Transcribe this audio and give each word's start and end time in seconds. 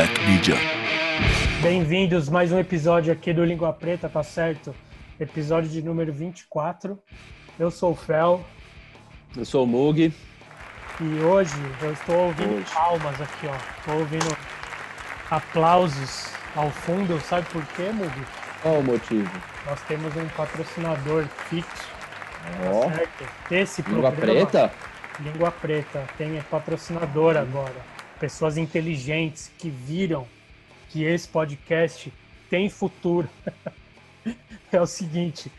Black 0.00 0.18
Media. 0.26 0.54
Bem-vindos 1.60 2.30
mais 2.30 2.50
um 2.50 2.58
episódio 2.58 3.12
aqui 3.12 3.34
do 3.34 3.44
Língua 3.44 3.70
Preta, 3.70 4.08
tá 4.08 4.22
certo? 4.22 4.74
Episódio 5.20 5.68
de 5.68 5.82
número 5.82 6.10
24. 6.10 6.98
Eu 7.58 7.70
sou 7.70 7.92
o 7.92 7.94
Fel 7.94 8.42
Eu 9.36 9.44
sou 9.44 9.64
o 9.64 9.66
Mug. 9.66 10.10
e 11.00 11.04
hoje 11.22 11.52
eu 11.82 11.92
estou 11.92 12.16
ouvindo 12.16 12.54
Hoje. 12.54 12.72
palmas 12.72 13.20
aqui, 13.20 13.46
ó. 13.46 13.54
Estou 13.78 13.98
ouvindo 13.98 14.38
aplausos 15.30 16.30
ao 16.56 16.70
fundo. 16.70 17.20
Sabe 17.20 17.46
por 17.50 17.62
quê, 17.76 17.90
Mug? 17.92 18.26
Qual 18.62 18.78
o 18.78 18.82
motivo? 18.82 19.30
Nós 19.66 19.82
temos 19.82 20.16
um 20.16 20.26
patrocinador 20.28 21.26
fixo, 21.50 21.88
Ó, 22.72 22.86
tá 22.86 22.94
certo? 22.94 23.24
Esse 23.50 23.82
língua 23.82 24.10
programa, 24.10 24.46
preta? 24.46 24.72
Língua 25.20 25.50
Preta 25.50 26.06
tem 26.16 26.40
patrocinador 26.50 27.36
agora. 27.36 27.99
Pessoas 28.20 28.56
inteligentes 28.56 29.50
que 29.58 29.68
viram 29.68 30.26
que 30.90 31.02
esse 31.02 31.26
podcast 31.26 32.12
tem 32.50 32.68
futuro. 32.68 33.28
é 34.70 34.80
o 34.80 34.86
seguinte, 34.86 35.50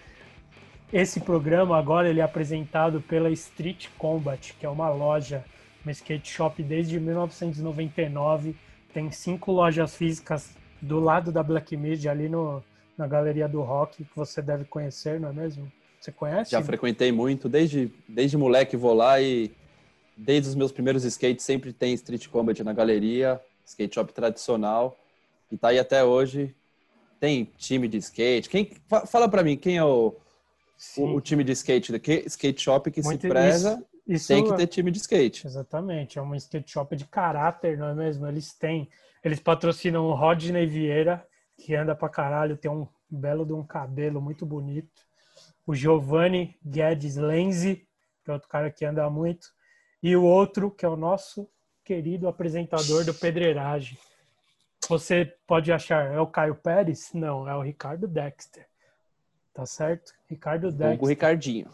esse 0.94 1.20
programa 1.22 1.78
agora 1.78 2.10
ele 2.10 2.20
é 2.20 2.24
apresentado 2.24 3.02
pela 3.02 3.32
Street 3.32 3.88
Combat, 3.98 4.54
que 4.60 4.66
é 4.66 4.70
uma 4.70 4.90
loja, 4.90 5.44
uma 5.84 5.92
skate 5.92 6.30
shop 6.30 6.62
desde 6.62 7.00
1999. 7.00 8.56
Tem 8.94 9.09
cinco 9.09 9.52
lojas 9.52 9.96
físicas 9.96 10.56
do 10.82 11.00
lado 11.00 11.32
da 11.32 11.42
Black 11.42 11.76
Media, 11.76 12.12
ali 12.12 12.30
no, 12.30 12.64
na 12.98 13.08
Galeria 13.08 13.48
do 13.48 13.62
Rock, 13.62 14.04
que 14.04 14.16
você 14.16 14.42
deve 14.42 14.66
conhecer, 14.66 15.20
não 15.20 15.30
é 15.30 15.34
mesmo? 15.34 15.72
Você 16.00 16.12
conhece? 16.12 16.52
Já 16.52 16.62
frequentei 16.62 17.12
muito, 17.12 17.48
desde, 17.48 17.92
desde 18.08 18.38
moleque 18.38 18.76
vou 18.76 18.94
lá 18.94 19.22
e 19.22 19.52
desde 20.18 20.50
os 20.50 20.56
meus 20.56 20.72
primeiros 20.72 21.04
skates 21.06 21.44
sempre 21.46 21.72
tem 21.74 21.94
Street 21.94 22.28
Combat 22.28 22.64
na 22.64 22.74
galeria, 22.74 23.42
skate 23.66 23.95
shop 23.95 24.14
tradicional, 24.14 24.98
e 25.52 25.58
tá 25.58 25.70
aí 25.70 25.80
até 25.80 26.03
hoje. 26.03 26.56
Tem 27.20 27.45
time 27.58 27.88
de 27.88 27.98
skate. 27.98 28.50
Quem, 28.50 28.72
fa- 28.88 29.06
fala 29.06 29.30
pra 29.30 29.44
mim, 29.44 29.56
quem 29.56 29.78
é 29.78 29.84
o, 29.84 30.16
o, 30.98 31.03
o 31.16 31.22
time 31.22 31.44
de 31.44 31.52
skate 31.52 31.92
daqui? 31.92 32.23
Skate 32.26 32.59
shop 32.62 32.90
que 32.90 33.02
Muito- 33.03 33.22
se 33.22 33.28
preza, 33.30 33.73
isso- 33.73 33.88
isso 34.08 34.28
tem 34.30 34.44
que 34.44 34.56
ter 34.56 34.66
time 34.68 34.90
de 34.90 34.98
skate. 34.98 35.45
Exatamente, 35.45 36.18
é 36.18 36.22
uma 36.22 36.36
skate 36.38 36.72
shop 36.72 36.96
de 36.96 37.06
caráter, 37.06 37.78
não 37.78 37.90
é 37.90 37.94
mesmo? 37.94 38.28
Eles 38.28 38.53
têm, 38.53 38.90
eles 39.23 39.40
patrocinam 39.40 40.06
o 40.08 40.14
Rodney 40.16 40.66
Vieira, 40.66 41.23
que 41.58 41.75
anda 41.75 41.94
pra 41.96 42.09
caralho, 42.09 42.58
tem 42.58 42.72
um 42.72 42.88
belo 43.08 43.46
de 43.46 43.53
um 43.53 43.64
cabelo 43.64 44.20
muito 44.20 44.44
bonito. 44.46 44.90
O 45.68 45.75
Giovanni 45.75 46.58
Guedes 46.66 47.18
Lenzi, 47.18 47.88
que 48.25 48.31
é 48.31 48.34
outro 48.34 48.50
cara 48.50 48.72
que 48.72 48.84
anda 48.84 49.08
muito. 49.12 49.48
E 50.02 50.16
o 50.16 50.23
outro, 50.23 50.71
que 50.71 50.85
é 50.85 50.89
o 50.89 50.95
nosso 50.95 51.47
querido 51.83 52.27
apresentador 52.27 53.05
do 53.05 53.13
Pedreiragem. 53.13 53.97
Você 54.88 55.33
pode 55.45 55.71
achar, 55.71 56.11
é 56.11 56.19
o 56.19 56.27
Caio 56.27 56.55
Pérez? 56.55 57.11
Não, 57.13 57.47
é 57.47 57.55
o 57.55 57.61
Ricardo 57.61 58.07
Dexter. 58.07 58.66
Tá 59.53 59.66
certo? 59.66 60.13
Ricardo 60.29 60.72
Dexter. 60.72 61.07
Ricardinho. 61.07 61.69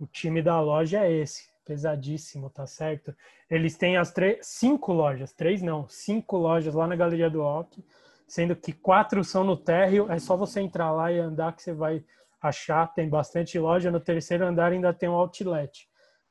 O 0.00 0.06
time 0.06 0.42
da 0.42 0.60
loja 0.60 1.04
é 1.04 1.12
esse, 1.12 1.48
pesadíssimo, 1.64 2.50
tá 2.50 2.66
certo? 2.66 3.14
Eles 3.50 3.76
têm 3.76 3.96
as 3.96 4.12
três, 4.12 4.46
cinco 4.46 4.92
lojas, 4.92 5.32
três 5.32 5.60
não, 5.60 5.88
cinco 5.88 6.36
lojas 6.36 6.74
lá 6.74 6.86
na 6.86 6.96
Galeria 6.96 7.28
do 7.28 7.42
Rock, 7.42 7.84
sendo 8.26 8.54
que 8.54 8.72
quatro 8.72 9.24
são 9.24 9.42
no 9.42 9.56
térreo. 9.56 10.10
É 10.10 10.18
só 10.18 10.36
você 10.36 10.60
entrar 10.60 10.90
lá 10.92 11.10
e 11.10 11.18
andar 11.18 11.54
que 11.54 11.62
você 11.62 11.72
vai 11.72 12.04
achar. 12.40 12.86
Tem 12.94 13.08
bastante 13.08 13.58
loja. 13.58 13.90
No 13.90 14.00
terceiro 14.00 14.46
andar 14.46 14.72
ainda 14.72 14.92
tem 14.92 15.08
um 15.08 15.14
outlet, 15.14 15.88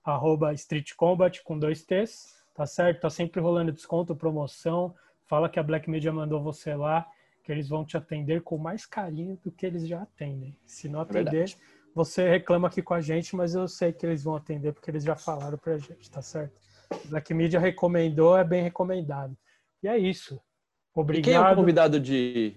arroba 0.04 0.52
Street 0.54 0.94
Combat 0.94 1.42
com 1.42 1.58
dois 1.58 1.84
T's, 1.84 2.42
tá 2.54 2.66
certo? 2.66 3.00
Tá 3.00 3.10
sempre 3.10 3.40
rolando 3.40 3.72
desconto, 3.72 4.16
promoção. 4.16 4.94
Fala 5.26 5.48
que 5.48 5.58
a 5.58 5.62
Black 5.62 5.88
Media 5.88 6.12
mandou 6.12 6.42
você 6.42 6.74
lá, 6.74 7.06
que 7.44 7.52
eles 7.52 7.68
vão 7.68 7.84
te 7.84 7.96
atender 7.96 8.42
com 8.42 8.56
mais 8.56 8.86
carinho 8.86 9.38
do 9.44 9.52
que 9.52 9.66
eles 9.66 9.86
já 9.86 10.02
atendem. 10.02 10.56
Se 10.64 10.88
não 10.88 11.00
atender, 11.00 11.24
verdade. 11.24 11.58
você 11.94 12.28
reclama 12.28 12.68
aqui 12.68 12.82
com 12.82 12.94
a 12.94 13.00
gente, 13.00 13.36
mas 13.36 13.54
eu 13.54 13.68
sei 13.68 13.92
que 13.92 14.06
eles 14.06 14.24
vão 14.24 14.36
atender 14.36 14.72
porque 14.72 14.90
eles 14.90 15.04
já 15.04 15.16
falaram 15.16 15.58
pra 15.58 15.78
gente, 15.78 16.10
tá 16.10 16.22
certo? 16.22 16.67
Black 17.06 17.32
Media 17.34 17.58
recomendou, 17.60 18.36
é 18.36 18.44
bem 18.44 18.62
recomendado. 18.62 19.36
E 19.82 19.88
é 19.88 19.96
isso. 19.98 20.34
E 20.34 21.00
Obrigado. 21.00 21.24
quem 21.24 21.34
é 21.34 21.40
o 21.40 21.54
convidado 21.54 22.00
de. 22.00 22.56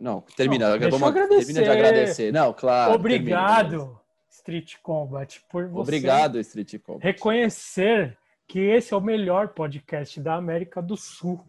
Não, 0.00 0.20
termina. 0.36 0.76
Não, 0.78 0.90
Vamos- 0.90 1.08
agradecer. 1.08 1.52
Termina 1.52 1.62
de 1.64 1.70
agradecer. 1.70 2.32
Não, 2.32 2.52
claro. 2.52 2.94
Obrigado, 2.94 3.70
termina. 3.70 4.00
Street 4.30 4.74
Combat, 4.82 5.40
por 5.50 5.66
você 5.68 5.80
Obrigado, 5.82 6.38
Street 6.40 6.78
Combat. 6.80 7.02
reconhecer 7.04 8.16
que 8.46 8.58
esse 8.60 8.92
é 8.94 8.96
o 8.96 9.00
melhor 9.00 9.48
podcast 9.48 10.20
da 10.20 10.34
América 10.34 10.80
do 10.82 10.96
Sul. 10.96 11.44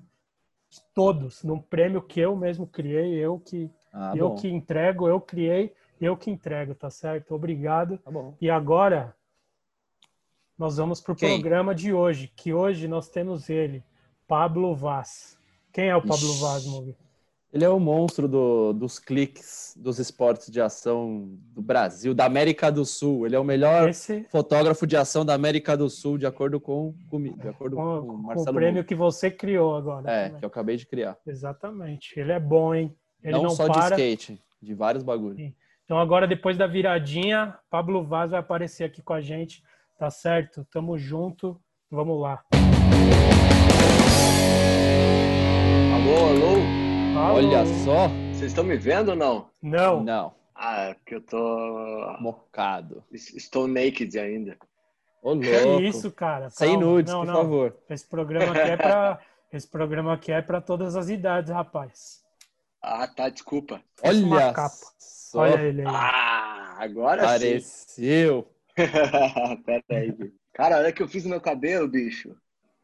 De 0.70 0.82
todos, 0.94 1.44
num 1.44 1.60
prêmio 1.60 2.02
que 2.02 2.20
eu 2.20 2.36
mesmo 2.36 2.68
criei, 2.68 3.14
eu 3.16 3.40
que 3.40 3.70
Ah, 3.94 4.14
eu 4.16 4.30
bom. 4.30 4.36
que 4.36 4.50
entrego, 4.50 5.08
eu 5.08 5.22
criei, 5.22 5.74
eu 6.02 6.18
que 6.18 6.30
entrego, 6.30 6.76
tá 6.76 6.90
certo? 6.90 7.34
Obrigado. 7.34 7.98
Tá. 8.00 8.12
E 8.42 8.50
agora 8.50 9.16
nós 10.58 10.78
vamos 10.78 11.02
pro 11.02 11.16
Quem? 11.16 11.40
programa 11.40 11.74
de 11.76 11.94
hoje, 11.94 12.32
que 12.36 12.54
hoje 12.54 12.88
nós 12.88 13.10
temos 13.10 13.50
ele, 13.50 13.84
Pablo 14.28 14.76
Vaz. 14.76 15.38
Quem 15.74 15.90
é 15.90 15.96
o 15.96 16.02
Pablo 16.02 16.16
Ixi. 16.30 16.42
Vaz, 16.42 16.66
Mugi? 16.66 16.96
Ele 17.54 17.64
é 17.64 17.70
o 17.70 17.80
monstro 17.80 18.28
do- 18.28 18.74
dos 18.74 19.00
cliques 19.00 19.74
dos 19.78 19.98
esportes 19.98 20.52
de 20.52 20.60
ação 20.60 21.30
do 21.54 21.62
Brasil, 21.62 22.14
da 22.14 22.26
América 22.26 22.70
do 22.70 22.84
Sul. 22.84 23.26
Ele 23.26 23.36
é 23.36 23.40
o 23.40 23.46
melhor 23.46 23.88
Esse 23.88 24.24
fotógrafo 24.30 24.86
de 24.86 24.98
ação 24.98 25.26
da 25.26 25.34
América 25.34 25.78
do 25.78 25.90
Sul, 25.90 26.18
de 26.18 26.26
acordo 26.26 26.60
com 26.60 26.94
comigo, 27.10 27.40
de 27.40 27.48
acordo 27.48 27.78
com, 27.78 27.84
com, 27.84 28.14
o 28.32 28.34
com 28.34 28.42
o 28.42 28.54
prêmio 28.54 28.84
que 28.84 28.94
você 28.94 29.32
criou 29.32 29.74
agora. 29.76 30.10
É, 30.12 30.24
também. 30.26 30.40
que 30.40 30.46
eu 30.46 30.48
acabei 30.48 30.76
de 30.76 30.86
criar. 30.86 31.18
Exatamente. 31.26 32.20
Ele 32.20 32.34
é 32.34 32.40
bom, 32.40 32.76
hein? 32.76 32.94
Ele 33.24 33.34
não, 33.34 33.44
não, 33.44 33.50
só 33.52 33.68
para. 33.68 33.96
de 33.96 34.02
skate, 34.02 34.42
de 34.62 34.74
vários 34.74 35.02
bagulhos. 35.04 35.40
Então 35.86 35.98
agora, 35.98 36.28
depois 36.28 36.58
da 36.58 36.68
viradinha, 36.68 37.58
Pablo 37.70 38.04
Vaz 38.04 38.32
vai 38.32 38.40
aparecer 38.42 38.84
aqui 38.84 39.02
com 39.02 39.14
a 39.14 39.22
gente, 39.22 39.64
tá 39.98 40.10
certo? 40.10 40.66
Tamo 40.72 40.98
junto, 40.98 41.60
vamos 41.90 42.20
lá. 42.22 42.44
Alô, 45.94 46.28
alô? 46.30 47.20
Alô? 47.20 47.36
Olha 47.38 47.66
só. 47.84 48.08
Vocês 48.34 48.52
estão 48.52 48.64
me 48.64 48.78
vendo 48.78 49.10
ou 49.10 49.16
não? 49.16 49.50
Não, 49.62 50.04
Não, 50.04 50.34
Ah, 50.54 50.82
é 50.90 50.94
porque 50.96 51.16
eu 51.16 51.22
tô. 51.22 52.18
mocado. 52.20 53.04
Estou 53.12 53.68
naked 53.68 54.18
ainda. 54.20 54.58
Ô, 55.24 55.30
louco. 55.30 55.42
que 55.44 55.50
é 55.50 55.82
isso, 55.82 56.12
cara? 56.12 56.50
Sem 56.50 56.72
Calma. 56.74 56.86
nudes, 56.86 57.12
não, 57.14 57.22
por 57.22 57.28
não. 57.28 57.36
favor. 57.36 57.78
Esse 57.90 58.08
programa 58.08 58.52
aqui 58.52 58.72
é 58.72 58.78
pra... 58.78 59.20
Esse 59.52 59.68
programa 59.68 60.14
aqui 60.14 60.32
é 60.34 60.42
para 60.42 60.60
todas 60.60 60.96
as 60.98 61.08
idades, 61.08 61.50
rapaz. 61.52 62.22
Ah, 62.82 63.08
tá, 63.08 63.30
desculpa. 63.30 63.82
Olha 64.04 64.54
só. 65.00 65.40
Olha 65.40 65.62
ele 65.62 65.82
aí. 65.82 65.88
Ah, 65.88 66.76
agora 66.80 67.22
sim. 67.22 67.28
Apareceu. 67.28 68.55
Pera 69.66 69.84
aí, 69.92 70.12
bicho. 70.12 70.34
Cara, 70.54 70.78
olha 70.78 70.92
que 70.92 71.02
eu 71.02 71.08
fiz 71.08 71.24
no 71.24 71.30
meu 71.32 71.42
cabelo, 71.42 71.88
bicho. 71.88 72.36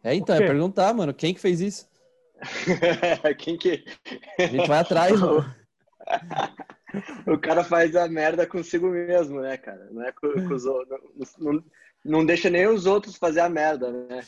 É, 0.03 0.13
então, 0.15 0.35
é 0.35 0.39
perguntar, 0.39 0.93
mano, 0.93 1.13
quem 1.13 1.33
que 1.33 1.39
fez 1.39 1.59
isso? 1.61 1.89
Quem 3.37 3.55
que. 3.55 3.85
A 4.39 4.47
gente 4.47 4.67
vai 4.67 4.79
atrás, 4.79 5.19
mano. 5.19 5.45
O 7.25 7.37
cara 7.37 7.63
faz 7.63 7.95
a 7.95 8.05
merda 8.09 8.45
consigo 8.45 8.89
mesmo, 8.89 9.39
né, 9.39 9.55
cara? 9.55 9.87
Não 9.91 10.03
é 10.03 10.11
com, 10.11 10.27
com 10.33 10.53
os 10.53 10.65
outros. 10.65 10.99
Não, 11.37 11.53
não, 11.53 11.63
não 12.03 12.25
deixa 12.25 12.49
nem 12.49 12.67
os 12.67 12.85
outros 12.85 13.15
fazer 13.15 13.39
a 13.39 13.47
merda, 13.47 13.89
né? 13.91 14.21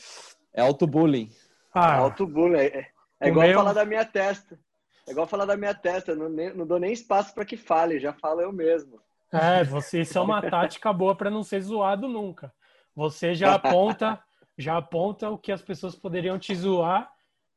É 0.54 0.62
auto-bullying. 0.62 1.30
Ah, 1.74 1.96
Autobullying. 1.96 2.56
É, 2.56 2.86
é 3.20 3.28
igual 3.28 3.46
meu- 3.46 3.58
falar 3.58 3.74
da 3.74 3.84
minha 3.84 4.04
testa. 4.04 4.58
É 5.06 5.10
igual 5.10 5.26
falar 5.26 5.44
da 5.44 5.58
minha 5.58 5.74
testa. 5.74 6.12
Eu 6.12 6.16
Não, 6.16 6.30
nem- 6.30 6.54
não 6.54 6.66
dou 6.66 6.78
nem 6.78 6.90
espaço 6.92 7.34
pra 7.34 7.44
que 7.44 7.56
fale, 7.58 8.00
já 8.00 8.14
falo 8.14 8.40
eu 8.40 8.50
mesmo. 8.52 8.98
É, 9.34 9.64
você, 9.64 10.00
isso 10.02 10.18
é 10.18 10.20
uma 10.20 10.42
tática 10.42 10.92
boa 10.92 11.14
para 11.14 11.30
não 11.30 11.42
ser 11.42 11.60
zoado 11.60 12.08
nunca. 12.08 12.52
Você 12.94 13.34
já 13.34 13.54
aponta, 13.56 14.22
já 14.56 14.76
aponta 14.76 15.28
o 15.30 15.38
que 15.38 15.52
as 15.52 15.62
pessoas 15.62 15.94
poderiam 15.94 16.38
te 16.38 16.54
zoar, 16.54 17.10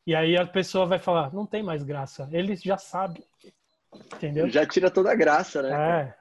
e 0.05 0.15
aí 0.15 0.37
a 0.37 0.45
pessoa 0.45 0.85
vai 0.85 0.99
falar, 0.99 1.33
não 1.33 1.45
tem 1.45 1.61
mais 1.61 1.83
graça. 1.83 2.29
Ele 2.31 2.55
já 2.55 2.77
sabe. 2.77 3.23
Entendeu? 4.15 4.49
Já 4.49 4.65
tira 4.65 4.89
toda 4.89 5.11
a 5.11 5.15
graça, 5.15 5.61
né? 5.61 6.15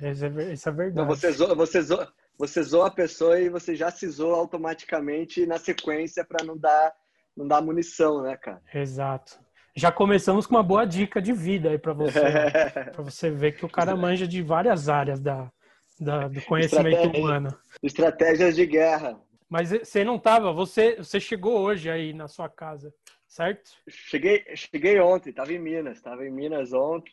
É. 0.00 0.12
Isso 0.12 0.24
é, 0.24 0.28
é 0.28 0.72
verdade. 0.72 0.94
Não, 0.94 1.06
você, 1.06 1.32
zoa, 1.32 1.54
você, 1.54 1.80
zoa, 1.82 2.12
você 2.38 2.62
zoa 2.62 2.88
a 2.88 2.90
pessoa 2.90 3.40
e 3.40 3.48
você 3.48 3.74
já 3.74 3.90
se 3.90 4.08
zoa 4.08 4.36
automaticamente 4.36 5.46
na 5.46 5.58
sequência 5.58 6.24
para 6.24 6.44
não 6.44 6.56
dar, 6.56 6.94
não 7.36 7.48
dar 7.48 7.62
munição, 7.62 8.22
né, 8.22 8.36
cara? 8.36 8.62
Exato. 8.74 9.38
Já 9.76 9.92
começamos 9.92 10.46
com 10.46 10.54
uma 10.54 10.62
boa 10.62 10.86
dica 10.86 11.20
de 11.20 11.34
vida 11.34 11.68
aí 11.68 11.78
para 11.78 11.92
você. 11.92 12.22
né? 12.22 12.50
para 12.90 13.02
você 13.02 13.30
ver 13.30 13.52
que 13.52 13.64
o 13.66 13.68
cara 13.68 13.94
manja 13.94 14.26
de 14.26 14.40
várias 14.42 14.88
áreas 14.88 15.20
da, 15.20 15.52
da 16.00 16.28
do 16.28 16.40
conhecimento 16.42 16.96
Estratégia. 16.96 17.20
humano. 17.20 17.58
Estratégias 17.82 18.56
de 18.56 18.64
guerra. 18.64 19.20
Mas 19.48 19.68
você 19.68 20.02
não 20.02 20.18
tava, 20.18 20.50
você, 20.50 20.96
você 20.96 21.20
chegou 21.20 21.60
hoje 21.60 21.90
aí 21.90 22.14
na 22.14 22.26
sua 22.26 22.48
casa, 22.48 22.92
certo? 23.28 23.70
Cheguei, 23.86 24.44
cheguei 24.56 24.98
ontem, 24.98 25.30
tava 25.30 25.52
em 25.52 25.58
Minas, 25.58 26.00
tava 26.00 26.26
em 26.26 26.32
Minas 26.32 26.72
ontem, 26.72 27.12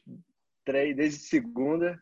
três, 0.66 0.96
desde 0.96 1.20
segunda. 1.20 2.00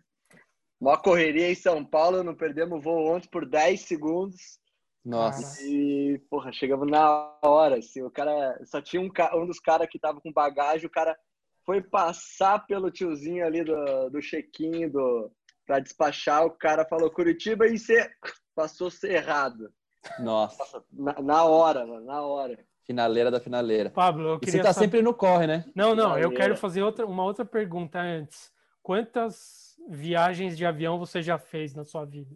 Uma 0.79 0.97
correria 0.97 1.51
em 1.51 1.55
São 1.55 1.83
Paulo, 1.83 2.23
não 2.23 2.35
perdemos 2.35 2.77
o 2.77 2.81
voo 2.81 3.15
ontem 3.15 3.27
por 3.29 3.47
10 3.47 3.81
segundos. 3.81 4.60
Nossa. 5.03 5.61
E, 5.63 6.19
porra, 6.29 6.51
chegamos 6.53 6.87
na 6.89 7.35
hora, 7.41 7.77
assim, 7.79 8.01
o 8.03 8.11
cara, 8.11 8.59
só 8.65 8.79
tinha 8.81 9.01
um, 9.01 9.09
ca- 9.09 9.35
um 9.35 9.45
dos 9.47 9.59
caras 9.59 9.87
que 9.89 9.97
tava 9.99 10.21
com 10.21 10.31
bagagem, 10.31 10.85
o 10.85 10.91
cara 10.91 11.17
foi 11.65 11.81
passar 11.81 12.65
pelo 12.67 12.91
tiozinho 12.91 13.45
ali 13.45 13.63
do, 13.63 14.09
do 14.09 14.21
check-in, 14.21 14.87
do, 14.89 15.31
pra 15.65 15.79
despachar, 15.79 16.45
o 16.45 16.51
cara 16.51 16.85
falou 16.85 17.09
Curitiba 17.09 17.67
e 17.67 17.77
você 17.79 18.09
passou 18.55 18.89
errado. 19.03 19.71
Nossa. 20.19 20.83
Na, 20.91 21.21
na 21.21 21.43
hora, 21.45 21.85
mano, 21.85 22.05
na 22.05 22.21
hora. 22.21 22.59
Finaleira 22.83 23.29
da 23.31 23.39
finaleira. 23.39 23.89
Pablo, 23.91 24.27
eu 24.29 24.35
E 24.35 24.39
queria 24.39 24.51
você 24.61 24.67
tá 24.67 24.73
saber- 24.73 24.85
sempre 24.85 25.01
no 25.01 25.13
corre, 25.13 25.47
né? 25.47 25.65
Não, 25.75 25.95
não, 25.95 26.09
eu 26.17 26.29
Maneiro. 26.29 26.35
quero 26.35 26.57
fazer 26.57 26.81
outra, 26.83 27.05
uma 27.05 27.23
outra 27.23 27.45
pergunta 27.45 27.99
antes. 27.99 28.51
Quantas 28.83 29.77
viagens 29.87 30.57
de 30.57 30.65
avião 30.65 30.97
você 30.99 31.21
já 31.21 31.37
fez 31.37 31.73
na 31.75 31.83
sua 31.85 32.03
vida? 32.05 32.35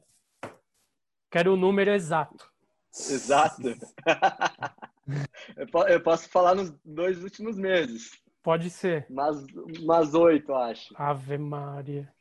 Quero 1.32 1.54
o 1.54 1.58
número 1.58 1.92
exato. 1.92 2.54
Exato. 2.98 3.62
eu, 5.58 5.68
po- 5.68 5.88
eu 5.88 6.02
posso 6.02 6.30
falar 6.30 6.56
nos 6.56 6.72
dois 6.84 7.24
últimos 7.24 7.58
meses. 7.58 8.12
Pode 8.42 8.70
ser. 8.70 9.06
Umas, 9.10 9.44
umas 9.82 10.14
oito, 10.14 10.54
acho. 10.54 10.94
Ave 10.98 11.38
Maria. 11.38 12.12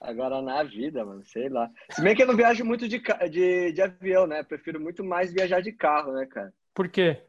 Agora 0.00 0.40
na 0.40 0.62
vida, 0.62 1.04
mano, 1.04 1.24
sei 1.24 1.48
lá. 1.48 1.68
Se 1.90 2.00
bem 2.00 2.14
que 2.14 2.22
eu 2.22 2.26
não 2.26 2.36
viajo 2.36 2.64
muito 2.64 2.88
de, 2.88 3.02
de, 3.30 3.72
de 3.72 3.82
avião, 3.82 4.26
né? 4.26 4.42
Prefiro 4.42 4.80
muito 4.80 5.04
mais 5.04 5.32
viajar 5.32 5.60
de 5.60 5.72
carro, 5.72 6.12
né, 6.12 6.26
cara? 6.26 6.52
Por 6.72 6.88
quê? 6.88 7.20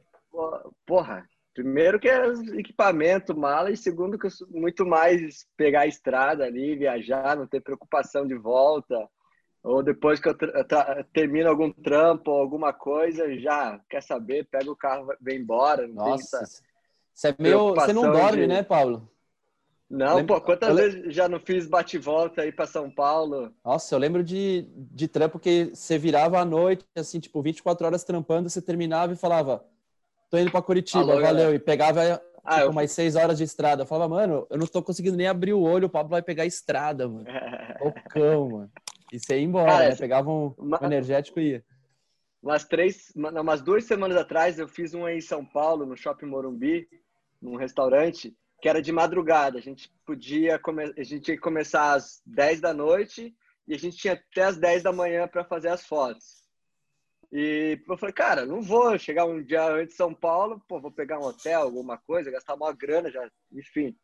Porra, 0.85 1.27
primeiro 1.53 1.99
que 1.99 2.07
é 2.07 2.27
equipamento, 2.57 3.35
mala, 3.35 3.71
e 3.71 3.77
segundo 3.77 4.17
que 4.19 4.27
eu 4.27 4.31
sou 4.31 4.47
muito 4.49 4.85
mais 4.85 5.47
pegar 5.57 5.81
a 5.81 5.87
estrada 5.87 6.45
ali, 6.45 6.75
viajar, 6.75 7.35
não 7.35 7.47
ter 7.47 7.61
preocupação 7.61 8.27
de 8.27 8.35
volta. 8.35 9.09
Ou 9.63 9.83
depois 9.83 10.19
que 10.19 10.29
eu 10.29 10.35
termino 11.13 11.49
algum 11.49 11.71
trampo 11.71 12.31
ou 12.31 12.39
alguma 12.39 12.71
coisa, 12.71 13.37
já 13.37 13.79
quer 13.89 14.01
saber, 14.01 14.47
pega 14.49 14.71
o 14.71 14.75
carro, 14.75 15.07
vem 15.19 15.39
embora. 15.39 15.87
Nossa. 15.87 16.41
Você 17.13 17.27
é 17.29 17.35
meio. 17.37 17.75
Você 17.75 17.91
não 17.91 18.03
dorme, 18.03 18.41
de- 18.41 18.47
né, 18.47 18.63
Paulo? 18.63 19.09
Não, 19.89 20.17
Lembra- 20.17 20.35
pô, 20.35 20.41
quantas 20.45 20.69
eu 20.69 20.75
vezes 20.75 21.13
já 21.15 21.27
não 21.27 21.39
fiz 21.39 21.67
bate-volta 21.67 22.43
aí 22.43 22.51
pra 22.51 22.67
São 22.67 22.89
Paulo? 22.91 23.51
Nossa, 23.65 23.95
eu 23.95 23.99
lembro 23.99 24.23
de, 24.23 24.67
de 24.75 25.07
trampo 25.07 25.39
que 25.39 25.71
você 25.73 25.97
virava 25.97 26.39
à 26.39 26.45
noite, 26.45 26.85
assim, 26.95 27.19
tipo, 27.19 27.41
24 27.41 27.85
horas 27.87 28.03
trampando, 28.03 28.47
você 28.49 28.61
terminava 28.61 29.13
e 29.13 29.17
falava, 29.17 29.65
tô 30.29 30.37
indo 30.37 30.51
pra 30.51 30.61
Curitiba, 30.61 30.99
Alô, 31.01 31.13
valeu. 31.15 31.23
galera. 31.23 31.55
E 31.55 31.59
pegava 31.59 32.21
Ah, 32.45 32.55
tipo, 32.57 32.67
eu- 32.69 32.73
mais 32.73 32.91
seis 32.91 33.15
horas 33.15 33.37
de 33.39 33.43
estrada. 33.43 33.81
Eu 33.81 33.87
falava, 33.87 34.09
mano, 34.15 34.45
eu 34.49 34.57
não 34.59 34.67
tô 34.67 34.81
conseguindo 34.83 35.17
nem 35.17 35.27
abrir 35.27 35.53
o 35.53 35.61
olho, 35.61 35.87
o 35.87 35.89
Pablo 35.89 36.11
vai 36.11 36.21
pegar 36.21 36.43
a 36.43 36.45
estrada, 36.47 37.07
mano. 37.09 37.25
Loucão, 37.81 38.49
mano. 38.49 38.71
E 39.11 39.19
você 39.19 39.37
ia 39.39 39.43
embora, 39.43 39.71
Cara, 39.71 39.89
né? 39.89 39.95
Pegava 39.95 40.29
um, 40.29 40.53
uma- 40.57 40.81
um 40.81 40.85
energético 40.85 41.39
e 41.39 41.51
ia. 41.51 41.65
umas 42.41 42.63
três, 42.65 43.11
umas 43.15 43.61
duas 43.61 43.83
semanas 43.85 44.17
atrás, 44.17 44.59
eu 44.59 44.67
fiz 44.67 44.93
um 44.93 45.07
em 45.07 45.19
São 45.21 45.43
Paulo, 45.45 45.85
no 45.85 45.97
Shopping 45.97 46.25
Morumbi, 46.27 46.87
num 47.41 47.55
restaurante, 47.55 48.35
que 48.61 48.69
era 48.69 48.81
de 48.81 48.91
madrugada. 48.91 49.57
A 49.57 49.61
gente 49.61 49.91
podia, 50.05 50.59
come... 50.59 50.93
a 50.97 51.03
gente 51.03 51.37
começar 51.37 51.93
às 51.93 52.21
10 52.25 52.61
da 52.61 52.73
noite 52.73 53.35
e 53.67 53.73
a 53.73 53.77
gente 53.77 53.97
tinha 53.97 54.13
até 54.13 54.43
às 54.43 54.57
10 54.57 54.83
da 54.83 54.91
manhã 54.91 55.27
para 55.27 55.43
fazer 55.43 55.69
as 55.69 55.85
fotos. 55.85 56.39
E 57.31 57.79
eu 57.87 57.97
falei, 57.97 58.13
cara, 58.13 58.45
não 58.45 58.61
vou 58.61 58.97
chegar 58.97 59.25
um 59.25 59.41
dia 59.43 59.63
antes 59.71 59.89
de 59.89 59.95
São 59.97 60.13
Paulo, 60.13 60.59
pô, 60.67 60.79
vou 60.81 60.91
pegar 60.91 61.19
um 61.19 61.23
hotel, 61.25 61.61
alguma 61.61 61.97
coisa, 61.97 62.31
gastar 62.31 62.55
uma 62.55 62.73
grana 62.73 63.11
já, 63.11 63.29
enfim. 63.51 63.95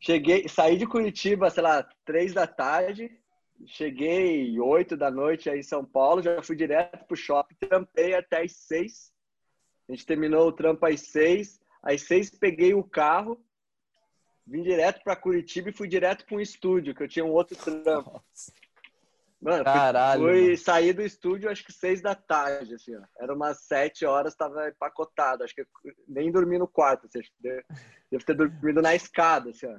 Cheguei, 0.00 0.48
saí 0.48 0.76
de 0.76 0.86
Curitiba, 0.86 1.50
sei 1.50 1.62
lá, 1.62 1.88
três 2.04 2.32
da 2.34 2.46
tarde, 2.48 3.10
cheguei 3.66 4.58
oito 4.60 4.96
da 4.96 5.10
noite 5.10 5.50
aí 5.50 5.60
em 5.60 5.62
São 5.62 5.84
Paulo, 5.84 6.22
já 6.22 6.42
fui 6.42 6.56
direto 6.56 7.04
pro 7.06 7.16
shopping, 7.16 7.54
trampei 7.56 8.14
até 8.14 8.42
às 8.42 8.52
seis. 8.52 9.12
A 9.88 9.92
gente 9.92 10.06
terminou 10.06 10.48
o 10.48 10.52
trampo 10.52 10.86
às 10.86 11.00
seis. 11.00 11.60
Às 11.82 12.02
seis 12.02 12.30
peguei 12.30 12.74
o 12.74 12.84
carro, 12.84 13.42
vim 14.46 14.62
direto 14.62 15.02
para 15.02 15.16
Curitiba 15.16 15.70
e 15.70 15.72
fui 15.72 15.88
direto 15.88 16.24
para 16.26 16.36
um 16.36 16.40
estúdio, 16.40 16.94
que 16.94 17.02
eu 17.02 17.08
tinha 17.08 17.24
um 17.24 17.30
outro 17.30 17.56
trampo. 17.56 18.12
Nossa. 18.12 18.52
Mano, 19.40 19.62
Caralho, 19.62 20.22
fui 20.22 20.42
mano. 20.42 20.56
sair 20.56 20.92
do 20.92 21.02
estúdio 21.02 21.48
acho 21.48 21.64
que 21.64 21.72
seis 21.72 22.02
da 22.02 22.14
tarde, 22.14 22.74
assim, 22.74 22.96
ó. 22.96 23.02
Era 23.20 23.34
umas 23.34 23.60
sete 23.60 24.04
horas, 24.04 24.34
tava 24.34 24.68
empacotado. 24.68 25.44
Acho 25.44 25.54
que 25.54 25.64
nem 26.08 26.32
dormi 26.32 26.58
no 26.58 26.66
quarto, 26.66 27.06
assim, 27.06 27.20
devo 27.40 28.24
ter 28.26 28.34
dormido 28.34 28.82
na 28.82 28.96
escada, 28.96 29.50
assim, 29.50 29.66
ó. 29.66 29.78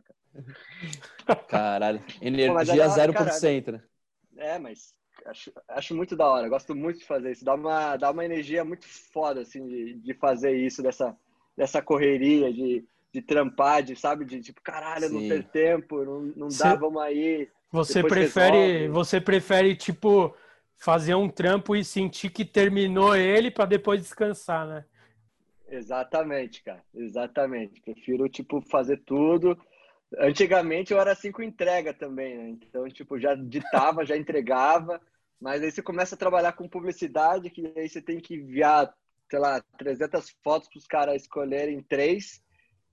Caralho. 1.48 2.02
Energia 2.22 2.84
é 2.86 2.88
da 2.88 2.96
hora, 2.96 3.04
0%, 3.08 3.72
né? 3.74 3.84
É, 4.38 4.58
mas 4.60 4.96
acho, 5.26 5.52
acho 5.68 5.96
muito 5.96 6.16
da 6.16 6.28
hora. 6.28 6.50
Gosto 6.50 6.76
muito 6.76 7.00
de 7.00 7.06
fazer 7.06 7.32
isso. 7.32 7.46
Dá 7.46 7.56
uma, 7.56 7.98
dá 7.98 8.12
uma 8.12 8.26
energia 8.26 8.64
muito 8.64 8.88
foda, 8.88 9.42
assim, 9.42 9.68
de, 9.68 9.94
de 9.96 10.14
fazer 10.14 10.56
isso, 10.56 10.82
dessa, 10.82 11.18
dessa 11.58 11.82
correria, 11.82 12.54
de, 12.54 12.86
de 13.14 13.22
trampar, 13.22 13.84
de, 13.84 13.96
sabe? 13.96 14.26
De 14.26 14.42
tipo, 14.42 14.62
caralho, 14.62 15.10
não 15.10 15.22
Sim. 15.22 15.24
ter 15.24 15.48
tempo, 15.50 16.04
não, 16.06 16.22
não 16.36 16.50
Cê- 16.50 16.56
dá, 16.56 16.76
vamos 16.76 17.02
aí. 17.02 17.50
Você 17.72 18.04
prefere, 18.04 18.88
resolve. 18.88 18.90
você 18.90 19.22
prefere 19.22 19.76
tipo 19.76 20.36
fazer 20.78 21.16
um 21.16 21.30
trampo 21.30 21.76
e 21.76 21.84
sentir 21.86 22.32
que 22.32 22.46
terminou 22.46 23.16
ele 23.16 23.52
para 23.52 23.66
depois 23.66 24.02
descansar, 24.02 24.68
né? 24.68 24.86
Exatamente, 25.70 26.64
cara. 26.64 26.84
Exatamente. 26.94 27.80
Prefiro, 27.82 28.28
tipo, 28.28 28.62
fazer 28.62 28.98
tudo. 29.06 29.58
Antigamente 30.18 30.92
eu 30.92 31.00
era 31.00 31.12
assim 31.12 31.32
com 31.32 31.44
entrega 31.44 31.94
também, 31.94 32.38
né? 32.38 32.50
Então, 32.50 32.88
tipo, 32.90 33.20
já 33.20 33.36
ditava, 33.36 34.06
já 34.06 34.18
entregava. 34.18 35.00
Mas 35.40 35.62
aí 35.62 35.72
você 35.72 35.82
começa 35.82 36.16
a 36.16 36.18
trabalhar 36.18 36.54
com 36.54 36.68
publicidade, 36.68 37.50
que 37.50 37.72
aí 37.76 37.88
você 37.88 38.02
tem 38.02 38.20
que 38.20 38.36
enviar, 38.36 38.94
sei 39.30 39.40
lá, 39.40 39.62
300 39.78 40.30
fotos 40.44 40.68
para 40.68 40.78
os 40.78 40.88
caras 40.88 41.22
escolherem 41.22 41.82
três. 41.82 42.44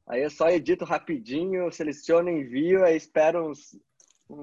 Aí 0.07 0.23
eu 0.23 0.31
só 0.31 0.49
edito 0.49 0.85
rapidinho, 0.85 1.73
seleciono, 1.73 2.31
envio, 2.31 2.85
aí 2.85 2.97
espero 2.97 3.51
uns, 3.51 3.77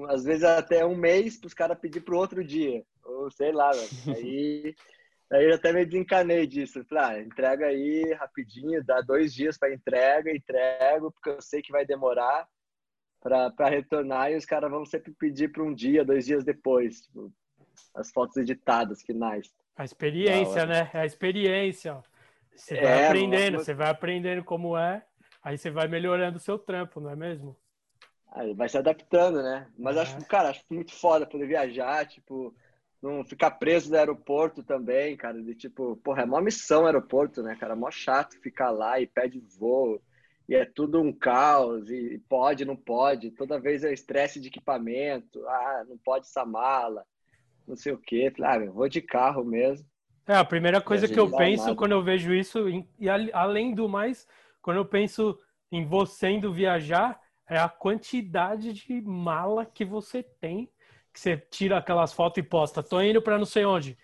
às 0.08 0.24
vezes 0.24 0.44
até 0.44 0.84
um 0.84 0.96
mês 0.96 1.38
para 1.38 1.46
os 1.46 1.54
caras 1.54 1.78
pedir 1.78 2.02
para 2.02 2.14
o 2.14 2.18
outro 2.18 2.44
dia. 2.44 2.84
Ou 3.04 3.30
sei 3.30 3.52
lá, 3.52 3.70
velho. 3.70 4.18
Aí, 4.18 4.74
aí 5.32 5.44
eu 5.46 5.54
até 5.54 5.72
me 5.72 5.86
desencanei 5.86 6.46
disso. 6.46 6.84
Falei, 6.84 7.04
ah, 7.04 7.22
entrega 7.22 7.66
aí 7.66 8.12
rapidinho, 8.14 8.84
dá 8.84 9.00
dois 9.00 9.32
dias 9.32 9.56
para 9.56 9.72
entrega, 9.72 10.30
entrego, 10.30 11.10
porque 11.12 11.30
eu 11.30 11.40
sei 11.40 11.62
que 11.62 11.72
vai 11.72 11.86
demorar 11.86 12.46
para 13.24 13.70
retornar 13.70 14.30
e 14.30 14.36
os 14.36 14.44
caras 14.44 14.70
vão 14.70 14.84
sempre 14.84 15.10
pedir 15.14 15.50
para 15.50 15.62
um 15.64 15.74
dia, 15.74 16.04
dois 16.04 16.26
dias 16.26 16.44
depois. 16.44 17.00
tipo, 17.02 17.32
as 17.94 18.10
fotos 18.12 18.36
editadas, 18.36 19.02
finais. 19.02 19.52
A 19.76 19.84
experiência, 19.84 20.66
né? 20.66 20.90
É 20.92 21.00
a 21.00 21.06
experiência. 21.06 22.02
Você 22.54 22.76
vai 22.76 22.94
É, 22.94 23.06
aprendendo, 23.06 23.58
você 23.58 23.74
vai 23.74 23.90
aprendendo 23.90 24.44
como 24.44 24.76
é, 24.78 25.04
aí 25.42 25.58
você 25.58 25.70
vai 25.70 25.88
melhorando 25.88 26.36
o 26.38 26.40
seu 26.40 26.58
trampo, 26.58 27.00
não 27.00 27.10
é 27.10 27.16
mesmo? 27.16 27.56
Aí 28.32 28.52
vai 28.54 28.68
se 28.68 28.76
adaptando, 28.78 29.42
né? 29.42 29.70
Mas 29.78 29.96
É. 29.96 30.00
acho, 30.02 30.24
cara, 30.26 30.50
acho 30.50 30.64
muito 30.70 30.92
foda 30.92 31.26
poder 31.26 31.46
viajar, 31.46 32.06
tipo, 32.06 32.54
não 33.00 33.24
ficar 33.24 33.52
preso 33.52 33.90
no 33.90 33.96
aeroporto 33.96 34.62
também, 34.62 35.16
cara. 35.16 35.40
De 35.42 35.54
tipo, 35.54 35.96
porra, 35.98 36.22
é 36.22 36.26
mó 36.26 36.40
missão 36.40 36.82
o 36.82 36.86
aeroporto, 36.86 37.42
né, 37.42 37.56
cara? 37.56 37.74
É 37.74 37.76
mó 37.76 37.90
chato 37.90 38.40
ficar 38.40 38.70
lá 38.70 39.00
e 39.00 39.06
pede 39.06 39.38
voo. 39.58 40.02
E 40.48 40.54
é 40.54 40.64
tudo 40.64 41.00
um 41.00 41.12
caos, 41.12 41.90
e 41.90 42.18
pode, 42.28 42.64
não 42.64 42.76
pode. 42.76 43.30
Toda 43.30 43.58
vez 43.60 43.82
é 43.84 43.92
estresse 43.92 44.40
de 44.40 44.48
equipamento. 44.48 45.46
Ah, 45.48 45.84
não 45.88 45.96
pode 45.98 46.26
essa 46.26 46.44
mala, 46.44 47.04
não 47.66 47.76
sei 47.76 47.92
o 47.92 47.98
quê. 47.98 48.32
Ah, 48.42 48.56
eu 48.58 48.72
vou 48.72 48.88
de 48.88 49.00
carro 49.02 49.44
mesmo. 49.44 49.86
É, 50.26 50.34
a 50.36 50.44
primeira 50.44 50.80
coisa 50.80 51.06
que 51.06 51.20
eu 51.20 51.30
penso 51.30 51.64
nada. 51.64 51.74
quando 51.76 51.92
eu 51.92 52.02
vejo 52.02 52.32
isso, 52.32 52.66
e 52.98 53.08
al- 53.08 53.28
além 53.32 53.74
do 53.74 53.88
mais, 53.88 54.26
quando 54.62 54.78
eu 54.78 54.84
penso 54.84 55.38
em 55.70 55.84
você 55.86 56.30
indo 56.30 56.52
viajar, 56.52 57.20
é 57.48 57.58
a 57.58 57.68
quantidade 57.68 58.72
de 58.72 59.00
mala 59.02 59.66
que 59.66 59.84
você 59.84 60.22
tem, 60.22 60.70
que 61.12 61.20
você 61.20 61.36
tira 61.36 61.76
aquelas 61.76 62.12
fotos 62.12 62.38
e 62.38 62.42
posta, 62.42 62.82
tô 62.82 63.00
indo 63.02 63.20
pra 63.20 63.38
não 63.38 63.44
sei 63.44 63.66
onde. 63.66 63.98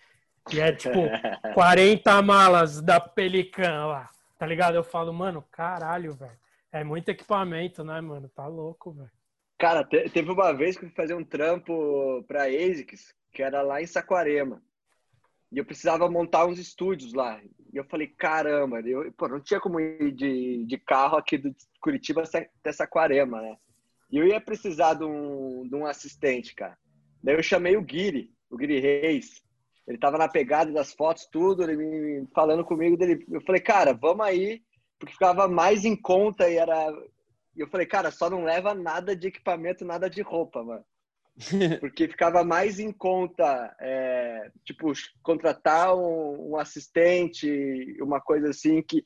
E 0.51 0.59
é 0.59 0.71
tipo 0.71 1.19
40 1.51 2.21
malas 2.21 2.81
da 2.81 2.99
Pelican 2.99 3.87
lá, 3.87 4.09
tá 4.41 4.47
ligado? 4.47 4.73
Eu 4.73 4.83
falo, 4.83 5.13
mano, 5.13 5.45
caralho, 5.51 6.15
velho. 6.15 6.35
É 6.71 6.83
muito 6.83 7.09
equipamento, 7.09 7.83
né, 7.83 8.01
mano? 8.01 8.27
Tá 8.27 8.47
louco, 8.47 8.91
velho. 8.91 9.11
Cara, 9.59 9.83
te, 9.83 10.09
teve 10.09 10.31
uma 10.31 10.51
vez 10.51 10.75
que 10.75 10.83
eu 10.83 10.89
fui 10.89 10.95
fazer 10.95 11.13
um 11.13 11.23
trampo 11.23 12.23
pra 12.27 12.45
ASICS, 12.45 13.13
que 13.31 13.43
era 13.43 13.61
lá 13.61 13.83
em 13.83 13.85
Saquarema. 13.85 14.59
E 15.51 15.59
eu 15.59 15.63
precisava 15.63 16.09
montar 16.09 16.47
uns 16.47 16.57
estúdios 16.57 17.13
lá. 17.13 17.39
E 17.71 17.77
eu 17.77 17.83
falei, 17.83 18.07
caramba, 18.07 18.79
eu, 18.79 19.11
pô, 19.13 19.27
não 19.27 19.39
tinha 19.39 19.59
como 19.59 19.79
ir 19.79 20.11
de, 20.11 20.65
de 20.65 20.77
carro 20.79 21.17
aqui 21.17 21.37
do 21.37 21.55
Curitiba 21.79 22.23
até 22.23 22.71
Saquarema, 22.71 23.39
né? 23.43 23.55
E 24.11 24.17
eu 24.17 24.25
ia 24.25 24.41
precisar 24.41 24.95
de 24.95 25.03
um, 25.03 25.67
de 25.69 25.75
um 25.75 25.85
assistente, 25.85 26.55
cara. 26.55 26.79
Daí 27.23 27.35
eu 27.35 27.43
chamei 27.43 27.77
o 27.77 27.83
Guiri, 27.83 28.33
o 28.49 28.57
Guiri 28.57 28.79
Reis. 28.79 29.43
Ele 29.87 29.97
tava 29.97 30.17
na 30.17 30.27
pegada 30.27 30.71
das 30.71 30.93
fotos, 30.93 31.25
tudo, 31.25 31.63
ele 31.63 31.75
me 31.75 32.27
falando 32.33 32.63
comigo 32.63 32.95
dele. 32.95 33.25
Eu 33.29 33.41
falei, 33.41 33.61
cara, 33.61 33.93
vamos 33.93 34.25
aí, 34.25 34.61
porque 34.99 35.13
ficava 35.13 35.47
mais 35.47 35.83
em 35.85 35.95
conta 35.95 36.49
e 36.49 36.57
era. 36.57 36.91
E 37.55 37.59
eu 37.59 37.67
falei, 37.67 37.85
cara, 37.85 38.11
só 38.11 38.29
não 38.29 38.43
leva 38.43 38.73
nada 38.73 39.15
de 39.15 39.27
equipamento, 39.27 39.83
nada 39.83 40.09
de 40.09 40.21
roupa, 40.21 40.63
mano. 40.63 40.85
Porque 41.79 42.07
ficava 42.07 42.43
mais 42.43 42.79
em 42.79 42.91
conta, 42.91 43.75
é, 43.79 44.51
tipo, 44.65 44.91
contratar 45.23 45.95
um, 45.95 46.51
um, 46.51 46.57
assistente, 46.57 47.97
uma 48.01 48.21
coisa 48.21 48.49
assim 48.49 48.81
que 48.81 49.05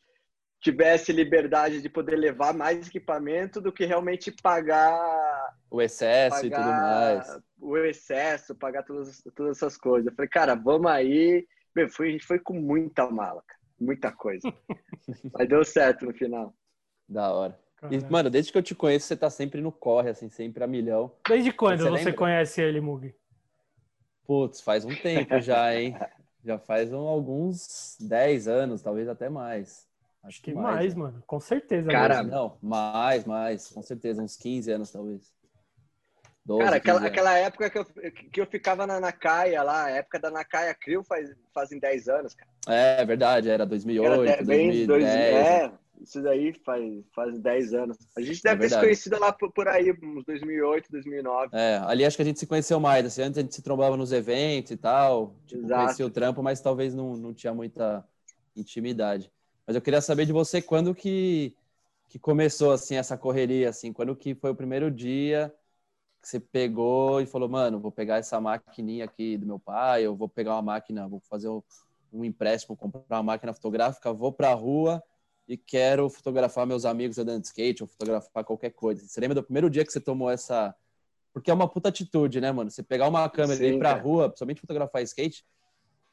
tivesse 0.60 1.12
liberdade 1.12 1.82
de 1.82 1.90
poder 1.90 2.16
levar 2.16 2.54
mais 2.54 2.88
equipamento 2.88 3.62
do 3.62 3.72
que 3.72 3.86
realmente 3.86 4.32
pagar 4.32 5.54
o 5.70 5.82
excesso 5.82 6.42
pagar 6.42 6.46
e 6.46 6.50
tudo 6.50 6.72
mais. 6.72 7.40
O 7.68 7.78
excesso, 7.78 8.56
pagar 8.56 8.84
todas, 8.84 9.24
todas 9.36 9.58
essas 9.58 9.78
coisas. 9.78 10.08
Eu 10.08 10.16
falei, 10.16 10.30
cara, 10.30 10.56
vamos 10.56 10.90
aí. 10.90 11.48
Meu, 11.76 11.90
foi, 11.90 12.10
a 12.10 12.12
gente 12.12 12.26
foi 12.26 12.40
com 12.40 12.54
muita 12.54 13.10
mala, 13.10 13.44
cara. 13.46 13.60
muita 13.80 14.12
coisa. 14.12 14.54
Mas 15.34 15.48
deu 15.48 15.64
certo 15.64 16.06
no 16.06 16.14
final. 16.14 16.54
Da 17.08 17.32
hora. 17.32 17.60
E, 17.92 18.00
mano, 18.10 18.30
desde 18.30 18.52
que 18.52 18.58
eu 18.58 18.64
te 18.64 18.74
conheço, 18.74 19.08
você 19.08 19.18
tá 19.18 19.30
sempre 19.30 19.62
no 19.62 19.72
corre, 19.72 20.10
assim, 20.10 20.30
sempre 20.30 20.64
a 20.64 20.68
milhão. 20.68 21.12
Desde 21.28 21.52
quando 21.52 21.84
você, 21.84 22.04
você 22.04 22.14
conhece 22.14 22.62
ele, 22.62 22.80
Mug? 22.82 23.14
Putz, 24.26 24.62
faz 24.62 24.86
um 24.86 24.96
tempo 24.96 25.40
já, 25.40 25.76
hein? 25.76 25.96
já 26.44 26.58
faz 26.58 26.94
um, 26.94 27.08
alguns 27.08 27.98
10 28.00 28.48
anos, 28.48 28.82
talvez 28.82 29.08
até 29.08 29.30
mais. 29.30 29.88
Acho 30.24 30.42
que 30.42 30.54
mais, 30.54 30.76
mais 30.76 30.96
mano. 30.96 31.24
Com 31.28 31.40
certeza. 31.40 31.90
Cara, 31.90 32.24
mesmo. 32.24 32.32
não, 32.32 32.58
mais, 32.62 33.26
mais. 33.26 33.70
Com 33.70 33.82
certeza, 33.84 34.24
uns 34.24 34.36
15 34.36 34.72
anos, 34.72 34.92
talvez. 34.92 35.32
12, 36.46 36.64
Cara, 36.64 36.76
aquela, 36.76 37.06
aquela 37.06 37.38
época 37.40 37.70
que 37.72 37.78
eu, 37.80 37.86
que 38.32 38.42
eu 38.42 38.46
ficava 38.46 38.86
na 38.86 39.00
Nakaia 39.00 39.64
lá, 39.64 39.86
a 39.86 39.90
época 39.90 40.20
da 40.20 40.30
Nakaia 40.30 40.76
Crew 40.76 41.04
faz, 41.04 41.34
fazem 41.52 41.80
10 41.80 42.08
anos, 42.08 42.36
cara. 42.36 42.52
É, 42.68 43.04
verdade, 43.04 43.50
era 43.50 43.66
2008, 43.66 44.24
era 44.24 44.44
2010. 44.44 44.88
Dois, 44.88 45.04
é, 45.04 45.72
isso 46.00 46.22
daí 46.22 46.54
faz, 46.64 47.04
faz 47.16 47.40
10 47.40 47.74
anos. 47.74 47.98
A 48.16 48.22
gente 48.22 48.44
deve 48.44 48.64
é 48.64 48.68
ter 48.68 48.76
se 48.76 48.80
conhecido 48.80 49.20
lá 49.20 49.34
por, 49.34 49.52
por, 49.52 49.68
aí, 49.68 49.92
uns 50.04 50.24
2008, 50.24 50.92
2009. 50.92 51.50
É, 51.52 51.82
ali 51.84 52.06
acho 52.06 52.16
que 52.16 52.22
a 52.22 52.26
gente 52.26 52.40
se 52.40 52.46
conheceu 52.46 52.80
mais. 52.80 53.04
Assim, 53.08 53.24
antes 53.24 53.40
a 53.40 53.42
gente 53.42 53.56
se 53.56 53.64
trombava 53.64 53.98
nos 53.98 54.12
eventos 54.12 54.72
e 54.72 54.78
tal. 54.78 55.36
Tipo, 55.48 55.68
conhecia 55.68 56.06
o 56.06 56.12
trampo, 56.12 56.44
mas 56.44 56.62
talvez 56.62 56.94
não, 56.94 57.18
não 57.18 57.34
tinha 57.34 57.56
muita 57.56 58.06
intimidade. 58.56 59.32
Mas 59.66 59.76
eu 59.76 59.82
queria 59.82 60.00
saber 60.00 60.28
de 60.28 60.32
você 60.32 60.62
quando 60.62 60.94
que, 60.94 61.56
que 62.08 62.20
começou 62.20 62.72
assim 62.72 62.98
essa 62.98 63.18
correria, 63.18 63.70
assim, 63.70 63.92
quando 63.92 64.16
que 64.16 64.36
foi 64.36 64.52
o 64.52 64.56
primeiro 64.56 64.92
dia 64.92 65.52
que 66.26 66.30
você 66.30 66.40
pegou 66.40 67.22
e 67.22 67.26
falou, 67.28 67.48
mano, 67.48 67.80
vou 67.80 67.92
pegar 67.92 68.18
essa 68.18 68.42
maquininha 68.42 69.06
aqui 69.06 69.38
do 69.38 69.46
meu 69.46 69.60
pai, 69.60 70.04
eu 70.04 70.16
vou 70.16 70.28
pegar 70.28 70.54
uma 70.56 70.62
máquina, 70.64 71.08
vou 71.08 71.22
fazer 71.30 71.48
um, 71.48 71.62
um 72.12 72.26
empréstimo, 72.26 72.76
comprar 72.76 73.18
uma 73.18 73.24
máquina 73.24 73.54
fotográfica, 73.54 74.12
vou 74.12 74.34
para 74.34 74.50
a 74.50 74.54
rua 74.56 75.04
e 75.48 75.56
quero 75.56 76.10
fotografar 76.10 76.66
meus 76.66 76.84
amigos 76.84 77.20
andando 77.20 77.42
de 77.42 77.48
skate 77.48 77.84
ou 77.84 77.88
fotografar 77.88 78.44
qualquer 78.44 78.72
coisa. 78.72 79.08
Você 79.08 79.22
lembra 79.22 79.36
do 79.36 79.44
primeiro 79.44 79.70
dia 79.70 79.86
que 79.86 79.92
você 79.92 80.02
tomou 80.02 80.32
essa. 80.32 80.76
Porque 81.32 81.52
é 81.52 81.54
uma 81.54 81.68
puta 81.68 81.90
atitude, 81.90 82.42
né, 82.42 82.52
mano? 82.52 82.72
Você 82.72 82.82
pegar 82.82 83.08
uma 83.08 83.30
câmera 83.30 83.60
Sim, 83.60 83.66
e 83.66 83.76
ir 83.76 83.78
pra 83.78 83.92
cara. 83.92 84.02
rua, 84.02 84.30
principalmente 84.30 84.62
fotografar 84.62 85.04
skate, 85.04 85.46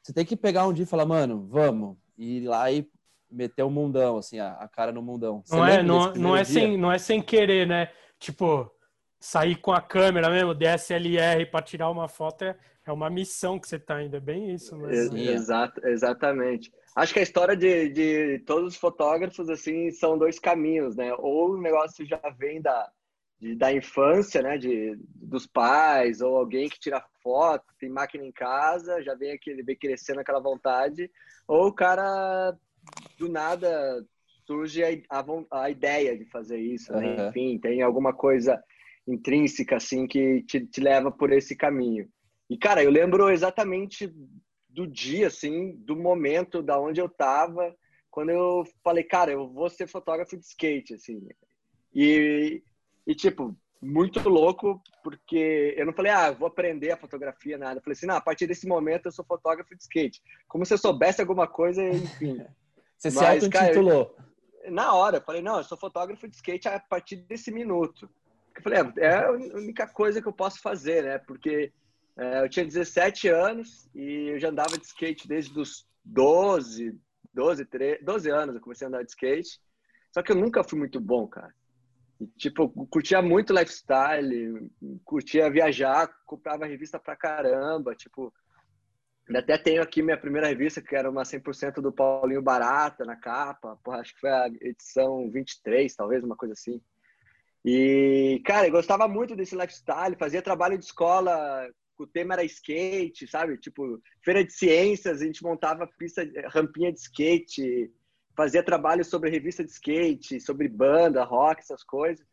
você 0.03 0.13
tem 0.13 0.25
que 0.25 0.35
pegar 0.35 0.67
um 0.67 0.73
dia 0.73 0.83
e 0.83 0.87
falar, 0.87 1.07
mano, 1.07 1.47
vamos. 1.49 1.97
E 2.15 2.37
ir 2.37 2.47
lá 2.47 2.71
e 2.71 2.87
meter 3.31 3.63
o 3.63 3.67
um 3.67 3.71
mundão, 3.71 4.17
assim, 4.17 4.37
a, 4.37 4.51
a, 4.53 4.67
cara 4.67 4.91
no 4.91 5.01
mundão. 5.01 5.41
Você 5.43 5.55
não 5.55 5.65
é, 5.65 5.81
não, 5.81 6.13
não, 6.13 6.37
é 6.37 6.43
sem, 6.43 6.77
não 6.77 6.91
é 6.91 6.99
sem 6.99 7.19
querer, 7.19 7.65
né? 7.65 7.89
Tipo, 8.19 8.72
sair 9.23 9.55
com 9.55 9.71
a 9.71 9.79
câmera 9.79 10.29
mesmo, 10.29 10.53
DSLR, 10.53 11.45
para 11.45 11.63
tirar 11.63 11.89
uma 11.89 12.09
foto 12.09 12.43
é, 12.43 12.57
é 12.85 12.91
uma 12.91 13.09
missão 13.09 13.57
que 13.57 13.69
você 13.69 13.79
tá 13.79 14.03
indo. 14.03 14.17
É 14.17 14.19
bem 14.19 14.53
isso, 14.53 14.75
né? 14.75 14.93
Exato, 14.93 15.79
exatamente. 15.87 16.69
Acho 16.93 17.13
que 17.13 17.19
a 17.21 17.23
história 17.23 17.55
de, 17.55 17.87
de 17.87 18.39
todos 18.39 18.73
os 18.73 18.77
fotógrafos, 18.77 19.49
assim, 19.49 19.91
são 19.91 20.17
dois 20.17 20.39
caminhos, 20.39 20.97
né? 20.97 21.13
Ou 21.19 21.51
o 21.51 21.61
negócio 21.61 22.05
já 22.05 22.19
vem 22.37 22.61
da, 22.61 22.91
de, 23.39 23.55
da 23.55 23.71
infância, 23.71 24.41
né? 24.41 24.57
De, 24.57 24.99
dos 25.15 25.47
pais, 25.47 26.19
ou 26.19 26.35
alguém 26.35 26.67
que 26.67 26.77
tira 26.77 27.01
foto, 27.21 27.63
tem 27.79 27.89
máquina 27.89 28.25
em 28.25 28.31
casa, 28.31 29.01
já 29.01 29.15
vem 29.15 29.31
aquele, 29.31 29.63
vem 29.63 29.77
crescendo 29.77 30.19
aquela 30.19 30.41
vontade. 30.41 31.09
Ou 31.47 31.67
o 31.67 31.73
cara, 31.73 32.53
do 33.17 33.29
nada, 33.29 34.05
surge 34.45 34.83
a, 34.83 34.89
a, 35.09 35.63
a 35.63 35.69
ideia 35.69 36.17
de 36.17 36.25
fazer 36.25 36.57
isso, 36.59 36.91
né? 36.91 37.15
Uhum. 37.15 37.29
Enfim, 37.29 37.57
tem 37.57 37.81
alguma 37.81 38.11
coisa 38.11 38.61
intrínseca, 39.07 39.77
assim, 39.77 40.07
que 40.07 40.43
te, 40.43 40.65
te 40.65 40.81
leva 40.81 41.11
por 41.11 41.31
esse 41.31 41.55
caminho. 41.55 42.07
E, 42.49 42.57
cara, 42.57 42.83
eu 42.83 42.89
lembro 42.89 43.29
exatamente 43.29 44.13
do 44.69 44.87
dia, 44.87 45.27
assim, 45.27 45.75
do 45.77 45.95
momento, 45.95 46.61
da 46.61 46.79
onde 46.79 46.99
eu 46.99 47.07
tava, 47.07 47.75
quando 48.09 48.29
eu 48.29 48.63
falei, 48.83 49.03
cara, 49.03 49.31
eu 49.31 49.47
vou 49.47 49.69
ser 49.69 49.87
fotógrafo 49.87 50.37
de 50.37 50.45
skate, 50.45 50.93
assim. 50.93 51.27
E, 51.93 52.63
e 53.05 53.15
tipo, 53.15 53.55
muito 53.81 54.27
louco, 54.29 54.81
porque 55.03 55.73
eu 55.77 55.85
não 55.85 55.93
falei, 55.93 56.11
ah, 56.11 56.31
vou 56.31 56.47
aprender 56.47 56.91
a 56.91 56.97
fotografia, 56.97 57.57
nada. 57.57 57.79
Eu 57.79 57.83
falei 57.83 57.93
assim, 57.93 58.05
não, 58.05 58.15
a 58.15 58.21
partir 58.21 58.47
desse 58.47 58.67
momento 58.67 59.07
eu 59.07 59.11
sou 59.11 59.25
fotógrafo 59.25 59.75
de 59.75 59.83
skate. 59.83 60.21
Como 60.47 60.65
se 60.65 60.73
eu 60.73 60.77
soubesse 60.77 61.21
alguma 61.21 61.47
coisa, 61.47 61.83
enfim. 61.83 62.43
Você 62.97 63.11
se 63.11 63.25
auto-intitulou? 63.25 64.15
Na 64.69 64.93
hora, 64.93 65.17
eu 65.17 65.21
falei, 65.21 65.41
não, 65.41 65.57
eu 65.57 65.63
sou 65.63 65.77
fotógrafo 65.77 66.27
de 66.27 66.35
skate 66.35 66.69
a 66.69 66.79
partir 66.79 67.17
desse 67.17 67.51
minuto. 67.51 68.09
Eu 68.55 68.61
falei, 68.61 68.79
é, 68.79 69.05
é 69.05 69.25
a 69.25 69.31
única 69.31 69.87
coisa 69.87 70.21
que 70.21 70.27
eu 70.27 70.33
posso 70.33 70.61
fazer, 70.61 71.03
né? 71.03 71.17
Porque 71.17 71.71
é, 72.17 72.43
eu 72.43 72.49
tinha 72.49 72.65
17 72.65 73.27
anos 73.27 73.89
e 73.93 74.29
eu 74.29 74.39
já 74.39 74.49
andava 74.49 74.77
de 74.77 74.85
skate 74.85 75.27
desde 75.27 75.57
os 75.59 75.87
12, 76.05 76.99
12, 77.33 77.65
13, 77.65 78.03
12 78.03 78.29
anos 78.29 78.55
eu 78.55 78.61
comecei 78.61 78.85
a 78.85 78.89
andar 78.89 79.03
de 79.03 79.09
skate. 79.09 79.59
Só 80.13 80.21
que 80.21 80.31
eu 80.31 80.35
nunca 80.35 80.63
fui 80.63 80.77
muito 80.77 80.99
bom, 80.99 81.27
cara. 81.27 81.53
E, 82.19 82.27
tipo, 82.37 82.63
eu 82.63 82.87
curtia 82.87 83.21
muito 83.21 83.53
lifestyle, 83.53 84.69
curtia 85.03 85.49
viajar, 85.49 86.07
comprava 86.25 86.65
revista 86.65 86.99
pra 86.99 87.15
caramba, 87.15 87.95
tipo... 87.95 88.33
Até 89.33 89.57
tenho 89.57 89.81
aqui 89.81 90.01
minha 90.01 90.17
primeira 90.17 90.47
revista, 90.47 90.81
que 90.81 90.95
era 90.95 91.09
uma 91.09 91.23
100% 91.23 91.75
do 91.75 91.93
Paulinho 91.93 92.41
Barata, 92.41 93.05
na 93.05 93.15
capa. 93.15 93.79
Porra, 93.81 93.99
acho 93.99 94.13
que 94.13 94.19
foi 94.19 94.29
a 94.29 94.47
edição 94.59 95.31
23, 95.31 95.95
talvez, 95.95 96.23
uma 96.25 96.35
coisa 96.35 96.53
assim. 96.53 96.81
E, 97.65 98.41
cara, 98.45 98.67
eu 98.67 98.71
gostava 98.71 99.07
muito 99.07 99.35
desse 99.35 99.55
lifestyle, 99.55 100.17
fazia 100.17 100.41
trabalho 100.41 100.77
de 100.77 100.83
escola 100.85 101.67
o 101.97 102.07
tema 102.07 102.33
era 102.33 102.43
skate, 102.43 103.27
sabe? 103.27 103.57
Tipo, 103.57 104.01
feira 104.23 104.43
de 104.43 104.51
ciências, 104.51 105.21
a 105.21 105.25
gente 105.25 105.43
montava 105.43 105.87
pista, 105.97 106.23
rampinha 106.47 106.91
de 106.91 106.99
skate, 106.99 107.91
fazia 108.35 108.63
trabalho 108.63 109.03
sobre 109.03 109.29
revista 109.29 109.63
de 109.63 109.71
skate, 109.71 110.39
sobre 110.39 110.67
banda, 110.67 111.23
rock, 111.23 111.61
essas 111.61 111.83
coisas. 111.83 112.25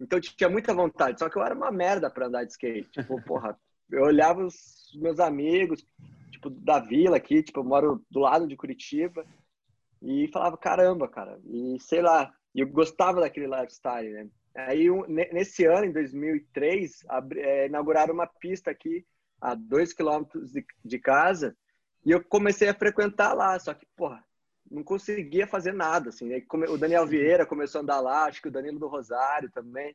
Então 0.00 0.20
tinha 0.20 0.50
muita 0.50 0.74
vontade, 0.74 1.18
só 1.18 1.28
que 1.28 1.38
eu 1.38 1.42
era 1.42 1.54
uma 1.54 1.70
merda 1.70 2.10
para 2.10 2.26
andar 2.26 2.44
de 2.44 2.52
skate. 2.52 2.90
Tipo, 2.90 3.20
porra, 3.24 3.58
eu 3.90 4.02
olhava 4.02 4.44
os 4.44 4.54
meus 4.96 5.18
amigos, 5.18 5.84
tipo, 6.30 6.50
da 6.50 6.80
vila 6.80 7.16
aqui, 7.16 7.42
tipo, 7.42 7.60
eu 7.60 7.64
moro 7.64 8.04
do 8.10 8.20
lado 8.20 8.46
de 8.46 8.56
Curitiba, 8.56 9.24
e 10.02 10.28
falava, 10.28 10.58
caramba, 10.58 11.08
cara, 11.08 11.40
e 11.46 11.78
sei 11.80 12.02
lá, 12.02 12.32
eu 12.54 12.68
gostava 12.68 13.20
daquele 13.20 13.46
lifestyle, 13.46 14.12
né? 14.12 14.28
Aí, 14.56 14.90
um, 14.90 15.04
nesse 15.06 15.66
ano, 15.66 15.84
em 15.84 15.92
2003, 15.92 17.04
abri, 17.08 17.40
é, 17.40 17.66
inauguraram 17.66 18.14
uma 18.14 18.26
pista 18.26 18.70
aqui 18.70 19.04
a 19.38 19.54
dois 19.54 19.92
quilômetros 19.92 20.50
de, 20.50 20.64
de, 20.82 20.98
casa 20.98 21.54
e 22.04 22.10
eu 22.10 22.24
comecei 22.24 22.66
a 22.68 22.74
frequentar 22.74 23.34
lá. 23.34 23.58
Só 23.58 23.74
que, 23.74 23.84
porra, 23.94 24.24
não 24.70 24.82
conseguia 24.82 25.46
fazer 25.46 25.72
nada. 25.72 26.08
Assim, 26.08 26.26
né? 26.26 26.42
O 26.70 26.78
Daniel 26.78 27.06
Vieira 27.06 27.44
começou 27.44 27.80
a 27.80 27.82
andar 27.82 28.00
lá, 28.00 28.24
acho 28.24 28.40
que 28.40 28.48
o 28.48 28.50
Danilo 28.50 28.78
do 28.78 28.88
Rosário 28.88 29.50
também. 29.50 29.94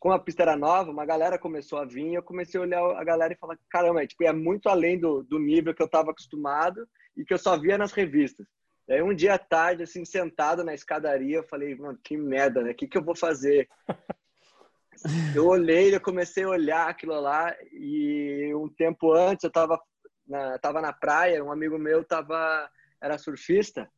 Como 0.00 0.12
a 0.12 0.18
pista 0.18 0.42
era 0.42 0.56
nova, 0.56 0.90
uma 0.90 1.06
galera 1.06 1.38
começou 1.38 1.78
a 1.78 1.84
vir. 1.84 2.14
Eu 2.14 2.24
comecei 2.24 2.58
a 2.58 2.64
olhar 2.64 2.82
a 2.96 3.04
galera 3.04 3.32
e 3.32 3.38
falar: 3.38 3.56
caramba, 3.68 4.02
é, 4.02 4.06
tipo, 4.06 4.24
é 4.24 4.32
muito 4.32 4.68
além 4.68 4.98
do, 4.98 5.22
do 5.22 5.38
nível 5.38 5.72
que 5.72 5.80
eu 5.80 5.86
estava 5.86 6.10
acostumado 6.10 6.88
e 7.16 7.24
que 7.24 7.32
eu 7.32 7.38
só 7.38 7.56
via 7.56 7.78
nas 7.78 7.92
revistas. 7.92 8.48
Aí 8.88 9.02
um 9.02 9.14
dia 9.14 9.34
à 9.34 9.38
tarde, 9.38 9.84
assim, 9.84 10.04
sentado 10.04 10.64
na 10.64 10.74
escadaria, 10.74 11.38
eu 11.38 11.44
falei, 11.44 11.74
mano, 11.74 11.98
que 12.02 12.16
merda, 12.16 12.62
né? 12.62 12.72
O 12.72 12.74
que, 12.74 12.88
que 12.88 12.98
eu 12.98 13.04
vou 13.04 13.14
fazer? 13.14 13.68
eu 15.36 15.46
olhei, 15.46 15.94
eu 15.94 16.00
comecei 16.00 16.44
a 16.44 16.48
olhar 16.48 16.88
aquilo 16.88 17.18
lá 17.20 17.54
e 17.72 18.52
um 18.54 18.68
tempo 18.68 19.12
antes 19.12 19.44
eu 19.44 19.50
tava 19.50 19.80
na, 20.26 20.58
tava 20.58 20.80
na 20.80 20.92
praia, 20.92 21.42
um 21.44 21.52
amigo 21.52 21.78
meu 21.78 22.04
tava, 22.04 22.70
era 23.00 23.18
surfista 23.18 23.88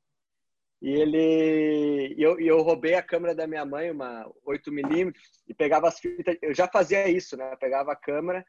e 0.85 0.91
ele, 0.91 2.15
e 2.15 2.23
eu, 2.23 2.39
eu 2.39 2.61
roubei 2.61 2.95
a 2.95 3.03
câmera 3.03 3.35
da 3.35 3.47
minha 3.47 3.65
mãe, 3.65 3.91
uma 3.91 4.31
8mm, 4.47 5.15
e 5.49 5.55
pegava 5.55 5.89
as 5.89 5.99
fitas. 5.99 6.37
Eu 6.43 6.55
já 6.55 6.69
fazia 6.69 7.09
isso, 7.09 7.39
né? 7.39 7.53
Eu 7.53 7.57
pegava 7.57 7.93
a 7.93 7.97
câmera, 7.97 8.45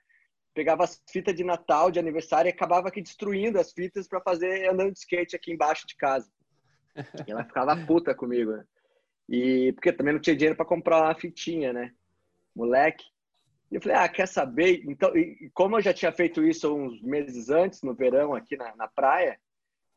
pegava 0.56 0.86
as 0.86 1.00
fitas 1.12 1.36
de 1.36 1.44
Natal, 1.44 1.92
de 1.92 2.00
aniversário, 2.00 2.48
e 2.48 2.52
acabava 2.54 2.88
aqui 2.88 3.02
destruindo 3.02 3.60
as 3.60 3.74
fitas 3.74 4.08
para 4.08 4.22
fazer 4.22 4.68
andando 4.70 4.94
de 4.94 5.00
skate 5.00 5.36
aqui 5.36 5.52
embaixo 5.52 5.86
de 5.86 5.96
casa. 5.96 6.28
E 7.28 7.32
ela 7.32 7.44
ficava 7.44 7.76
puta 7.86 8.16
comigo, 8.16 8.52
né? 8.52 8.64
E 9.28 9.74
porque 9.74 9.92
também 9.92 10.14
não 10.14 10.22
tinha 10.22 10.36
dinheiro 10.36 10.56
para 10.56 10.66
comprar 10.66 11.02
uma 11.02 11.16
fitinha, 11.16 11.74
né? 11.74 11.92
Moleque. 12.56 13.04
E 13.70 13.76
eu 13.76 13.82
falei, 13.82 13.98
ah, 13.98 14.08
quer 14.08 14.28
saber? 14.28 14.84
Então, 14.86 15.16
e 15.18 15.50
como 15.54 15.76
eu 15.76 15.82
já 15.82 15.94
tinha 15.94 16.12
feito 16.12 16.44
isso 16.44 16.74
uns 16.74 17.02
meses 17.02 17.50
antes, 17.50 17.82
no 17.82 17.94
verão, 17.94 18.34
aqui 18.34 18.56
na, 18.56 18.74
na 18.76 18.88
praia, 18.88 19.38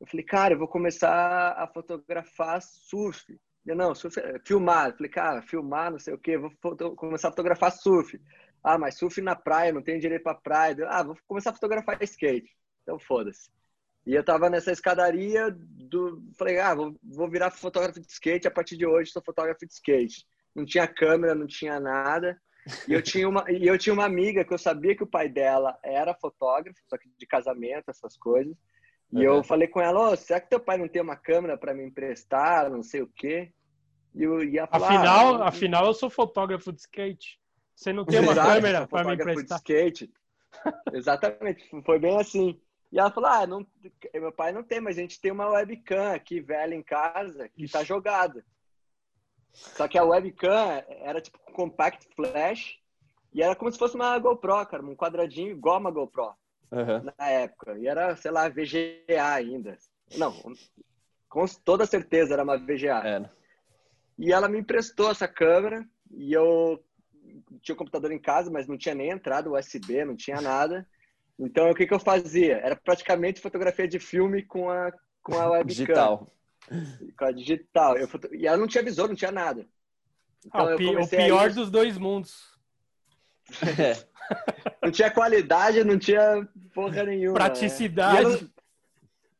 eu 0.00 0.06
falei, 0.06 0.24
cara, 0.24 0.54
eu 0.54 0.58
vou 0.58 0.66
começar 0.66 1.52
a 1.52 1.66
fotografar 1.68 2.60
surf. 2.62 3.38
Eu, 3.64 3.76
não, 3.76 3.94
surf, 3.94 4.18
é, 4.18 4.40
filmar. 4.44 4.88
Eu 4.88 4.96
falei, 4.96 5.10
cara, 5.10 5.42
filmar, 5.42 5.92
não 5.92 5.98
sei 5.98 6.14
o 6.14 6.18
quê, 6.18 6.38
vou 6.38 6.50
foto, 6.62 6.96
começar 6.96 7.28
a 7.28 7.30
fotografar 7.30 7.70
surf. 7.70 8.18
Ah, 8.62 8.78
mas 8.78 8.96
surf 8.96 9.20
na 9.20 9.36
praia, 9.36 9.72
não 9.72 9.82
tenho 9.82 10.00
direito 10.00 10.22
para 10.22 10.34
praia. 10.34 10.76
Ah, 10.88 11.02
vou 11.02 11.16
começar 11.26 11.50
a 11.50 11.54
fotografar 11.54 12.02
skate. 12.02 12.50
Então, 12.82 12.98
foda-se. 12.98 13.50
E 14.06 14.14
eu 14.14 14.24
tava 14.24 14.48
nessa 14.48 14.72
escadaria 14.72 15.50
do. 15.50 16.22
Falei, 16.38 16.58
ah, 16.58 16.74
vou, 16.74 16.96
vou 17.02 17.28
virar 17.28 17.50
fotógrafo 17.50 18.00
de 18.00 18.06
skate. 18.06 18.48
A 18.48 18.50
partir 18.50 18.76
de 18.76 18.86
hoje, 18.86 19.10
sou 19.10 19.22
fotógrafo 19.22 19.66
de 19.66 19.72
skate. 19.72 20.26
Não 20.54 20.64
tinha 20.64 20.86
câmera, 20.86 21.34
não 21.34 21.46
tinha 21.46 21.78
nada. 21.78 22.40
E 22.86 22.92
eu 22.92 23.02
tinha 23.02 23.28
uma, 23.28 23.44
e 23.50 23.66
eu 23.66 23.78
tinha 23.78 23.92
uma 23.92 24.04
amiga 24.04 24.44
que 24.44 24.52
eu 24.52 24.58
sabia 24.58 24.94
que 24.94 25.02
o 25.02 25.06
pai 25.06 25.28
dela 25.28 25.78
era 25.82 26.14
fotógrafo, 26.14 26.78
só 26.88 26.98
que 26.98 27.08
de 27.18 27.26
casamento, 27.26 27.90
essas 27.90 28.16
coisas. 28.16 28.54
E 29.10 29.16
uhum. 29.16 29.22
eu 29.22 29.44
falei 29.44 29.68
com 29.68 29.80
ela, 29.80 30.10
oh, 30.10 30.16
será 30.16 30.40
que 30.40 30.50
teu 30.50 30.60
pai 30.60 30.76
não 30.76 30.88
tem 30.88 31.00
uma 31.00 31.16
câmera 31.16 31.56
para 31.56 31.72
me 31.72 31.84
emprestar, 31.84 32.70
não 32.70 32.82
sei 32.82 33.00
o 33.02 33.06
quê? 33.06 33.52
E 34.14 34.22
eu 34.22 34.42
ia 34.42 34.66
falar, 34.66 34.86
afinal, 34.86 35.42
ah, 35.42 35.48
afinal, 35.48 35.86
eu 35.86 35.94
sou 35.94 36.10
fotógrafo 36.10 36.72
de 36.72 36.80
skate. 36.80 37.38
Você 37.78 37.92
não 37.92 38.04
tem 38.04 38.18
uma 38.18 38.32
Exato, 38.32 38.48
câmera 38.48 38.88
para 38.88 39.04
me 39.04 39.14
emprestar? 39.14 39.60
De 39.60 39.72
skate. 39.72 40.12
Exatamente, 40.92 41.64
foi 41.84 41.96
bem 42.00 42.18
assim. 42.18 42.60
E 42.90 42.98
ela 42.98 43.08
falou: 43.08 43.30
Ah, 43.30 43.46
não, 43.46 43.64
meu 44.12 44.32
pai 44.32 44.50
não 44.50 44.64
tem, 44.64 44.80
mas 44.80 44.98
a 44.98 45.00
gente 45.00 45.20
tem 45.20 45.30
uma 45.30 45.48
webcam 45.48 46.12
aqui 46.12 46.40
velha 46.40 46.74
em 46.74 46.82
casa 46.82 47.48
que 47.48 47.70
tá 47.70 47.84
jogada. 47.84 48.44
Só 49.52 49.86
que 49.86 49.96
a 49.96 50.02
webcam 50.02 50.82
era 50.88 51.20
tipo 51.20 51.38
compact 51.52 52.08
flash 52.16 52.80
e 53.32 53.44
era 53.44 53.54
como 53.54 53.70
se 53.70 53.78
fosse 53.78 53.94
uma 53.94 54.18
GoPro, 54.18 54.66
cara, 54.66 54.82
um 54.84 54.96
quadradinho 54.96 55.52
igual 55.52 55.78
uma 55.78 55.92
GoPro 55.92 56.34
uhum. 56.72 57.12
na 57.16 57.28
época. 57.28 57.78
E 57.78 57.86
era, 57.86 58.16
sei 58.16 58.32
lá, 58.32 58.48
VGA 58.48 59.34
ainda. 59.34 59.78
Não, 60.16 60.34
com 61.28 61.44
toda 61.64 61.86
certeza 61.86 62.34
era 62.34 62.42
uma 62.42 62.58
VGA. 62.58 63.06
É. 63.06 63.30
E 64.18 64.32
ela 64.32 64.48
me 64.48 64.58
emprestou 64.58 65.12
essa 65.12 65.28
câmera 65.28 65.86
e 66.10 66.32
eu 66.32 66.82
tinha 67.60 67.74
o 67.74 67.76
um 67.76 67.78
computador 67.78 68.12
em 68.12 68.18
casa, 68.18 68.50
mas 68.50 68.66
não 68.66 68.76
tinha 68.76 68.94
nem 68.94 69.10
entrada 69.10 69.50
USB, 69.50 70.04
não 70.04 70.16
tinha 70.16 70.40
nada. 70.40 70.86
Então, 71.38 71.70
o 71.70 71.74
que, 71.74 71.86
que 71.86 71.94
eu 71.94 72.00
fazia? 72.00 72.56
Era 72.58 72.74
praticamente 72.74 73.40
fotografia 73.40 73.86
de 73.86 73.98
filme 73.98 74.42
com 74.42 74.68
a, 74.68 74.92
com 75.22 75.38
a 75.38 75.50
webcam. 75.50 75.66
Digital. 75.66 76.32
Com 77.16 77.24
a 77.24 77.30
digital. 77.30 77.96
Eu. 77.96 78.08
E 78.32 78.46
ela 78.46 78.56
não 78.56 78.66
tinha 78.66 78.82
visor, 78.82 79.08
não 79.08 79.14
tinha 79.14 79.30
nada. 79.30 79.66
Então, 80.44 80.68
ah, 80.68 80.74
o, 80.74 80.76
pi 80.76 80.96
o 80.96 81.08
pior 81.08 81.52
dos 81.52 81.70
dois 81.70 81.96
mundos. 81.96 82.58
É. 83.62 84.08
Não 84.82 84.90
tinha 84.90 85.10
qualidade, 85.10 85.82
não 85.82 85.98
tinha 85.98 86.46
porra 86.74 87.02
nenhuma. 87.02 87.32
Né? 87.32 87.44
Praticidade. 87.44 88.24
Né? 88.24 88.30
E, 88.30 88.32
eu 88.32 88.40
não... 88.40 88.50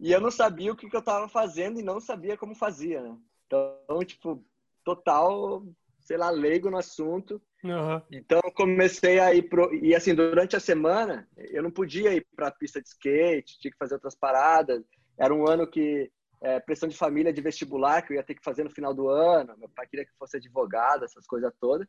e, 0.01 0.13
eu 0.13 0.21
não, 0.21 0.31
sabia 0.31 0.73
o 0.73 0.77
que, 0.77 0.89
que 0.89 0.97
eu 0.97 1.01
estava 1.01 1.29
fazendo 1.29 1.79
e 1.79 1.83
não 1.83 2.01
sabia 2.01 2.39
como 2.39 2.55
fazia, 2.55 3.03
né? 3.03 3.15
Então, 3.47 4.03
tipo, 4.05 4.43
total, 4.83 5.63
sei 6.01 6.17
lá, 6.17 6.31
leigo 6.31 6.71
no 6.71 6.79
assunto. 6.79 7.41
Uhum. 7.65 8.01
Então 8.13 8.41
comecei 8.55 9.19
a 9.19 9.35
ir 9.35 9.49
pro 9.49 9.75
e 9.75 9.95
assim 9.95 10.15
durante 10.15 10.55
a 10.55 10.61
semana 10.61 11.29
eu 11.37 11.63
não 11.63 11.71
podia 11.71 12.15
ir 12.15 12.25
para 12.37 12.49
a 12.49 12.53
pista 12.53 12.81
de 12.81 12.89
skate, 12.89 13.59
tinha 13.59 13.73
que 13.73 13.79
fazer 13.79 13.95
outras 13.95 14.15
paradas. 14.15 14.83
Era 15.19 15.35
um 15.35 15.49
ano 15.49 15.69
que 15.69 16.11
é, 16.41 16.61
pressão 16.61 16.89
de 16.89 16.97
família 16.97 17.33
de 17.33 17.43
vestibular 17.43 18.03
que 18.03 18.13
eu 18.13 18.17
ia 18.17 18.23
ter 18.23 18.35
que 18.35 18.45
fazer 18.45 18.63
no 18.63 18.71
final 18.71 18.95
do 18.95 19.09
ano. 19.09 19.57
Meu 19.59 19.69
pai 19.69 19.89
queria 19.89 20.07
que 20.07 20.17
fosse 20.17 20.37
advogado, 20.37 21.05
essas 21.05 21.27
coisas 21.27 21.53
todas. 21.61 21.89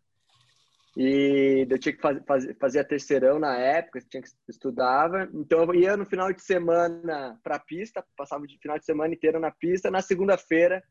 E 0.98 1.67
eu 1.70 1.78
tinha 1.78 1.93
que 1.93 2.02
fazer, 2.02 2.58
fazer 2.60 2.80
a 2.80 2.84
terceirão 2.84 3.38
na 3.38 3.56
época, 3.56 4.02
tinha 4.10 4.24
que 4.24 4.30
estudava. 4.50 5.30
Então 5.36 5.63
eu 5.63 5.76
ia 5.76 5.96
no 5.96 6.06
final 6.06 6.34
de 6.34 6.41
semana 6.41 7.39
para 7.43 7.58
a 7.58 7.60
pista, 7.60 8.04
passava 8.17 8.43
o 8.43 8.48
final 8.60 8.80
de 8.80 8.86
semana 8.86 9.13
inteiro 9.13 9.39
na 9.39 9.52
pista. 9.52 9.91
Na 9.91 10.02
segunda-feira 10.02 10.84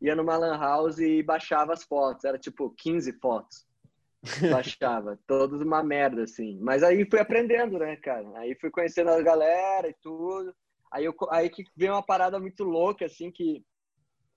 ia 0.00 0.16
numa 0.16 0.38
lan 0.38 0.58
house 0.58 0.98
e 0.98 1.22
baixava 1.22 1.74
as 1.74 1.84
fotos. 1.84 2.24
Era 2.24 2.38
tipo 2.38 2.74
15 2.78 3.12
fotos 3.20 3.70
baixava. 4.50 5.18
Todos 5.26 5.60
uma 5.60 5.82
merda, 5.82 6.22
assim. 6.22 6.58
Mas 6.60 6.82
aí 6.82 7.08
fui 7.08 7.18
aprendendo, 7.18 7.78
né, 7.78 7.96
cara? 7.96 8.26
Aí 8.38 8.54
fui 8.60 8.70
conhecendo 8.70 9.10
a 9.10 9.22
galera 9.22 9.88
e 9.88 9.94
tudo. 10.02 10.54
Aí, 10.90 11.04
eu, 11.04 11.14
aí 11.30 11.48
que 11.48 11.64
veio 11.76 11.92
uma 11.92 12.02
parada 12.02 12.38
muito 12.38 12.64
louca, 12.64 13.06
assim, 13.06 13.30
que, 13.30 13.64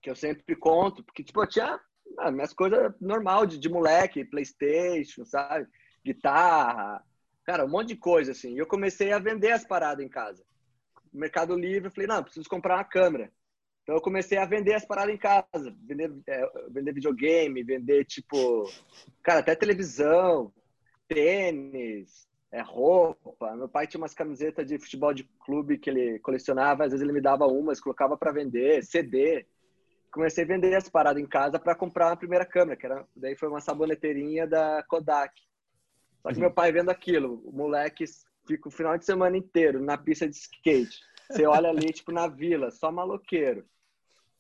que 0.01 0.09
eu 0.09 0.15
sempre 0.15 0.55
conto. 0.55 1.03
Porque, 1.03 1.23
tipo, 1.23 1.41
eu 1.41 1.47
tinha 1.47 1.79
ah, 2.19 2.31
minhas 2.31 2.53
coisas 2.53 2.93
normal 2.99 3.45
de, 3.45 3.57
de 3.57 3.69
moleque, 3.69 4.25
Playstation, 4.25 5.25
sabe? 5.25 5.67
Guitarra. 6.03 7.03
Cara, 7.43 7.65
um 7.65 7.69
monte 7.69 7.89
de 7.89 7.95
coisa, 7.95 8.31
assim. 8.31 8.53
E 8.53 8.57
eu 8.57 8.65
comecei 8.65 9.11
a 9.11 9.19
vender 9.19 9.51
as 9.51 9.65
paradas 9.65 10.03
em 10.03 10.09
casa. 10.09 10.43
Mercado 11.13 11.55
Livre, 11.55 11.87
eu 11.87 11.91
falei, 11.91 12.07
não, 12.07 12.23
preciso 12.23 12.49
comprar 12.49 12.75
uma 12.75 12.83
câmera. 12.83 13.31
Então 13.85 13.93
eu 13.93 14.01
comecei 14.01 14.35
a 14.39 14.45
vender 14.45 14.73
as 14.73 14.83
paradas 14.83 15.13
em 15.13 15.17
casa, 15.17 15.71
vender, 15.83 16.11
é, 16.25 16.49
vender 16.71 16.91
videogame, 16.91 17.61
vender 17.61 18.03
tipo, 18.03 18.67
cara, 19.21 19.41
até 19.41 19.53
televisão, 19.53 20.51
tênis, 21.07 22.27
é, 22.51 22.61
roupa. 22.61 23.55
Meu 23.55 23.69
pai 23.69 23.85
tinha 23.85 24.01
umas 24.01 24.15
camisetas 24.15 24.65
de 24.65 24.79
futebol 24.79 25.13
de 25.13 25.23
clube 25.45 25.77
que 25.77 25.91
ele 25.91 26.17
colecionava, 26.17 26.83
às 26.83 26.93
vezes 26.93 27.03
ele 27.03 27.13
me 27.13 27.21
dava 27.21 27.45
umas, 27.45 27.79
colocava 27.79 28.17
para 28.17 28.31
vender, 28.31 28.83
CD. 28.83 29.45
Comecei 30.11 30.45
a 30.45 30.47
vender 30.47 30.73
as 30.73 30.89
paradas 30.89 31.21
em 31.21 31.27
casa 31.27 31.59
para 31.59 31.75
comprar 31.75 32.11
a 32.11 32.17
primeira 32.17 32.43
câmera, 32.43 32.75
que 32.75 32.87
era, 32.87 33.05
daí 33.15 33.35
foi 33.35 33.49
uma 33.49 33.61
saboneteirinha 33.61 34.47
da 34.47 34.81
Kodak. 34.87 35.31
Só 36.23 36.33
que 36.33 36.39
meu 36.39 36.51
pai 36.51 36.71
vendo 36.71 36.89
aquilo, 36.89 37.39
o 37.45 37.51
moleque 37.51 38.05
fica 38.47 38.67
o 38.67 38.71
final 38.71 38.97
de 38.97 39.05
semana 39.05 39.37
inteiro 39.37 39.79
na 39.79 39.95
pista 39.95 40.27
de 40.27 40.35
skate. 40.35 41.01
Você 41.29 41.45
olha 41.45 41.69
ali, 41.69 41.93
tipo, 41.93 42.11
na 42.11 42.27
vila, 42.27 42.71
só 42.71 42.91
maloqueiro. 42.91 43.63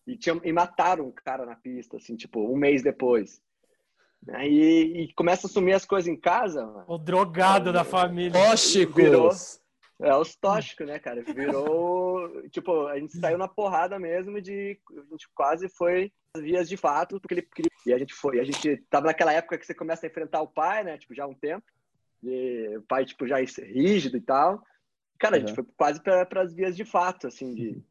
E, 0.07 0.15
tinha, 0.15 0.39
e 0.43 0.53
mataram 0.53 1.07
um 1.07 1.11
cara 1.11 1.45
na 1.45 1.55
pista, 1.55 1.97
assim, 1.97 2.15
tipo, 2.15 2.39
um 2.39 2.55
mês 2.55 2.83
depois. 2.83 3.41
Aí 4.29 5.03
e 5.03 5.13
começa 5.13 5.47
a 5.47 5.49
sumir 5.49 5.73
as 5.73 5.85
coisas 5.85 6.07
em 6.07 6.15
casa. 6.15 6.65
Mano. 6.65 6.85
O 6.87 6.97
drogado 6.97 7.71
da 7.71 7.83
família. 7.83 8.31
Tóxicos! 8.31 8.95
Virou, 8.95 9.29
é, 10.01 10.15
os 10.15 10.35
tóxicos, 10.35 10.87
né, 10.87 10.99
cara? 10.99 11.21
Virou. 11.21 12.41
tipo, 12.49 12.87
a 12.87 12.99
gente 12.99 13.17
saiu 13.17 13.37
na 13.37 13.47
porrada 13.47 13.99
mesmo 13.99 14.41
de. 14.41 14.79
A 14.91 15.11
gente 15.11 15.27
quase 15.33 15.69
foi 15.69 16.11
vias 16.37 16.67
de 16.67 16.75
fato, 16.75 17.19
porque 17.19 17.35
ele, 17.35 17.41
porque 17.43 17.61
ele. 17.61 17.69
E 17.85 17.93
a 17.93 17.97
gente 17.97 18.13
foi. 18.13 18.39
A 18.39 18.43
gente 18.43 18.77
tava 18.89 19.07
naquela 19.07 19.31
época 19.31 19.57
que 19.57 19.65
você 19.65 19.73
começa 19.73 20.05
a 20.05 20.09
enfrentar 20.09 20.41
o 20.41 20.47
pai, 20.47 20.83
né? 20.83 20.97
Tipo, 20.97 21.13
já 21.13 21.23
há 21.23 21.27
um 21.27 21.35
tempo. 21.35 21.65
E 22.23 22.77
o 22.77 22.81
pai, 22.81 23.05
tipo, 23.05 23.27
já 23.27 23.39
é 23.39 23.43
rígido 23.43 24.17
e 24.17 24.21
tal. 24.21 24.61
Cara, 25.19 25.37
uhum. 25.37 25.43
a 25.43 25.45
gente 25.45 25.55
foi 25.55 25.65
quase 25.77 26.01
para 26.01 26.41
as 26.41 26.53
vias 26.53 26.75
de 26.75 26.83
fato, 26.83 27.27
assim, 27.27 27.53
de 27.53 27.81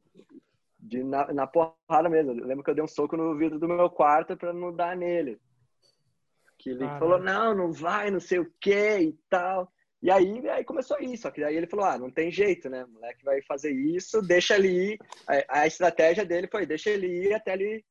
de 0.85 1.03
na, 1.03 1.33
na 1.33 1.47
porrada 1.47 2.09
mesmo. 2.09 2.33
Eu 2.33 2.47
lembro 2.47 2.63
que 2.63 2.71
eu 2.71 2.75
dei 2.75 2.85
um 2.85 2.89
soco 2.89 3.17
no 3.17 3.37
vidro 3.37 3.59
do 3.59 3.67
meu 3.67 3.89
quarto 3.89 4.37
para 4.37 4.53
não 4.53 4.75
dar 4.75 4.95
nele. 4.95 5.41
Que 6.59 6.71
ele 6.71 6.87
falou, 6.99 7.19
não, 7.19 7.55
não 7.55 7.73
vai, 7.73 8.11
não 8.11 8.21
sei 8.21 8.39
o 8.39 8.53
que 8.61 8.99
e 8.99 9.13
tal. 9.29 9.73
E 10.03 10.11
aí, 10.11 10.49
aí 10.51 10.65
começou 10.65 10.99
isso. 11.01 11.23
Só 11.23 11.31
que 11.31 11.43
aí 11.43 11.57
ele 11.57 11.67
falou, 11.67 11.87
ah, 11.87 11.99
não 11.99 12.11
tem 12.11 12.31
jeito, 12.31 12.69
né? 12.69 12.85
O 12.85 12.89
moleque 12.89 13.25
vai 13.25 13.41
fazer 13.43 13.73
isso, 13.73 14.21
deixa 14.21 14.57
ele 14.57 14.69
ir. 14.69 14.99
A, 15.27 15.61
a 15.61 15.67
estratégia 15.67 16.25
dele 16.25 16.47
foi, 16.47 16.67
deixa 16.67 16.91
ele 16.91 17.07
ir 17.07 17.33
até 17.33 17.55
ele, 17.55 17.85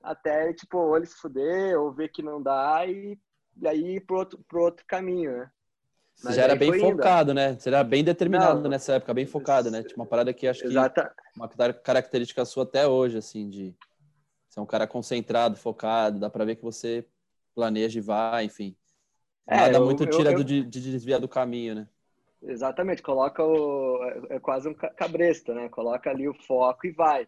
até, 0.00 0.52
tipo, 0.52 0.78
ou 0.78 0.96
ele 0.96 1.06
se 1.06 1.16
fuder, 1.16 1.78
ou 1.78 1.92
ver 1.92 2.10
que 2.10 2.22
não 2.22 2.40
dá 2.40 2.86
e, 2.86 3.18
e 3.60 3.68
aí 3.68 3.96
ir 3.96 4.06
pro 4.06 4.18
outro, 4.18 4.38
pro 4.48 4.62
outro 4.62 4.84
caminho, 4.86 5.36
né? 5.36 5.50
Você 6.16 6.32
já 6.34 6.42
era 6.42 6.56
bem 6.56 6.78
focado, 6.78 7.34
né? 7.34 7.54
Você 7.54 7.68
era 7.68 7.84
bem 7.84 8.02
determinado 8.02 8.60
Não, 8.60 8.70
nessa 8.70 8.94
época, 8.94 9.12
bem 9.12 9.26
focado, 9.26 9.70
né? 9.70 9.82
Tipo, 9.82 10.00
uma 10.00 10.06
parada 10.06 10.32
que 10.32 10.46
acho 10.46 10.62
que 10.62 10.68
Exata. 10.68 11.14
uma 11.36 11.48
característica 11.48 12.44
sua 12.44 12.62
até 12.62 12.86
hoje, 12.86 13.18
assim, 13.18 13.48
de 13.48 13.74
ser 14.48 14.60
um 14.60 14.66
cara 14.66 14.86
concentrado, 14.86 15.56
focado, 15.56 16.18
dá 16.18 16.30
pra 16.30 16.44
ver 16.44 16.56
que 16.56 16.62
você 16.62 17.06
planeja 17.54 17.98
e 17.98 18.02
vai, 18.02 18.44
enfim. 18.44 18.76
É, 19.46 19.56
Nada 19.56 19.78
eu, 19.78 19.84
muito 19.84 20.06
tira 20.06 20.32
eu, 20.32 20.38
eu... 20.38 20.44
De, 20.44 20.64
de 20.64 20.80
desviar 20.80 21.20
do 21.20 21.28
caminho, 21.28 21.74
né? 21.74 21.88
Exatamente, 22.42 23.02
coloca 23.02 23.42
o. 23.42 23.98
É, 24.28 24.38
quase 24.38 24.68
um 24.68 24.74
cabresta, 24.74 25.54
né? 25.54 25.68
Coloca 25.68 26.10
ali 26.10 26.28
o 26.28 26.34
foco 26.34 26.86
e 26.86 26.92
vai. 26.92 27.26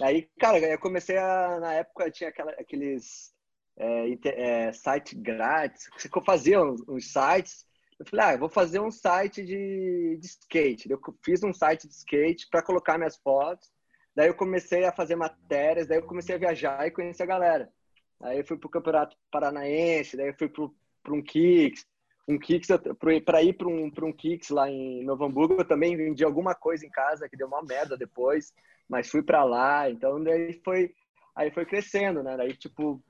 Aí, 0.00 0.28
cara, 0.38 0.58
eu 0.58 0.78
comecei 0.78 1.16
a. 1.16 1.58
Na 1.58 1.74
época 1.74 2.10
tinha 2.10 2.28
aquela, 2.28 2.52
aqueles 2.52 3.32
é, 3.78 4.18
é, 4.24 4.72
site 4.72 5.14
grátis, 5.16 5.88
você 5.96 6.08
fazia 6.24 6.62
uns, 6.62 6.82
uns 6.86 7.12
sites 7.12 7.67
eu 7.98 8.06
falei, 8.06 8.26
ah, 8.26 8.32
eu 8.34 8.38
vou 8.38 8.48
fazer 8.48 8.80
um 8.80 8.90
site 8.90 9.44
de, 9.44 10.16
de 10.20 10.26
skate. 10.26 10.90
Eu 10.90 11.00
fiz 11.22 11.42
um 11.42 11.52
site 11.52 11.88
de 11.88 11.94
skate 11.94 12.48
para 12.48 12.62
colocar 12.62 12.96
minhas 12.96 13.16
fotos. 13.16 13.68
Daí 14.14 14.28
eu 14.28 14.34
comecei 14.34 14.84
a 14.84 14.92
fazer 14.92 15.16
matérias, 15.16 15.86
daí 15.86 15.98
eu 15.98 16.06
comecei 16.06 16.34
a 16.34 16.38
viajar 16.38 16.86
e 16.86 16.90
conhecer 16.90 17.24
a 17.24 17.26
galera. 17.26 17.72
Aí 18.20 18.38
eu 18.38 18.44
fui 18.44 18.56
pro 18.56 18.68
Campeonato 18.68 19.16
Paranaense, 19.30 20.16
daí 20.16 20.28
eu 20.28 20.34
fui 20.34 20.48
pro, 20.48 20.74
pro 21.02 21.14
um 21.14 21.22
Kicks, 21.22 21.86
um 22.26 22.38
Kicks, 22.38 22.68
para 23.24 23.42
ir 23.42 23.52
para 23.54 23.68
um, 23.68 23.90
um 24.02 24.12
Kicks 24.12 24.50
lá 24.50 24.68
em 24.68 25.04
Novo 25.04 25.24
Hamburgo, 25.24 25.54
eu 25.54 25.64
também 25.64 25.96
vendi 25.96 26.24
alguma 26.24 26.54
coisa 26.54 26.84
em 26.84 26.90
casa 26.90 27.28
que 27.28 27.36
deu 27.36 27.46
uma 27.46 27.62
merda 27.62 27.96
depois, 27.96 28.52
mas 28.88 29.08
fui 29.08 29.22
para 29.22 29.44
lá, 29.44 29.88
então 29.88 30.22
daí 30.22 30.60
foi, 30.64 30.92
aí 31.34 31.50
foi 31.52 31.64
crescendo, 31.64 32.22
né? 32.22 32.36
Daí, 32.36 32.56
tipo, 32.56 33.00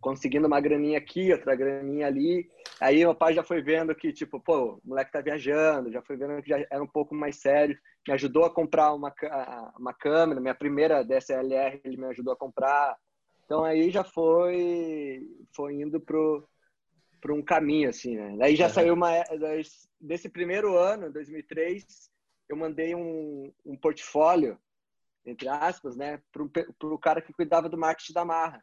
conseguindo 0.00 0.46
uma 0.46 0.60
graninha 0.60 0.98
aqui, 0.98 1.32
outra 1.32 1.54
graninha 1.54 2.06
ali. 2.06 2.48
Aí 2.80 2.98
meu 2.98 3.14
pai 3.14 3.34
já 3.34 3.42
foi 3.42 3.60
vendo 3.60 3.94
que, 3.94 4.12
tipo, 4.12 4.40
pô, 4.40 4.74
o 4.74 4.80
moleque 4.84 5.12
tá 5.12 5.20
viajando, 5.20 5.92
já 5.92 6.00
foi 6.02 6.16
vendo 6.16 6.42
que 6.42 6.48
já 6.48 6.64
era 6.70 6.82
um 6.82 6.86
pouco 6.86 7.14
mais 7.14 7.36
sério. 7.36 7.78
Me 8.06 8.14
ajudou 8.14 8.44
a 8.44 8.54
comprar 8.54 8.92
uma, 8.94 9.12
uma 9.78 9.92
câmera, 9.92 10.40
minha 10.40 10.54
primeira 10.54 11.04
DSLR 11.04 11.80
ele 11.84 11.96
me 11.96 12.06
ajudou 12.06 12.32
a 12.32 12.36
comprar. 12.36 12.96
Então 13.44 13.64
aí 13.64 13.90
já 13.90 14.04
foi, 14.04 15.26
foi 15.54 15.74
indo 15.74 16.00
pro, 16.00 16.46
pro 17.20 17.34
um 17.34 17.42
caminho, 17.42 17.88
assim, 17.88 18.16
né? 18.16 18.36
Daí 18.38 18.54
já 18.54 18.66
uhum. 18.66 18.72
saiu 18.72 18.94
uma... 18.94 19.10
Desse 20.00 20.28
primeiro 20.28 20.76
ano, 20.76 21.12
2003, 21.12 21.84
eu 22.48 22.56
mandei 22.56 22.94
um, 22.94 23.52
um 23.66 23.76
portfólio, 23.76 24.56
entre 25.26 25.48
aspas, 25.48 25.96
né, 25.96 26.22
pro, 26.32 26.48
pro 26.78 26.98
cara 26.98 27.20
que 27.20 27.32
cuidava 27.32 27.68
do 27.68 27.76
marketing 27.76 28.12
da 28.12 28.24
Marra 28.24 28.62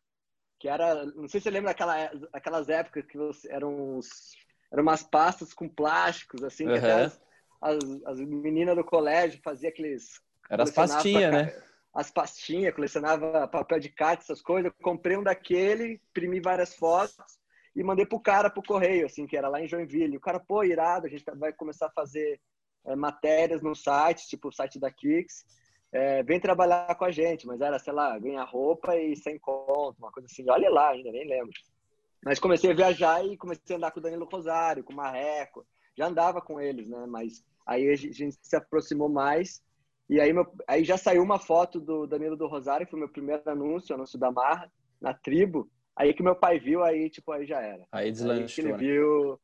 que 0.59 0.67
era, 0.67 1.05
não 1.05 1.27
sei 1.27 1.39
se 1.39 1.45
você 1.45 1.49
lembra 1.49 1.71
daquela, 1.71 2.11
aquelas 2.33 2.69
épocas 2.69 3.05
que 3.05 3.17
você, 3.17 3.51
eram, 3.51 3.97
uns, 3.97 4.35
eram 4.71 4.83
umas 4.83 5.03
pastas 5.03 5.53
com 5.53 5.67
plásticos, 5.67 6.43
assim, 6.43 6.67
uhum. 6.67 6.79
que 6.79 6.85
as, 6.85 7.21
as, 7.61 7.77
as, 8.05 8.19
meninas 8.19 8.75
do 8.75 8.83
colégio 8.83 9.41
faziam 9.43 9.69
aqueles... 9.69 10.21
Era 10.49 10.63
as 10.63 10.71
pastinhas, 10.71 11.31
né? 11.31 11.63
As 11.93 12.11
pastinhas, 12.11 12.73
colecionava 12.73 13.47
papel 13.47 13.79
de 13.79 13.89
carta, 13.89 14.23
essas 14.23 14.41
coisas. 14.41 14.65
Eu 14.65 14.83
comprei 14.83 15.17
um 15.17 15.23
daquele, 15.23 16.01
imprimi 16.09 16.41
várias 16.41 16.75
fotos 16.75 17.39
e 17.75 17.83
mandei 17.83 18.05
pro 18.05 18.19
cara, 18.19 18.49
pro 18.49 18.61
correio, 18.61 19.05
assim, 19.05 19.25
que 19.25 19.37
era 19.37 19.47
lá 19.47 19.61
em 19.61 19.67
Joinville. 19.67 20.17
O 20.17 20.21
cara, 20.21 20.39
pô, 20.39 20.63
irado, 20.63 21.07
a 21.07 21.09
gente 21.09 21.23
vai 21.35 21.53
começar 21.53 21.87
a 21.87 21.91
fazer 21.91 22.39
é, 22.85 22.95
matérias 22.95 23.61
no 23.61 23.73
site, 23.73 24.27
tipo 24.27 24.49
o 24.49 24.51
site 24.51 24.77
da 24.77 24.91
Kicks 24.91 25.45
é, 25.95 26.21
vem 26.23 26.41
trabalhar 26.41 26.93
com 26.95 27.05
a 27.05 27.11
gente, 27.11 27.47
mas 27.47 27.61
era, 27.61 27.79
sei 27.79 27.93
lá, 27.93 28.19
ganhar 28.19 28.43
roupa 28.43 28.97
e 28.97 29.15
sem 29.15 29.39
conto, 29.39 29.95
uma 29.97 30.11
coisa 30.11 30.27
assim. 30.29 30.43
Olha 30.49 30.69
lá 30.69 30.89
ainda, 30.89 31.09
nem 31.09 31.25
lembro. 31.25 31.53
Mas 32.21 32.37
comecei 32.37 32.69
a 32.69 32.75
viajar 32.75 33.25
e 33.25 33.37
comecei 33.37 33.73
a 33.73 33.77
andar 33.77 33.91
com 33.91 34.01
o 34.01 34.03
Danilo 34.03 34.27
Rosário, 34.29 34.83
com 34.83 34.91
o 34.91 34.95
Marreco. 34.95 35.65
Já 35.97 36.07
andava 36.07 36.41
com 36.41 36.59
eles, 36.59 36.89
né? 36.89 37.05
Mas 37.07 37.45
aí 37.65 37.89
a 37.89 37.95
gente 37.95 38.35
se 38.41 38.55
aproximou 38.57 39.07
mais. 39.07 39.63
E 40.09 40.19
aí, 40.19 40.33
meu, 40.33 40.45
aí 40.67 40.83
já 40.83 40.97
saiu 40.97 41.23
uma 41.23 41.39
foto 41.39 41.79
do 41.79 42.05
Danilo 42.05 42.35
do 42.35 42.45
Rosário, 42.45 42.85
que 42.85 42.91
foi 42.91 42.99
meu 42.99 43.09
primeiro 43.09 43.41
anúncio, 43.49 43.95
anúncio 43.95 44.19
da 44.19 44.29
Marra, 44.29 44.69
na 44.99 45.13
tribo. 45.13 45.69
Aí 45.95 46.13
que 46.13 46.21
meu 46.21 46.35
pai 46.35 46.59
viu, 46.59 46.83
aí, 46.83 47.09
tipo, 47.09 47.31
aí 47.31 47.45
já 47.45 47.61
era. 47.61 47.87
Aí 47.89 48.11
deslanchou. 48.11 48.65
Aí 48.65 48.69
ele 48.69 48.71
né? 48.73 48.77
viu, 48.77 49.39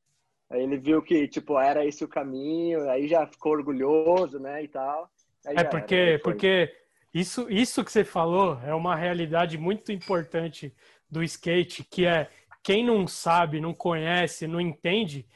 aí 0.49 0.63
ele 0.63 0.77
viu 0.77 1.01
que, 1.01 1.29
tipo, 1.29 1.57
era 1.57 1.85
esse 1.85 2.03
o 2.03 2.09
caminho, 2.09 2.89
aí 2.89 3.07
já 3.07 3.25
ficou 3.25 3.53
orgulhoso, 3.53 4.37
né, 4.37 4.61
e 4.61 4.67
tal. 4.67 5.09
Aí 5.45 5.55
é 5.57 5.63
porque, 5.63 5.95
era, 5.95 6.19
porque 6.19 6.75
isso, 7.13 7.49
isso 7.49 7.83
que 7.83 7.91
você 7.91 8.03
falou 8.03 8.59
é 8.63 8.73
uma 8.73 8.95
realidade 8.95 9.57
muito 9.57 9.91
importante 9.91 10.73
do 11.09 11.23
skate, 11.23 11.83
que 11.83 12.05
é 12.05 12.29
quem 12.63 12.85
não 12.85 13.07
sabe, 13.07 13.59
não 13.59 13.73
conhece, 13.73 14.47
não 14.47 14.61
entende, 14.61 15.27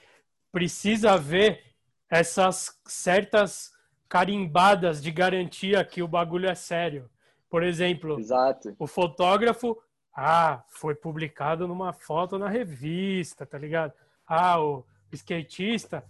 precisa 0.52 1.18
ver 1.18 1.64
essas 2.10 2.80
certas 2.86 3.74
carimbadas 4.08 5.02
de 5.02 5.12
garantia 5.12 5.84
que 5.84 6.02
o 6.02 6.08
bagulho 6.08 6.48
é 6.48 6.56
sério. 6.56 7.10
Por 7.50 7.64
exemplo, 7.64 8.20
Exato. 8.20 8.76
o 8.78 8.88
fotógrafo, 8.88 9.78
ah, 10.16 10.64
foi 10.70 10.96
publicado 10.96 11.68
numa 11.68 11.92
foto 11.92 12.38
na 12.38 12.48
revista, 12.48 13.46
tá 13.46 13.58
ligado? 13.58 13.94
Ah, 14.26 14.62
o 14.62 14.86
skatista 15.12 16.06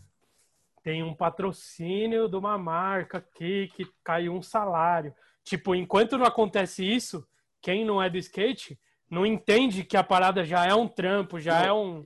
tem 0.86 1.02
um 1.02 1.16
patrocínio 1.16 2.30
de 2.30 2.36
uma 2.36 2.60
marca 2.60 3.18
aqui 3.18 3.72
que 3.76 3.88
caiu 4.04 4.36
um 4.36 4.42
salário. 4.44 5.16
Tipo, 5.44 5.74
enquanto 5.74 6.16
não 6.16 6.28
acontece 6.28 6.86
isso, 6.86 7.28
quem 7.60 7.84
não 7.84 8.02
é 8.02 8.08
do 8.08 8.20
skate 8.20 8.80
não 9.10 9.26
entende 9.26 9.84
que 9.84 9.98
a 9.98 10.04
parada 10.04 10.46
já 10.46 10.64
é 10.64 10.76
um 10.76 10.88
trampo, 10.88 11.40
já 11.40 11.66
é 11.66 11.74
um 11.74 12.06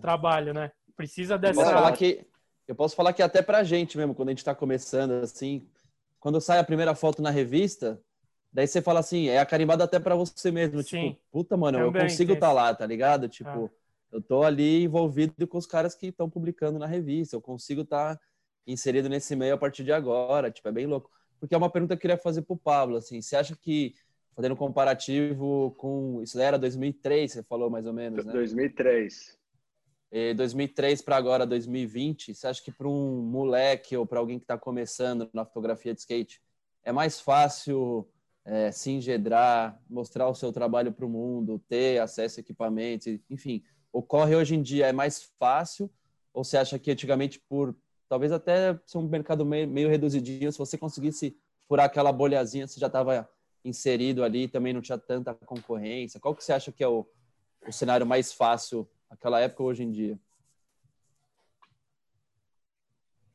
trabalho, 0.00 0.54
né? 0.54 0.70
Precisa 0.96 1.36
dessa. 1.36 1.60
Eu 1.60 1.64
posso 1.64 1.74
falar 1.74 1.92
que, 1.92 2.26
eu 2.68 2.74
posso 2.76 2.94
falar 2.94 3.12
que 3.12 3.22
até 3.22 3.42
pra 3.42 3.64
gente 3.64 3.98
mesmo, 3.98 4.14
quando 4.14 4.28
a 4.28 4.32
gente 4.32 4.44
tá 4.44 4.54
começando, 4.54 5.10
assim, 5.24 5.66
quando 6.20 6.40
sai 6.40 6.60
a 6.60 6.64
primeira 6.64 6.94
foto 6.94 7.20
na 7.20 7.30
revista, 7.30 8.00
daí 8.52 8.68
você 8.68 8.80
fala 8.80 9.00
assim, 9.00 9.28
é 9.28 9.40
a 9.40 9.46
carimbada 9.46 9.82
até 9.82 9.98
para 9.98 10.14
você 10.14 10.52
mesmo. 10.52 10.80
Sim. 10.84 11.10
Tipo, 11.10 11.20
puta, 11.32 11.56
mano, 11.56 11.78
Também 11.78 12.02
eu 12.02 12.08
consigo 12.08 12.34
estar 12.34 12.46
tá 12.46 12.52
lá, 12.52 12.72
tá 12.72 12.86
ligado? 12.86 13.28
Tipo. 13.28 13.68
Ah 13.74 13.79
eu 14.12 14.20
tô 14.20 14.42
ali 14.42 14.84
envolvido 14.84 15.46
com 15.46 15.58
os 15.58 15.66
caras 15.66 15.94
que 15.94 16.08
estão 16.08 16.28
publicando 16.28 16.78
na 16.78 16.86
revista. 16.86 17.36
Eu 17.36 17.40
consigo 17.40 17.82
estar 17.82 18.16
tá 18.16 18.22
inserido 18.66 19.08
nesse 19.08 19.36
meio 19.36 19.54
a 19.54 19.58
partir 19.58 19.84
de 19.84 19.92
agora. 19.92 20.50
Tipo, 20.50 20.68
é 20.68 20.72
bem 20.72 20.86
louco. 20.86 21.10
Porque 21.38 21.54
é 21.54 21.58
uma 21.58 21.70
pergunta 21.70 21.94
que 21.94 21.98
eu 21.98 22.02
queria 22.02 22.18
fazer 22.18 22.42
pro 22.42 22.56
Pablo, 22.56 22.96
assim, 22.96 23.22
você 23.22 23.34
acha 23.34 23.56
que 23.56 23.94
fazendo 24.36 24.52
um 24.52 24.56
comparativo 24.56 25.74
com 25.76 26.22
isso 26.22 26.38
era 26.38 26.58
2003, 26.58 27.32
você 27.32 27.42
falou 27.42 27.70
mais 27.70 27.86
ou 27.86 27.92
menos, 27.92 28.24
né? 28.24 28.32
2003. 28.32 29.38
E 30.12 30.34
2003 30.34 31.02
para 31.02 31.16
agora 31.16 31.46
2020, 31.46 32.34
você 32.34 32.46
acha 32.46 32.62
que 32.62 32.72
para 32.72 32.88
um 32.88 33.22
moleque 33.22 33.96
ou 33.96 34.04
para 34.04 34.18
alguém 34.18 34.38
que 34.38 34.44
está 34.44 34.58
começando 34.58 35.30
na 35.32 35.44
fotografia 35.44 35.94
de 35.94 36.00
skate 36.00 36.42
é 36.82 36.92
mais 36.92 37.20
fácil 37.20 38.08
é, 38.44 38.72
se 38.72 38.90
engedrar, 38.90 39.80
mostrar 39.88 40.28
o 40.28 40.34
seu 40.34 40.52
trabalho 40.52 40.92
para 40.92 41.06
o 41.06 41.08
mundo, 41.08 41.62
ter 41.68 42.00
acesso 42.00 42.40
a 42.40 42.42
equipamentos, 42.42 43.06
enfim, 43.28 43.62
ocorre 43.92 44.34
hoje 44.36 44.54
em 44.54 44.62
dia 44.62 44.86
é 44.86 44.92
mais 44.92 45.30
fácil? 45.38 45.90
Ou 46.32 46.44
você 46.44 46.56
acha 46.56 46.78
que 46.78 46.90
antigamente, 46.90 47.40
por 47.48 47.74
talvez 48.08 48.32
até 48.32 48.78
ser 48.86 48.98
um 48.98 49.08
mercado 49.08 49.44
meio, 49.44 49.68
meio 49.68 49.88
reduzidinho, 49.88 50.50
se 50.50 50.58
você 50.58 50.76
conseguisse 50.76 51.36
furar 51.66 51.86
aquela 51.86 52.12
bolhazinha, 52.12 52.66
você 52.66 52.80
já 52.80 52.86
estava 52.86 53.28
inserido 53.64 54.24
ali, 54.24 54.48
também 54.48 54.72
não 54.72 54.80
tinha 54.80 54.98
tanta 54.98 55.34
concorrência? 55.34 56.20
Qual 56.20 56.34
que 56.34 56.42
você 56.42 56.52
acha 56.52 56.72
que 56.72 56.82
é 56.82 56.88
o, 56.88 57.06
o 57.66 57.72
cenário 57.72 58.06
mais 58.06 58.32
fácil 58.32 58.88
naquela 59.08 59.40
época 59.40 59.62
ou 59.62 59.68
hoje 59.68 59.82
em 59.82 59.90
dia? 59.90 60.18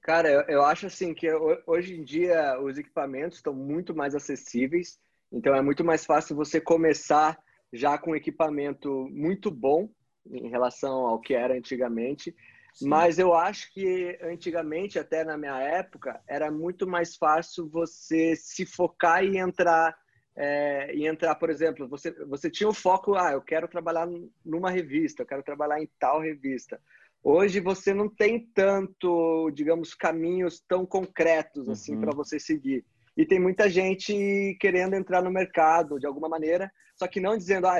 Cara, 0.01 0.29
eu, 0.29 0.41
eu 0.41 0.63
acho 0.63 0.85
assim 0.85 1.13
que 1.13 1.27
hoje 1.65 1.95
em 1.95 2.03
dia 2.03 2.59
os 2.61 2.77
equipamentos 2.77 3.37
estão 3.37 3.53
muito 3.53 3.95
mais 3.95 4.13
acessíveis, 4.13 4.99
então 5.31 5.55
é 5.55 5.61
muito 5.61 5.83
mais 5.83 6.05
fácil 6.05 6.35
você 6.35 6.61
começar 6.61 7.41
já 7.73 7.97
com 7.97 8.11
um 8.11 8.15
equipamento 8.15 9.09
muito 9.11 9.49
bom 9.49 9.89
em 10.29 10.49
relação 10.49 11.05
ao 11.05 11.19
que 11.19 11.33
era 11.33 11.53
antigamente. 11.53 12.35
Sim. 12.73 12.89
Mas 12.89 13.17
eu 13.17 13.33
acho 13.33 13.73
que 13.73 14.17
antigamente, 14.21 14.99
até 14.99 15.23
na 15.23 15.37
minha 15.37 15.57
época, 15.59 16.21
era 16.27 16.51
muito 16.51 16.85
mais 16.85 17.15
fácil 17.15 17.69
você 17.69 18.35
se 18.35 18.65
focar 18.65 19.23
e 19.23 19.37
entrar. 19.37 19.95
É, 20.37 20.93
e 20.93 21.07
entrar, 21.07 21.33
por 21.35 21.49
exemplo, 21.49 21.87
você, 21.87 22.11
você 22.25 22.49
tinha 22.49 22.67
o 22.67 22.73
foco, 22.73 23.15
ah, 23.15 23.31
eu 23.31 23.41
quero 23.41 23.69
trabalhar 23.69 24.05
numa 24.43 24.69
revista, 24.69 25.21
eu 25.23 25.25
quero 25.25 25.41
trabalhar 25.41 25.81
em 25.81 25.89
tal 25.97 26.19
revista. 26.19 26.77
Hoje 27.23 27.61
você 27.61 27.93
não 27.93 28.09
tem 28.09 28.45
tanto, 28.53 29.49
digamos, 29.51 29.95
caminhos 29.95 30.59
tão 30.67 30.85
concretos 30.85 31.69
assim 31.69 31.95
uhum. 31.95 32.01
para 32.01 32.13
você 32.13 32.37
seguir. 32.37 32.85
E 33.17 33.25
tem 33.25 33.39
muita 33.39 33.69
gente 33.69 34.57
querendo 34.59 34.93
entrar 34.93 35.23
no 35.23 35.31
mercado 35.31 35.97
de 35.97 36.05
alguma 36.05 36.27
maneira, 36.27 36.69
só 36.95 37.07
que 37.07 37.21
não 37.21 37.37
dizendo, 37.37 37.65
ah, 37.65 37.79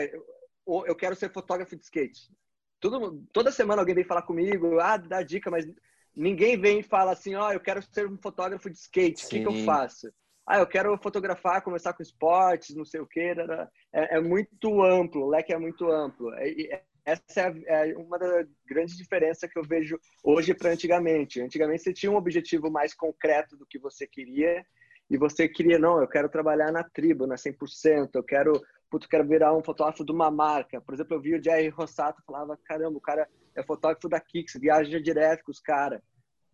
eu 0.68 0.96
quero 0.96 1.16
ser 1.16 1.32
fotógrafo 1.32 1.76
de 1.76 1.84
skate. 1.84 2.30
Tudo, 2.80 3.24
toda 3.32 3.52
semana 3.52 3.82
alguém 3.82 3.96
vem 3.96 4.04
falar 4.04 4.24
comigo, 4.24 4.80
ah, 4.80 4.98
dá 4.98 5.22
dica, 5.22 5.50
mas 5.50 5.66
ninguém 6.16 6.58
vem 6.58 6.80
e 6.80 6.84
fala 6.84 7.12
assim, 7.12 7.36
ó, 7.36 7.48
oh, 7.48 7.52
eu 7.52 7.60
quero 7.60 7.82
ser 7.82 8.08
um 8.08 8.18
fotógrafo 8.18 8.70
de 8.70 8.78
skate, 8.78 9.26
o 9.26 9.30
que, 9.30 9.40
que, 9.42 9.48
eu 9.48 9.66
faço? 9.66 10.12
Ah, 10.48 10.60
eu 10.60 10.68
quero 10.68 10.96
fotografar, 10.98 11.62
começar 11.62 11.94
com 11.94 12.04
esportes, 12.04 12.76
não 12.76 12.86
sei 12.86 13.00
o 13.00 13.08
quê. 13.08 13.34
É, 13.92 14.18
é 14.18 14.22
muito 14.22 14.84
amplo, 14.84 15.26
o 15.26 15.30
leque 15.30 15.52
é 15.52 15.58
muito 15.58 15.90
amplo. 15.90 16.32
É, 16.36 16.84
essa 17.06 17.54
é, 17.68 17.92
é, 17.92 17.98
uma 17.98 18.18
das 18.18 18.48
grandes 18.68 18.98
diferenças 18.98 19.50
que 19.50 19.58
eu 19.58 19.64
vejo 19.64 20.00
hoje 20.24 20.54
para 20.54 20.72
antigamente. 20.72 21.42
Antigamente 21.42 21.84
você 21.84 21.94
tinha 21.94 22.12
um 22.12 22.16
objetivo 22.16 22.70
mais 22.70 22.94
concreto 22.94 23.56
do 23.56 23.66
que 23.66 23.80
você 23.80 24.08
queria 24.08 24.66
e 25.10 25.18
você 25.18 25.48
queria, 25.48 25.78
não, 25.78 26.00
eu 26.00 26.08
quero 26.08 26.30
trabalhar 26.30 26.72
na 26.72 26.84
tribo, 26.84 27.28
na 27.28 27.36
100%, 27.36 28.10
eu 28.16 28.24
quero 28.24 28.62
putz, 28.96 29.08
quero 29.08 29.28
virar 29.28 29.54
um 29.54 29.62
fotógrafo 29.62 30.06
de 30.06 30.12
uma 30.14 30.32
marca. 30.32 30.80
Por 30.80 30.94
exemplo, 30.94 31.16
eu 31.16 31.22
vi 31.22 31.36
o 31.36 31.44
Jerry 31.44 31.68
Rossato, 31.68 32.24
falava, 32.26 32.58
caramba, 32.64 32.98
o 32.98 33.02
cara 33.02 33.28
é 33.54 33.62
fotógrafo 33.62 34.08
da 34.08 34.22
Kicks, 34.22 34.58
viaja 34.58 35.02
direto 35.02 35.44
com 35.44 35.52
os 35.52 35.60
caras. 35.60 36.02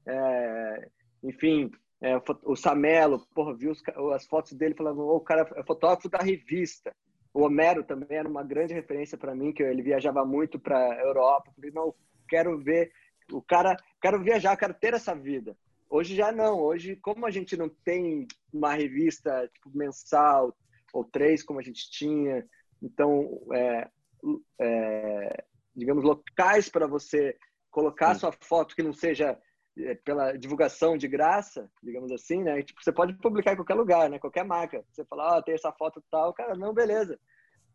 É, 0.07 0.89
enfim, 1.23 1.69
é, 2.01 2.19
o 2.43 2.55
Samelo, 2.55 3.23
porra, 3.35 3.55
vi 3.55 3.67
os, 3.67 3.83
as 4.15 4.25
fotos 4.25 4.53
dele, 4.53 4.73
falava, 4.73 4.99
oh, 4.99 5.17
o 5.17 5.21
cara 5.21 5.47
é 5.55 5.63
fotógrafo 5.63 6.09
da 6.09 6.17
revista. 6.17 6.91
O 7.31 7.43
Homero 7.43 7.83
também 7.83 8.17
era 8.17 8.27
uma 8.27 8.43
grande 8.43 8.73
referência 8.73 9.17
para 9.17 9.35
mim, 9.35 9.53
que 9.53 9.61
ele 9.61 9.83
viajava 9.83 10.25
muito 10.25 10.59
para 10.59 10.99
Europa. 10.99 11.51
Falei, 11.55 11.69
não, 11.69 11.93
quero 12.27 12.57
ver 12.57 12.91
o 13.31 13.41
cara, 13.41 13.77
quero 14.01 14.21
viajar, 14.21 14.57
quero 14.57 14.73
ter 14.73 14.95
essa 14.95 15.13
vida. 15.13 15.55
Hoje 15.87 16.15
já 16.15 16.31
não. 16.31 16.59
Hoje, 16.59 16.95
como 16.95 17.27
a 17.27 17.29
gente 17.31 17.55
não 17.55 17.69
tem 17.69 18.27
uma 18.51 18.73
revista 18.73 19.47
tipo, 19.53 19.69
mensal 19.77 20.55
ou 20.93 21.03
três, 21.03 21.43
como 21.43 21.59
a 21.59 21.63
gente 21.63 21.89
tinha. 21.89 22.45
Então, 22.81 23.41
é, 23.53 23.89
é, 24.59 25.45
digamos, 25.75 26.03
locais 26.03 26.69
para 26.69 26.87
você 26.87 27.37
colocar 27.69 28.15
sua 28.15 28.31
foto 28.31 28.75
que 28.75 28.83
não 28.83 28.93
seja 28.93 29.39
é, 29.77 29.95
pela 29.95 30.37
divulgação 30.37 30.97
de 30.97 31.07
graça, 31.07 31.69
digamos 31.81 32.11
assim, 32.11 32.43
né? 32.43 32.61
Tipo, 32.61 32.83
você 32.83 32.91
pode 32.91 33.13
publicar 33.13 33.53
em 33.53 33.55
qualquer 33.55 33.75
lugar, 33.75 34.09
né? 34.09 34.19
Qualquer 34.19 34.43
marca. 34.43 34.83
Você 34.91 35.05
fala, 35.05 35.37
ah, 35.37 35.41
tem 35.41 35.55
essa 35.55 35.71
foto 35.71 36.03
tal, 36.11 36.33
cara, 36.33 36.55
não, 36.55 36.73
beleza. 36.73 37.19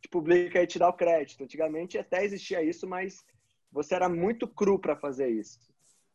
Te 0.01 0.09
publica 0.09 0.63
e 0.63 0.67
te 0.67 0.79
dá 0.79 0.89
o 0.89 0.93
crédito. 0.93 1.43
Antigamente 1.43 1.99
até 1.99 2.25
existia 2.25 2.63
isso, 2.63 2.87
mas 2.87 3.25
você 3.73 3.95
era 3.95 4.09
muito 4.09 4.47
cru 4.47 4.79
para 4.79 4.97
fazer 4.97 5.29
isso. 5.29 5.59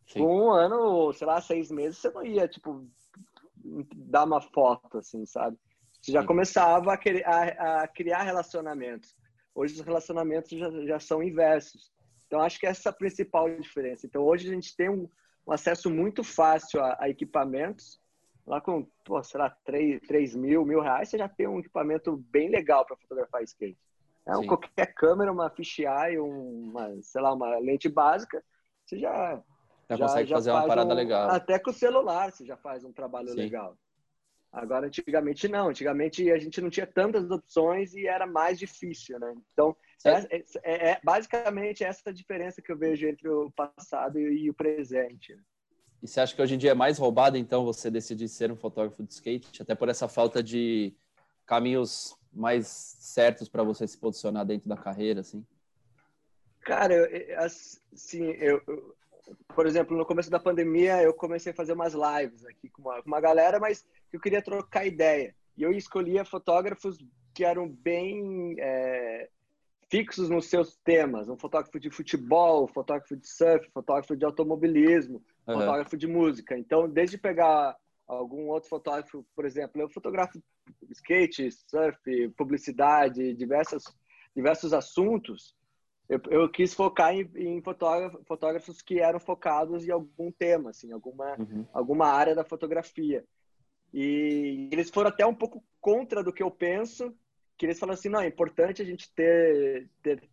Sim. 0.07 0.19
Com 0.19 0.45
um 0.45 0.51
ano, 0.51 1.11
sei 1.13 1.25
lá, 1.25 1.41
seis 1.41 1.71
meses, 1.71 1.97
você 1.97 2.11
não 2.11 2.23
ia, 2.23 2.47
tipo, 2.47 2.87
dar 3.95 4.25
uma 4.25 4.41
foto, 4.41 4.99
assim, 4.99 5.25
sabe? 5.25 5.57
Você 6.01 6.11
já 6.11 6.25
começava 6.25 6.93
a, 6.93 6.97
a, 6.97 7.83
a, 7.83 7.87
criar 7.87 8.23
relacionamentos. 8.23 9.15
Hoje 9.53 9.75
os 9.75 9.81
relacionamentos 9.81 10.49
já, 10.49 10.69
já 10.85 10.99
são 10.99 11.21
inversos. 11.21 11.91
Então, 12.25 12.41
acho 12.41 12.59
que 12.59 12.65
essa 12.65 12.89
é 12.89 12.91
a 12.91 12.93
principal 12.93 13.49
diferença. 13.59 14.05
Então, 14.05 14.23
hoje 14.23 14.49
a 14.49 14.53
gente 14.53 14.75
tem 14.75 14.89
um, 14.89 15.07
um 15.45 15.51
acesso 15.51 15.89
muito 15.89 16.23
fácil 16.23 16.81
a, 16.81 16.97
a 16.99 17.09
equipamentos. 17.09 17.99
Lá 18.47 18.59
com, 18.59 18.87
pô, 19.05 19.21
sei 19.21 19.39
lá, 19.39 19.49
3, 19.63 20.01
3 20.07 20.35
mil, 20.35 20.65
mil 20.65 20.81
reais, 20.81 21.09
você 21.09 21.17
já 21.17 21.29
tem 21.29 21.47
um 21.47 21.59
equipamento 21.59 22.17
bem 22.17 22.49
legal 22.49 22.85
para 22.85 22.97
fotografar 22.97 23.43
skate. 23.43 23.77
É 24.25 24.35
um, 24.35 24.47
qualquer 24.47 24.93
câmera, 24.93 25.31
uma 25.31 25.49
fisheye, 25.49 26.17
uma, 26.17 26.89
sei 27.01 27.21
lá, 27.21 27.33
uma 27.33 27.59
lente 27.59 27.87
básica, 27.87 28.43
você 28.85 28.97
já 28.97 29.41
já, 29.91 29.95
já 29.97 30.05
consegue 30.05 30.29
já 30.29 30.35
fazer 30.35 30.51
uma 30.51 30.67
parada 30.67 30.93
um, 30.93 30.95
legal. 30.95 31.29
Até 31.29 31.59
com 31.59 31.69
o 31.69 31.73
celular 31.73 32.31
você 32.31 32.45
já 32.45 32.57
faz 32.57 32.83
um 32.83 32.91
trabalho 32.91 33.29
Sim. 33.29 33.35
legal. 33.35 33.77
Agora, 34.51 34.87
antigamente 34.87 35.47
não. 35.47 35.69
Antigamente 35.69 36.29
a 36.29 36.37
gente 36.37 36.59
não 36.59 36.69
tinha 36.69 36.85
tantas 36.85 37.31
opções 37.31 37.93
e 37.93 38.05
era 38.05 38.27
mais 38.27 38.59
difícil, 38.59 39.17
né? 39.17 39.33
Então, 39.53 39.75
é, 40.03 40.11
é, 40.11 40.43
é, 40.63 40.89
é 40.91 40.99
basicamente 41.03 41.83
essa 41.83 42.11
diferença 42.11 42.61
que 42.61 42.71
eu 42.71 42.77
vejo 42.77 43.07
entre 43.07 43.29
o 43.29 43.49
passado 43.51 44.19
e, 44.19 44.49
o 44.49 44.53
presente. 44.53 45.37
E 46.03 46.07
você 46.07 46.19
acha 46.19 46.35
que 46.35 46.41
hoje 46.41 46.55
em 46.55 46.57
dia 46.57 46.71
é 46.71 46.75
mais 46.75 46.97
roubado, 46.97 47.37
então, 47.37 47.63
você 47.63 47.89
decidir 47.89 48.27
ser 48.27 48.51
um 48.51 48.55
fotógrafo 48.55 49.03
de 49.03 49.13
skate? 49.13 49.61
Até 49.61 49.73
por 49.73 49.87
essa 49.87 50.07
falta 50.07 50.43
de 50.43 50.93
caminhos 51.45 52.17
mais 52.33 52.67
certos 52.67 53.47
para 53.47 53.63
você 53.63 53.87
se 53.87 53.97
posicionar 53.97 54.45
dentro 54.45 54.67
da 54.67 54.75
carreira, 54.75 55.21
assim? 55.21 55.45
Cara, 56.61 56.93
eu, 56.93 57.39
assim, 57.39 58.31
eu, 58.31 58.61
por 59.55 59.65
exemplo, 59.65 59.95
no 59.97 60.05
começo 60.05 60.29
da 60.29 60.39
pandemia, 60.39 61.01
eu 61.01 61.13
comecei 61.13 61.51
a 61.51 61.55
fazer 61.55 61.73
umas 61.73 61.93
lives 61.93 62.45
aqui 62.45 62.69
com 62.69 62.81
uma, 62.81 63.01
com 63.01 63.07
uma 63.07 63.21
galera, 63.21 63.59
mas 63.59 63.85
eu 64.11 64.19
queria 64.19 64.41
trocar 64.41 64.85
ideia. 64.85 65.35
E 65.57 65.63
eu 65.63 65.71
escolhia 65.71 66.25
fotógrafos 66.25 66.97
que 67.33 67.43
eram 67.43 67.67
bem 67.69 68.55
é, 68.59 69.29
fixos 69.89 70.29
nos 70.29 70.47
seus 70.47 70.75
temas. 70.77 71.29
Um 71.29 71.37
fotógrafo 71.37 71.79
de 71.79 71.89
futebol, 71.89 72.67
fotógrafo 72.67 73.15
de 73.15 73.27
surf, 73.27 73.69
fotógrafo 73.71 74.15
de 74.15 74.25
automobilismo, 74.25 75.23
uhum. 75.47 75.59
fotógrafo 75.59 75.97
de 75.97 76.07
música. 76.07 76.57
Então, 76.57 76.89
desde 76.89 77.17
pegar 77.17 77.75
algum 78.07 78.47
outro 78.49 78.69
fotógrafo, 78.69 79.25
por 79.35 79.45
exemplo, 79.45 79.81
eu 79.81 79.89
fotografo 79.89 80.41
skate, 80.89 81.49
surf, 81.51 81.97
publicidade, 82.37 83.33
diversas, 83.33 83.83
diversos 84.35 84.73
assuntos 84.73 85.55
eu, 86.11 86.19
eu 86.29 86.49
quis 86.49 86.73
focar 86.73 87.15
em, 87.15 87.31
em 87.37 87.61
fotógrafo, 87.61 88.21
fotógrafos 88.25 88.81
que 88.81 88.99
eram 88.99 89.17
focados 89.17 89.87
em 89.87 89.91
algum 89.91 90.29
tema, 90.29 90.71
assim, 90.71 90.91
alguma, 90.91 91.37
uhum. 91.39 91.65
alguma 91.71 92.07
área 92.07 92.35
da 92.35 92.43
fotografia. 92.43 93.23
E 93.93 94.69
eles 94.71 94.89
foram 94.89 95.09
até 95.09 95.25
um 95.25 95.35
pouco 95.35 95.63
contra 95.79 96.23
do 96.23 96.31
que 96.31 96.43
eu 96.43 96.49
penso, 96.49 97.13
que 97.57 97.65
eles 97.65 97.79
falam 97.79 97.93
assim, 97.93 98.09
não, 98.09 98.21
é 98.21 98.27
importante 98.27 98.81
a 98.81 98.85
gente 98.85 99.13
ter, 99.13 99.89
ter 100.01 100.23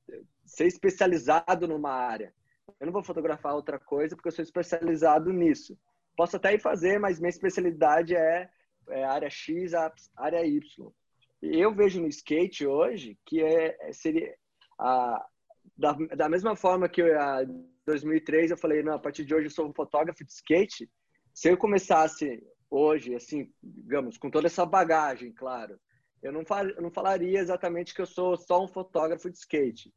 ser 0.44 0.66
especializado 0.66 1.68
numa 1.68 1.92
área. 1.92 2.32
Eu 2.80 2.86
não 2.86 2.92
vou 2.92 3.02
fotografar 3.02 3.54
outra 3.54 3.78
coisa 3.78 4.14
porque 4.14 4.28
eu 4.28 4.32
sou 4.32 4.42
especializado 4.42 5.32
nisso. 5.32 5.78
Posso 6.16 6.36
até 6.36 6.54
ir 6.54 6.60
fazer, 6.60 6.98
mas 6.98 7.18
minha 7.18 7.30
especialidade 7.30 8.14
é, 8.14 8.48
é 8.88 9.04
área 9.04 9.30
X, 9.30 9.72
área 10.16 10.46
Y. 10.46 10.92
E 11.42 11.60
eu 11.60 11.74
vejo 11.74 12.00
no 12.00 12.08
skate 12.08 12.66
hoje 12.66 13.16
que 13.24 13.42
é, 13.42 13.92
seria 13.92 14.34
a, 14.78 15.24
da, 15.76 15.92
da 16.16 16.28
mesma 16.28 16.56
forma 16.56 16.88
que 16.88 17.02
em 17.02 17.68
2003 17.86 18.50
eu 18.50 18.58
falei, 18.58 18.82
não, 18.82 18.94
a 18.94 18.98
partir 18.98 19.24
de 19.24 19.34
hoje 19.34 19.46
eu 19.46 19.50
sou 19.50 19.68
um 19.68 19.74
fotógrafo 19.74 20.24
de 20.24 20.32
skate, 20.32 20.90
se 21.32 21.48
eu 21.48 21.56
começasse 21.56 22.42
hoje, 22.70 23.14
assim, 23.14 23.52
digamos, 23.62 24.18
com 24.18 24.30
toda 24.30 24.46
essa 24.46 24.64
bagagem, 24.64 25.32
claro, 25.32 25.78
eu 26.22 26.32
não, 26.32 26.44
fal, 26.44 26.66
eu 26.66 26.82
não 26.82 26.90
falaria 26.90 27.38
exatamente 27.38 27.94
que 27.94 28.00
eu 28.00 28.06
sou 28.06 28.36
só 28.36 28.62
um 28.62 28.68
fotógrafo 28.68 29.30
de 29.30 29.38
skate, 29.38 29.94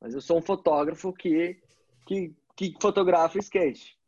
mas 0.00 0.14
eu 0.14 0.20
sou 0.20 0.38
um 0.38 0.42
fotógrafo 0.42 1.12
que, 1.12 1.60
que, 2.06 2.34
que 2.56 2.74
fotografa 2.80 3.38
skate. 3.38 3.98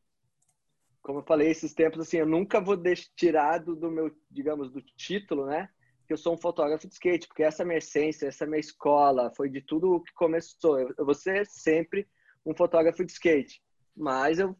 Como 1.02 1.20
eu 1.20 1.24
falei 1.24 1.50
esses 1.50 1.72
tempos, 1.72 2.00
assim, 2.00 2.18
eu 2.18 2.26
nunca 2.26 2.60
vou 2.60 2.76
tirar 3.16 3.58
do, 3.58 3.74
do 3.74 3.90
meu, 3.90 4.10
digamos, 4.30 4.70
do 4.70 4.82
título, 4.82 5.46
né? 5.46 5.68
que 6.10 6.14
eu 6.14 6.18
sou 6.18 6.34
um 6.34 6.36
fotógrafo 6.36 6.88
de 6.88 6.94
skate, 6.94 7.28
porque 7.28 7.44
essa 7.44 7.62
é 7.62 7.64
minha 7.64 7.78
essência, 7.78 8.26
essa 8.26 8.42
é 8.42 8.46
minha 8.48 8.58
escola, 8.58 9.32
foi 9.36 9.48
de 9.48 9.60
tudo 9.60 10.02
que 10.02 10.12
começou. 10.12 10.76
Eu, 10.76 10.92
eu 10.98 11.04
vou 11.04 11.14
ser 11.14 11.46
sempre 11.46 12.04
um 12.44 12.52
fotógrafo 12.52 13.04
de 13.04 13.12
skate, 13.12 13.62
mas 13.96 14.40
eu 14.40 14.56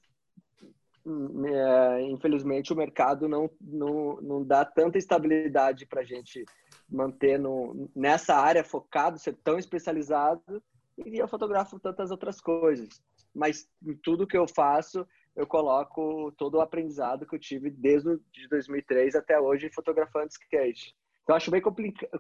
infelizmente 2.03 2.73
o 2.73 2.77
mercado 2.77 3.29
não, 3.29 3.51
não, 3.61 4.21
não 4.21 4.45
dá 4.45 4.65
tanta 4.65 4.99
estabilidade 4.99 5.87
para 5.87 6.03
a 6.03 6.05
gente 6.05 6.45
manter 6.89 7.39
no, 7.39 7.91
nessa 7.95 8.35
área 8.35 8.65
focado, 8.65 9.19
ser 9.19 9.35
tão 9.43 9.59
especializado 9.59 10.63
e 10.99 11.19
eu 11.19 11.29
fotografo 11.29 11.79
tantas 11.79 12.11
outras 12.11 12.41
coisas. 12.41 12.89
Mas 13.35 13.69
em 13.87 13.95
tudo 13.97 14.27
que 14.27 14.37
eu 14.37 14.47
faço, 14.47 15.07
eu 15.35 15.47
coloco 15.47 16.33
todo 16.33 16.57
o 16.57 16.61
aprendizado 16.61 17.27
que 17.27 17.35
eu 17.35 17.39
tive 17.39 17.71
desde 17.71 18.19
de 18.33 18.49
2003 18.49 19.15
até 19.15 19.39
hoje 19.41 19.71
fotografando 19.71 20.29
skate. 20.29 20.95
Eu 21.29 21.35
acho 21.35 21.51
bem 21.51 21.63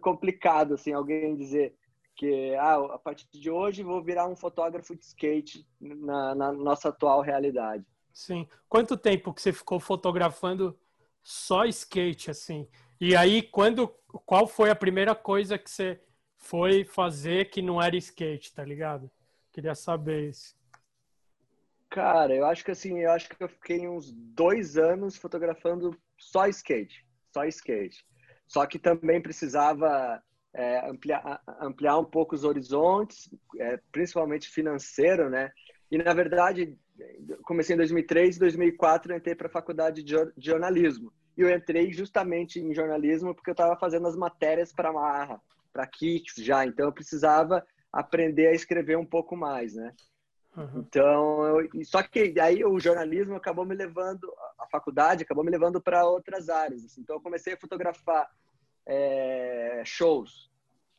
complicado, 0.01 0.75
assim, 0.75 0.93
alguém 0.93 1.35
dizer 1.35 1.75
que 2.15 2.55
ah, 2.55 2.77
a 2.95 2.99
partir 2.99 3.27
de 3.33 3.51
hoje 3.51 3.83
vou 3.83 4.03
virar 4.03 4.29
um 4.29 4.37
fotógrafo 4.37 4.95
de 4.95 5.05
skate 5.05 5.67
na, 5.81 6.35
na 6.35 6.53
nossa 6.53 6.91
atual 6.91 7.21
realidade. 7.21 7.85
Sim. 8.21 8.47
Quanto 8.69 8.99
tempo 8.99 9.33
que 9.33 9.41
você 9.41 9.51
ficou 9.51 9.81
fotografando 9.81 10.79
só 11.23 11.65
skate, 11.65 12.31
assim? 12.31 12.69
E 13.01 13.17
aí, 13.17 13.41
quando, 13.41 13.89
qual 14.27 14.47
foi 14.47 14.69
a 14.69 14.77
primeira 14.77 15.15
coisa 15.15 15.57
que 15.57 15.71
você 15.71 15.99
foi 16.37 16.85
fazer 16.85 17.49
que 17.49 17.63
não 17.63 17.81
era 17.81 17.97
skate, 17.97 18.53
tá 18.53 18.63
ligado? 18.63 19.11
Queria 19.51 19.75
saber 19.75 20.29
isso. 20.29 20.55
Cara, 21.89 22.35
eu 22.35 22.45
acho 22.45 22.63
que 22.63 22.71
assim, 22.71 22.99
eu 22.99 23.11
acho 23.11 23.27
que 23.27 23.43
eu 23.43 23.49
fiquei 23.49 23.89
uns 23.89 24.13
dois 24.13 24.77
anos 24.77 25.17
fotografando 25.17 25.99
só 26.19 26.47
skate, 26.47 27.07
só 27.33 27.47
skate. 27.47 28.05
Só 28.47 28.67
que 28.67 28.79
também 28.79 29.23
precisava 29.23 30.23
é, 30.53 30.87
ampliar, 30.87 31.43
ampliar 31.59 31.99
um 31.99 32.05
pouco 32.05 32.35
os 32.35 32.45
horizontes, 32.45 33.31
é, 33.59 33.79
principalmente 33.91 34.47
financeiro, 34.51 35.31
né? 35.31 35.51
E, 35.91 35.99
na 35.99 36.15
verdade, 36.15 36.79
comecei 37.43 37.75
em 37.75 37.79
2003, 37.79 38.39
2004 38.39 39.15
entrei 39.15 39.35
para 39.35 39.49
a 39.49 39.51
faculdade 39.51 40.03
de 40.03 40.15
jornalismo. 40.39 41.13
E 41.37 41.43
eu 41.43 41.51
entrei 41.51 41.93
justamente 41.93 42.61
em 42.61 42.75
jornalismo 42.75 43.35
porque 43.35 43.51
eu 43.51 43.55
estava 43.55 43.77
fazendo 43.77 44.07
as 44.07 44.17
matérias 44.17 44.73
para 44.73 44.93
Marra, 44.93 45.41
para 45.73 45.87
Kicks 45.87 46.37
já. 46.37 46.65
Então, 46.65 46.87
eu 46.87 46.93
precisava 46.93 47.67
aprender 47.93 48.49
a 48.49 48.55
escrever 48.55 48.97
um 48.97 49.07
pouco 49.07 49.37
mais, 49.37 49.75
né? 49.75 49.93
Uhum. 50.57 50.81
Então, 50.81 51.61
eu, 51.61 51.85
só 51.85 52.03
que 52.03 52.35
aí 52.41 52.65
o 52.65 52.79
jornalismo 52.79 53.37
acabou 53.37 53.65
me 53.65 53.75
levando, 53.75 54.33
a 54.59 54.67
faculdade 54.67 55.23
acabou 55.23 55.45
me 55.45 55.51
levando 55.51 55.81
para 55.81 56.05
outras 56.05 56.49
áreas. 56.49 56.85
Assim. 56.85 57.01
Então, 57.01 57.17
eu 57.17 57.21
comecei 57.21 57.55
a 57.55 57.59
fotografar 57.59 58.29
é, 58.87 59.83
shows. 59.85 60.50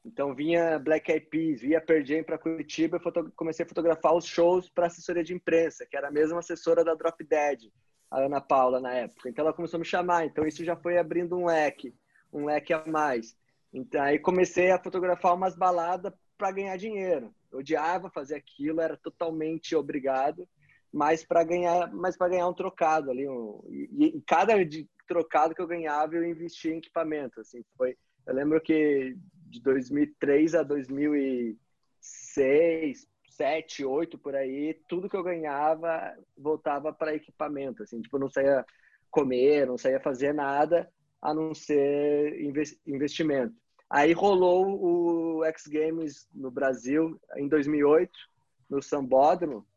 Então, 0.04 0.34
vinha 0.34 0.80
Black 0.80 1.12
Eyed 1.12 1.28
Peas, 1.28 1.62
via 1.62 1.80
Pearl 1.80 2.04
Jam 2.04 2.24
para 2.24 2.38
Curitiba, 2.38 3.00
eu 3.04 3.32
comecei 3.36 3.64
a 3.66 3.70
fotografar 3.70 4.16
os 4.16 4.26
shows 4.26 4.68
para 4.68 4.88
assessoria 4.88 5.24
de 5.24 5.34
imprensa, 5.34 5.86
que 5.86 5.96
era 5.96 6.08
a 6.08 6.12
mesma 6.12 6.40
assessora 6.40 6.84
da 6.84 6.96
Drop 6.96 7.24
Dead, 7.24 7.72
a 8.10 8.20
Ana 8.20 8.42
Paula, 8.42 8.80
na 8.80 8.94
época. 8.94 9.30
Então, 9.30 9.46
ela 9.46 9.54
começou 9.54 9.78
a 9.78 9.80
me 9.80 9.86
chamar. 9.86 10.26
Então, 10.26 10.46
isso 10.46 10.66
já 10.66 10.76
foi 10.76 10.98
abrindo 10.98 11.38
um 11.38 11.46
leque, 11.46 11.94
um 12.34 12.46
leque 12.46 12.74
a 12.74 12.84
mais. 12.86 13.36
Então, 13.72 14.02
aí 14.02 14.18
comecei 14.18 14.72
a 14.72 14.82
fotografar 14.82 15.36
umas 15.36 15.56
baladas 15.56 16.12
para 16.38 16.52
ganhar 16.52 16.76
dinheiro. 16.78 17.34
Eu 17.52 17.60
odiava 17.60 18.10
fazer 18.10 18.36
aquilo, 18.36 18.82
era 18.82 18.98
totalmente 18.98 19.76
obrigado, 19.76 20.48
mas 20.92 21.24
para 21.24 21.44
ganhar, 21.44 21.94
mas 21.94 22.18
para 22.18 22.30
ganhar 22.30 22.48
um 22.48 22.54
trocado 22.54 23.12
ali, 23.12 23.28
um, 23.30 23.62
e, 23.70 24.18
e, 24.18 24.22
cada 24.26 24.54
trocado 25.08 25.54
que 25.54 25.62
eu 25.62 25.68
ganhava 25.68 26.16
eu 26.16 26.26
investia 26.26 26.74
em 26.74 26.78
equipamento, 26.78 27.40
assim, 27.40 27.64
foi, 27.78 27.98
eu 28.26 28.34
lembro 28.34 28.60
que 28.60 29.16
de 29.52 29.62
2003 29.62 30.56
a 30.56 30.64
2006, 30.64 33.08
7, 33.30 33.86
8 33.86 34.18
por 34.18 34.36
aí, 34.36 34.74
tudo 34.88 35.08
que 35.10 35.16
eu 35.16 35.24
ganhava 35.24 36.16
voltava 36.38 36.94
para 36.94 37.16
equipamento, 37.16 37.84
assim, 37.84 38.02
tipo, 38.02 38.18
não 38.18 38.30
saía 38.30 38.66
comer, 39.10 39.68
não 39.68 39.78
saía 39.78 40.00
fazer 40.00 40.34
nada 40.34 40.90
a 41.22 41.34
não 41.34 41.54
ser 41.54 42.42
investimento. 42.88 43.54
Aí 43.90 44.14
rolou 44.14 44.82
o 44.82 45.44
X 45.46 45.68
Games 45.68 46.30
no 46.34 46.50
Brasil 46.50 47.20
em 47.36 47.48
2008, 47.48 48.12
no 48.70 48.82
Sambódromo. 48.82 49.68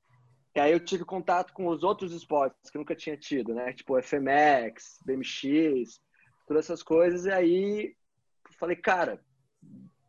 E 0.55 0.61
aí 0.61 0.73
eu 0.73 0.79
tive 0.79 1.05
contato 1.05 1.53
com 1.53 1.67
os 1.67 1.83
outros 1.83 2.13
esportes 2.13 2.71
que 2.71 2.79
nunca 2.79 2.95
tinha 2.95 3.17
tido, 3.17 3.53
né? 3.53 3.73
Tipo 3.73 4.01
FMX, 4.01 5.01
BMX, 5.05 6.01
todas 6.47 6.67
essas 6.67 6.81
coisas. 6.81 7.27
E 7.27 7.33
aí 7.33 7.97
falei, 8.59 8.77
cara, 8.77 9.21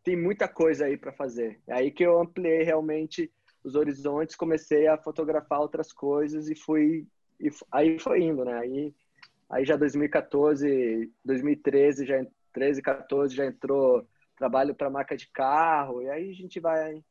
tem 0.03 0.15
muita 0.15 0.47
coisa 0.47 0.85
aí 0.85 0.97
para 0.97 1.11
fazer. 1.11 1.59
É 1.67 1.73
aí 1.73 1.91
que 1.91 2.03
eu 2.03 2.19
ampliei 2.19 2.63
realmente 2.63 3.31
os 3.63 3.75
horizontes, 3.75 4.35
comecei 4.35 4.87
a 4.87 4.97
fotografar 4.97 5.59
outras 5.59 5.91
coisas 5.91 6.49
e 6.49 6.55
fui 6.55 7.07
e 7.39 7.49
aí 7.71 7.99
foi 7.99 8.21
indo, 8.21 8.45
né? 8.45 8.57
Aí 8.59 8.95
aí 9.49 9.65
já 9.65 9.75
2014, 9.75 11.11
2013 11.23 12.05
já 12.05 12.25
13, 12.53 12.81
14 12.81 13.35
já 13.35 13.45
entrou 13.45 14.07
trabalho 14.35 14.75
para 14.75 14.89
marca 14.89 15.15
de 15.15 15.27
carro, 15.27 16.01
e 16.01 16.09
aí 16.09 16.29
a 16.29 16.33
gente 16.33 16.59
vai. 16.59 17.03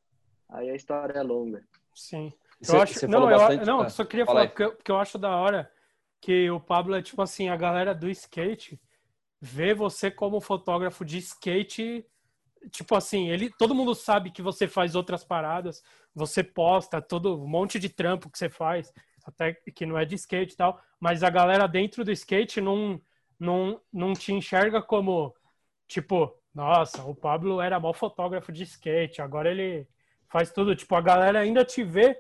Aí 0.49 0.71
a 0.71 0.75
história 0.75 1.19
é 1.19 1.23
longa. 1.23 1.63
Sim. 1.95 2.33
Eu 2.67 2.81
acho, 2.81 3.09
não, 3.09 3.31
eu, 3.31 3.39
bastante, 3.39 3.67
não, 3.67 3.91
só 3.91 4.05
queria 4.05 4.25
falar 4.25 4.49
porque, 4.49 4.69
porque 4.69 4.91
eu 4.91 4.97
acho 4.97 5.19
da 5.19 5.37
hora 5.37 5.71
que 6.21 6.51
o 6.51 6.59
Pablo 6.59 6.95
é 6.95 7.03
tipo 7.03 7.21
assim, 7.21 7.49
a 7.49 7.57
galera 7.57 7.95
do 7.95 8.09
skate 8.09 8.81
vê 9.41 9.75
você 9.75 10.11
como 10.11 10.41
fotógrafo 10.41 11.05
de 11.05 11.19
skate, 11.19 12.07
tipo 12.71 12.95
assim, 12.95 13.29
ele, 13.29 13.51
todo 13.51 13.75
mundo 13.75 13.95
sabe 13.95 14.31
que 14.31 14.43
você 14.43 14.67
faz 14.67 14.95
outras 14.95 15.25
paradas, 15.25 15.83
você 16.15 16.43
posta 16.43 17.01
todo 17.01 17.43
um 17.43 17.47
monte 17.47 17.79
de 17.79 17.89
trampo 17.89 18.31
que 18.31 18.39
você 18.39 18.49
faz, 18.49 18.93
até 19.25 19.53
que 19.53 19.87
não 19.87 19.99
é 19.99 20.05
de 20.05 20.15
skate 20.17 20.55
e 20.55 20.57
tal, 20.57 20.81
mas 21.01 21.23
a 21.23 21.31
galera 21.31 21.67
dentro 21.67 22.05
do 22.05 22.13
skate 22.13 22.61
não 22.61 23.01
não, 23.39 23.81
não 23.93 24.13
te 24.13 24.33
enxerga 24.33 24.81
como, 24.81 25.35
tipo, 25.87 26.35
nossa, 26.55 27.03
o 27.03 27.15
Pablo 27.15 27.61
era 27.61 27.81
mau 27.81 27.93
fotógrafo 27.93 28.53
de 28.53 28.63
skate, 28.63 29.21
agora 29.21 29.51
ele 29.51 29.87
faz 30.29 30.53
tudo. 30.53 30.75
Tipo, 30.75 30.95
a 30.95 31.01
galera 31.01 31.41
ainda 31.41 31.65
te 31.65 31.83
vê 31.83 32.17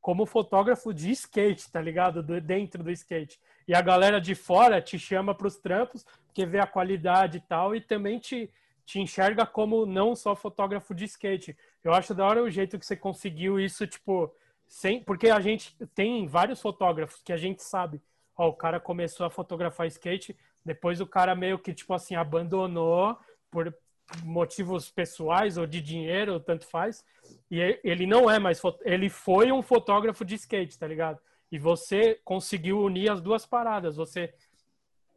como 0.00 0.26
fotógrafo 0.26 0.92
de 0.92 1.10
skate, 1.12 1.70
tá 1.70 1.80
ligado? 1.80 2.22
Do, 2.22 2.40
dentro 2.40 2.82
do 2.82 2.90
skate. 2.90 3.40
E 3.66 3.74
a 3.74 3.80
galera 3.80 4.20
de 4.20 4.34
fora 4.34 4.80
te 4.80 4.98
chama 4.98 5.34
para 5.34 5.46
os 5.46 5.56
trampos, 5.56 6.04
porque 6.26 6.44
vê 6.46 6.58
a 6.58 6.66
qualidade 6.66 7.38
e 7.38 7.40
tal, 7.40 7.74
e 7.74 7.80
também 7.80 8.18
te, 8.18 8.50
te 8.86 9.00
enxerga 9.00 9.44
como 9.44 9.84
não 9.84 10.14
só 10.14 10.36
fotógrafo 10.36 10.94
de 10.94 11.04
skate. 11.04 11.56
Eu 11.82 11.92
acho 11.92 12.14
da 12.14 12.24
hora 12.24 12.42
o 12.42 12.50
jeito 12.50 12.78
que 12.78 12.86
você 12.86 12.96
conseguiu 12.96 13.58
isso, 13.58 13.84
tipo, 13.86 14.32
sem, 14.66 15.02
porque 15.02 15.28
a 15.28 15.40
gente 15.40 15.76
tem 15.94 16.26
vários 16.26 16.62
fotógrafos 16.62 17.20
que 17.20 17.32
a 17.32 17.36
gente 17.36 17.62
sabe, 17.62 18.00
ó, 18.36 18.48
o 18.48 18.54
cara 18.54 18.78
começou 18.78 19.26
a 19.26 19.30
fotografar 19.30 19.88
skate, 19.88 20.36
depois 20.64 21.00
o 21.00 21.06
cara 21.06 21.34
meio 21.34 21.58
que, 21.58 21.74
tipo 21.74 21.92
assim, 21.92 22.14
abandonou 22.14 23.18
por 23.50 23.76
motivos 24.24 24.88
pessoais 24.88 25.58
ou 25.58 25.66
de 25.66 25.80
dinheiro, 25.80 26.38
tanto 26.38 26.64
faz. 26.66 27.04
E 27.50 27.60
ele 27.82 28.06
não 28.06 28.30
é 28.30 28.38
mais. 28.38 28.60
Ele 28.84 29.08
foi 29.08 29.50
um 29.50 29.62
fotógrafo 29.62 30.24
de 30.24 30.36
skate, 30.36 30.78
tá 30.78 30.86
ligado? 30.86 31.20
E 31.50 31.58
você 31.58 32.20
conseguiu 32.24 32.80
unir 32.80 33.10
as 33.10 33.20
duas 33.20 33.44
paradas. 33.44 33.96
Você 33.96 34.32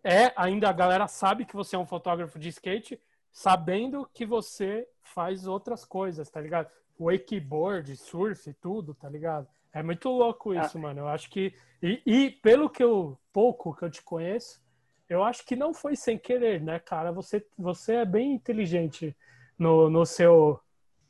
é, 0.04 0.32
ainda 0.36 0.70
a 0.70 0.74
galera 0.74 1.08
sabe 1.08 1.46
que 1.46 1.56
você 1.56 1.76
é 1.76 1.80
um 1.80 1.86
fotógrafo 1.86 2.40
de 2.40 2.50
skate, 2.50 3.00
sabendo 3.32 4.10
que 4.14 4.26
você 4.26 4.88
faz 5.02 5.48
outras 5.48 5.86
coisas, 5.86 6.30
tá 6.30 6.42
ligado? 6.42 6.70
Wakeboard, 7.00 7.96
surf, 7.96 8.54
tudo, 8.56 8.94
tá 8.94 9.10
ligado? 9.10 9.48
É 9.74 9.82
muito 9.82 10.10
louco 10.10 10.54
isso, 10.54 10.78
ah. 10.78 10.82
mano. 10.82 11.02
Eu 11.02 11.08
acho 11.08 11.30
que. 11.30 11.54
E, 11.82 12.02
e, 12.06 12.32
pelo 12.32 12.70
que 12.70 12.84
eu. 12.84 13.18
pouco 13.32 13.76
que 13.76 13.84
eu 13.84 13.90
te 13.90 14.02
conheço, 14.02 14.62
eu 15.08 15.24
acho 15.24 15.46
que 15.46 15.56
não 15.56 15.74
foi 15.74 15.96
sem 15.96 16.18
querer, 16.18 16.62
né, 16.62 16.80
cara? 16.80 17.12
Você, 17.12 17.46
você 17.58 17.96
é 17.96 18.06
bem 18.06 18.34
inteligente 18.34 19.16
no, 19.58 19.90
no 19.90 20.06
seu. 20.06 20.60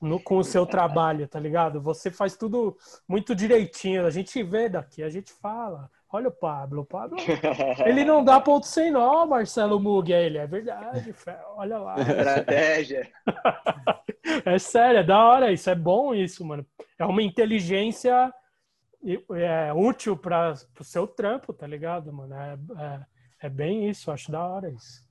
No, 0.02 0.18
com 0.18 0.38
o 0.38 0.44
seu 0.46 0.66
trabalho, 0.66 1.28
tá 1.28 1.38
ligado? 1.42 1.82
Você 1.82 2.10
faz 2.10 2.38
tudo 2.38 2.78
muito 3.06 3.36
direitinho. 3.36 4.06
A 4.06 4.10
gente 4.10 4.42
vê 4.42 4.70
daqui, 4.70 5.04
a 5.04 5.10
gente 5.10 5.34
fala. 5.34 5.92
Olha 6.12 6.30
o 6.30 6.32
Pablo, 6.32 6.82
o 6.82 6.86
Pablo. 6.86 7.18
Ele 7.86 8.04
não 8.04 8.24
dá 8.24 8.42
ponto 8.42 8.66
sem 8.66 8.90
nó, 8.90 9.26
Marcelo 9.26 9.80
Mug. 9.80 10.12
Ele 10.12 10.38
é 10.38 10.48
verdade, 10.48 11.14
olha 11.56 11.78
lá. 11.78 11.96
Estratégia. 12.00 13.10
É 14.46 14.60
sério, 14.60 15.00
é 15.00 15.04
da 15.04 15.24
hora. 15.24 15.52
Isso 15.52 15.70
é 15.70 15.76
bom, 15.76 16.14
isso, 16.14 16.46
mano. 16.46 16.66
É 17.00 17.06
uma 17.06 17.22
inteligência 17.22 18.32
é, 19.34 19.74
útil 19.74 20.16
para 20.16 20.54
o 20.80 20.84
seu 20.84 21.08
trampo, 21.08 21.52
tá 21.52 21.66
ligado, 21.66 22.14
mano? 22.14 22.36
É, 22.36 22.54
é 22.54 23.06
é 23.42 23.50
bem 23.50 23.90
isso, 23.90 24.12
acho 24.12 24.32
da 24.32 24.46
hora 24.46 24.70
isso. 24.70 25.08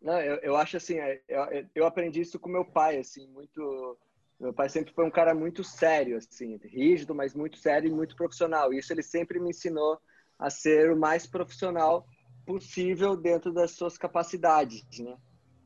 Não, 0.00 0.20
eu, 0.20 0.36
eu 0.36 0.56
acho 0.56 0.76
assim, 0.76 0.98
é, 0.98 1.20
eu, 1.28 1.68
eu 1.74 1.86
aprendi 1.86 2.20
isso 2.20 2.38
com 2.38 2.48
meu 2.48 2.64
pai, 2.64 2.98
assim, 2.98 3.26
muito. 3.28 3.98
Meu 4.42 4.52
pai 4.52 4.68
sempre 4.68 4.92
foi 4.92 5.04
um 5.04 5.10
cara 5.10 5.32
muito 5.32 5.62
sério, 5.62 6.16
assim, 6.16 6.58
rígido, 6.64 7.14
mas 7.14 7.32
muito 7.32 7.58
sério 7.58 7.88
e 7.88 7.94
muito 7.94 8.16
profissional. 8.16 8.72
Isso 8.72 8.92
ele 8.92 9.02
sempre 9.02 9.38
me 9.38 9.50
ensinou 9.50 10.00
a 10.36 10.50
ser 10.50 10.90
o 10.90 10.96
mais 10.96 11.28
profissional 11.28 12.04
possível 12.44 13.16
dentro 13.16 13.52
das 13.52 13.70
suas 13.70 13.96
capacidades, 13.96 14.84
né? 14.98 15.16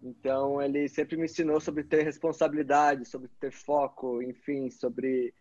Então 0.03 0.61
ele 0.61 0.91
sempre 0.91 1.17
me 1.17 1.25
ensinou 1.25 1.59
sobre 1.59 1.85
ter 1.85 2.03
responsabilidade, 2.03 3.09
sobre 3.09 3.31
ter 3.41 3.51
foco, 3.51 4.23
enfim, 4.23 4.69
sobre 4.71 5.33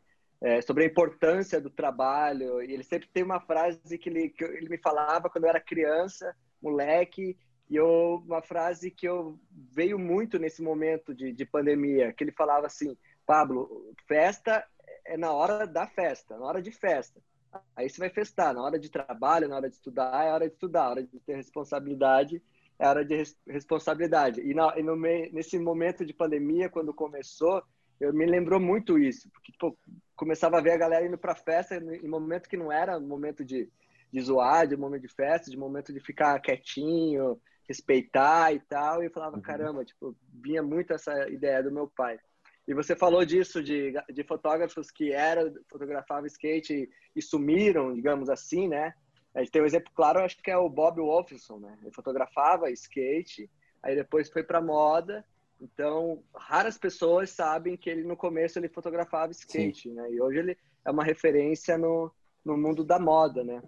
é, 0.42 0.62
sobre 0.62 0.86
a 0.86 0.88
importância 0.88 1.60
do 1.60 1.70
trabalho. 1.70 2.62
E 2.62 2.72
ele 2.72 2.84
sempre 2.84 3.10
tem 3.12 3.22
uma 3.22 3.42
frase 3.42 3.98
que 3.98 4.08
ele, 4.08 4.30
que 4.30 4.46
ele 4.46 4.70
me 4.70 4.78
falava 4.78 5.30
quando 5.30 5.44
eu 5.44 5.50
era 5.50 5.60
criança, 5.60 6.34
moleque, 6.62 7.38
e 7.70 7.76
eu, 7.76 8.24
uma 8.26 8.42
frase 8.42 8.92
que 8.92 9.08
eu 9.08 9.40
veio 9.74 9.98
muito 9.98 10.38
nesse 10.38 10.62
momento 10.62 11.14
de, 11.14 11.34
de 11.34 11.46
pandemia, 11.46 12.14
que 12.14 12.24
ele 12.24 12.32
falava 12.32 12.68
assim, 12.68 12.96
Pablo, 13.26 13.94
festa 14.08 14.66
é 15.06 15.18
na 15.18 15.32
hora 15.32 15.66
da 15.66 15.88
festa, 15.88 16.38
na 16.38 16.46
hora 16.46 16.62
de 16.62 16.72
festa. 16.72 17.22
Aí 17.76 17.90
você 17.90 18.00
vai 18.00 18.10
festar, 18.10 18.54
na 18.54 18.62
hora 18.62 18.78
de 18.78 18.90
trabalho, 18.90 19.48
na 19.48 19.56
hora 19.56 19.70
de 19.70 19.76
estudar, 19.76 20.26
é 20.26 20.32
hora 20.32 20.48
de 20.48 20.54
estudar, 20.54 20.84
na 20.84 20.90
hora 20.90 21.04
de 21.04 21.20
ter 21.22 21.36
responsabilidade, 21.36 22.42
é 22.78 22.88
hora 22.88 23.06
de 23.06 23.16
res 23.16 23.38
responsabilidade. 23.48 24.42
E, 24.42 24.54
na, 24.54 24.78
e 24.78 24.84
no 24.84 24.96
nesse 24.96 25.58
momento 25.58 26.06
de 26.06 26.14
pandemia, 26.14 26.70
quando 26.70 26.94
começou, 26.94 27.64
eu 28.00 28.14
me 28.14 28.26
lembrou 28.26 28.60
muito 28.60 29.00
isso, 29.00 29.30
porque 29.32 29.54
pô, 29.58 29.78
começava 30.16 30.58
a 30.58 30.62
ver 30.62 30.72
a 30.72 30.78
galera 30.78 31.06
indo 31.06 31.18
para 31.18 31.36
festa 31.36 31.76
em 31.78 32.08
momento 32.08 32.50
que 32.50 32.58
não 32.58 32.72
era 32.72 33.00
momento 33.00 33.46
de, 33.46 33.70
de 34.12 34.22
zoar, 34.22 34.68
de 34.68 34.76
momento 34.76 35.04
de 35.04 35.14
festa, 35.14 35.50
de 35.50 35.58
momento 35.58 35.94
de 35.94 36.00
ficar 36.02 36.40
quietinho, 36.42 37.40
respeitar 37.68 38.54
e 38.54 38.60
tal, 38.60 39.02
e 39.02 39.06
eu 39.06 39.12
falava, 39.12 39.38
uhum. 39.38 39.42
caramba, 39.42 39.86
tipo, 39.86 40.16
vinha 40.34 40.62
muito 40.62 40.94
essa 40.94 41.30
ideia 41.30 41.64
do 41.64 41.72
meu 41.72 41.88
pai. 41.88 42.20
E 42.68 42.74
você 42.74 42.96
falou 42.96 43.24
disso, 43.24 43.62
de, 43.62 43.94
de 44.12 44.24
fotógrafos 44.24 44.90
que 44.90 45.12
eram, 45.12 45.54
fotografavam 45.70 46.26
skate 46.26 46.90
e, 47.16 47.22
sumiram, 47.22 47.94
digamos 47.94 48.30
assim, 48.30 48.68
né? 48.68 48.94
A 49.34 49.40
gente 49.40 49.52
tem 49.52 49.62
um 49.62 49.66
exemplo 49.66 49.92
claro, 49.94 50.20
acho 50.20 50.42
que 50.42 50.50
é 50.50 50.58
o 50.58 50.70
Bob 50.70 51.00
Wolfson, 51.00 51.60
né? 51.60 51.78
Ele 51.82 51.92
fotografava 51.92 52.72
skate, 52.72 53.50
aí 53.84 53.96
depois 53.96 54.30
foi 54.30 54.44
para 54.44 54.62
moda, 54.62 55.24
então, 55.62 56.22
raras 56.36 56.78
pessoas 56.78 57.30
sabem 57.30 57.78
que 57.78 57.90
ele 57.90 58.04
no 58.04 58.18
começo 58.18 58.60
ele 58.60 58.68
fotografava 58.68 59.32
skate, 59.32 59.90
Sim. 59.90 59.94
né? 59.94 60.12
E 60.12 60.22
hoje 60.22 60.40
ele 60.40 60.58
é 60.84 60.92
uma 60.92 61.04
referência 61.04 61.78
no, 61.78 62.12
no 62.44 62.58
mundo 62.58 62.84
da 62.84 63.00
moda, 63.00 63.44
né? 63.44 63.62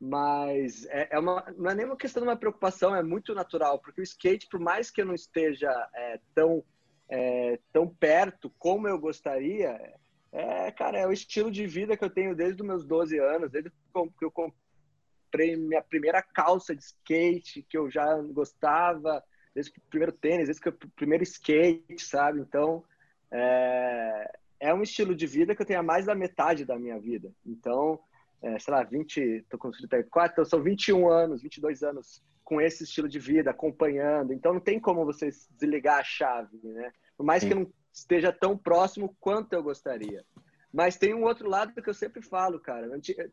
Mas 0.00 0.86
é, 0.86 1.08
é 1.12 1.18
uma, 1.18 1.44
não 1.56 1.70
é 1.70 1.74
nem 1.74 1.86
uma 1.86 1.96
questão 1.96 2.22
de 2.22 2.28
uma 2.28 2.36
preocupação, 2.36 2.94
é 2.94 3.02
muito 3.02 3.34
natural, 3.34 3.78
porque 3.78 4.00
o 4.00 4.04
skate, 4.04 4.48
por 4.48 4.60
mais 4.60 4.90
que 4.90 5.00
eu 5.00 5.06
não 5.06 5.14
esteja 5.14 5.70
é, 5.94 6.20
tão, 6.34 6.62
é, 7.08 7.58
tão 7.72 7.88
perto 7.88 8.50
como 8.58 8.88
eu 8.88 8.98
gostaria, 8.98 9.94
é, 10.32 10.70
cara, 10.70 10.98
é 10.98 11.06
o 11.06 11.12
estilo 11.12 11.50
de 11.50 11.66
vida 11.66 11.96
que 11.96 12.04
eu 12.04 12.10
tenho 12.10 12.34
desde 12.34 12.60
os 12.60 12.66
meus 12.66 12.84
12 12.84 13.18
anos, 13.18 13.50
desde 13.50 13.70
que 13.70 14.24
eu 14.24 14.30
comprei 14.30 15.56
minha 15.56 15.82
primeira 15.82 16.22
calça 16.22 16.74
de 16.74 16.82
skate, 16.82 17.62
que 17.62 17.78
eu 17.78 17.90
já 17.90 18.20
gostava, 18.22 19.22
desde 19.54 19.72
o 19.72 19.82
primeiro 19.88 20.12
tênis, 20.12 20.48
desde 20.48 20.68
o 20.68 20.72
primeiro 20.94 21.22
skate, 21.22 22.02
sabe? 22.02 22.40
Então, 22.40 22.84
é, 23.30 24.32
é 24.60 24.74
um 24.74 24.82
estilo 24.82 25.14
de 25.14 25.26
vida 25.26 25.54
que 25.54 25.62
eu 25.62 25.66
tenho 25.66 25.80
há 25.80 25.82
mais 25.82 26.06
da 26.06 26.14
metade 26.14 26.64
da 26.64 26.78
minha 26.78 26.98
vida. 26.98 27.32
Então, 27.44 27.98
é, 28.42 28.58
sei 28.58 28.72
lá, 28.72 28.82
20, 28.82 29.46
tô 29.48 29.58
com 29.58 29.70
34, 29.70 30.32
então 30.32 30.44
são 30.44 30.62
21 30.62 31.08
anos, 31.08 31.42
22 31.42 31.82
anos 31.82 32.22
com 32.44 32.60
esse 32.60 32.84
estilo 32.84 33.08
de 33.08 33.18
vida, 33.18 33.50
acompanhando. 33.50 34.32
Então, 34.32 34.54
não 34.54 34.60
tem 34.60 34.78
como 34.78 35.04
você 35.04 35.30
desligar 35.58 35.98
a 35.98 36.04
chave, 36.04 36.56
né? 36.62 36.92
Por 37.16 37.24
mais 37.24 37.42
Sim. 37.42 37.48
que 37.48 37.54
não 37.54 37.72
esteja 37.92 38.32
tão 38.32 38.56
próximo 38.56 39.16
quanto 39.18 39.52
eu 39.52 39.62
gostaria. 39.62 40.24
Mas 40.72 40.96
tem 40.96 41.14
um 41.14 41.24
outro 41.24 41.48
lado 41.48 41.72
que 41.72 41.90
eu 41.90 41.94
sempre 41.94 42.22
falo, 42.22 42.60
cara. 42.60 42.88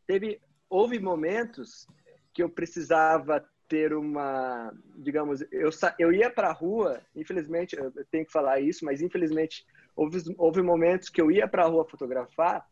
Teve, 0.08 0.41
houve 0.70 0.99
momentos 0.99 1.86
que 2.34 2.41
eu 2.41 2.49
precisava 2.49 3.45
ter 3.68 3.93
uma, 3.93 4.74
digamos, 4.95 5.41
eu, 5.51 5.70
eu 5.99 6.12
ia 6.12 6.30
para 6.30 6.49
a 6.49 6.54
rua, 6.54 7.01
infelizmente, 7.16 7.76
eu 7.76 7.91
tenho 8.10 8.26
que 8.26 8.32
falar 8.32 8.60
isso, 8.60 8.84
mas 8.86 9.01
infelizmente 9.01 9.66
houve, 9.95 10.24
houve 10.38 10.62
momentos 10.62 11.10
que 11.10 11.22
eu 11.22 11.32
ia 11.32 11.47
para 11.47 11.64
a 11.64 11.68
rua 11.68 11.88
fotografar 11.88 12.66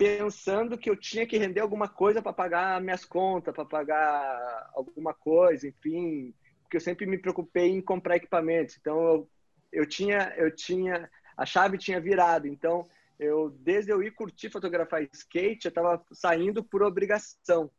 pensando 0.00 0.78
que 0.78 0.88
eu 0.88 0.96
tinha 0.96 1.26
que 1.26 1.36
render 1.36 1.60
alguma 1.60 1.86
coisa 1.86 2.22
para 2.22 2.32
pagar 2.32 2.80
minhas 2.80 3.04
contas, 3.04 3.54
para 3.54 3.66
pagar 3.66 4.70
alguma 4.72 5.12
coisa, 5.12 5.68
enfim, 5.68 6.32
porque 6.62 6.78
eu 6.78 6.80
sempre 6.80 7.04
me 7.04 7.18
preocupei 7.18 7.68
em 7.68 7.82
comprar 7.82 8.16
equipamentos. 8.16 8.78
Então 8.78 8.98
eu 8.98 9.30
eu 9.72 9.86
tinha, 9.86 10.34
eu 10.36 10.50
tinha, 10.54 11.08
a 11.36 11.46
chave 11.46 11.78
tinha 11.78 12.00
virado. 12.00 12.46
Então, 12.46 12.88
eu 13.18 13.50
desde 13.60 13.92
eu 13.92 14.02
ir 14.02 14.12
curtir 14.12 14.50
fotografar 14.50 15.06
skate, 15.12 15.66
eu 15.66 15.68
estava 15.68 16.04
saindo 16.12 16.64
por 16.64 16.82
obrigação. 16.82 17.70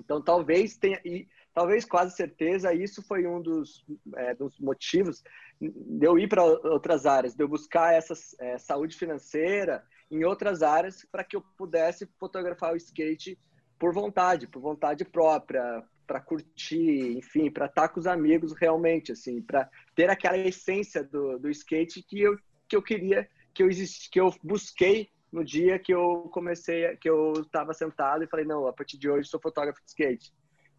Então, 0.00 0.20
talvez 0.22 0.76
tenha, 0.76 1.00
e 1.04 1.28
talvez 1.54 1.84
quase 1.84 2.16
certeza, 2.16 2.74
isso 2.74 3.02
foi 3.02 3.26
um 3.26 3.40
dos, 3.40 3.84
é, 4.16 4.34
dos 4.34 4.58
motivos 4.58 5.22
de 5.60 6.06
eu 6.06 6.18
ir 6.18 6.28
para 6.28 6.44
outras 6.44 7.06
áreas, 7.06 7.34
de 7.34 7.42
eu 7.42 7.48
buscar 7.48 7.94
essa 7.94 8.14
é, 8.40 8.58
saúde 8.58 8.96
financeira 8.96 9.84
em 10.10 10.24
outras 10.24 10.62
áreas 10.62 11.04
para 11.10 11.24
que 11.24 11.36
eu 11.36 11.42
pudesse 11.56 12.06
fotografar 12.18 12.72
o 12.72 12.76
skate 12.76 13.38
por 13.78 13.92
vontade, 13.92 14.46
por 14.46 14.60
vontade 14.60 15.04
própria, 15.04 15.82
para 16.06 16.20
curtir, 16.20 17.16
enfim, 17.16 17.50
para 17.50 17.66
estar 17.66 17.82
tá 17.82 17.88
com 17.88 18.00
os 18.00 18.06
amigos 18.06 18.52
realmente, 18.52 19.12
assim, 19.12 19.42
para 19.42 19.68
ter 19.94 20.08
aquela 20.08 20.38
essência 20.38 21.02
do, 21.02 21.38
do 21.38 21.50
skate 21.50 22.02
que 22.02 22.20
eu, 22.20 22.38
que 22.68 22.76
eu 22.76 22.82
queria, 22.82 23.28
que 23.52 23.62
eu, 23.62 23.68
que 23.68 24.20
eu 24.20 24.34
busquei 24.42 25.10
no 25.32 25.44
dia 25.44 25.78
que 25.78 25.92
eu 25.92 26.30
comecei, 26.32 26.96
que 26.96 27.10
eu 27.10 27.32
estava 27.34 27.74
sentado 27.74 28.24
e 28.24 28.28
falei, 28.28 28.46
não, 28.46 28.66
a 28.66 28.72
partir 28.72 28.96
de 28.96 29.10
hoje 29.10 29.28
sou 29.28 29.40
fotógrafo 29.40 29.82
de 29.82 29.88
skate. 29.88 30.32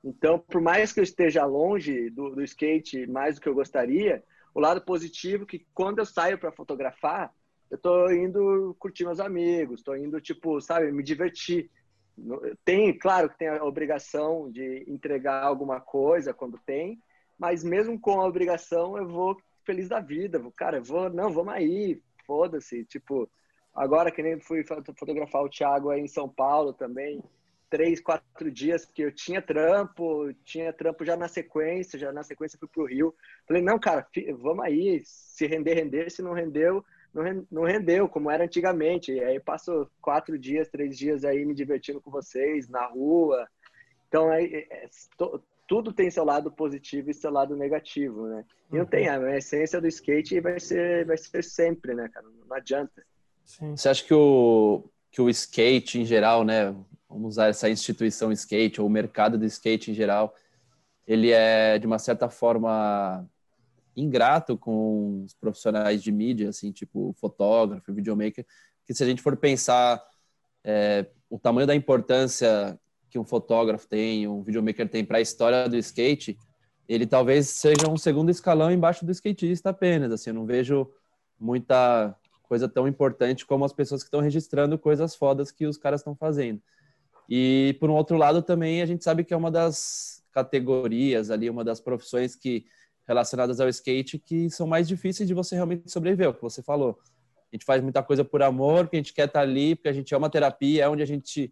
Então, 0.03 0.39
por 0.39 0.61
mais 0.61 0.93
que 0.93 0.99
eu 0.99 1.03
esteja 1.03 1.45
longe 1.45 2.09
do, 2.09 2.31
do 2.31 2.43
skate 2.43 3.05
mais 3.07 3.35
do 3.35 3.41
que 3.41 3.49
eu 3.49 3.53
gostaria, 3.53 4.23
o 4.55 4.59
lado 4.59 4.81
positivo 4.81 5.43
é 5.43 5.45
que 5.45 5.67
quando 5.73 5.99
eu 5.99 6.05
saio 6.05 6.37
para 6.37 6.51
fotografar, 6.51 7.33
eu 7.69 7.75
estou 7.75 8.11
indo 8.11 8.75
curtir 8.79 9.05
meus 9.05 9.19
amigos, 9.19 9.79
estou 9.79 9.95
indo, 9.95 10.19
tipo, 10.21 10.61
sabe, 10.61 10.91
me 10.91 11.03
divertir. 11.03 11.69
Tem, 12.65 12.97
claro 12.97 13.29
que 13.29 13.37
tem 13.37 13.47
a 13.47 13.63
obrigação 13.63 14.49
de 14.51 14.85
entregar 14.87 15.43
alguma 15.43 15.79
coisa 15.79 16.33
quando 16.33 16.59
tem, 16.65 16.99
mas 17.37 17.63
mesmo 17.63 17.99
com 17.99 18.19
a 18.19 18.25
obrigação, 18.25 18.97
eu 18.97 19.07
vou 19.07 19.37
feliz 19.63 19.89
da 19.89 19.99
vida. 19.99 20.41
Cara, 20.55 20.77
eu 20.77 20.83
vou, 20.83 21.09
não, 21.09 21.29
vamos 21.29 21.53
aí, 21.53 22.01
foda-se. 22.25 22.85
Tipo, 22.85 23.29
agora 23.75 24.11
que 24.11 24.23
nem 24.23 24.39
fui 24.39 24.63
fotografar 24.63 25.43
o 25.43 25.49
Thiago 25.49 25.89
aí 25.89 26.01
em 26.01 26.07
São 26.07 26.27
Paulo 26.27 26.73
também, 26.73 27.21
três, 27.69 27.99
quatro 27.99 28.49
dias 28.49 28.85
que 28.85 29.01
eu 29.01 29.11
tinha 29.11 29.41
trampo, 29.41 30.33
tinha 30.45 30.71
trampo 30.73 31.03
já 31.05 31.15
na 31.15 31.27
sequência, 31.27 31.99
já 31.99 32.11
na 32.11 32.23
sequência 32.23 32.57
fui 32.57 32.67
pro 32.67 32.85
Rio. 32.85 33.13
Falei, 33.45 33.61
não, 33.61 33.77
cara, 33.77 34.07
vamos 34.39 34.63
aí, 34.63 35.01
se 35.05 35.45
render, 35.45 35.73
render, 35.73 36.09
se 36.09 36.21
não 36.21 36.33
rendeu, 36.33 36.83
não 37.49 37.63
rendeu 37.63 38.07
como 38.07 38.29
era 38.29 38.43
antigamente. 38.43 39.11
E 39.11 39.23
aí 39.23 39.39
passo 39.39 39.89
quatro 40.01 40.37
dias, 40.37 40.69
três 40.69 40.97
dias 40.97 41.23
aí 41.23 41.45
me 41.45 41.53
divertindo 41.53 42.01
com 42.01 42.11
vocês 42.11 42.67
na 42.69 42.85
rua. 42.85 43.47
Então, 44.07 44.31
é, 44.31 44.43
é, 44.43 44.89
tudo 45.67 45.91
tem 45.91 46.09
seu 46.09 46.23
lado 46.23 46.51
positivo 46.51 47.09
e 47.09 47.13
seu 47.13 47.31
lado 47.31 47.55
negativo, 47.55 48.27
né? 48.27 48.45
E 48.71 48.75
não 48.75 48.81
uhum. 48.81 48.85
tem, 48.85 49.09
a 49.09 49.37
essência 49.37 49.81
do 49.81 49.87
skate 49.87 50.39
vai 50.39 50.59
ser, 50.59 51.05
vai 51.05 51.17
ser 51.17 51.43
sempre, 51.43 51.93
né, 51.93 52.09
cara? 52.09 52.25
Não 52.47 52.55
adianta. 52.55 53.03
Sim. 53.43 53.75
Você 53.75 53.89
acha 53.89 54.03
que 54.03 54.13
o, 54.13 54.83
que 55.11 55.21
o 55.21 55.29
skate 55.29 55.99
em 55.99 56.05
geral, 56.05 56.43
né? 56.43 56.73
Vamos 57.09 57.35
usar 57.35 57.47
essa 57.47 57.69
instituição 57.69 58.31
skate 58.31 58.81
ou 58.81 58.87
o 58.87 58.89
mercado 58.89 59.37
do 59.37 59.45
skate 59.45 59.91
em 59.91 59.93
geral, 59.93 60.35
ele 61.07 61.31
é 61.31 61.79
de 61.79 61.87
uma 61.87 61.99
certa 61.99 62.29
forma 62.29 63.25
ingrato 63.97 64.55
com 64.55 65.23
os 65.23 65.33
profissionais 65.33 66.03
de 66.03 66.11
mídia, 66.11 66.49
assim, 66.49 66.71
tipo 66.71 67.13
fotógrafo, 67.19 67.91
videomaker, 67.91 68.45
que 68.85 68.93
se 68.93 69.03
a 69.03 69.07
gente 69.07 69.21
for 69.21 69.35
pensar 69.35 70.01
é, 70.63 71.07
o 71.29 71.39
tamanho 71.39 71.65
da 71.65 71.75
importância 71.75 72.79
que 73.09 73.17
um 73.17 73.23
fotógrafo 73.23 73.87
tem, 73.87 74.27
um 74.27 74.43
videomaker 74.43 74.87
tem 74.87 75.03
para 75.03 75.17
a 75.17 75.21
história 75.21 75.67
do 75.67 75.75
skate, 75.77 76.37
ele 76.87 77.07
talvez 77.07 77.49
seja 77.49 77.89
um 77.89 77.97
segundo 77.97 78.29
escalão 78.29 78.71
embaixo 78.71 79.05
do 79.05 79.11
skatista 79.11 79.71
apenas, 79.71 80.11
assim, 80.11 80.29
eu 80.29 80.35
não 80.35 80.45
vejo 80.45 80.89
muita 81.39 82.15
coisa 82.43 82.69
tão 82.69 82.87
importante 82.87 83.45
como 83.45 83.65
as 83.65 83.73
pessoas 83.73 84.03
que 84.03 84.07
estão 84.07 84.21
registrando 84.21 84.77
coisas 84.77 85.15
fodas 85.15 85.51
que 85.51 85.65
os 85.65 85.77
caras 85.77 86.01
estão 86.01 86.15
fazendo. 86.15 86.61
E 87.29 87.75
por 87.79 87.89
um 87.89 87.95
outro 87.95 88.15
lado 88.15 88.41
também 88.41 88.81
a 88.81 88.85
gente 88.85 89.03
sabe 89.03 89.23
que 89.23 89.33
é 89.33 89.37
uma 89.37 89.51
das 89.51 90.23
categorias 90.31 91.29
ali, 91.29 91.49
uma 91.49 91.63
das 91.63 91.81
profissões 91.81 92.35
que 92.35 92.65
relacionadas 93.07 93.59
ao 93.59 93.69
skate 93.69 94.19
que 94.19 94.49
são 94.49 94.67
mais 94.67 94.87
difíceis 94.87 95.27
de 95.27 95.33
você 95.33 95.55
realmente 95.55 95.89
sobreviver, 95.89 96.27
é 96.27 96.29
o 96.29 96.33
que 96.33 96.41
você 96.41 96.61
falou. 96.61 96.99
A 97.51 97.55
gente 97.55 97.65
faz 97.65 97.81
muita 97.81 98.03
coisa 98.03 98.25
por 98.25 98.43
amor, 98.43 98.83
porque 98.83 98.97
a 98.97 98.99
gente 98.99 99.13
quer 99.13 99.27
estar 99.27 99.41
ali, 99.41 99.75
porque 99.75 99.87
a 99.87 99.93
gente 99.93 100.13
é 100.13 100.17
uma 100.17 100.29
terapia, 100.29 100.83
é 100.83 100.89
onde 100.89 101.01
a 101.01 101.07
gente 101.07 101.51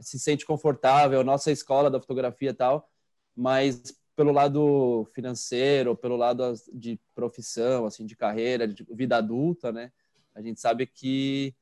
se 0.00 0.18
sente 0.18 0.44
confortável, 0.44 1.22
nossa 1.22 1.52
escola 1.52 1.90
da 1.90 2.00
fotografia 2.00 2.50
e 2.50 2.54
tal, 2.54 2.90
mas 3.36 3.94
pelo 4.16 4.32
lado 4.32 5.08
financeiro, 5.14 5.96
pelo 5.96 6.16
lado 6.16 6.52
de 6.72 6.98
profissão, 7.14 7.86
assim, 7.86 8.04
de 8.04 8.16
carreira, 8.16 8.66
de 8.66 8.84
vida 8.90 9.16
adulta, 9.16 9.70
né? 9.70 9.92
A 10.34 10.42
gente 10.42 10.60
sabe 10.60 10.86
que 10.86 11.54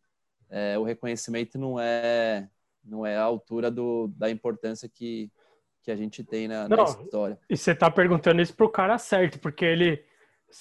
é, 0.49 0.79
o 0.79 0.83
reconhecimento 0.83 1.59
não 1.59 1.79
é 1.79 2.49
não 2.83 3.05
é 3.05 3.17
a 3.17 3.23
altura 3.23 3.71
do, 3.71 4.09
da 4.17 4.31
importância 4.31 4.89
que, 4.89 5.31
que 5.89 5.93
a 5.93 5.97
gente 5.97 6.23
tem 6.23 6.47
na, 6.47 6.69
Não, 6.69 6.77
na 6.77 6.85
história. 6.85 7.39
E 7.49 7.57
você 7.57 7.71
está 7.71 7.91
perguntando 7.91 8.43
isso 8.43 8.55
pro 8.55 8.69
cara 8.69 8.99
certo, 8.99 9.39
porque 9.39 9.65
ele 9.65 10.05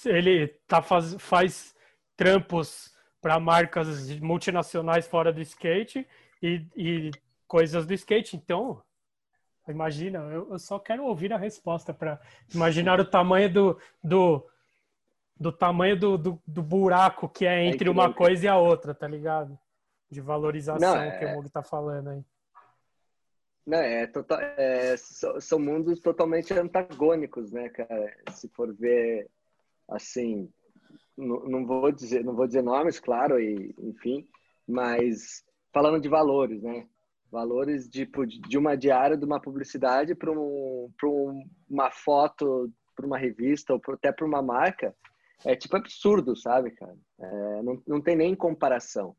ele 0.06 0.48
tá 0.66 0.80
faz, 0.80 1.16
faz 1.18 1.74
trampos 2.16 2.94
para 3.20 3.38
marcas 3.38 4.08
multinacionais 4.20 5.06
fora 5.06 5.30
do 5.30 5.42
skate 5.42 6.06
e, 6.42 6.66
e 6.74 7.10
coisas 7.46 7.86
do 7.86 7.92
skate. 7.92 8.36
Então, 8.36 8.82
imagina, 9.68 10.18
eu, 10.30 10.50
eu 10.50 10.58
só 10.58 10.78
quero 10.78 11.04
ouvir 11.04 11.30
a 11.30 11.38
resposta 11.38 11.92
para 11.92 12.18
imaginar 12.54 12.98
o 12.98 13.04
tamanho 13.04 13.52
do, 13.52 13.78
do, 14.02 14.46
do 15.38 15.52
tamanho 15.52 15.98
do, 15.98 16.16
do, 16.16 16.42
do 16.46 16.62
buraco 16.62 17.28
que 17.28 17.44
é, 17.44 17.64
é 17.64 17.66
entre 17.66 17.88
é 17.88 17.92
uma 17.92 18.14
coisa 18.14 18.46
e 18.46 18.48
a 18.48 18.56
outra, 18.56 18.94
tá 18.94 19.06
ligado? 19.06 19.58
De 20.10 20.22
valorização 20.22 20.94
Não, 20.94 21.02
é... 21.02 21.18
que 21.18 21.24
o 21.26 21.34
Mug 21.34 21.50
tá 21.50 21.62
falando 21.62 22.08
aí. 22.08 22.24
Não, 23.68 23.76
é, 23.76 24.06
total, 24.06 24.40
é, 24.40 24.96
são 24.96 25.58
mundos 25.58 26.00
totalmente 26.00 26.54
antagônicos, 26.54 27.52
né, 27.52 27.68
cara? 27.68 28.16
Se 28.32 28.48
for 28.48 28.74
ver, 28.74 29.28
assim, 29.86 30.50
não, 31.14 31.66
vou 31.66 31.92
dizer, 31.92 32.24
não 32.24 32.34
vou 32.34 32.46
dizer 32.46 32.62
nomes, 32.62 32.98
claro, 32.98 33.38
e 33.38 33.74
enfim, 33.78 34.26
mas 34.66 35.44
falando 35.70 36.00
de 36.00 36.08
valores, 36.08 36.62
né? 36.62 36.88
Valores 37.30 37.86
de, 37.90 38.06
tipo, 38.06 38.26
de 38.26 38.56
uma 38.56 38.74
diária, 38.74 39.18
de 39.18 39.24
uma 39.26 39.38
publicidade 39.38 40.14
para 40.14 40.32
um, 40.32 40.88
uma 41.68 41.90
foto, 41.90 42.72
para 42.96 43.04
uma 43.04 43.18
revista 43.18 43.74
ou 43.74 43.82
até 43.88 44.10
para 44.10 44.24
uma 44.24 44.40
marca, 44.40 44.96
é 45.44 45.54
tipo 45.54 45.76
absurdo, 45.76 46.34
sabe, 46.34 46.70
cara? 46.70 46.96
É, 47.20 47.62
não, 47.62 47.82
não 47.86 48.00
tem 48.00 48.16
nem 48.16 48.34
comparação. 48.34 49.14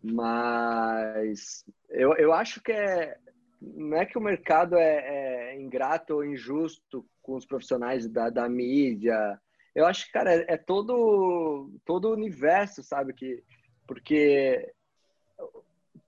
Mas 0.00 1.64
eu, 1.90 2.14
eu 2.14 2.32
acho 2.32 2.62
que 2.62 2.70
é, 2.70 3.18
não 3.60 3.98
é 3.98 4.06
que 4.06 4.16
o 4.16 4.22
mercado 4.22 4.76
é, 4.76 5.52
é, 5.52 5.60
ingrato 5.60 6.14
ou 6.14 6.24
injusto 6.24 7.06
com 7.22 7.36
os 7.36 7.44
profissionais 7.44 8.08
da, 8.08 8.30
da 8.30 8.48
mídia. 8.48 9.38
Eu 9.74 9.86
acho 9.86 10.06
que, 10.06 10.12
cara, 10.12 10.34
é, 10.34 10.44
é 10.48 10.56
todo 10.56 11.70
todo 11.84 12.08
o 12.08 12.12
universo, 12.12 12.82
sabe? 12.82 13.12
que 13.12 13.42
Porque 13.86 14.72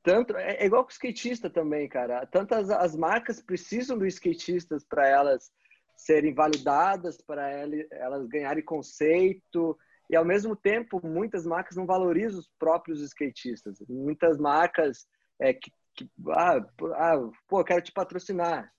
tanto 0.03 0.37
é, 0.37 0.57
é 0.57 0.67
igual 0.67 0.83
com 0.83 0.91
o 0.91 0.93
skatista 0.93 1.51
também, 1.51 1.89
cara. 1.89 2.27
Tantas 2.27 2.71
as 2.71 2.97
marcas 2.97 3.41
precisam 3.41 3.99
dos 3.99 4.15
skatistas 4.15 4.85
para 4.85 5.07
elas 5.07 5.53
serem 5.95 6.35
validadas, 6.35 7.21
para 7.21 7.51
elas 7.51 8.27
ganharem 8.27 8.65
conceito. 8.65 9.79
E 10.11 10.17
ao 10.17 10.25
mesmo 10.25 10.57
tempo, 10.57 11.01
muitas 11.07 11.47
marcas 11.47 11.77
não 11.77 11.87
valorizam 11.87 12.41
os 12.41 12.51
próprios 12.59 13.01
skatistas. 13.01 13.79
Muitas 13.89 14.39
marcas 14.39 15.07
é, 15.39 15.53
que 15.53 15.71
que, 15.95 16.11
ah, 16.29 16.65
ah, 16.95 17.31
pô, 17.49 17.65
quero 17.65 17.83
te 17.83 17.93
patrocinar. 17.93 18.73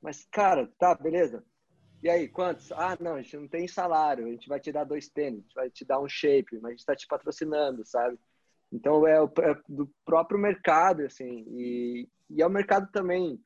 Mas, 0.00 0.26
cara, 0.30 0.70
tá, 0.78 0.94
beleza. 0.94 1.44
E 2.02 2.08
aí, 2.08 2.28
quantos? 2.28 2.70
Ah, 2.72 2.96
não, 3.00 3.14
a 3.14 3.22
gente 3.22 3.36
não 3.36 3.48
tem 3.48 3.66
salário, 3.66 4.26
a 4.26 4.30
gente 4.30 4.48
vai 4.48 4.60
te 4.60 4.70
dar 4.70 4.84
dois 4.84 5.08
tênis, 5.08 5.40
a 5.40 5.42
gente 5.42 5.54
vai 5.54 5.70
te 5.70 5.84
dar 5.84 6.00
um 6.00 6.08
shape, 6.08 6.58
mas 6.60 6.64
a 6.64 6.70
gente 6.70 6.80
está 6.80 6.94
te 6.94 7.06
patrocinando, 7.06 7.84
sabe? 7.84 8.18
Então, 8.72 9.06
é, 9.06 9.16
é 9.16 9.54
do 9.68 9.90
próprio 10.04 10.38
mercado, 10.38 11.02
assim, 11.02 11.44
e, 11.48 12.08
e 12.30 12.42
é 12.42 12.46
o 12.46 12.50
mercado 12.50 12.90
também 12.92 13.40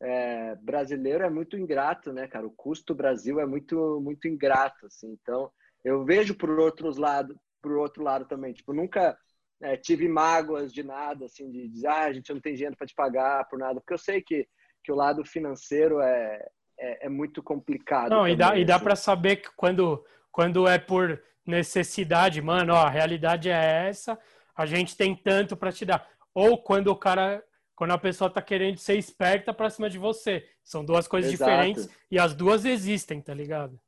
é, 0.00 0.54
brasileiro 0.56 1.24
é 1.24 1.30
muito 1.30 1.56
ingrato, 1.56 2.12
né, 2.12 2.26
cara? 2.28 2.46
O 2.46 2.52
custo 2.52 2.94
Brasil 2.94 3.40
é 3.40 3.46
muito, 3.46 4.00
muito 4.00 4.28
ingrato, 4.28 4.86
assim. 4.86 5.16
Então, 5.22 5.50
eu 5.84 6.04
vejo 6.04 6.34
por 6.34 6.50
outros 6.50 6.96
lados, 6.98 7.36
por 7.62 7.72
outro 7.72 8.02
lado 8.02 8.26
também, 8.26 8.52
tipo, 8.52 8.72
nunca 8.72 9.18
é, 9.62 9.76
tive 9.76 10.08
mágoas 10.08 10.72
de 10.72 10.82
nada, 10.82 11.26
assim, 11.26 11.50
de 11.50 11.68
dizer, 11.68 11.88
ah, 11.88 12.04
a 12.04 12.12
gente 12.12 12.32
não 12.32 12.40
tem 12.40 12.54
dinheiro 12.54 12.76
para 12.76 12.86
te 12.86 12.94
pagar 12.94 13.48
por 13.48 13.58
nada, 13.58 13.80
porque 13.80 13.94
eu 13.94 13.98
sei 13.98 14.20
que, 14.20 14.46
que 14.84 14.92
o 14.92 14.96
lado 14.96 15.24
financeiro 15.24 16.00
é, 16.00 16.46
é, 16.78 17.06
é 17.06 17.08
muito 17.08 17.42
complicado. 17.42 18.10
Não, 18.10 18.18
também, 18.18 18.34
e 18.34 18.36
dá, 18.36 18.58
e 18.58 18.64
dá 18.64 18.76
assim. 18.76 18.84
para 18.84 18.96
saber 18.96 19.36
que 19.36 19.48
quando, 19.56 20.04
quando 20.30 20.68
é 20.68 20.78
por 20.78 21.22
necessidade, 21.46 22.42
mano, 22.42 22.74
ó, 22.74 22.78
a 22.78 22.90
realidade 22.90 23.48
é 23.48 23.88
essa, 23.88 24.18
a 24.54 24.66
gente 24.66 24.96
tem 24.96 25.14
tanto 25.14 25.56
para 25.56 25.72
te 25.72 25.84
dar. 25.84 26.06
Ou 26.34 26.58
quando 26.58 26.88
o 26.88 26.96
cara, 26.96 27.42
quando 27.74 27.92
a 27.92 27.98
pessoa 27.98 28.28
tá 28.28 28.42
querendo 28.42 28.78
ser 28.78 28.96
esperta 28.98 29.54
para 29.54 29.70
cima 29.70 29.88
de 29.88 29.98
você. 29.98 30.46
São 30.62 30.84
duas 30.84 31.06
coisas 31.06 31.32
Exato. 31.32 31.50
diferentes 31.50 31.88
e 32.10 32.18
as 32.18 32.34
duas 32.34 32.64
existem, 32.64 33.20
tá 33.20 33.32
ligado? 33.32 33.78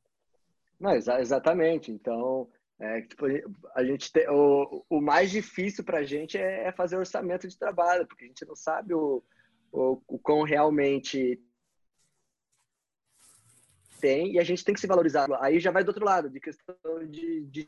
Não, 0.79 0.91
exa 0.91 1.19
exatamente. 1.19 1.91
Então, 1.91 2.47
É, 2.79 3.01
tipo, 3.01 3.25
a 3.75 3.83
gente 3.83 4.09
o, 4.29 4.85
o 4.89 5.01
mais 5.01 5.29
difícil 5.29 5.83
para 5.83 5.99
a 5.99 6.03
gente 6.03 6.37
é, 6.37 6.67
é, 6.67 6.71
fazer 6.71 6.95
orçamento 6.95 7.47
de 7.47 7.57
trabalho, 7.57 8.07
porque 8.07 8.23
a 8.23 8.27
gente 8.27 8.45
não 8.45 8.55
sabe 8.55 8.93
o, 8.93 9.21
o, 9.71 10.01
o 10.07 10.17
quão 10.17 10.43
realmente 10.43 11.41
tem 13.99 14.33
e 14.33 14.39
a 14.39 14.43
gente 14.45 14.63
tem 14.63 14.73
que 14.73 14.79
se 14.79 14.87
valorizar. 14.87 15.27
Aí 15.41 15.59
já 15.59 15.71
vai 15.71 15.83
do 15.83 15.89
outro 15.89 16.05
lado, 16.05 16.29
de 16.29 16.39
questão 16.39 16.75
de, 17.09 17.45
de, 17.47 17.67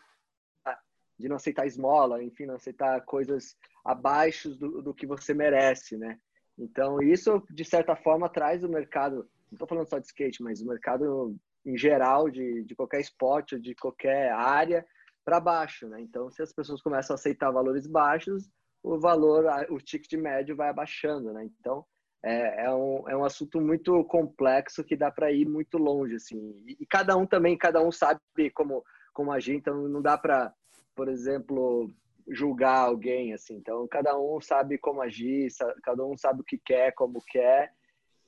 de 1.19 1.27
não 1.27 1.35
aceitar 1.35 1.67
esmola, 1.67 2.23
enfim, 2.23 2.45
não 2.45 2.55
aceitar 2.55 3.01
coisas 3.01 3.57
abaixo 3.83 4.55
do, 4.55 4.81
do 4.81 4.93
que 4.93 5.05
você 5.05 5.33
merece, 5.33 5.97
né? 5.97 6.17
Então, 6.57 7.01
isso, 7.01 7.43
de 7.49 7.65
certa 7.65 7.97
forma, 7.97 8.29
traz 8.29 8.63
o 8.63 8.69
mercado, 8.69 9.29
não 9.51 9.55
estou 9.55 9.67
falando 9.67 9.89
só 9.89 9.99
de 9.99 10.05
skate, 10.05 10.41
mas 10.41 10.61
o 10.61 10.67
mercado 10.67 11.35
em 11.65 11.77
geral, 11.77 12.29
de, 12.29 12.63
de 12.63 12.75
qualquer 12.75 13.01
esporte, 13.01 13.59
de 13.59 13.75
qualquer 13.75 14.31
área, 14.31 14.85
para 15.23 15.39
baixo, 15.39 15.87
né? 15.87 16.01
Então, 16.01 16.29
se 16.31 16.41
as 16.41 16.53
pessoas 16.53 16.81
começam 16.81 17.13
a 17.13 17.15
aceitar 17.15 17.51
valores 17.51 17.87
baixos, 17.87 18.49
o 18.83 18.99
valor, 18.99 19.45
o 19.69 19.77
ticket 19.77 20.13
médio 20.13 20.55
vai 20.55 20.69
abaixando, 20.69 21.31
né? 21.31 21.45
Então, 21.45 21.85
é, 22.23 22.65
é, 22.65 22.73
um, 22.73 23.09
é 23.09 23.17
um 23.17 23.23
assunto 23.23 23.59
muito 23.59 24.03
complexo 24.05 24.83
que 24.83 24.95
dá 24.95 25.11
para 25.11 25.31
ir 25.31 25.47
muito 25.47 25.77
longe, 25.77 26.15
assim. 26.15 26.37
E, 26.67 26.77
e, 26.79 26.85
cada 26.85 27.15
um 27.17 27.25
também, 27.25 27.57
cada 27.57 27.81
um 27.81 27.91
sabe 27.91 28.19
como, 28.53 28.83
como 29.13 29.31
agir, 29.31 29.55
então 29.55 29.87
não 29.87 30.01
dá 30.01 30.17
para, 30.17 30.53
por 30.95 31.07
exemplo, 31.09 31.91
julgar 32.29 32.77
alguém, 32.77 33.33
assim. 33.33 33.55
Então, 33.55 33.87
cada 33.87 34.17
um 34.17 34.39
sabe 34.39 34.77
como 34.77 35.01
agir, 35.01 35.49
cada 35.83 36.05
um 36.05 36.15
sabe 36.17 36.41
o 36.41 36.45
que 36.45 36.57
quer, 36.57 36.93
como 36.93 37.23
quer, 37.27 37.71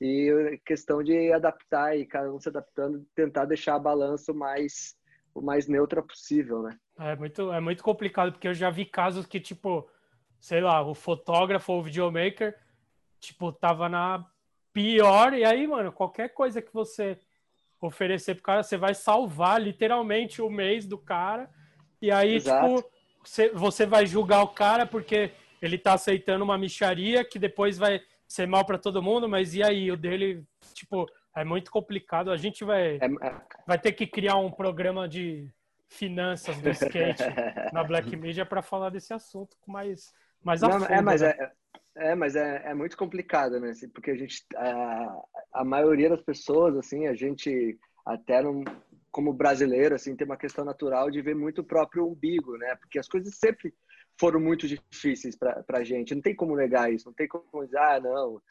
e 0.02 0.60
questão 0.66 1.04
de 1.04 1.32
adaptar 1.32 1.96
e 1.98 2.06
cada 2.06 2.34
um 2.34 2.40
se 2.40 2.50
adaptando, 2.50 3.06
tentar 3.16 3.46
deixar 3.46 3.76
a 3.76 3.80
balança 3.80 4.34
mais, 4.34 4.96
o 5.34 5.42
mais 5.42 5.68
neutra 5.68 6.02
possível, 6.02 6.62
né? 6.62 6.78
É 7.00 7.16
muito, 7.16 7.52
é 7.52 7.60
muito 7.60 7.84
complicado, 7.84 8.32
porque 8.32 8.48
eu 8.48 8.54
já 8.54 8.70
vi 8.70 8.86
casos 8.86 9.26
que, 9.26 9.40
tipo, 9.40 9.90
sei 10.40 10.62
lá, 10.62 10.82
o 10.82 10.94
fotógrafo 10.94 11.74
ou 11.74 11.80
o 11.80 11.84
videomaker 11.84 12.56
tipo, 13.24 13.52
tava 13.54 13.88
na 13.88 14.26
pior. 14.74 15.34
E 15.34 15.46
aí, 15.46 15.66
mano, 15.66 15.92
qualquer 15.92 16.30
coisa 16.30 16.62
que 16.62 16.74
você 16.74 17.18
oferecer 17.80 18.36
pro 18.36 18.44
cara, 18.44 18.64
você 18.64 18.78
vai 18.78 18.94
salvar 18.94 19.62
literalmente 19.62 20.42
o 20.42 20.50
mês 20.50 20.86
do 20.86 20.98
cara. 20.98 21.50
E 22.02 22.12
aí, 22.12 22.36
Exato. 22.36 22.76
tipo, 22.76 22.92
você, 23.24 23.50
você 23.50 23.86
vai 23.86 24.06
julgar 24.06 24.42
o 24.44 24.50
cara 24.50 24.86
porque 24.86 25.32
ele 25.62 25.78
tá 25.78 25.94
aceitando 25.94 26.44
uma 26.44 26.58
micharia 26.58 27.24
que 27.24 27.40
depois 27.40 27.78
vai 27.78 28.02
ser 28.28 28.48
mal 28.48 28.66
para 28.66 28.78
todo 28.78 29.04
mundo, 29.04 29.28
mas 29.30 29.54
e 29.54 29.64
aí? 29.64 29.92
O 29.92 29.98
dele, 29.98 30.46
tipo, 30.74 31.10
é 31.36 31.44
muito 31.44 31.72
complicado. 31.72 32.32
A 32.32 32.38
gente 32.38 32.64
vai, 32.64 32.98
é, 32.98 33.06
é... 33.06 33.42
vai 33.66 33.80
ter 33.80 33.94
que 33.94 34.08
criar 34.08 34.38
um 34.38 34.52
programa 34.52 35.08
de 35.08 35.52
finanças 35.90 36.60
do 36.60 36.70
skate 36.70 37.24
na 37.72 37.84
Black 37.84 38.16
Media 38.18 38.46
para 38.46 38.62
falar 38.62 38.90
desse 38.90 39.14
assunto 39.14 39.56
com 39.62 39.72
mais, 39.72 40.12
mais 40.44 40.64
a 40.64 40.68
Não, 40.68 40.80
fundo, 40.80 40.92
É, 40.92 41.02
mas 41.02 41.22
né? 41.22 41.30
é, 41.30 41.52
é, 42.12 42.16
mas 42.16 42.36
é, 42.36 42.64
é 42.66 42.74
muito 42.74 42.98
complicado, 42.98 43.60
né? 43.60 43.70
Assim, 43.70 43.88
porque 43.90 44.12
a 44.12 44.16
gente, 44.16 44.44
a, 44.56 45.22
a 45.54 45.64
maioria 45.64 46.10
das 46.10 46.22
pessoas, 46.22 46.76
assim, 46.76 47.08
a 47.08 47.14
gente 47.14 47.78
até 48.06 48.42
não, 48.42 48.64
como 49.12 49.32
brasileiro, 49.32 49.96
assim, 49.96 50.16
tem 50.16 50.26
uma 50.26 50.38
questão 50.38 50.66
natural 50.66 51.12
de 51.12 51.22
ver 51.22 51.36
muito 51.36 51.62
o 51.62 51.64
próprio 51.66 52.08
umbigo, 52.08 52.58
né? 52.58 52.76
Porque 52.76 52.98
as 52.98 53.08
coisas 53.08 53.36
sempre 53.36 53.74
foram 54.20 54.40
muito 54.40 54.68
difíceis 54.68 55.36
para 55.36 55.64
a 55.70 55.84
gente. 55.84 56.16
Não 56.16 56.22
tem 56.22 56.36
como 56.36 56.56
negar 56.56 56.92
isso. 56.92 57.06
Não 57.06 57.14
tem 57.14 57.28
como 57.28 57.64
dizer, 57.64 57.78
ah, 57.78 58.00
não. 58.00 58.42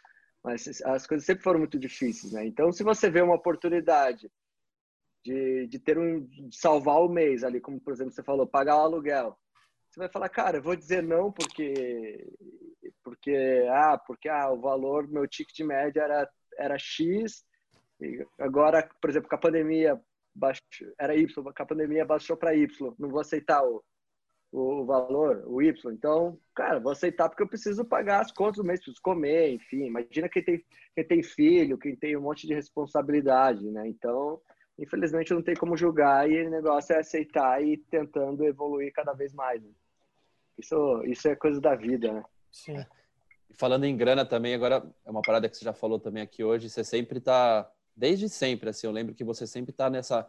Mas 0.44 0.82
as 0.82 1.06
coisas 1.06 1.24
sempre 1.24 1.44
foram 1.44 1.60
muito 1.60 1.78
difíceis, 1.78 2.32
né? 2.32 2.44
Então, 2.44 2.72
se 2.72 2.82
você 2.82 3.08
vê 3.08 3.22
uma 3.22 3.36
oportunidade 3.36 4.30
de, 5.24 5.66
de 5.68 5.78
ter 5.78 5.98
um 5.98 6.20
de 6.26 6.56
salvar 6.56 7.00
o 7.00 7.08
mês 7.08 7.44
ali, 7.44 7.60
como 7.60 7.80
por 7.80 7.92
exemplo 7.92 8.12
você 8.12 8.22
falou, 8.24 8.46
pagar 8.46 8.76
o 8.76 8.80
aluguel, 8.80 9.38
você 9.88 10.00
vai 10.00 10.08
falar, 10.08 10.28
cara, 10.28 10.58
eu 10.58 10.62
vou 10.62 10.74
dizer 10.74 11.02
não 11.02 11.30
porque 11.30 12.26
porque 13.04 13.66
ah, 13.70 13.98
porque 13.98 14.28
ah, 14.28 14.50
o 14.50 14.60
valor 14.60 15.06
meu 15.08 15.28
ticket 15.28 15.60
médio 15.60 16.02
era 16.02 16.28
era 16.58 16.78
X 16.78 17.44
e 18.00 18.26
agora, 18.38 18.88
por 19.00 19.10
exemplo, 19.10 19.28
com 19.28 19.36
a 19.36 19.38
pandemia 19.38 20.00
baixou, 20.34 20.62
era 20.98 21.14
Y, 21.14 21.28
com 21.32 21.62
a 21.62 21.66
pandemia 21.66 22.04
baixou 22.04 22.36
para 22.36 22.54
Y, 22.54 22.94
não 22.98 23.08
vou 23.08 23.20
aceitar 23.20 23.62
o, 23.62 23.82
o 24.52 24.84
valor, 24.84 25.42
o 25.46 25.62
Y. 25.62 25.92
Então, 25.94 26.38
cara, 26.54 26.78
vou 26.78 26.92
aceitar 26.92 27.28
porque 27.28 27.42
eu 27.42 27.48
preciso 27.48 27.84
pagar 27.86 28.20
as 28.20 28.30
contas 28.30 28.56
do 28.56 28.64
mês, 28.64 28.80
preciso 28.80 29.00
comer, 29.02 29.54
enfim. 29.54 29.86
Imagina 29.86 30.28
quem 30.28 30.44
tem, 30.44 30.64
quem 30.94 31.04
tem 31.04 31.22
filho, 31.22 31.78
quem 31.78 31.96
tem 31.96 32.14
um 32.16 32.20
monte 32.20 32.46
de 32.46 32.52
responsabilidade, 32.52 33.64
né? 33.70 33.88
Então, 33.88 34.38
infelizmente, 34.78 35.32
não 35.32 35.42
tem 35.42 35.56
como 35.56 35.74
julgar 35.74 36.30
e 36.30 36.46
o 36.46 36.50
negócio 36.50 36.94
é 36.94 36.98
aceitar 36.98 37.64
e 37.64 37.78
tentando 37.78 38.44
evoluir 38.44 38.92
cada 38.92 39.14
vez 39.14 39.32
mais. 39.32 39.62
Né? 39.62 39.70
Isso, 40.58 41.02
isso 41.06 41.28
é 41.28 41.34
coisa 41.34 41.58
da 41.58 41.74
vida, 41.74 42.12
né? 42.12 42.24
Sim. 42.50 42.76
Falando 43.54 43.84
em 43.84 43.96
grana 43.96 44.24
também, 44.24 44.54
agora 44.54 44.84
é 45.04 45.10
uma 45.10 45.22
parada 45.22 45.48
que 45.48 45.56
você 45.56 45.64
já 45.64 45.72
falou 45.72 45.98
também 45.98 46.22
aqui 46.22 46.44
hoje, 46.44 46.68
você 46.68 46.84
sempre 46.84 47.20
tá, 47.20 47.70
desde 47.96 48.28
sempre, 48.28 48.68
assim, 48.68 48.86
eu 48.86 48.92
lembro 48.92 49.14
que 49.14 49.24
você 49.24 49.46
sempre 49.46 49.72
tá 49.72 49.88
nessa, 49.88 50.28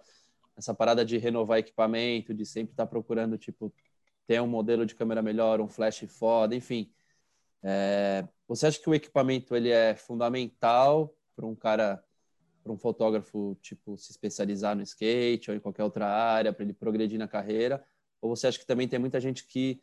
nessa 0.55 0.73
parada 0.73 1.05
de 1.05 1.17
renovar 1.17 1.59
equipamento, 1.59 2.33
de 2.33 2.45
sempre 2.45 2.73
estar 2.73 2.85
tá 2.85 2.89
procurando, 2.89 3.37
tipo, 3.37 3.73
ter 4.25 4.41
um 4.41 4.47
modelo 4.47 4.85
de 4.85 4.95
câmera 4.95 5.21
melhor, 5.21 5.59
um 5.61 5.67
flash 5.67 6.05
foda, 6.07 6.55
enfim. 6.55 6.91
É, 7.61 8.27
você 8.47 8.67
acha 8.67 8.79
que 8.79 8.89
o 8.89 8.93
equipamento 8.93 9.55
ele 9.55 9.69
é 9.69 9.95
fundamental 9.95 11.15
para 11.35 11.45
um 11.45 11.55
cara, 11.55 12.03
para 12.61 12.71
um 12.71 12.77
fotógrafo, 12.77 13.57
tipo, 13.61 13.97
se 13.97 14.11
especializar 14.11 14.75
no 14.75 14.83
skate 14.83 15.49
ou 15.49 15.57
em 15.57 15.59
qualquer 15.59 15.83
outra 15.83 16.07
área, 16.07 16.53
para 16.53 16.63
ele 16.63 16.73
progredir 16.73 17.17
na 17.17 17.27
carreira? 17.27 17.83
Ou 18.21 18.35
você 18.35 18.47
acha 18.47 18.59
que 18.59 18.65
também 18.65 18.87
tem 18.87 18.99
muita 18.99 19.19
gente 19.19 19.45
que 19.45 19.81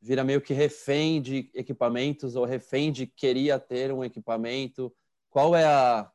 vira 0.00 0.24
meio 0.24 0.40
que 0.40 0.54
refém 0.54 1.20
de 1.20 1.50
equipamentos 1.54 2.34
ou 2.36 2.44
refém 2.44 2.90
de 2.90 3.06
queria 3.06 3.58
ter 3.58 3.92
um 3.92 4.04
equipamento? 4.04 4.94
Qual 5.28 5.54
é 5.54 5.64
a, 5.64 6.10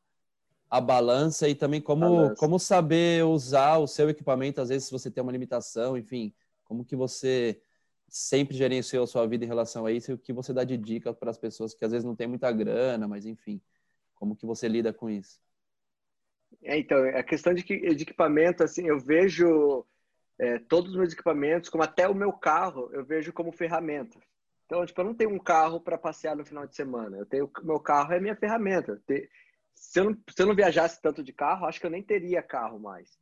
a 0.70 0.82
balança 0.82 1.48
e 1.48 1.56
também 1.56 1.80
como, 1.80 2.36
como 2.36 2.60
saber 2.60 3.24
usar 3.26 3.78
o 3.78 3.88
seu 3.88 4.10
equipamento, 4.10 4.60
às 4.60 4.70
vezes 4.70 4.86
se 4.86 4.92
você 4.92 5.10
tem 5.10 5.22
uma 5.22 5.32
limitação, 5.32 5.98
enfim, 5.98 6.34
como 6.66 6.84
que 6.84 6.96
você 6.96 7.62
sempre 8.16 8.56
gerenciou 8.56 9.06
sua 9.06 9.28
vida 9.28 9.44
em 9.44 9.48
relação 9.48 9.86
a 9.86 9.92
isso 9.92 10.10
e 10.10 10.14
o 10.14 10.18
que 10.18 10.32
você 10.32 10.54
dá 10.54 10.64
de 10.64 10.78
dica 10.78 11.14
para 11.14 11.30
as 11.30 11.38
pessoas 11.38 11.74
que 11.74 11.84
às 11.84 11.92
vezes 11.92 12.06
não 12.06 12.16
tem 12.16 12.28
muita 12.28 12.50
grana, 12.50 13.10
mas 13.10 13.26
enfim, 13.26 13.62
como 14.14 14.38
que 14.38 14.46
você 14.46 14.70
lida 14.70 14.94
com 14.94 15.10
isso? 15.10 15.38
É, 16.64 16.78
então, 16.78 16.98
a 17.10 17.22
questão 17.22 17.54
de, 17.54 17.62
de 17.62 18.04
equipamento, 18.04 18.64
assim, 18.64 18.88
eu 18.88 18.98
vejo 18.98 19.86
é, 20.40 20.60
todos 20.60 20.92
os 20.92 20.98
meus 20.98 21.12
equipamentos, 21.12 21.70
como 21.70 21.84
até 21.84 22.08
o 22.08 22.16
meu 22.16 22.32
carro, 22.32 22.90
eu 22.94 23.04
vejo 23.04 23.34
como 23.34 23.52
ferramenta. 23.52 24.18
Então, 24.66 24.86
tipo, 24.86 25.02
eu 25.02 25.06
não 25.06 25.14
tenho 25.14 25.32
um 25.32 25.38
carro 25.40 25.82
para 25.82 25.98
passear 25.98 26.38
no 26.38 26.46
final 26.46 26.66
de 26.66 26.74
semana. 26.74 27.18
Eu 27.18 27.26
tenho 27.26 27.52
meu 27.64 27.82
carro 27.82 28.14
é 28.14 28.20
minha 28.22 28.36
ferramenta. 28.36 28.98
Se 29.76 30.00
eu, 30.00 30.06
não, 30.06 30.18
se 30.30 30.42
eu 30.42 30.46
não 30.46 30.56
viajasse 30.56 31.02
tanto 31.02 31.22
de 31.22 31.34
carro, 31.34 31.66
acho 31.66 31.82
que 31.82 31.86
eu 31.86 31.92
nem 31.92 32.02
teria 32.02 32.42
carro 32.42 32.80
mais. 32.80 33.20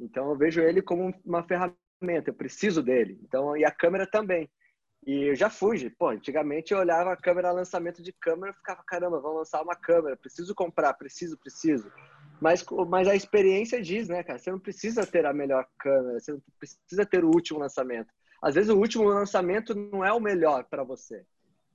Então, 0.00 0.28
eu 0.30 0.36
vejo 0.36 0.60
ele 0.60 0.82
como 0.82 1.14
uma 1.24 1.44
ferramenta. 1.44 1.80
Eu 2.10 2.34
preciso 2.34 2.82
dele. 2.82 3.18
Então, 3.22 3.56
e 3.56 3.64
a 3.64 3.70
câmera 3.70 4.06
também. 4.06 4.50
E 5.04 5.30
eu 5.30 5.34
já 5.34 5.50
fui, 5.50 5.90
pô, 5.90 6.08
antigamente 6.08 6.72
eu 6.72 6.78
olhava 6.78 7.12
a 7.12 7.16
câmera, 7.16 7.50
lançamento 7.50 8.02
de 8.02 8.12
câmera, 8.12 8.50
eu 8.50 8.54
ficava, 8.54 8.82
caramba, 8.86 9.20
vamos 9.20 9.38
lançar 9.38 9.60
uma 9.60 9.74
câmera, 9.74 10.16
preciso 10.16 10.54
comprar, 10.54 10.94
preciso, 10.94 11.36
preciso. 11.36 11.90
Mas, 12.40 12.64
mas 12.88 13.08
a 13.08 13.14
experiência 13.14 13.82
diz, 13.82 14.08
né, 14.08 14.22
cara? 14.22 14.38
Você 14.38 14.50
não 14.50 14.60
precisa 14.60 15.04
ter 15.04 15.26
a 15.26 15.32
melhor 15.32 15.66
câmera, 15.78 16.20
você 16.20 16.32
não 16.32 16.42
precisa 16.58 17.04
ter 17.04 17.24
o 17.24 17.28
último 17.30 17.58
lançamento. 17.58 18.12
Às 18.40 18.54
vezes 18.54 18.70
o 18.70 18.78
último 18.78 19.04
lançamento 19.04 19.74
não 19.74 20.04
é 20.04 20.12
o 20.12 20.20
melhor 20.20 20.64
para 20.64 20.84
você. 20.84 21.24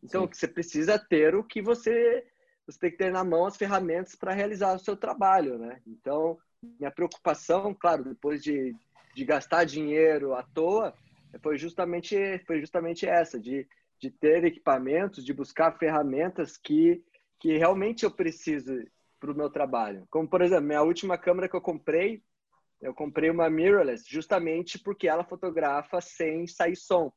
Então 0.03 0.23
Sim. 0.23 0.29
você 0.33 0.47
precisa 0.47 0.97
ter 0.97 1.35
o 1.35 1.43
que 1.43 1.61
você 1.61 2.25
você 2.65 2.79
tem 2.79 2.91
que 2.91 2.97
ter 2.97 3.11
na 3.13 3.23
mão 3.23 3.45
as 3.45 3.55
ferramentas 3.55 4.13
para 4.13 4.33
realizar 4.33 4.75
o 4.75 4.79
seu 4.79 4.97
trabalho, 4.97 5.57
né? 5.57 5.81
Então 5.87 6.37
minha 6.61 6.91
preocupação, 6.91 7.73
claro, 7.73 8.03
depois 8.03 8.43
de, 8.43 8.75
de 9.17 9.25
gastar 9.25 9.63
dinheiro 9.63 10.35
à 10.35 10.43
toa, 10.43 10.93
foi 11.41 11.57
justamente 11.57 12.15
foi 12.45 12.59
justamente 12.59 13.07
essa 13.07 13.39
de 13.39 13.67
de 13.99 14.11
ter 14.11 14.43
equipamentos, 14.43 15.25
de 15.25 15.33
buscar 15.33 15.75
ferramentas 15.79 16.55
que 16.55 17.03
que 17.39 17.57
realmente 17.57 18.03
eu 18.03 18.11
preciso 18.11 18.73
para 19.19 19.31
o 19.31 19.35
meu 19.35 19.49
trabalho. 19.49 20.05
Como, 20.11 20.29
por 20.29 20.41
exemplo, 20.43 20.65
minha 20.65 20.83
última 20.83 21.17
câmera 21.17 21.49
que 21.49 21.55
eu 21.55 21.61
comprei, 21.61 22.21
eu 22.79 22.93
comprei 22.93 23.31
uma 23.31 23.49
mirrorless 23.49 24.05
justamente 24.07 24.77
porque 24.77 25.07
ela 25.07 25.23
fotografa 25.23 25.99
sem 25.99 26.45
sair 26.45 26.75
som. 26.75 27.11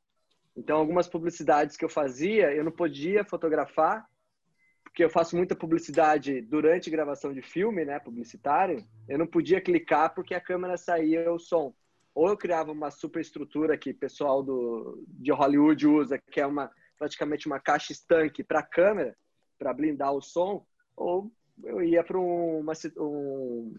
Então, 0.57 0.77
algumas 0.77 1.07
publicidades 1.07 1.77
que 1.77 1.85
eu 1.85 1.89
fazia, 1.89 2.51
eu 2.51 2.63
não 2.63 2.71
podia 2.71 3.23
fotografar, 3.23 4.05
porque 4.83 5.03
eu 5.03 5.09
faço 5.09 5.35
muita 5.35 5.55
publicidade 5.55 6.41
durante 6.41 6.89
gravação 6.89 7.31
de 7.31 7.41
filme, 7.41 7.85
né, 7.85 7.99
publicitário. 7.99 8.83
Eu 9.07 9.19
não 9.19 9.27
podia 9.27 9.61
clicar 9.61 10.13
porque 10.13 10.33
a 10.33 10.41
câmera 10.41 10.77
saía 10.77 11.31
o 11.31 11.39
som. 11.39 11.73
Ou 12.13 12.29
eu 12.29 12.37
criava 12.37 12.71
uma 12.71 12.91
superestrutura 12.91 13.77
que 13.77 13.91
o 13.91 13.97
pessoal 13.97 14.43
do, 14.43 15.03
de 15.07 15.31
Hollywood 15.31 15.87
usa, 15.87 16.17
que 16.17 16.41
é 16.41 16.45
uma 16.45 16.71
praticamente 16.97 17.47
uma 17.47 17.59
caixa 17.59 17.91
estanque 17.91 18.43
para 18.43 18.59
a 18.59 18.63
câmera, 18.63 19.17
para 19.57 19.73
blindar 19.73 20.13
o 20.13 20.21
som, 20.21 20.63
ou 20.95 21.31
eu 21.63 21.81
ia 21.81 22.03
para 22.03 22.19
uma, 22.19 22.73
um, 22.97 23.73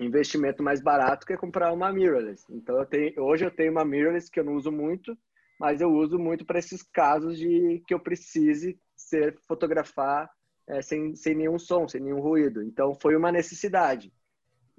investimento 0.00 0.62
mais 0.62 0.80
barato 0.80 1.26
que 1.26 1.32
é 1.32 1.36
comprar 1.36 1.72
uma 1.72 1.92
mirrorless. 1.92 2.44
Então 2.50 2.78
eu 2.78 2.86
tenho, 2.86 3.20
hoje 3.20 3.44
eu 3.44 3.50
tenho 3.50 3.72
uma 3.72 3.84
mirrorless 3.84 4.30
que 4.30 4.38
eu 4.38 4.44
não 4.44 4.54
uso 4.54 4.70
muito, 4.70 5.16
mas 5.58 5.80
eu 5.80 5.90
uso 5.90 6.18
muito 6.18 6.44
para 6.44 6.58
esses 6.58 6.82
casos 6.82 7.36
de 7.36 7.82
que 7.86 7.94
eu 7.94 8.00
precise 8.00 8.78
ser 8.96 9.36
fotografar 9.46 10.30
é, 10.66 10.80
sem, 10.82 11.14
sem 11.16 11.34
nenhum 11.34 11.58
som, 11.58 11.88
sem 11.88 12.00
nenhum 12.00 12.20
ruído. 12.20 12.62
Então 12.62 12.94
foi 12.94 13.16
uma 13.16 13.32
necessidade. 13.32 14.12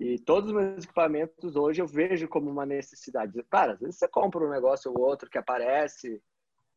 E 0.03 0.19
todos 0.19 0.49
os 0.49 0.55
meus 0.55 0.83
equipamentos 0.83 1.55
hoje 1.55 1.81
eu 1.81 1.87
vejo 1.87 2.27
como 2.27 2.51
uma 2.51 2.65
necessidade. 2.65 3.41
Cara, 3.49 3.71
às 3.71 3.79
vezes 3.79 3.95
você 3.97 4.07
compra 4.07 4.45
um 4.45 4.49
negócio 4.49 4.91
ou 4.91 4.99
outro 4.99 5.29
que 5.29 5.37
aparece, 5.37 6.21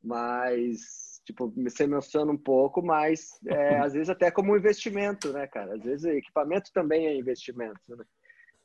mas 0.01 1.21
tipo, 1.25 1.53
você 1.57 1.83
emociona 1.83 2.31
um 2.31 2.39
pouco, 2.39 2.81
mas 2.81 3.37
é, 3.45 3.79
às 3.83 3.95
vezes 3.95 4.09
até 4.09 4.31
como 4.31 4.53
um 4.53 4.57
investimento, 4.57 5.33
né, 5.33 5.45
cara? 5.49 5.75
Às 5.75 5.83
vezes 5.83 6.05
equipamento 6.05 6.71
também 6.73 7.09
é 7.09 7.17
investimento, 7.17 7.81
né? 7.89 8.05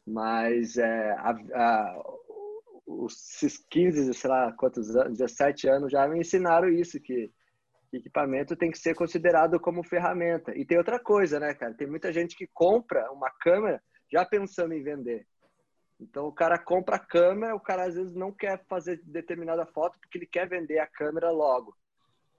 Mas 0.05 0.77
é, 0.77 1.11
a, 1.13 1.31
a, 1.31 2.03
os 2.85 3.65
15, 3.67 4.13
sei 4.13 4.29
lá, 4.29 4.51
quantos 4.53 4.95
anos, 4.95 5.17
17 5.17 5.67
anos 5.67 5.91
já 5.91 6.07
me 6.07 6.19
ensinaram 6.19 6.69
isso, 6.69 7.01
que 7.01 7.31
equipamento 7.91 8.55
tem 8.55 8.69
que 8.69 8.77
ser 8.77 8.93
considerado 8.93 9.59
como 9.59 9.83
ferramenta. 9.83 10.55
E 10.55 10.63
tem 10.63 10.77
outra 10.77 10.99
coisa, 10.99 11.39
né, 11.39 11.55
cara? 11.55 11.73
Tem 11.73 11.87
muita 11.87 12.13
gente 12.13 12.35
que 12.35 12.47
compra 12.53 13.11
uma 13.11 13.31
câmera 13.39 13.81
já 14.11 14.25
pensando 14.25 14.73
em 14.73 14.83
vender. 14.83 15.25
Então 15.99 16.25
o 16.27 16.31
cara 16.31 16.57
compra 16.57 16.95
a 16.95 16.99
câmera, 16.99 17.55
o 17.55 17.59
cara 17.59 17.85
às 17.85 17.95
vezes 17.95 18.13
não 18.13 18.31
quer 18.31 18.63
fazer 18.67 18.99
determinada 19.03 19.65
foto 19.65 19.99
porque 19.99 20.17
ele 20.17 20.25
quer 20.25 20.49
vender 20.49 20.79
a 20.79 20.87
câmera 20.87 21.29
logo. 21.29 21.77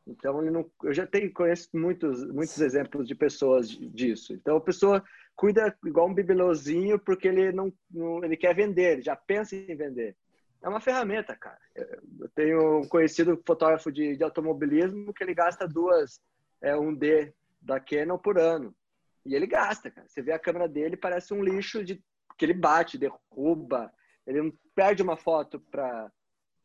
Então 0.06 0.42
não, 0.42 0.68
eu 0.82 0.92
já 0.92 1.06
tenho 1.06 1.32
conheço 1.32 1.68
muitos 1.72 2.24
muitos 2.32 2.60
exemplos 2.60 3.06
de 3.06 3.14
pessoas 3.14 3.68
disso. 3.68 4.34
Então 4.34 4.56
a 4.56 4.60
pessoa 4.60 5.02
cuida 5.36 5.76
igual 5.84 6.08
um 6.08 6.14
bibelôzinho 6.14 6.98
porque 6.98 7.28
ele 7.28 7.52
não, 7.52 7.72
não 7.90 8.24
ele 8.24 8.36
quer 8.36 8.54
vender, 8.54 8.94
ele 8.94 9.02
já 9.02 9.14
pensa 9.14 9.54
em 9.54 9.76
vender. 9.76 10.16
É 10.60 10.68
uma 10.68 10.80
ferramenta, 10.80 11.36
cara. 11.36 11.58
Eu 11.74 12.28
tenho 12.34 12.80
um 12.80 12.88
conhecido 12.88 13.40
fotógrafo 13.44 13.90
de, 13.90 14.16
de 14.16 14.22
automobilismo 14.22 15.12
que 15.12 15.24
ele 15.24 15.34
gasta 15.34 15.66
duas 15.66 16.20
é, 16.60 16.76
um 16.76 16.94
D 16.94 17.32
da 17.60 17.80
Canon 17.80 18.16
por 18.16 18.38
ano. 18.38 18.74
E 19.24 19.34
ele 19.34 19.46
gasta, 19.46 19.90
cara. 19.90 20.08
Você 20.08 20.22
vê 20.22 20.32
a 20.32 20.38
câmera 20.38 20.68
dele, 20.68 20.96
parece 20.96 21.32
um 21.32 21.42
lixo 21.42 21.84
de 21.84 22.02
que 22.36 22.44
ele 22.44 22.54
bate, 22.54 22.98
derruba. 22.98 23.92
Ele 24.26 24.42
não 24.42 24.52
perde 24.74 25.02
uma 25.02 25.16
foto 25.16 25.60
pra, 25.60 26.10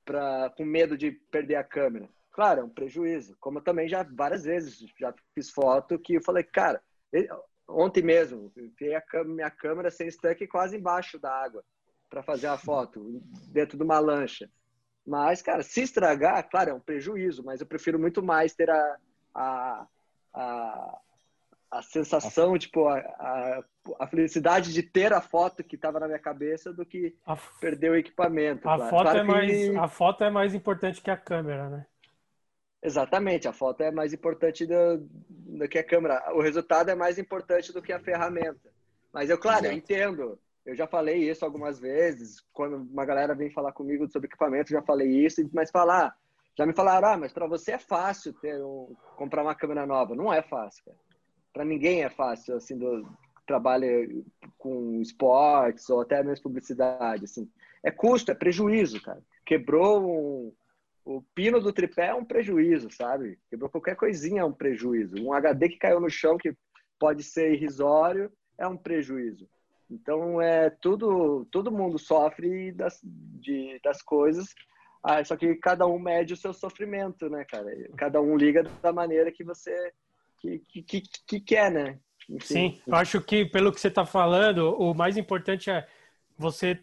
pra, 0.05 0.49
com 0.55 0.65
medo 0.65 0.97
de 0.97 1.11
perder 1.11 1.55
a 1.55 1.63
câmera. 1.63 2.09
Claro, 2.31 2.61
é 2.61 2.63
um 2.63 2.69
prejuízo. 2.69 3.35
Como 3.39 3.59
eu 3.59 3.63
também 3.63 3.87
já 3.87 4.03
várias 4.03 4.43
vezes 4.43 4.77
já 4.99 5.13
fiz 5.33 5.49
foto 5.49 5.99
que 5.99 6.15
eu 6.15 6.21
falei, 6.21 6.43
cara, 6.43 6.81
ele, 7.11 7.27
ontem 7.67 8.03
mesmo, 8.03 8.51
vi 8.55 8.93
a 8.95 9.23
minha 9.23 9.49
câmera 9.49 9.91
sem 9.91 10.09
stuck 10.09 10.45
quase 10.47 10.77
embaixo 10.77 11.19
da 11.19 11.31
água 11.31 11.63
para 12.09 12.23
fazer 12.23 12.47
a 12.47 12.57
foto, 12.57 13.21
dentro 13.49 13.77
de 13.77 13.83
uma 13.83 13.99
lancha. 13.99 14.49
Mas, 15.05 15.41
cara, 15.41 15.63
se 15.63 15.81
estragar, 15.81 16.49
claro, 16.49 16.69
é 16.69 16.73
um 16.73 16.79
prejuízo, 16.79 17.43
mas 17.43 17.61
eu 17.61 17.67
prefiro 17.67 17.99
muito 17.99 18.21
mais 18.21 18.53
ter 18.53 18.69
a, 18.69 18.97
a, 19.33 19.87
a, 20.33 20.99
a 21.69 21.81
sensação, 21.81 22.53
a... 22.53 22.59
tipo, 22.59 22.87
a, 22.87 22.97
a, 22.97 23.63
a, 23.99 24.07
felicidade 24.07 24.73
de 24.73 24.81
ter 24.81 25.13
a 25.13 25.21
foto 25.21 25.63
que 25.63 25.75
estava 25.75 25.99
na 25.99 26.07
minha 26.07 26.19
cabeça 26.19 26.73
do 26.73 26.85
que 26.85 27.15
a... 27.25 27.35
perder 27.59 27.91
o 27.91 27.95
equipamento. 27.95 28.67
A, 28.67 28.75
claro. 28.75 28.89
foto 28.89 29.03
claro 29.03 29.19
é 29.19 29.23
mais, 29.23 29.75
a 29.75 29.87
foto 29.87 30.23
é 30.23 30.29
mais 30.29 30.53
importante 30.53 31.01
que 31.01 31.11
a 31.11 31.17
câmera, 31.17 31.69
né? 31.69 31.85
Exatamente, 32.81 33.47
a 33.47 33.53
foto 33.53 33.81
é 33.81 33.91
mais 33.91 34.13
importante 34.13 34.65
do, 34.65 34.97
do 34.99 35.67
que 35.67 35.77
a 35.77 35.83
câmera. 35.83 36.23
O 36.33 36.41
resultado 36.41 36.89
é 36.89 36.95
mais 36.95 37.17
importante 37.17 37.73
do 37.73 37.81
que 37.81 37.91
a 37.91 37.99
ferramenta. 37.99 38.71
Mas 39.11 39.29
eu, 39.29 39.37
claro, 39.37 39.65
eu 39.65 39.73
entendo. 39.73 40.39
Eu 40.65 40.75
já 40.75 40.85
falei 40.85 41.29
isso 41.29 41.43
algumas 41.43 41.79
vezes. 41.79 42.43
Quando 42.53 42.77
uma 42.77 43.03
galera 43.03 43.33
vem 43.33 43.49
falar 43.49 43.71
comigo 43.71 44.07
sobre 44.09 44.27
equipamento, 44.27 44.69
já 44.69 44.81
falei 44.81 45.09
isso. 45.09 45.49
Mas 45.53 45.71
falar, 45.71 46.15
já 46.55 46.65
me 46.65 46.73
falaram, 46.73 47.09
ah, 47.09 47.17
mas 47.17 47.33
para 47.33 47.47
você 47.47 47.73
é 47.73 47.79
fácil 47.79 48.31
ter 48.33 48.61
um, 48.63 48.95
comprar 49.15 49.41
uma 49.41 49.55
câmera 49.55 49.85
nova. 49.85 50.15
Não 50.15 50.31
é 50.31 50.43
fácil, 50.43 50.83
cara 50.85 51.06
para 51.57 51.65
ninguém 51.65 52.03
é 52.03 52.09
fácil, 52.09 52.55
assim, 52.55 52.77
do 52.77 53.03
trabalho 53.47 54.23
com 54.59 55.01
esportes 55.01 55.89
ou 55.89 56.01
até 56.01 56.21
mesmo 56.21 56.43
publicidade, 56.43 57.25
assim. 57.25 57.49
É 57.83 57.89
custo, 57.89 58.31
é 58.31 58.35
prejuízo, 58.35 59.01
cara. 59.01 59.23
Quebrou 59.43 60.05
um, 60.07 60.53
o 61.03 61.19
pino 61.33 61.59
do 61.59 61.73
tripé 61.73 62.09
é 62.09 62.13
um 62.13 62.23
prejuízo, 62.23 62.91
sabe? 62.91 63.39
Quebrou 63.49 63.71
qualquer 63.71 63.95
coisinha 63.95 64.41
é 64.41 64.45
um 64.45 64.53
prejuízo. 64.53 65.15
Um 65.19 65.33
HD 65.33 65.69
que 65.69 65.77
caiu 65.79 65.99
no 65.99 66.11
chão 66.11 66.37
que 66.37 66.55
pode 66.99 67.23
ser 67.23 67.53
irrisório 67.53 68.31
é 68.55 68.67
um 68.67 68.77
prejuízo. 68.77 69.49
Então 69.89 70.39
é 70.39 70.69
tudo, 70.69 71.47
todo 71.49 71.71
mundo 71.71 71.97
sofre 71.97 72.71
das, 72.71 72.99
de, 73.03 73.79
das 73.83 74.03
coisas. 74.03 74.53
Ah, 75.01 75.25
só 75.25 75.35
que 75.35 75.55
cada 75.55 75.87
um 75.87 75.97
mede 75.97 76.33
o 76.33 76.37
seu 76.37 76.53
sofrimento, 76.53 77.27
né, 77.31 77.43
cara? 77.45 77.65
Cada 77.97 78.21
um 78.21 78.37
liga 78.37 78.61
da 78.83 78.93
maneira 78.93 79.31
que 79.31 79.43
você 79.43 79.91
que, 80.67 80.81
que, 80.81 81.01
que 81.25 81.39
quer, 81.39 81.71
né? 81.71 81.99
Enfim. 82.29 82.45
Sim, 82.45 82.81
eu 82.85 82.95
acho 82.95 83.21
que 83.21 83.45
pelo 83.45 83.71
que 83.71 83.79
você 83.79 83.87
está 83.87 84.05
falando, 84.05 84.75
o 84.77 84.93
mais 84.93 85.17
importante 85.17 85.69
é 85.69 85.87
você 86.37 86.79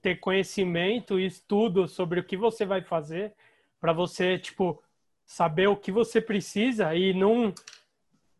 ter 0.00 0.16
conhecimento 0.16 1.18
e 1.18 1.26
estudo 1.26 1.88
sobre 1.88 2.20
o 2.20 2.24
que 2.24 2.36
você 2.36 2.64
vai 2.64 2.80
fazer 2.80 3.34
para 3.80 3.92
você, 3.92 4.38
tipo, 4.38 4.82
saber 5.26 5.68
o 5.68 5.76
que 5.76 5.92
você 5.92 6.20
precisa 6.20 6.94
e 6.94 7.12
não, 7.12 7.52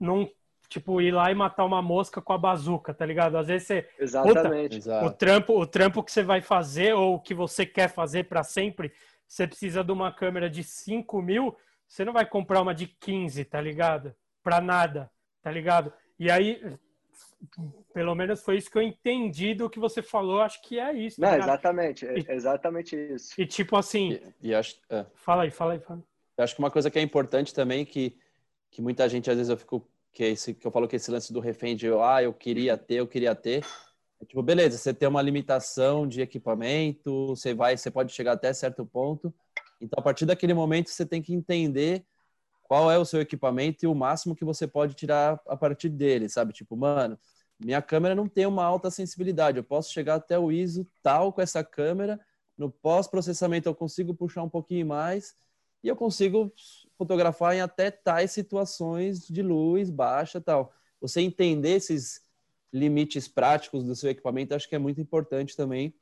não, 0.00 0.30
tipo, 0.68 1.00
ir 1.00 1.12
lá 1.12 1.30
e 1.30 1.34
matar 1.34 1.64
uma 1.64 1.82
mosca 1.82 2.22
com 2.22 2.32
a 2.32 2.38
bazuca, 2.38 2.94
tá 2.94 3.04
ligado? 3.04 3.36
Às 3.36 3.48
vezes 3.48 3.66
você... 3.66 3.88
Exatamente. 3.98 4.78
Puta, 4.78 5.04
o, 5.04 5.10
trampo, 5.10 5.60
o 5.60 5.66
trampo 5.66 6.02
que 6.02 6.12
você 6.12 6.22
vai 6.22 6.40
fazer 6.40 6.94
ou 6.94 7.16
o 7.16 7.20
que 7.20 7.34
você 7.34 7.66
quer 7.66 7.88
fazer 7.88 8.24
para 8.24 8.42
sempre, 8.42 8.92
você 9.26 9.46
precisa 9.46 9.84
de 9.84 9.92
uma 9.92 10.12
câmera 10.12 10.48
de 10.48 10.64
5 10.64 11.20
mil, 11.20 11.56
você 11.88 12.04
não 12.04 12.12
vai 12.12 12.26
comprar 12.26 12.60
uma 12.60 12.74
de 12.74 12.86
15, 12.86 13.44
tá 13.46 13.60
ligado? 13.60 14.14
Pra 14.42 14.60
nada, 14.60 15.10
tá 15.42 15.50
ligado? 15.50 15.92
E 16.18 16.30
aí, 16.30 16.60
pelo 17.94 18.14
menos 18.14 18.42
foi 18.42 18.58
isso 18.58 18.70
que 18.70 18.76
eu 18.76 18.82
entendi 18.82 19.54
do 19.54 19.70
que 19.70 19.78
você 19.78 20.02
falou, 20.02 20.40
acho 20.42 20.60
que 20.62 20.78
é 20.78 20.92
isso. 20.92 21.20
Tá 21.20 21.30
não, 21.30 21.38
exatamente, 21.38 22.06
é 22.06 22.34
exatamente 22.34 22.94
isso. 22.94 23.40
E 23.40 23.46
tipo 23.46 23.76
assim. 23.76 24.20
E, 24.42 24.50
e 24.50 24.54
acho, 24.54 24.76
é. 24.90 25.06
Fala 25.14 25.44
aí, 25.44 25.50
fala 25.50 25.72
aí, 25.72 25.80
fala. 25.80 26.02
Eu 26.36 26.44
acho 26.44 26.54
que 26.54 26.60
uma 26.60 26.70
coisa 26.70 26.90
que 26.90 26.98
é 26.98 27.02
importante 27.02 27.54
também, 27.54 27.84
que, 27.84 28.16
que 28.70 28.82
muita 28.82 29.08
gente, 29.08 29.30
às 29.30 29.36
vezes, 29.36 29.50
eu 29.50 29.56
fico. 29.56 29.88
Que, 30.12 30.24
é 30.24 30.28
esse, 30.30 30.54
que 30.54 30.66
eu 30.66 30.70
falo 30.70 30.88
que 30.88 30.96
esse 30.96 31.10
lance 31.10 31.32
do 31.32 31.38
refém 31.38 31.76
de 31.76 31.86
ah, 31.88 32.22
eu 32.22 32.32
queria 32.32 32.76
ter, 32.76 32.96
eu 32.96 33.06
queria 33.06 33.34
ter. 33.34 33.64
É 34.20 34.24
tipo, 34.24 34.42
beleza, 34.42 34.76
você 34.76 34.92
tem 34.92 35.08
uma 35.08 35.22
limitação 35.22 36.06
de 36.08 36.20
equipamento, 36.20 37.28
você 37.28 37.54
vai, 37.54 37.76
você 37.76 37.90
pode 37.90 38.12
chegar 38.12 38.32
até 38.32 38.52
certo 38.52 38.84
ponto, 38.84 39.32
então, 39.80 39.98
a 39.98 40.02
partir 40.02 40.26
daquele 40.26 40.54
momento, 40.54 40.90
você 40.90 41.06
tem 41.06 41.22
que 41.22 41.32
entender 41.32 42.04
qual 42.62 42.90
é 42.90 42.98
o 42.98 43.04
seu 43.04 43.20
equipamento 43.20 43.84
e 43.84 43.88
o 43.88 43.94
máximo 43.94 44.36
que 44.36 44.44
você 44.44 44.66
pode 44.66 44.94
tirar 44.94 45.40
a 45.46 45.56
partir 45.56 45.88
dele, 45.88 46.28
sabe? 46.28 46.52
Tipo, 46.52 46.76
mano, 46.76 47.18
minha 47.58 47.80
câmera 47.80 48.14
não 48.14 48.28
tem 48.28 48.46
uma 48.46 48.64
alta 48.64 48.90
sensibilidade, 48.90 49.56
eu 49.56 49.64
posso 49.64 49.92
chegar 49.92 50.16
até 50.16 50.38
o 50.38 50.52
ISO 50.52 50.86
tal 51.02 51.32
com 51.32 51.40
essa 51.40 51.64
câmera, 51.64 52.20
no 52.56 52.70
pós-processamento 52.70 53.68
eu 53.68 53.74
consigo 53.74 54.14
puxar 54.14 54.42
um 54.42 54.48
pouquinho 54.48 54.86
mais 54.86 55.34
e 55.82 55.88
eu 55.88 55.96
consigo 55.96 56.52
fotografar 56.96 57.54
em 57.54 57.60
até 57.60 57.90
tais 57.90 58.32
situações 58.32 59.26
de 59.26 59.42
luz 59.42 59.90
baixa 59.90 60.40
tal. 60.40 60.72
Você 61.00 61.20
entender 61.20 61.76
esses 61.76 62.20
limites 62.72 63.28
práticos 63.28 63.84
do 63.84 63.94
seu 63.94 64.10
equipamento, 64.10 64.54
acho 64.54 64.68
que 64.68 64.74
é 64.74 64.78
muito 64.78 65.00
importante 65.00 65.56
também 65.56 65.94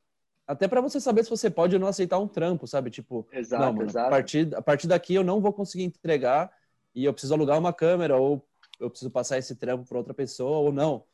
até 0.47 0.69
para 0.69 0.81
você 0.81 1.01
saber 1.01 1.25
se 1.25 1.31
você 1.31 1.51
pode 1.51 1.75
ou 1.75 1.81
não 1.81 1.89
aceitar 1.89 2.19
um 2.19 2.29
trampo, 2.29 2.67
sabe? 2.67 2.91
Tipo, 2.91 3.27
exato, 3.33 3.65
não, 3.65 3.73
mano, 3.73 3.91
exato. 3.91 4.07
A, 4.07 4.11
partir, 4.11 4.55
a 4.55 4.63
partir 4.63 4.87
daqui 4.87 5.15
eu 5.15 5.25
não 5.25 5.41
vou 5.41 5.53
conseguir 5.53 5.85
entregar 5.85 6.53
e 6.95 7.05
eu 7.05 7.13
preciso 7.13 7.35
alugar 7.35 7.59
uma 7.59 7.73
câmera 7.73 8.17
ou 8.17 8.47
eu 8.79 8.89
preciso 8.89 9.11
passar 9.11 9.39
esse 9.39 9.57
trampo 9.57 9.89
para 9.89 9.99
outra 9.99 10.15
pessoa 10.15 10.59
ou 10.59 10.73
não. 10.73 11.05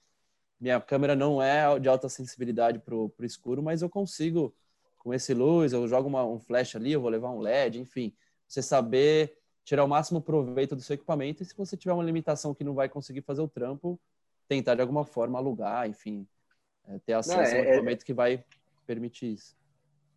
Minha 0.60 0.80
câmera 0.80 1.16
não 1.16 1.42
é 1.42 1.78
de 1.78 1.88
alta 1.88 2.08
sensibilidade 2.08 2.78
para 2.78 2.94
o 2.94 3.12
escuro, 3.22 3.62
mas 3.62 3.82
eu 3.82 3.88
consigo, 3.88 4.54
com 4.98 5.12
esse 5.14 5.32
luz, 5.32 5.72
eu 5.72 5.88
jogo 5.88 6.08
uma, 6.08 6.24
um 6.24 6.38
flash 6.38 6.76
ali, 6.76 6.92
eu 6.92 7.00
vou 7.00 7.10
levar 7.10 7.30
um 7.30 7.40
LED, 7.40 7.80
enfim. 7.80 8.14
Você 8.46 8.62
saber 8.62 9.36
tirar 9.64 9.84
o 9.84 9.88
máximo 9.88 10.20
proveito 10.20 10.76
do 10.76 10.82
seu 10.82 10.94
equipamento 10.94 11.42
e 11.42 11.46
se 11.46 11.56
você 11.56 11.76
tiver 11.76 11.92
uma 11.92 12.04
limitação 12.04 12.54
que 12.54 12.64
não 12.64 12.74
vai 12.74 12.88
conseguir 12.88 13.22
fazer 13.22 13.40
o 13.40 13.48
trampo, 13.48 13.98
tentar 14.46 14.74
de 14.74 14.82
alguma 14.82 15.04
forma 15.04 15.38
alugar, 15.38 15.88
enfim, 15.88 16.26
é, 16.86 16.98
ter 16.98 17.14
acesso 17.14 17.52
não, 17.52 17.58
é, 17.58 17.60
a 17.60 17.62
um 17.62 17.72
equipamento 17.72 18.02
é... 18.02 18.06
que 18.06 18.12
vai 18.12 18.44
permite 18.86 19.32
isso. 19.32 19.56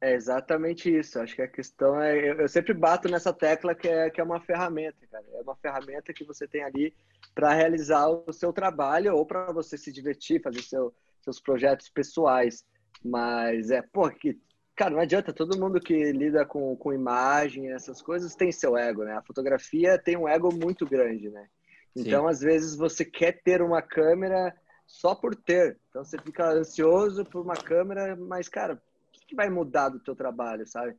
É 0.02 0.14
exatamente 0.14 0.96
isso. 0.96 1.20
Acho 1.20 1.36
que 1.36 1.42
a 1.42 1.48
questão 1.48 2.00
é. 2.02 2.42
Eu 2.42 2.48
sempre 2.48 2.74
bato 2.74 3.10
nessa 3.10 3.34
tecla 3.34 3.74
que 3.74 3.88
é, 3.88 4.10
que 4.10 4.20
é 4.20 4.24
uma 4.24 4.40
ferramenta, 4.40 4.98
cara. 5.10 5.26
É 5.34 5.42
uma 5.42 5.56
ferramenta 5.56 6.14
que 6.14 6.24
você 6.24 6.48
tem 6.48 6.64
ali 6.64 6.94
para 7.34 7.54
realizar 7.54 8.08
o 8.08 8.32
seu 8.32 8.54
trabalho 8.54 9.16
ou 9.16 9.26
para 9.26 9.52
você 9.52 9.78
se 9.78 9.92
divertir, 9.92 10.42
fazer 10.42 10.62
seu, 10.62 10.94
seus 11.22 11.40
projetos 11.40 11.90
pessoais. 11.90 12.66
Mas 13.04 13.72
é, 13.72 13.82
pô, 13.82 14.10
que, 14.10 14.40
cara, 14.76 14.92
não 14.92 15.00
adianta. 15.00 15.34
Todo 15.34 15.60
mundo 15.60 15.80
que 15.80 16.12
lida 16.12 16.46
com, 16.46 16.76
com 16.76 16.94
imagem, 16.94 17.72
essas 17.72 18.02
coisas, 18.02 18.36
tem 18.36 18.52
seu 18.52 18.78
ego, 18.78 19.04
né? 19.04 19.14
A 19.14 19.24
fotografia 19.24 19.98
tem 19.98 20.18
um 20.18 20.28
ego 20.28 20.54
muito 20.54 20.86
grande, 20.86 21.30
né? 21.30 21.48
Então, 21.96 22.24
Sim. 22.26 22.30
às 22.30 22.42
vezes, 22.42 22.76
você 22.76 23.06
quer 23.06 23.42
ter 23.42 23.62
uma 23.62 23.82
câmera 23.82 24.54
só 24.86 25.16
por 25.16 25.36
ter. 25.36 25.78
Então 25.90 26.04
você 26.04 26.18
fica 26.18 26.50
ansioso 26.50 27.26
por 27.26 27.42
uma 27.42 27.56
câmera, 27.56 28.16
mas, 28.16 28.48
cara, 28.48 28.74
o 28.76 29.28
que 29.28 29.36
vai 29.36 29.50
mudar 29.50 29.90
do 29.90 30.00
teu 30.00 30.16
trabalho, 30.16 30.68
sabe? 30.68 30.96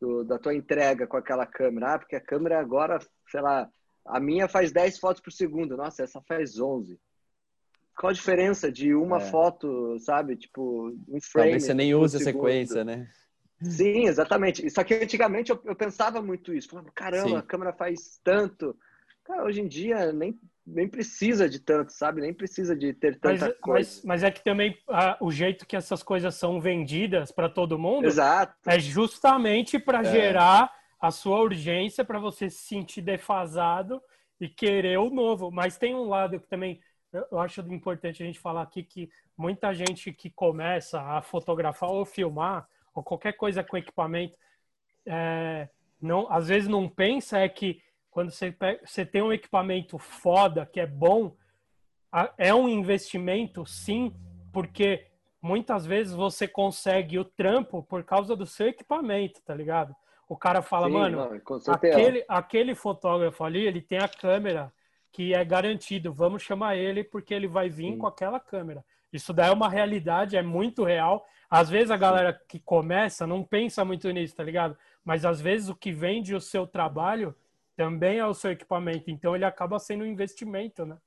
Do, 0.00 0.24
da 0.24 0.38
tua 0.38 0.54
entrega 0.54 1.06
com 1.06 1.16
aquela 1.16 1.46
câmera. 1.46 1.94
Ah, 1.94 1.98
porque 1.98 2.16
a 2.16 2.20
câmera 2.20 2.60
agora, 2.60 2.98
sei 3.28 3.40
lá, 3.40 3.68
a 4.04 4.20
minha 4.20 4.48
faz 4.48 4.72
10 4.72 4.98
fotos 4.98 5.22
por 5.22 5.32
segundo. 5.32 5.76
Nossa, 5.76 6.02
essa 6.02 6.20
faz 6.22 6.58
11. 6.58 6.98
Qual 7.96 8.10
a 8.10 8.14
diferença 8.14 8.72
de 8.72 8.94
uma 8.94 9.18
é. 9.18 9.30
foto, 9.30 9.98
sabe? 9.98 10.36
Tipo, 10.36 10.88
um 11.08 11.20
frame. 11.20 11.50
Talvez 11.50 11.64
você 11.64 11.74
nem 11.74 11.94
use 11.94 12.16
a 12.16 12.20
sequência, 12.20 12.84
né? 12.84 13.08
Sim, 13.62 14.06
exatamente. 14.06 14.68
Só 14.70 14.82
que 14.82 14.94
antigamente 14.94 15.50
eu, 15.50 15.60
eu 15.64 15.76
pensava 15.76 16.22
muito 16.22 16.54
isso. 16.54 16.70
Falava, 16.70 16.90
caramba, 16.94 17.28
Sim. 17.28 17.36
a 17.36 17.42
câmera 17.42 17.72
faz 17.74 18.18
tanto. 18.24 18.74
Cara, 19.24 19.44
hoje 19.44 19.60
em 19.60 19.68
dia 19.68 20.12
nem, 20.12 20.38
nem 20.70 20.88
precisa 20.88 21.48
de 21.48 21.58
tanto, 21.58 21.92
sabe? 21.92 22.20
Nem 22.20 22.32
precisa 22.32 22.74
de 22.74 22.92
ter 22.92 23.18
tanta 23.18 23.46
mas, 23.46 23.58
coisa. 23.60 23.90
Mas, 23.90 24.04
mas 24.04 24.22
é 24.22 24.30
que 24.30 24.42
também 24.42 24.76
a, 24.88 25.16
o 25.20 25.30
jeito 25.30 25.66
que 25.66 25.76
essas 25.76 26.02
coisas 26.02 26.34
são 26.34 26.60
vendidas 26.60 27.30
para 27.30 27.48
todo 27.48 27.78
mundo 27.78 28.06
Exato. 28.06 28.54
é 28.66 28.78
justamente 28.78 29.78
para 29.78 30.00
é. 30.00 30.04
gerar 30.04 30.72
a 31.00 31.10
sua 31.10 31.40
urgência 31.40 32.04
para 32.04 32.18
você 32.18 32.48
se 32.48 32.58
sentir 32.58 33.02
defasado 33.02 34.02
e 34.40 34.48
querer 34.48 34.98
o 34.98 35.10
novo. 35.10 35.50
Mas 35.50 35.76
tem 35.76 35.94
um 35.94 36.08
lado 36.08 36.38
que 36.38 36.48
também 36.48 36.80
eu 37.12 37.38
acho 37.38 37.60
importante 37.62 38.22
a 38.22 38.26
gente 38.26 38.38
falar 38.38 38.62
aqui 38.62 38.82
que 38.82 39.10
muita 39.36 39.74
gente 39.74 40.12
que 40.12 40.30
começa 40.30 41.00
a 41.00 41.20
fotografar 41.22 41.90
ou 41.90 42.04
filmar 42.04 42.68
ou 42.94 43.02
qualquer 43.02 43.32
coisa 43.32 43.64
com 43.64 43.76
equipamento, 43.76 44.36
é, 45.06 45.68
não, 46.00 46.30
às 46.30 46.48
vezes 46.48 46.68
não 46.68 46.88
pensa 46.88 47.38
é 47.38 47.48
que 47.48 47.82
quando 48.10 48.30
você, 48.30 48.50
pega, 48.50 48.80
você 48.84 49.06
tem 49.06 49.22
um 49.22 49.32
equipamento 49.32 49.98
foda, 49.98 50.66
que 50.66 50.80
é 50.80 50.86
bom, 50.86 51.34
é 52.36 52.54
um 52.54 52.68
investimento, 52.68 53.64
sim, 53.64 54.12
porque 54.52 55.06
muitas 55.40 55.86
vezes 55.86 56.12
você 56.12 56.46
consegue 56.48 57.18
o 57.18 57.24
trampo 57.24 57.82
por 57.82 58.02
causa 58.04 58.34
do 58.34 58.44
seu 58.44 58.68
equipamento, 58.68 59.40
tá 59.42 59.54
ligado? 59.54 59.94
O 60.28 60.36
cara 60.36 60.60
fala, 60.62 60.86
sim, 60.86 60.92
mano, 60.92 61.16
não, 61.16 61.72
aquele, 61.72 62.24
aquele 62.28 62.74
fotógrafo 62.74 63.42
ali, 63.44 63.66
ele 63.66 63.80
tem 63.80 63.98
a 63.98 64.08
câmera 64.08 64.72
que 65.12 65.34
é 65.34 65.44
garantido, 65.44 66.12
vamos 66.12 66.42
chamar 66.42 66.76
ele 66.76 67.02
porque 67.02 67.34
ele 67.34 67.48
vai 67.48 67.68
vir 67.68 67.92
sim. 67.92 67.98
com 67.98 68.06
aquela 68.06 68.38
câmera. 68.38 68.84
Isso 69.12 69.32
daí 69.32 69.48
é 69.48 69.52
uma 69.52 69.68
realidade, 69.68 70.36
é 70.36 70.42
muito 70.42 70.84
real. 70.84 71.26
Às 71.48 71.68
vezes 71.68 71.90
a 71.90 71.96
galera 71.96 72.40
que 72.48 72.60
começa 72.60 73.26
não 73.26 73.42
pensa 73.42 73.84
muito 73.84 74.08
nisso, 74.10 74.36
tá 74.36 74.44
ligado? 74.44 74.76
Mas 75.04 75.24
às 75.24 75.40
vezes 75.40 75.68
o 75.68 75.74
que 75.74 75.90
vende 75.90 76.34
o 76.34 76.40
seu 76.40 76.64
trabalho 76.64 77.34
também 77.80 78.18
é 78.18 78.26
o 78.26 78.34
seu 78.34 78.50
equipamento. 78.50 79.10
Então 79.10 79.34
ele 79.34 79.46
acaba 79.46 79.78
sendo 79.78 80.04
um 80.04 80.06
investimento, 80.06 80.84
né? 80.84 80.98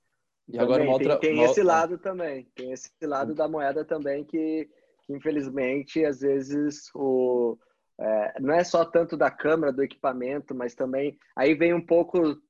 E 0.48 0.58
agora 0.58 0.82
uma 0.82 0.94
outra... 0.94 1.20
tem, 1.20 1.36
tem 1.36 1.44
esse 1.44 1.62
lado 1.62 2.00
também. 2.00 2.48
Tem 2.56 2.72
esse 2.72 2.90
lado 3.04 3.36
da 3.36 3.48
moeda 3.48 3.86
também 3.86 4.24
que, 4.24 4.68
que 5.04 5.14
infelizmente, 5.14 6.04
às 6.04 6.22
vezes, 6.22 6.90
o, 6.96 7.60
é, 8.00 8.42
não 8.42 8.56
é 8.56 8.64
só 8.64 8.84
tanto 8.84 9.16
da 9.16 9.30
câmera, 9.30 9.72
do 9.72 9.84
equipamento, 9.84 10.56
mas 10.56 10.74
também 10.74 11.16
aí 11.36 11.54
vem 11.54 11.76
um 11.76 11.86
pouco 11.86 12.42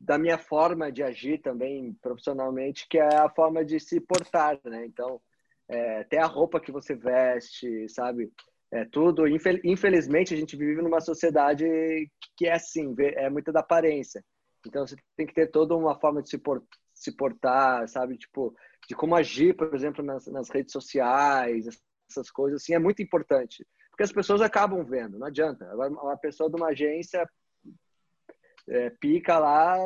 da 0.00 0.18
minha 0.18 0.36
forma 0.36 0.90
de 0.90 1.04
agir 1.04 1.40
também 1.40 1.96
profissionalmente, 2.02 2.88
que 2.88 2.98
é 2.98 3.14
a 3.14 3.30
forma 3.30 3.64
de 3.64 3.78
se 3.78 4.00
portar, 4.00 4.58
né? 4.64 4.84
Então, 4.84 5.20
é, 5.68 6.00
até 6.00 6.18
a 6.18 6.26
roupa 6.26 6.58
que 6.58 6.72
você 6.72 6.96
veste, 6.96 7.88
sabe? 7.88 8.32
É 8.74 8.84
tudo. 8.84 9.22
Infelizmente, 9.28 10.34
a 10.34 10.36
gente 10.36 10.56
vive 10.56 10.82
numa 10.82 11.00
sociedade 11.00 11.64
que 12.36 12.46
é 12.46 12.54
assim, 12.54 12.92
é 12.98 13.30
muito 13.30 13.52
da 13.52 13.60
aparência. 13.60 14.20
Então, 14.66 14.84
você 14.84 14.96
tem 15.16 15.24
que 15.24 15.32
ter 15.32 15.48
toda 15.48 15.76
uma 15.76 15.94
forma 16.00 16.20
de 16.20 16.28
se, 16.28 17.12
portar, 17.12 17.88
sabe? 17.88 18.18
Tipo, 18.18 18.52
de 18.88 18.96
como 18.96 19.14
agir, 19.14 19.54
por 19.54 19.72
exemplo, 19.72 20.04
nas, 20.04 20.26
nas 20.26 20.50
redes 20.50 20.72
sociais, 20.72 21.68
essas 22.10 22.28
coisas, 22.32 22.62
assim, 22.62 22.74
é 22.74 22.78
muito 22.80 23.00
importante. 23.00 23.64
Porque 23.90 24.02
as 24.02 24.10
pessoas 24.10 24.40
acabam 24.40 24.84
vendo, 24.84 25.20
não 25.20 25.28
adianta. 25.28 25.64
Agora, 25.70 25.90
uma 25.92 26.16
pessoa 26.16 26.50
de 26.50 26.56
uma 26.56 26.70
agência 26.70 27.24
é, 28.68 28.90
pica 28.90 29.38
lá, 29.38 29.76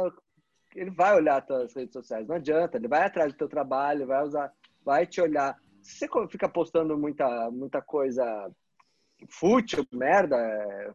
ele 0.74 0.92
vai 0.92 1.14
olhar 1.14 1.44
as 1.46 1.76
redes 1.76 1.92
sociais, 1.92 2.26
não 2.26 2.36
adianta, 2.36 2.78
ele 2.78 2.88
vai 2.88 3.04
atrás 3.04 3.34
do 3.34 3.36
teu 3.36 3.48
trabalho, 3.50 4.06
vai 4.06 4.22
usar, 4.22 4.50
vai 4.82 5.06
te 5.06 5.20
olhar. 5.20 5.54
Se 5.82 6.08
você 6.08 6.28
fica 6.28 6.48
postando 6.48 6.96
muita, 6.96 7.50
muita 7.50 7.82
coisa 7.82 8.50
fútil, 9.28 9.86
merda, 9.92 10.36
é, 10.36 10.92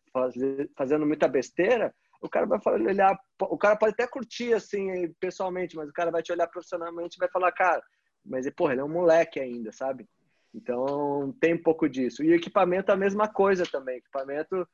fazendo 0.76 1.06
muita 1.06 1.28
besteira, 1.28 1.94
o 2.22 2.30
cara 2.30 2.46
vai 2.46 2.60
olhar, 2.82 3.20
o 3.42 3.58
cara 3.58 3.76
pode 3.76 3.94
até 3.94 4.08
curtir 4.08 4.54
assim 4.54 5.14
pessoalmente, 5.20 5.76
mas 5.76 5.90
o 5.90 5.94
cara 5.94 6.10
vai 6.10 6.24
te 6.24 6.32
olhar 6.32 6.48
profissionalmente 6.48 7.18
e 7.18 7.20
vai 7.20 7.30
falar, 7.30 7.52
cara, 7.52 7.84
mas 8.26 8.50
porra, 8.52 8.74
ele 8.74 8.82
é 8.82 8.86
um 8.86 8.90
moleque 8.90 9.40
ainda, 9.40 9.72
sabe? 9.74 10.08
Então 10.54 11.36
tem 11.42 11.56
um 11.56 11.62
pouco 11.62 11.90
disso. 11.90 12.24
E 12.24 12.32
equipamento 12.32 12.92
é 12.92 12.94
a 12.94 12.98
mesma 12.98 13.28
coisa 13.28 13.66
também. 13.66 13.98
Equipamento 13.98 14.68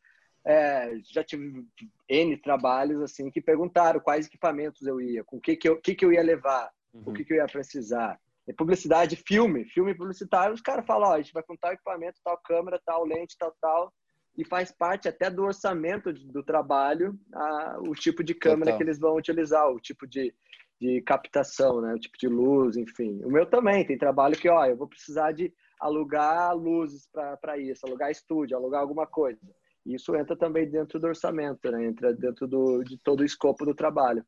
é, 0.45 0.99
já 1.11 1.23
tive 1.23 1.65
N 2.07 2.37
trabalhos 2.37 3.01
assim 3.01 3.31
que 3.31 3.41
perguntaram 3.41 3.99
quais 3.99 4.27
equipamentos 4.27 4.85
eu 4.85 5.01
ia, 5.01 5.23
com 5.23 5.37
o 5.37 5.41
que, 5.41 5.55
que, 5.55 5.67
eu, 5.67 5.81
que, 5.81 5.95
que 5.95 6.05
eu 6.05 6.13
ia 6.13 6.21
levar, 6.21 6.69
uhum. 6.93 7.03
o 7.07 7.13
que, 7.13 7.23
que 7.23 7.33
eu 7.33 7.37
ia 7.37 7.47
precisar. 7.47 8.19
E 8.49 8.53
publicidade, 8.53 9.15
filme, 9.15 9.63
filme 9.65 9.93
publicitário, 9.93 10.55
os 10.55 10.61
caras 10.61 10.83
falam, 10.83 11.09
ó, 11.09 11.13
a 11.13 11.21
gente 11.21 11.31
vai 11.31 11.43
com 11.43 11.55
tal 11.55 11.71
equipamento, 11.71 12.19
tal 12.23 12.35
câmera, 12.43 12.81
tal 12.83 13.05
lente, 13.05 13.37
tal, 13.37 13.55
tal, 13.61 13.93
e 14.35 14.43
faz 14.43 14.71
parte 14.71 15.07
até 15.07 15.29
do 15.29 15.43
orçamento 15.43 16.11
do 16.11 16.41
trabalho 16.41 17.15
a, 17.31 17.77
o 17.81 17.93
tipo 17.93 18.23
de 18.23 18.33
câmera 18.33 18.71
Total. 18.71 18.77
que 18.77 18.83
eles 18.83 18.99
vão 18.99 19.15
utilizar, 19.15 19.69
o 19.69 19.79
tipo 19.79 20.07
de, 20.07 20.33
de 20.81 20.99
captação, 21.03 21.79
né, 21.79 21.93
o 21.93 21.99
tipo 21.99 22.17
de 22.17 22.27
luz, 22.27 22.75
enfim. 22.75 23.21
O 23.23 23.29
meu 23.29 23.45
também, 23.45 23.85
tem 23.85 23.99
trabalho 23.99 24.35
que, 24.35 24.49
ó, 24.49 24.65
eu 24.65 24.75
vou 24.75 24.87
precisar 24.87 25.31
de 25.31 25.53
alugar 25.79 26.55
luzes 26.57 27.07
para 27.39 27.55
isso, 27.59 27.85
alugar 27.85 28.09
estúdio, 28.09 28.57
alugar 28.57 28.81
alguma 28.81 29.05
coisa. 29.05 29.39
Isso 29.85 30.15
entra 30.15 30.35
também 30.35 30.67
dentro 30.67 30.99
do 30.99 31.05
orçamento, 31.05 31.69
né? 31.69 31.85
entra 31.85 32.13
dentro 32.13 32.47
do, 32.47 32.83
de 32.83 32.97
todo 32.97 33.19
o 33.19 33.25
escopo 33.25 33.63
do 33.63 33.75
trabalho. 33.75 34.25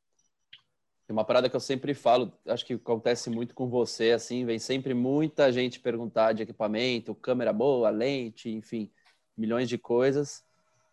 Tem 1.12 1.14
uma 1.14 1.26
parada 1.26 1.49
que 1.49 1.55
eu 1.57 1.59
sempre 1.59 1.93
falo, 1.93 2.32
acho 2.47 2.66
que 2.66 2.76
acontece 2.76 3.30
muito 3.30 3.53
com 3.53 3.68
você, 3.68 4.12
assim, 4.12 4.45
vem 4.45 4.57
sempre 4.57 4.93
muita 4.93 5.51
gente 5.51 5.78
perguntar 5.78 6.32
de 6.32 6.43
equipamento, 6.43 7.14
câmera 7.14 7.51
boa, 7.51 7.89
lente, 7.89 8.49
enfim, 8.49 8.89
milhões 9.36 9.68
de 9.68 9.78
coisas. 9.78 10.41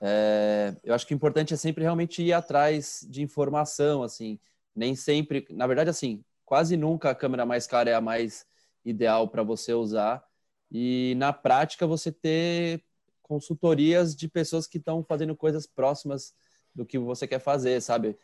É, 0.01 0.75
eu 0.83 0.93
acho 0.93 1.07
que 1.07 1.15
o 1.15 1.17
importante 1.17 1.55
é 1.55 1.57
sempre 1.57 1.85
realmente 1.85 2.21
ir 2.21 2.33
atrás 2.33 3.07
de 3.09 3.23
informação, 3.23 4.03
assim, 4.03 4.41
nem 4.75 4.97
sempre, 4.97 5.47
na 5.51 5.69
verdade, 5.69 5.91
assim, 5.91 6.25
quase 6.45 6.77
nunca 6.77 7.11
a 7.11 7.15
câmera 7.15 7.47
mais 7.47 7.69
cara 7.69 7.89
é 7.89 7.95
a 7.95 8.01
mais 8.01 8.45
ideal 8.85 9.29
para 9.29 9.45
você 9.45 9.73
usar. 9.73 10.25
E 10.69 11.15
na 11.17 11.33
prática 11.33 11.87
você 11.87 12.11
ter 12.11 12.83
consultorias 13.23 14.17
de 14.17 14.27
pessoas 14.27 14.67
que 14.67 14.79
estão 14.79 15.05
fazendo 15.05 15.37
coisas 15.37 15.65
próximas 15.65 16.35
do 16.75 16.85
que 16.85 16.99
você 16.99 17.25
quer 17.25 17.39
fazer, 17.39 17.81
sabe? 17.81 18.19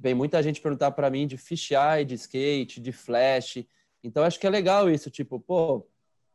Vem 0.00 0.14
muita 0.14 0.42
gente 0.42 0.60
perguntar 0.60 0.92
para 0.92 1.10
mim 1.10 1.26
de 1.26 1.36
fisheye, 1.36 2.04
de 2.04 2.14
skate, 2.14 2.80
de 2.80 2.92
flash. 2.92 3.64
Então 4.02 4.22
acho 4.22 4.38
que 4.38 4.46
é 4.46 4.50
legal 4.50 4.88
isso, 4.88 5.10
tipo, 5.10 5.40
pô, 5.40 5.86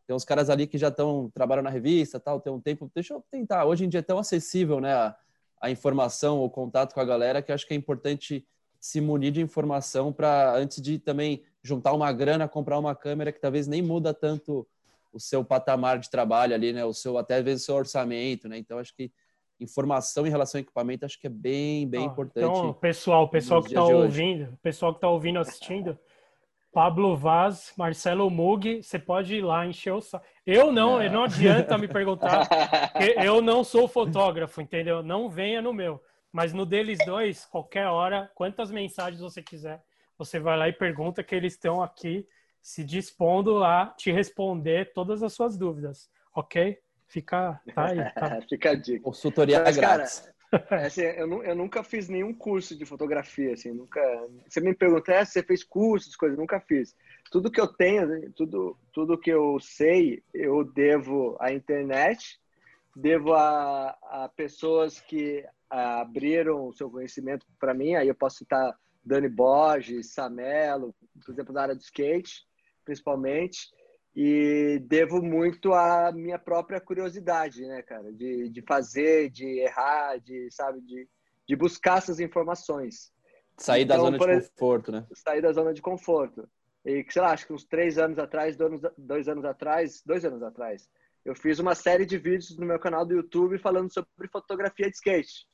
tem 0.05 0.15
uns 0.15 0.25
caras 0.25 0.49
ali 0.49 0.67
que 0.67 0.77
já 0.77 0.89
estão 0.89 1.31
trabalhando 1.33 1.65
na 1.65 1.71
revista, 1.71 2.19
tal, 2.19 2.41
tem 2.41 2.51
um 2.51 2.59
tempo, 2.59 2.91
deixa 2.93 3.13
eu 3.13 3.23
tentar. 3.31 3.65
Hoje 3.65 3.85
em 3.85 3.89
dia 3.89 3.99
é 3.99 4.03
tão 4.03 4.19
acessível, 4.19 4.81
né, 4.81 4.93
a, 4.93 5.15
a 5.61 5.71
informação, 5.71 6.41
o 6.41 6.49
contato 6.49 6.93
com 6.93 6.99
a 6.99 7.05
galera, 7.05 7.41
que 7.41 7.51
acho 7.53 7.65
que 7.65 7.73
é 7.73 7.77
importante 7.77 8.45
se 8.81 8.99
munir 8.99 9.31
de 9.31 9.39
informação 9.39 10.11
para 10.11 10.57
antes 10.57 10.81
de 10.81 10.99
também 10.99 11.41
juntar 11.63 11.93
uma 11.93 12.11
grana, 12.11 12.49
comprar 12.49 12.77
uma 12.77 12.93
câmera 12.93 13.31
que 13.31 13.39
talvez 13.39 13.65
nem 13.65 13.81
muda 13.81 14.13
tanto 14.13 14.67
o 15.13 15.21
seu 15.21 15.45
patamar 15.45 15.99
de 15.99 16.09
trabalho 16.09 16.53
ali, 16.53 16.73
né? 16.73 16.83
O 16.83 16.93
seu 16.93 17.17
até 17.17 17.41
vezes 17.41 17.63
o 17.63 17.65
seu 17.67 17.75
orçamento, 17.75 18.49
né? 18.49 18.57
Então 18.57 18.77
acho 18.77 18.93
que 18.93 19.09
informação 19.63 20.27
em 20.27 20.29
relação 20.29 20.59
ao 20.59 20.63
equipamento 20.63 21.05
acho 21.05 21.19
que 21.19 21.27
é 21.27 21.29
bem 21.29 21.87
bem 21.87 22.01
ah, 22.01 22.05
importante. 22.05 22.45
Então, 22.45 22.73
pessoal, 22.73 23.29
pessoal 23.29 23.61
que 23.61 23.69
está 23.69 23.83
ouvindo, 23.83 24.57
pessoal 24.61 24.93
que 24.93 24.97
está 24.97 25.09
ouvindo, 25.09 25.39
assistindo, 25.39 25.97
Pablo 26.73 27.15
Vaz, 27.15 27.71
Marcelo 27.77 28.29
Mug, 28.29 28.81
você 28.81 28.97
pode 28.97 29.35
ir 29.35 29.41
lá 29.41 29.65
encher 29.65 29.93
o 29.93 30.01
saco. 30.01 30.25
Eu 30.45 30.71
não, 30.71 30.99
não, 30.99 31.11
não 31.11 31.23
adianta 31.23 31.77
me 31.77 31.87
perguntar, 31.87 32.47
eu 33.23 33.41
não 33.41 33.63
sou 33.63 33.87
fotógrafo, 33.87 34.59
entendeu? 34.59 35.03
Não 35.03 35.29
venha 35.29 35.61
no 35.61 35.71
meu. 35.71 36.01
Mas 36.31 36.51
no 36.51 36.65
deles 36.65 36.97
dois, 37.05 37.45
qualquer 37.45 37.85
hora, 37.87 38.31
quantas 38.33 38.71
mensagens 38.71 39.21
você 39.21 39.41
quiser, 39.41 39.83
você 40.17 40.39
vai 40.39 40.57
lá 40.57 40.67
e 40.67 40.73
pergunta 40.73 41.23
que 41.23 41.35
eles 41.35 41.53
estão 41.53 41.81
aqui 41.81 42.27
se 42.59 42.83
dispondo 42.83 43.63
a 43.63 43.87
te 43.87 44.11
responder 44.11 44.93
todas 44.93 45.21
as 45.21 45.33
suas 45.33 45.55
dúvidas, 45.55 46.09
ok? 46.33 46.79
Fica, 47.07 47.59
tá 47.73 47.85
aí. 47.85 47.97
Tá. 48.13 48.41
Fica 48.47 48.71
a 48.71 48.75
dica. 48.75 49.03
Consultoria 49.03 49.61
Mas, 49.63 49.77
grátis. 49.77 50.19
Cara, 50.51 50.85
assim, 50.85 51.01
eu, 51.01 51.43
eu, 51.43 51.55
nunca 51.55 51.83
fiz 51.83 52.07
nenhum 52.07 52.33
curso 52.33 52.77
de 52.77 52.85
fotografia, 52.85 53.53
assim, 53.53 53.71
nunca. 53.71 54.01
Você 54.47 54.61
me 54.61 54.73
pergunta, 54.73 55.11
é, 55.11 55.25
você 55.25 55.41
fez 55.41 55.63
cursos, 55.63 56.15
coisas, 56.15 56.37
nunca 56.37 56.59
fiz. 56.59 56.95
Tudo 57.31 57.51
que 57.51 57.59
eu 57.59 57.67
tenho, 57.67 58.31
tudo, 58.33 58.77
tudo 58.91 59.17
que 59.17 59.31
eu 59.31 59.59
sei, 59.59 60.23
eu 60.33 60.63
devo 60.63 61.35
à 61.39 61.51
internet, 61.51 62.39
devo 62.95 63.33
a, 63.33 63.97
a 64.03 64.31
pessoas 64.35 64.99
que 64.99 65.43
abriram 65.69 66.67
o 66.67 66.73
seu 66.73 66.89
conhecimento 66.89 67.45
para 67.59 67.73
mim. 67.73 67.95
Aí 67.95 68.07
eu 68.07 68.15
posso 68.15 68.37
citar 68.37 68.77
Dani 69.03 69.29
Borges, 69.29 70.13
Samelo, 70.13 70.93
por 71.25 71.31
exemplo, 71.33 71.53
da 71.53 71.63
área 71.63 71.75
do 71.75 71.81
skate 71.81 72.45
principalmente, 72.83 73.69
e 74.15 74.79
devo 74.85 75.21
muito 75.21 75.73
à 75.73 76.11
minha 76.11 76.37
própria 76.37 76.79
curiosidade, 76.79 77.65
né, 77.65 77.81
cara, 77.81 78.11
de, 78.11 78.49
de 78.49 78.61
fazer, 78.61 79.29
de 79.29 79.59
errar, 79.59 80.17
de, 80.19 80.49
sabe, 80.51 80.81
de, 80.81 81.07
de 81.47 81.55
buscar 81.55 81.97
essas 81.97 82.19
informações. 82.19 83.11
Sair 83.57 83.83
então, 83.83 83.97
da 83.97 84.03
zona 84.03 84.17
de 84.17 84.49
conforto, 84.49 84.91
né? 84.91 85.07
Sair 85.13 85.41
da 85.41 85.51
zona 85.51 85.73
de 85.73 85.81
conforto. 85.81 86.49
E, 86.85 87.05
sei 87.09 87.21
lá, 87.21 87.31
acho 87.31 87.47
que 87.47 87.53
uns 87.53 87.65
três 87.65 87.97
anos 87.97 88.19
atrás, 88.19 88.55
dois, 88.55 88.81
dois 88.97 89.27
anos 89.27 89.45
atrás, 89.45 90.03
dois 90.05 90.25
anos 90.25 90.43
atrás, 90.43 90.87
eu 91.25 91.33
fiz 91.33 91.57
uma 91.59 91.73
série 91.73 92.05
de 92.05 92.17
vídeos 92.17 92.57
no 92.57 92.65
meu 92.65 92.79
canal 92.79 93.05
do 93.05 93.15
YouTube 93.15 93.57
falando 93.57 93.91
sobre 93.91 94.27
fotografia 94.31 94.89
de 94.89 94.95
skate. 94.95 95.47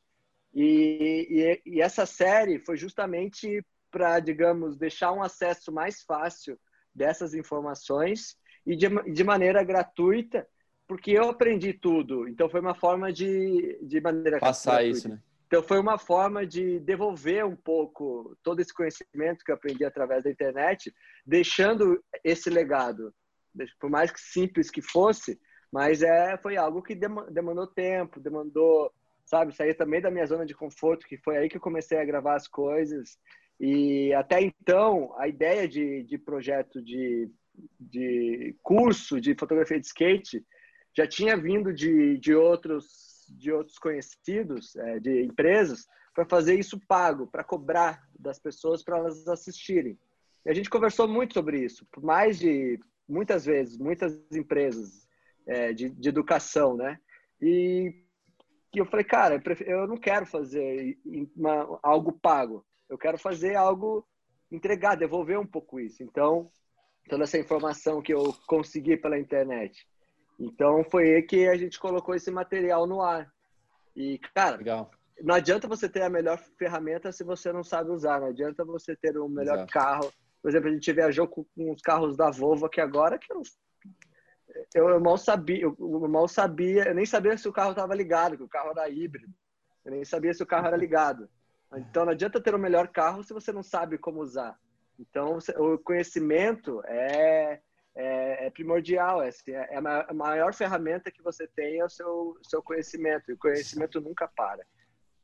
E, 0.54 1.62
e, 1.66 1.76
e 1.76 1.82
essa 1.82 2.06
série 2.06 2.58
foi 2.60 2.76
justamente 2.76 3.64
para, 3.92 4.20
digamos, 4.20 4.78
deixar 4.78 5.12
um 5.12 5.22
acesso 5.22 5.72
mais 5.72 6.02
fácil 6.02 6.60
dessas 6.94 7.34
informações 7.34 8.36
e 8.70 8.76
de, 8.76 8.88
de 9.12 9.24
maneira 9.24 9.64
gratuita, 9.64 10.48
porque 10.88 11.10
eu 11.10 11.28
aprendi 11.28 11.74
tudo. 11.74 12.28
Então 12.28 12.48
foi 12.48 12.62
uma 12.62 12.76
forma 12.76 13.12
de, 13.12 13.80
de 13.82 14.00
maneira 14.00 14.40
passar 14.40 14.74
gratuita. 14.74 14.98
isso, 14.98 15.10
né? 15.10 15.20
Então 15.48 15.64
foi 15.64 15.80
uma 15.80 15.98
forma 15.98 16.46
de 16.46 16.80
devolver 16.82 17.44
um 17.44 17.56
pouco 17.56 18.38
todo 18.44 18.60
esse 18.60 18.72
conhecimento 18.72 19.44
que 19.44 19.50
eu 19.50 19.56
aprendi 19.56 19.84
através 19.84 20.24
da 20.24 20.30
internet, 20.30 20.94
deixando 21.26 22.00
esse 22.24 22.48
legado, 22.52 23.12
por 23.80 23.90
mais 23.90 24.12
que 24.12 24.22
simples 24.22 24.70
que 24.70 24.84
fosse, 24.84 25.40
mas 25.74 26.04
é 26.04 26.38
foi 26.38 26.56
algo 26.56 26.84
que 26.84 26.94
demandou 26.94 27.66
tempo, 27.66 28.20
demandou, 28.20 28.94
sabe, 29.26 29.56
sair 29.56 29.74
também 29.74 30.00
da 30.00 30.12
minha 30.12 30.28
zona 30.28 30.46
de 30.46 30.54
conforto, 30.54 31.08
que 31.08 31.18
foi 31.18 31.38
aí 31.38 31.50
que 31.50 31.58
eu 31.58 31.62
comecei 31.62 31.98
a 31.98 32.06
gravar 32.06 32.36
as 32.36 32.48
coisas. 32.48 33.18
E 33.60 34.14
até 34.14 34.40
então, 34.40 35.16
a 35.18 35.28
ideia 35.28 35.68
de, 35.68 36.04
de 36.04 36.20
projeto 36.20 36.80
de, 36.84 37.28
de 37.80 38.56
curso 38.62 39.20
de 39.20 39.36
fotografia 39.36 39.80
de 39.80 39.86
skate 39.86 40.46
já 40.96 41.08
tinha 41.08 41.38
vindo 41.38 41.74
de, 41.74 42.18
de 42.18 42.34
outros 42.34 43.10
de 43.38 43.52
outros 43.52 43.78
conhecidos, 43.78 44.76
é, 44.76 45.00
de 45.00 45.24
empresas, 45.24 45.86
para 46.14 46.26
fazer 46.26 46.56
isso 46.56 46.80
pago, 46.88 47.28
para 47.28 47.44
cobrar 47.44 48.02
das 48.18 48.40
pessoas 48.40 48.84
para 48.84 48.98
elas 48.98 49.28
assistirem. 49.28 49.98
E 50.46 50.50
a 50.50 50.54
gente 50.54 50.70
conversou 50.70 51.08
muito 51.08 51.34
sobre 51.34 51.64
isso, 51.64 51.86
por 51.92 52.04
mais 52.04 52.40
de 52.40 52.80
muitas 53.08 53.46
vezes, 53.46 53.78
muitas 53.78 54.20
empresas 54.32 55.08
é, 55.48 55.74
de, 55.74 55.90
de, 55.90 56.10
educação, 56.10 56.76
né? 56.76 57.00
E 57.42 58.04
que 58.72 58.80
eu 58.80 58.86
falei, 58.86 59.04
cara, 59.04 59.36
eu, 59.36 59.42
prefiro, 59.42 59.72
eu 59.72 59.88
não 59.88 59.98
quero 59.98 60.26
fazer 60.26 60.98
uma, 61.36 61.80
algo 61.82 62.12
pago, 62.12 62.66
eu 62.88 62.98
quero 62.98 63.18
fazer 63.18 63.56
algo 63.56 64.06
entregar, 64.52 64.96
devolver 64.96 65.40
um 65.40 65.46
pouco 65.46 65.80
isso. 65.80 66.04
Então, 66.04 66.52
toda 67.10 67.24
essa 67.24 67.38
informação 67.38 68.02
que 68.02 68.14
eu 68.14 68.34
consegui 68.48 68.96
pela 68.96 69.20
internet, 69.20 69.86
então 70.40 70.84
foi 70.86 71.16
aí 71.16 71.22
que 71.22 71.48
a 71.48 71.58
gente 71.58 71.78
colocou 71.78 72.16
esse 72.16 72.32
material 72.32 72.88
no 72.88 73.02
ar. 73.02 73.30
E, 73.94 74.18
cara, 74.34 74.56
Legal. 74.56 74.90
não 75.22 75.36
adianta 75.36 75.68
você 75.68 75.90
ter 75.90 76.02
a 76.04 76.10
melhor 76.10 76.38
ferramenta 76.58 77.12
se 77.12 77.24
você 77.26 77.52
não 77.52 77.64
sabe 77.64 77.92
usar. 77.92 78.22
Não 78.22 78.28
adianta 78.28 78.64
você 78.64 78.96
ter 78.96 79.18
o 79.18 79.28
melhor 79.28 79.56
Exato. 79.56 79.74
carro. 79.74 80.14
Por 80.42 80.50
exemplo, 80.50 80.70
a 80.70 80.72
gente 80.72 80.94
viajou 80.94 81.28
com, 81.28 81.44
com 81.44 81.72
os 81.72 81.82
carros 81.82 82.16
da 82.16 82.32
Volvo 82.32 82.66
aqui 82.66 82.80
agora, 82.80 83.20
que 83.20 83.32
eu, 83.34 83.42
eu, 84.74 84.90
eu 84.90 85.00
mal 85.02 85.18
sabia, 85.18 85.62
eu, 85.62 85.76
eu, 85.78 86.08
mal 86.08 86.30
sabia, 86.30 86.88
eu 86.88 86.96
nem 86.96 87.06
sabia 87.06 87.38
se 87.38 87.50
o 87.50 87.52
carro 87.52 87.72
estava 87.72 87.94
ligado, 87.94 88.38
que 88.38 88.44
o 88.44 88.48
carro 88.48 88.72
era 88.72 88.88
híbrido. 88.88 89.34
Eu 89.84 89.92
nem 89.92 90.06
sabia 90.06 90.34
se 90.34 90.42
o 90.42 90.48
carro 90.48 90.68
era 90.68 90.78
ligado. 90.78 91.30
Então 91.72 92.04
não 92.04 92.14
adianta 92.14 92.42
ter 92.42 92.56
o 92.56 92.58
melhor 92.58 92.88
carro 92.88 93.24
se 93.24 93.32
você 93.32 93.52
não 93.52 93.62
sabe 93.62 93.96
como 93.96 94.22
usar. 94.22 94.60
Então 95.00 95.38
o 95.58 95.78
conhecimento 95.78 96.82
é 96.86 97.62
é, 98.00 98.48
é 98.48 98.50
primordial. 98.50 99.22
É, 99.22 99.30
é, 99.50 99.76
a 99.76 100.14
maior 100.14 100.54
ferramenta 100.54 101.12
que 101.12 101.22
você 101.22 101.48
tem 101.48 101.80
é 101.80 101.86
o 101.86 101.90
seu, 101.90 102.38
seu 102.44 102.64
conhecimento. 102.64 103.30
E 103.30 103.34
o 103.34 103.38
conhecimento 103.38 104.00
nunca 104.00 104.28
para. 104.28 104.66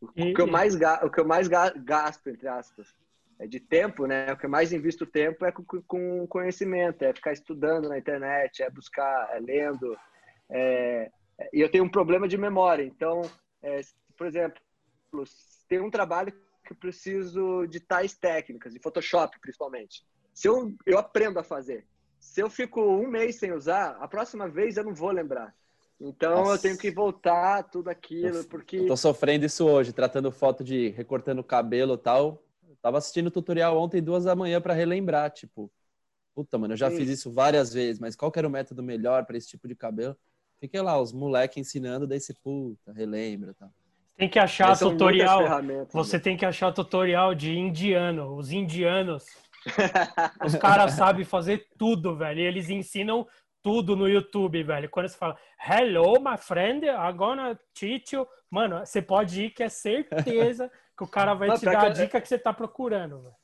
O, 0.01 0.09
e, 0.15 0.33
que 0.33 0.41
eu 0.41 0.47
mais, 0.47 0.75
o 0.75 1.09
que 1.09 1.19
eu 1.19 1.25
mais 1.25 1.47
gasto, 1.47 2.29
entre 2.29 2.47
aspas, 2.47 2.93
é 3.39 3.47
de 3.47 3.59
tempo, 3.59 4.05
né? 4.05 4.31
O 4.33 4.37
que 4.37 4.45
eu 4.45 4.49
mais 4.49 4.73
invisto 4.73 5.05
tempo 5.05 5.45
é 5.45 5.51
com, 5.51 5.63
com 5.63 6.27
conhecimento, 6.27 7.03
é 7.03 7.13
ficar 7.13 7.31
estudando 7.31 7.87
na 7.87 7.97
internet, 7.97 8.61
é 8.61 8.69
buscar, 8.69 9.29
é 9.33 9.39
lendo. 9.39 9.97
É, 10.49 11.09
e 11.53 11.61
eu 11.61 11.69
tenho 11.69 11.85
um 11.85 11.89
problema 11.89 12.27
de 12.27 12.37
memória. 12.37 12.83
Então, 12.83 13.21
é, 13.63 13.79
por 14.17 14.27
exemplo, 14.27 14.61
tem 15.69 15.79
um 15.79 15.89
trabalho 15.89 16.33
que 16.65 16.73
eu 16.73 16.77
preciso 16.77 17.65
de 17.67 17.79
tais 17.79 18.13
técnicas, 18.15 18.73
de 18.73 18.79
Photoshop 18.79 19.39
principalmente. 19.39 20.05
Se 20.33 20.47
eu, 20.47 20.75
eu 20.85 20.97
aprendo 20.97 21.39
a 21.39 21.43
fazer, 21.43 21.85
se 22.19 22.41
eu 22.41 22.49
fico 22.49 22.81
um 22.81 23.07
mês 23.07 23.37
sem 23.37 23.53
usar, 23.53 23.97
a 24.01 24.07
próxima 24.07 24.49
vez 24.49 24.75
eu 24.75 24.83
não 24.83 24.93
vou 24.93 25.11
lembrar. 25.11 25.55
Então 25.99 26.35
Nossa. 26.35 26.55
eu 26.55 26.61
tenho 26.61 26.77
que 26.77 26.91
voltar 26.91 27.63
tudo 27.63 27.89
aquilo, 27.89 28.43
porque. 28.45 28.77
Eu 28.77 28.87
tô 28.87 28.97
sofrendo 28.97 29.45
isso 29.45 29.65
hoje, 29.65 29.93
tratando 29.93 30.31
foto 30.31 30.63
de 30.63 30.89
recortando 30.89 31.39
o 31.39 31.43
cabelo 31.43 31.93
e 31.93 31.97
tal. 31.97 32.43
Eu 32.67 32.75
tava 32.81 32.97
assistindo 32.97 33.27
o 33.27 33.31
tutorial 33.31 33.77
ontem, 33.77 34.01
duas 34.01 34.25
da 34.25 34.35
manhã, 34.35 34.59
para 34.59 34.73
relembrar. 34.73 35.31
Tipo, 35.31 35.71
puta, 36.33 36.57
mano, 36.57 36.73
eu 36.73 36.77
já 36.77 36.89
Sim. 36.89 36.97
fiz 36.97 37.09
isso 37.09 37.31
várias 37.31 37.71
vezes, 37.71 37.99
mas 37.99 38.15
qual 38.15 38.31
que 38.31 38.39
era 38.39 38.47
o 38.47 38.51
método 38.51 38.83
melhor 38.83 39.25
para 39.25 39.37
esse 39.37 39.47
tipo 39.47 39.67
de 39.67 39.75
cabelo? 39.75 40.17
Fiquei 40.59 40.81
lá, 40.81 40.99
os 40.99 41.13
moleques 41.13 41.57
ensinando, 41.57 42.07
daí 42.07 42.19
você, 42.19 42.33
puta, 42.33 42.91
relembra 42.91 43.53
tá? 43.53 43.69
Tem 44.17 44.29
que 44.29 44.39
achar 44.39 44.77
tutorial. 44.77 45.43
Você 45.91 46.17
né? 46.17 46.23
tem 46.23 46.37
que 46.37 46.45
achar 46.45 46.71
tutorial 46.71 47.35
de 47.35 47.57
indiano. 47.57 48.35
Os 48.35 48.51
indianos 48.51 49.25
os 50.45 50.55
caras 50.55 50.93
sabem 50.93 51.25
fazer 51.25 51.67
tudo, 51.77 52.15
velho. 52.15 52.39
E 52.39 52.43
eles 52.43 52.69
ensinam 52.69 53.27
tudo 53.61 53.95
no 53.95 54.07
YouTube, 54.07 54.63
velho. 54.63 54.89
Quando 54.89 55.09
você 55.09 55.17
fala, 55.17 55.37
hello, 55.67 56.19
my 56.19 56.37
friend, 56.37 56.85
I'm 56.85 57.17
gonna 57.17 57.59
teach 57.73 58.15
you. 58.15 58.27
Mano, 58.49 58.85
você 58.85 59.01
pode 59.01 59.45
ir 59.45 59.49
que 59.49 59.63
é 59.63 59.69
certeza 59.69 60.71
que 60.95 61.03
o 61.03 61.07
cara 61.07 61.33
vai 61.33 61.47
Não, 61.47 61.57
te 61.57 61.65
dar 61.65 61.85
a 61.85 61.89
dica 61.89 62.21
que 62.21 62.27
você 62.27 62.37
tá 62.37 62.53
procurando, 62.53 63.21
velho. 63.21 63.35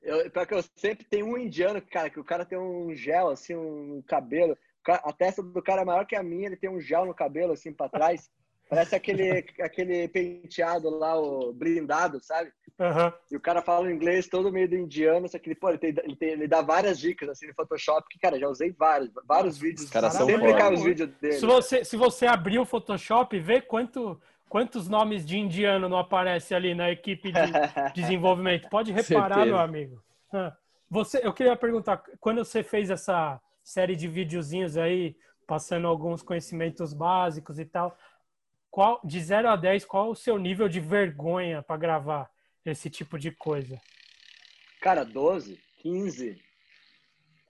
Eu, 0.00 0.46
que 0.46 0.54
eu 0.54 0.62
sempre 0.74 1.04
tenho 1.04 1.26
um 1.26 1.36
indiano, 1.36 1.82
cara, 1.82 2.08
que 2.08 2.18
o 2.18 2.24
cara 2.24 2.44
tem 2.44 2.56
um 2.56 2.94
gel, 2.94 3.28
assim, 3.28 3.54
um 3.54 4.02
cabelo. 4.06 4.56
A 4.86 5.12
testa 5.12 5.42
do 5.42 5.62
cara 5.62 5.82
é 5.82 5.84
maior 5.84 6.06
que 6.06 6.16
a 6.16 6.22
minha, 6.22 6.46
ele 6.46 6.56
tem 6.56 6.70
um 6.70 6.80
gel 6.80 7.04
no 7.04 7.12
cabelo, 7.12 7.52
assim, 7.52 7.72
pra 7.72 7.88
trás. 7.88 8.30
Parece 8.68 8.94
aquele, 8.94 9.46
aquele 9.60 10.08
penteado 10.08 10.90
lá, 10.90 11.18
o 11.18 11.52
blindado, 11.52 12.20
sabe? 12.22 12.52
Uhum. 12.78 13.12
E 13.30 13.36
o 13.36 13.40
cara 13.40 13.62
fala 13.62 13.90
inglês 13.90 14.28
todo 14.28 14.52
meio 14.52 14.68
do 14.68 14.76
indiano, 14.76 15.28
só 15.28 15.38
que 15.38 15.48
ele, 15.48 15.54
pô, 15.56 15.70
ele, 15.70 15.78
tem, 15.78 15.94
ele, 16.04 16.16
tem, 16.16 16.28
ele, 16.30 16.46
dá 16.46 16.60
várias 16.60 16.98
dicas 16.98 17.28
assim 17.28 17.46
no 17.46 17.54
Photoshop, 17.54 18.06
que, 18.08 18.18
cara, 18.18 18.38
já 18.38 18.46
usei 18.46 18.70
vários, 18.70 19.10
vários 19.26 19.58
vídeos. 19.58 19.84
Os 19.84 19.90
caras 19.90 20.12
são 20.12 20.26
Sempre 20.26 20.54
cai 20.54 20.72
os 20.72 20.82
vídeos 20.82 21.10
dele. 21.20 21.34
Se 21.34 21.46
você, 21.46 21.84
se 21.84 21.96
você 21.96 22.26
abrir 22.26 22.58
o 22.58 22.66
Photoshop, 22.66 23.38
vê 23.40 23.60
quanto, 23.60 24.20
quantos 24.48 24.86
nomes 24.86 25.24
de 25.24 25.38
indiano 25.38 25.88
não 25.88 25.98
aparecem 25.98 26.56
ali 26.56 26.74
na 26.74 26.90
equipe 26.90 27.32
de 27.32 27.40
desenvolvimento. 27.94 28.68
Pode 28.68 28.92
reparar, 28.92 29.36
Certeza. 29.36 29.46
meu 29.46 29.58
amigo. 29.58 30.02
Você, 30.90 31.20
eu 31.22 31.32
queria 31.32 31.56
perguntar, 31.56 32.02
quando 32.20 32.44
você 32.44 32.62
fez 32.62 32.90
essa 32.90 33.40
série 33.64 33.96
de 33.96 34.06
videozinhos 34.06 34.76
aí, 34.76 35.16
passando 35.46 35.88
alguns 35.88 36.22
conhecimentos 36.22 36.92
básicos 36.92 37.58
e 37.58 37.64
tal, 37.64 37.96
qual, 38.70 39.00
de 39.04 39.20
0 39.20 39.48
a 39.48 39.56
10, 39.56 39.84
qual 39.84 40.10
o 40.10 40.16
seu 40.16 40.38
nível 40.38 40.68
de 40.68 40.80
vergonha 40.80 41.62
para 41.62 41.76
gravar 41.76 42.30
esse 42.64 42.90
tipo 42.90 43.18
de 43.18 43.30
coisa? 43.30 43.80
Cara, 44.80 45.04
12, 45.04 45.58
15. 45.78 46.42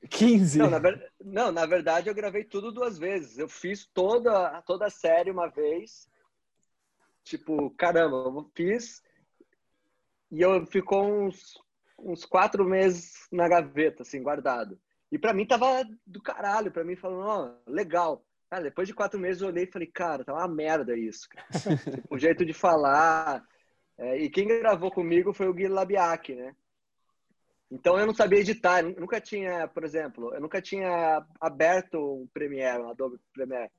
15? 0.09 0.59
Não 0.59 0.71
na, 0.71 0.79
ver... 0.79 1.13
Não, 1.23 1.53
na 1.53 1.67
verdade 1.67 2.09
eu 2.09 2.15
gravei 2.15 2.45
tudo 2.45 2.73
duas 2.73 2.99
vezes. 2.99 3.39
Eu 3.39 3.49
fiz 3.49 3.87
toda, 3.87 4.63
toda 4.63 4.87
a 4.87 4.91
série 4.91 5.31
uma 5.31 5.49
vez. 5.49 6.09
Tipo, 7.25 7.71
caramba, 7.71 8.17
eu 8.17 8.51
fiz. 8.55 9.03
E 10.31 10.41
eu 10.41 10.65
ficou 10.67 11.05
uns, 11.05 11.61
uns 11.99 12.25
quatro 12.25 12.65
meses 12.65 13.27
na 13.33 13.49
gaveta, 13.49 14.03
assim, 14.03 14.23
guardado. 14.23 14.79
E 15.11 15.19
para 15.19 15.33
mim 15.33 15.47
tava 15.47 15.85
do 16.07 16.23
caralho. 16.23 16.71
Para 16.71 16.85
mim, 16.85 16.97
falando, 16.97 17.27
ó, 17.27 17.51
oh, 17.51 17.71
legal. 17.71 18.25
Cara, 18.51 18.63
depois 18.63 18.89
de 18.89 18.95
quatro 18.95 19.21
meses 19.21 19.43
eu 19.43 19.49
olhei 19.49 19.65
e 19.65 19.71
falei, 19.71 19.87
cara, 19.87 20.25
tá 20.25 20.33
uma 20.33 20.49
merda 20.49 20.97
isso. 20.97 21.29
o 22.11 22.19
jeito 22.19 22.47
de 22.47 22.55
falar. 22.55 23.45
É, 23.99 24.17
e 24.17 24.31
quem 24.31 24.49
gravou 24.49 24.91
comigo 24.91 25.35
foi 25.35 25.49
o 25.49 25.53
Gui 25.53 25.69
Labiak, 25.69 26.35
né? 26.35 26.55
Então 27.71 27.99
eu 27.99 28.07
não 28.07 28.15
sabia 28.15 28.39
editar, 28.39 28.83
eu 28.83 28.99
nunca 28.99 29.21
tinha, 29.21 29.69
por 29.69 29.85
exemplo, 29.85 30.33
eu 30.33 30.41
nunca 30.41 30.63
tinha 30.63 31.23
aberto 31.39 31.99
um 31.99 32.27
Premiere, 32.33 32.83
um 32.83 32.89
Adobe 32.89 33.21
Premiere. 33.35 33.71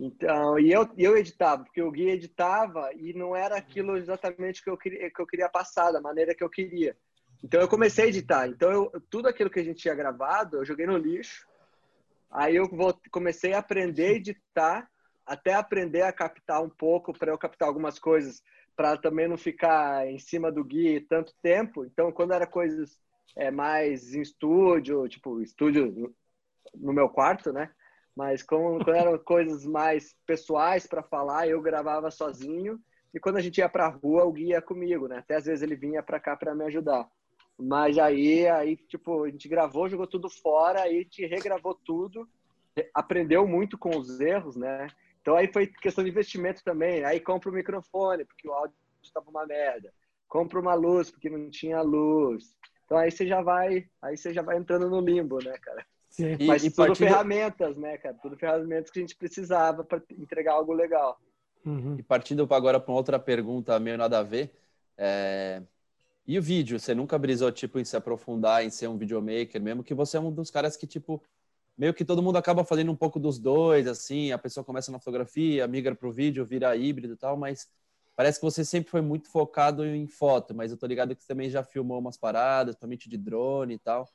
Então, 0.00 0.58
e 0.58 0.72
eu, 0.72 0.88
eu 0.98 1.16
editava, 1.16 1.62
porque 1.62 1.80
o 1.80 1.92
Gui 1.92 2.10
editava 2.10 2.90
e 2.94 3.12
não 3.12 3.36
era 3.36 3.56
aquilo 3.56 3.96
exatamente 3.96 4.64
que 4.64 4.68
eu 4.68 4.76
queria, 4.76 5.08
que 5.08 5.22
eu 5.22 5.26
queria 5.26 5.48
passar, 5.48 5.92
da 5.92 6.00
maneira 6.00 6.34
que 6.34 6.42
eu 6.42 6.50
queria. 6.50 6.96
Então 7.44 7.60
eu 7.60 7.68
comecei 7.68 8.06
a 8.06 8.08
editar. 8.08 8.48
Então 8.48 8.72
eu, 8.72 8.90
tudo 9.08 9.28
aquilo 9.28 9.50
que 9.50 9.60
a 9.60 9.64
gente 9.64 9.80
tinha 9.80 9.94
gravado, 9.94 10.56
eu 10.56 10.64
joguei 10.64 10.86
no 10.86 10.96
lixo 10.96 11.46
Aí 12.32 12.56
eu 12.56 12.66
vou, 12.66 12.98
comecei 13.10 13.52
a 13.52 13.58
aprender 13.58 14.06
a 14.06 14.12
editar, 14.12 14.90
até 15.26 15.54
aprender 15.54 16.02
a 16.02 16.12
captar 16.12 16.62
um 16.62 16.70
pouco, 16.70 17.12
para 17.12 17.30
eu 17.30 17.38
captar 17.38 17.68
algumas 17.68 17.98
coisas, 17.98 18.42
para 18.74 18.96
também 18.96 19.28
não 19.28 19.36
ficar 19.36 20.06
em 20.08 20.18
cima 20.18 20.50
do 20.50 20.64
guia 20.64 21.04
tanto 21.08 21.34
tempo. 21.42 21.84
Então, 21.84 22.10
quando 22.10 22.32
era 22.32 22.46
coisas 22.46 22.98
é 23.36 23.50
mais 23.50 24.14
em 24.14 24.20
estúdio, 24.20 25.08
tipo, 25.08 25.40
estúdio 25.40 26.14
no 26.74 26.92
meu 26.92 27.08
quarto, 27.08 27.52
né? 27.52 27.70
Mas 28.16 28.42
quando, 28.42 28.84
quando 28.84 28.96
eram 28.96 29.18
coisas 29.24 29.64
mais 29.64 30.14
pessoais 30.26 30.86
para 30.86 31.02
falar, 31.02 31.48
eu 31.48 31.60
gravava 31.60 32.10
sozinho. 32.10 32.78
E 33.14 33.20
quando 33.20 33.36
a 33.36 33.40
gente 33.40 33.58
ia 33.58 33.68
para 33.68 33.88
rua, 33.88 34.24
o 34.24 34.32
Gui 34.32 34.48
ia 34.48 34.62
comigo, 34.62 35.06
né? 35.06 35.18
Até 35.18 35.36
às 35.36 35.44
vezes 35.44 35.62
ele 35.62 35.76
vinha 35.76 36.02
para 36.02 36.20
cá 36.20 36.36
para 36.36 36.54
me 36.54 36.64
ajudar. 36.64 37.06
Mas 37.64 37.96
aí, 37.96 38.48
aí, 38.48 38.76
tipo, 38.76 39.22
a 39.22 39.30
gente 39.30 39.48
gravou, 39.48 39.88
jogou 39.88 40.06
tudo 40.06 40.28
fora, 40.28 40.82
aí 40.82 40.98
a 40.98 41.02
gente 41.02 41.24
regravou 41.26 41.74
tudo, 41.74 42.28
aprendeu 42.92 43.46
muito 43.46 43.78
com 43.78 43.96
os 43.96 44.20
erros, 44.20 44.56
né? 44.56 44.88
Então 45.20 45.36
aí 45.36 45.46
foi 45.52 45.68
questão 45.68 46.02
de 46.02 46.10
investimento 46.10 46.64
também. 46.64 47.04
Aí 47.04 47.20
compra 47.20 47.50
o 47.50 47.52
microfone, 47.52 48.24
porque 48.24 48.48
o 48.48 48.52
áudio 48.52 48.74
estava 49.00 49.30
uma 49.30 49.46
merda. 49.46 49.92
Compra 50.28 50.58
uma 50.58 50.74
luz, 50.74 51.10
porque 51.10 51.30
não 51.30 51.48
tinha 51.50 51.80
luz. 51.82 52.52
Então 52.84 52.98
aí 52.98 53.12
você 53.12 53.26
já 53.26 53.40
vai, 53.40 53.86
aí 54.02 54.16
você 54.16 54.34
já 54.34 54.42
vai 54.42 54.56
entrando 54.56 54.90
no 54.90 55.00
limbo, 55.00 55.38
né, 55.38 55.56
cara? 55.58 55.86
Sim. 56.10 56.36
Mas 56.44 56.64
e, 56.64 56.70
tudo 56.70 56.88
partindo... 56.88 57.06
ferramentas, 57.06 57.76
né, 57.76 57.96
cara? 57.96 58.16
Tudo 58.20 58.36
ferramentas 58.36 58.90
que 58.90 58.98
a 58.98 59.02
gente 59.02 59.16
precisava 59.16 59.84
para 59.84 60.02
entregar 60.18 60.54
algo 60.54 60.72
legal. 60.72 61.16
Uhum. 61.64 61.94
E 61.96 62.02
partindo 62.02 62.46
agora 62.50 62.80
para 62.80 62.92
outra 62.92 63.20
pergunta 63.20 63.78
meio 63.78 63.96
nada 63.96 64.18
a 64.18 64.22
ver, 64.24 64.52
é... 64.98 65.62
e 66.26 66.38
o 66.38 66.42
vídeo? 66.42 66.78
Você 66.78 66.94
nunca 66.94 67.18
brisou 67.18 67.50
tipo 67.50 67.78
em 67.78 67.84
se 67.84 67.96
aprofundar 67.96 68.64
em 68.64 68.70
ser 68.70 68.88
um 68.88 68.96
videomaker, 68.96 69.60
mesmo 69.60 69.82
que 69.82 69.94
você 69.94 70.16
é 70.16 70.20
um 70.20 70.32
dos 70.32 70.50
caras 70.50 70.76
que 70.76 70.86
tipo 70.86 71.22
meio 71.76 71.94
que 71.94 72.04
todo 72.04 72.22
mundo 72.22 72.36
acaba 72.36 72.64
fazendo 72.64 72.92
um 72.92 72.96
pouco 72.96 73.18
dos 73.18 73.38
dois, 73.38 73.86
assim, 73.86 74.30
a 74.30 74.38
pessoa 74.38 74.62
começa 74.62 74.92
na 74.92 74.98
fotografia, 74.98 75.66
migra 75.66 75.94
para 75.94 76.08
o 76.08 76.12
vídeo, 76.12 76.44
vira 76.44 76.76
híbrido 76.76 77.14
e 77.14 77.16
tal, 77.16 77.36
mas 77.36 77.66
parece 78.14 78.38
que 78.38 78.44
você 78.44 78.64
sempre 78.64 78.90
foi 78.90 79.00
muito 79.00 79.28
focado 79.28 79.84
em 79.84 80.06
foto, 80.06 80.54
mas 80.54 80.70
eu 80.70 80.76
tô 80.76 80.86
ligado 80.86 81.16
que 81.16 81.22
você 81.22 81.28
também 81.28 81.48
já 81.50 81.64
filmou 81.64 81.98
umas 81.98 82.16
paradas, 82.16 82.74
principalmente 82.74 83.08
de 83.08 83.16
drone 83.16 83.74
e 83.74 83.78
tal. 83.78 84.08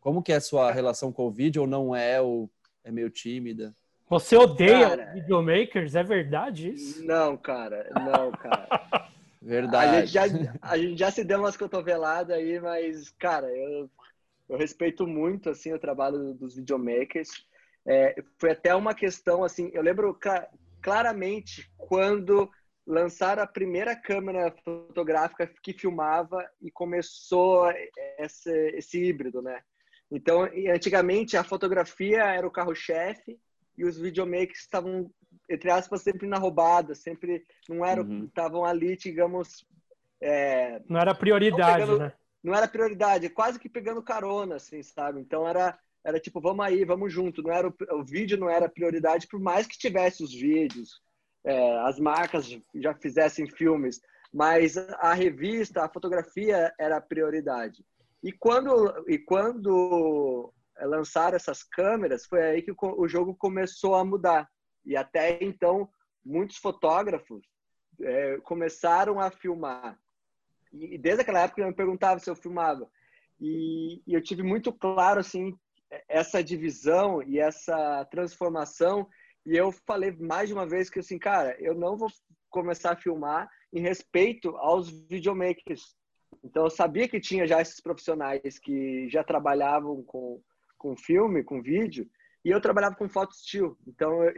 Como 0.00 0.22
que 0.22 0.32
é 0.32 0.36
a 0.36 0.40
sua 0.40 0.72
relação 0.72 1.12
com 1.12 1.26
o 1.26 1.30
vídeo 1.30 1.62
ou 1.62 1.68
não 1.68 1.94
é, 1.94 2.20
ou 2.20 2.50
é 2.82 2.90
meio 2.90 3.10
tímida? 3.10 3.74
Você 4.08 4.36
odeia 4.36 4.90
cara, 4.90 5.12
videomakers? 5.12 5.94
É 5.94 6.02
verdade 6.02 6.70
isso? 6.70 7.04
Não, 7.04 7.36
cara. 7.36 7.88
Não, 7.94 8.30
cara. 8.32 9.08
verdade. 9.44 9.96
A 9.96 10.26
gente, 10.26 10.44
já, 10.44 10.54
a 10.62 10.78
gente 10.78 10.98
já 10.98 11.10
se 11.10 11.24
deu 11.24 11.40
umas 11.40 11.56
cotoveladas 11.56 12.36
aí, 12.36 12.58
mas, 12.60 13.10
cara, 13.10 13.46
eu, 13.48 13.90
eu 14.48 14.56
respeito 14.56 15.06
muito, 15.06 15.50
assim, 15.50 15.72
o 15.72 15.78
trabalho 15.78 16.34
dos 16.34 16.56
videomakers. 16.56 17.28
É, 17.86 18.22
foi 18.38 18.52
até 18.52 18.74
uma 18.74 18.94
questão, 18.94 19.44
assim, 19.44 19.70
eu 19.74 19.82
lembro 19.82 20.18
claramente 20.80 21.70
quando 21.76 22.50
lançaram 22.86 23.42
a 23.42 23.46
primeira 23.46 23.96
câmera 23.96 24.54
fotográfica 24.64 25.50
que 25.62 25.72
filmava 25.72 26.46
e 26.60 26.70
começou 26.70 27.70
esse, 28.18 28.50
esse 28.76 29.02
híbrido, 29.02 29.40
né? 29.40 29.60
Então, 30.10 30.42
antigamente, 30.72 31.36
a 31.36 31.44
fotografia 31.44 32.22
era 32.22 32.46
o 32.46 32.50
carro-chefe 32.50 33.38
e 33.76 33.84
os 33.84 33.98
videomakers 33.98 34.60
estavam, 34.60 35.10
entre 35.48 35.70
aspas, 35.70 36.02
sempre 36.02 36.26
na 36.26 36.38
roubada, 36.38 36.94
sempre 36.94 37.44
não 37.68 37.84
eram, 37.84 38.02
uhum. 38.02 38.24
estavam 38.24 38.64
ali, 38.64 38.96
digamos... 38.96 39.66
É, 40.20 40.80
não 40.88 40.98
era 40.98 41.14
prioridade, 41.14 41.80
não 41.80 41.86
pegando, 41.86 41.98
né? 41.98 42.12
Não 42.42 42.54
era 42.54 42.68
prioridade, 42.68 43.28
quase 43.28 43.58
que 43.58 43.68
pegando 43.68 44.02
carona, 44.02 44.56
assim, 44.56 44.82
sabe? 44.82 45.20
Então, 45.20 45.46
era, 45.46 45.78
era 46.04 46.20
tipo, 46.20 46.40
vamos 46.40 46.64
aí, 46.64 46.84
vamos 46.84 47.12
junto. 47.12 47.42
Não 47.42 47.52
era 47.52 47.68
o, 47.68 47.74
o 47.92 48.04
vídeo 48.04 48.38
não 48.38 48.48
era 48.48 48.68
prioridade, 48.68 49.26
por 49.26 49.40
mais 49.40 49.66
que 49.66 49.78
tivesse 49.78 50.22
os 50.22 50.32
vídeos, 50.32 51.00
é, 51.44 51.78
as 51.80 51.98
marcas 51.98 52.48
já 52.74 52.94
fizessem 52.94 53.46
filmes, 53.46 54.00
mas 54.32 54.76
a 54.76 55.12
revista, 55.14 55.84
a 55.84 55.88
fotografia 55.88 56.72
era 56.78 56.96
a 56.96 57.00
prioridade. 57.00 57.84
E 58.22 58.32
quando, 58.32 59.04
e 59.06 59.18
quando 59.18 60.52
lançaram 60.80 61.36
essas 61.36 61.62
câmeras, 61.62 62.24
foi 62.26 62.42
aí 62.42 62.62
que 62.62 62.72
o 62.78 63.06
jogo 63.06 63.34
começou 63.34 63.94
a 63.94 64.04
mudar. 64.04 64.48
E 64.84 64.96
até 64.96 65.42
então, 65.42 65.88
muitos 66.24 66.56
fotógrafos 66.56 67.44
é, 68.00 68.38
começaram 68.38 69.20
a 69.20 69.30
filmar. 69.30 69.98
E 70.72 70.98
desde 70.98 71.22
aquela 71.22 71.42
época 71.42 71.62
eu 71.62 71.68
me 71.68 71.74
perguntava 71.74 72.18
se 72.18 72.28
eu 72.28 72.34
filmava. 72.34 72.90
E, 73.40 74.02
e 74.06 74.14
eu 74.14 74.22
tive 74.22 74.42
muito 74.42 74.72
claro 74.72 75.20
assim 75.20 75.56
essa 76.08 76.42
divisão 76.42 77.22
e 77.22 77.38
essa 77.38 78.04
transformação. 78.06 79.08
E 79.46 79.56
eu 79.56 79.70
falei 79.86 80.10
mais 80.12 80.48
de 80.48 80.54
uma 80.54 80.66
vez 80.66 80.90
que 80.90 80.98
assim, 80.98 81.18
cara, 81.18 81.56
eu 81.60 81.74
não 81.74 81.96
vou 81.96 82.08
começar 82.50 82.92
a 82.92 82.96
filmar 82.96 83.48
em 83.72 83.80
respeito 83.80 84.56
aos 84.56 84.88
videomakers, 85.08 85.96
então 86.42 86.64
eu 86.64 86.70
sabia 86.70 87.08
que 87.08 87.20
tinha 87.20 87.46
já 87.46 87.60
esses 87.60 87.80
profissionais 87.80 88.58
que 88.58 89.08
já 89.08 89.24
trabalhavam 89.24 90.02
com, 90.02 90.40
com 90.78 90.96
filme, 90.96 91.42
com 91.42 91.62
vídeo, 91.62 92.08
e 92.44 92.50
eu 92.50 92.60
trabalhava 92.60 92.94
com 92.94 93.08
foto 93.08 93.32
estilo. 93.32 93.78
Então 93.86 94.22
eu, 94.24 94.34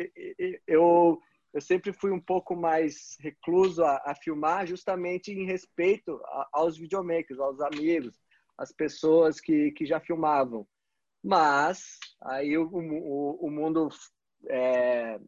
eu, 0.67 1.23
eu, 1.53 1.61
sempre 1.61 1.93
fui 1.93 2.11
um 2.11 2.21
pouco 2.21 2.55
mais 2.55 3.17
recluso 3.21 3.83
a, 3.85 4.03
a 4.07 4.15
filmar, 4.15 4.67
justamente 4.67 5.33
em 5.33 5.45
respeito 5.47 6.21
a, 6.25 6.49
aos 6.53 6.77
videomakers, 6.77 7.41
aos 7.41 7.61
amigos, 7.61 8.21
às 8.57 8.73
pessoas 8.73 9.41
que, 9.41 9.73
que 9.73 9.85
já 9.85 9.99
filmavam. 9.99 10.67
Mas 11.23 11.99
aí 12.23 12.57
o, 12.57 12.69
o, 12.73 13.47
o 13.47 13.51
mundo 13.51 13.89
é, 14.49 15.19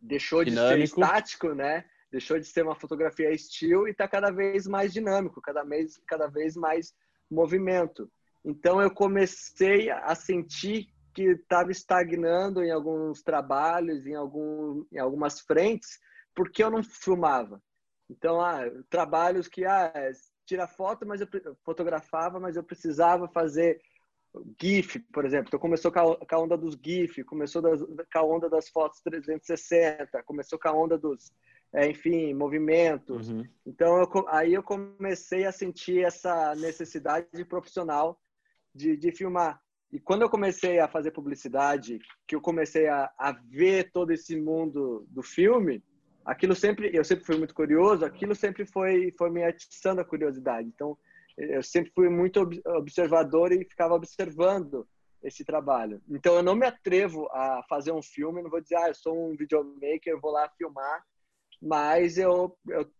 deixou 0.00 0.44
de 0.44 0.50
Dinâmico. 0.50 0.76
ser 0.76 0.82
estático, 0.84 1.54
né? 1.54 1.84
deixou 2.10 2.38
de 2.38 2.46
ser 2.46 2.62
uma 2.62 2.74
fotografia 2.74 3.30
estilo 3.30 3.86
e 3.86 3.90
está 3.90 4.06
cada 4.08 4.30
vez 4.30 4.66
mais 4.66 4.92
dinâmico, 4.92 5.40
cada 5.40 5.62
vez, 5.62 6.00
cada 6.06 6.26
vez 6.26 6.56
mais 6.56 6.94
movimento. 7.30 8.10
Então 8.44 8.80
eu 8.80 8.90
comecei 8.90 9.90
a 9.90 10.14
sentir 10.14 10.88
que 11.16 11.22
estava 11.30 11.72
estagnando 11.72 12.62
em 12.62 12.70
alguns 12.70 13.22
trabalhos, 13.22 14.06
em, 14.06 14.14
algum, 14.14 14.84
em 14.92 14.98
algumas 14.98 15.40
frentes, 15.40 15.98
porque 16.34 16.62
eu 16.62 16.70
não 16.70 16.82
filmava. 16.82 17.62
Então, 18.10 18.38
ah, 18.38 18.60
trabalhos 18.90 19.48
que 19.48 19.64
ah, 19.64 19.90
tira 20.44 20.68
foto, 20.68 21.06
mas 21.06 21.22
eu 21.22 21.26
fotografava, 21.64 22.38
mas 22.38 22.54
eu 22.54 22.62
precisava 22.62 23.26
fazer 23.28 23.80
GIF, 24.60 24.98
por 25.10 25.24
exemplo. 25.24 25.48
Então 25.48 25.58
começou 25.58 25.90
com 25.90 25.98
a, 26.00 26.16
com 26.18 26.36
a 26.36 26.38
onda 26.38 26.54
dos 26.54 26.74
GIF, 26.74 27.24
começou 27.24 27.62
das, 27.62 27.80
com 27.80 28.18
a 28.18 28.22
onda 28.22 28.50
das 28.50 28.68
fotos 28.68 29.00
360, 29.00 30.22
começou 30.24 30.58
com 30.58 30.68
a 30.68 30.72
onda 30.72 30.98
dos 30.98 31.32
é, 31.72 31.88
enfim, 31.88 32.34
movimentos. 32.34 33.30
Uhum. 33.30 33.42
Então, 33.64 33.98
eu, 33.98 34.28
aí 34.28 34.52
eu 34.52 34.62
comecei 34.62 35.46
a 35.46 35.52
sentir 35.52 36.04
essa 36.04 36.54
necessidade 36.56 37.26
de 37.32 37.42
profissional 37.42 38.20
de, 38.74 38.98
de 38.98 39.10
filmar. 39.12 39.58
E 39.92 40.00
quando 40.00 40.22
eu 40.22 40.30
comecei 40.30 40.78
a 40.78 40.88
fazer 40.88 41.10
publicidade, 41.10 41.98
que 42.26 42.34
eu 42.34 42.40
comecei 42.40 42.88
a, 42.88 43.10
a 43.18 43.32
ver 43.32 43.90
todo 43.92 44.10
esse 44.10 44.38
mundo 44.38 45.06
do 45.08 45.22
filme, 45.22 45.82
aquilo 46.24 46.54
sempre, 46.54 46.90
eu 46.92 47.04
sempre 47.04 47.24
fui 47.24 47.36
muito 47.38 47.54
curioso, 47.54 48.04
aquilo 48.04 48.34
sempre 48.34 48.66
foi, 48.66 49.12
foi 49.16 49.30
me 49.30 49.44
atiçando 49.44 50.00
a 50.00 50.04
curiosidade. 50.04 50.68
Então, 50.68 50.98
eu 51.38 51.62
sempre 51.62 51.92
fui 51.94 52.08
muito 52.08 52.48
observador 52.66 53.52
e 53.52 53.64
ficava 53.64 53.94
observando 53.94 54.86
esse 55.22 55.44
trabalho. 55.44 56.02
Então, 56.08 56.34
eu 56.34 56.42
não 56.42 56.54
me 56.54 56.66
atrevo 56.66 57.28
a 57.32 57.62
fazer 57.68 57.92
um 57.92 58.02
filme, 58.02 58.42
não 58.42 58.50
vou 58.50 58.60
dizer, 58.60 58.76
ah, 58.76 58.88
eu 58.88 58.94
sou 58.94 59.30
um 59.30 59.36
videomaker, 59.36 60.12
eu 60.12 60.20
vou 60.20 60.32
lá 60.32 60.48
filmar 60.58 61.02
mas 61.60 62.18
eu, 62.18 62.56
eu, 62.68 62.90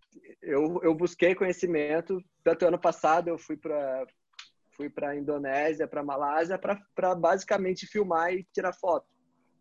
eu, 0.42 0.80
eu 0.82 0.94
busquei 0.94 1.34
conhecimento. 1.34 2.22
Tanto 2.42 2.66
ano 2.66 2.78
passado 2.78 3.28
eu 3.28 3.38
fui 3.38 3.56
para 3.56 4.06
fui 4.76 4.90
para 4.90 5.10
a 5.10 5.16
Indonésia, 5.16 5.88
para 5.88 6.00
a 6.00 6.04
Malásia, 6.04 6.58
para 6.58 7.14
basicamente 7.14 7.86
filmar 7.86 8.32
e 8.32 8.44
tirar 8.52 8.72
foto. 8.72 9.06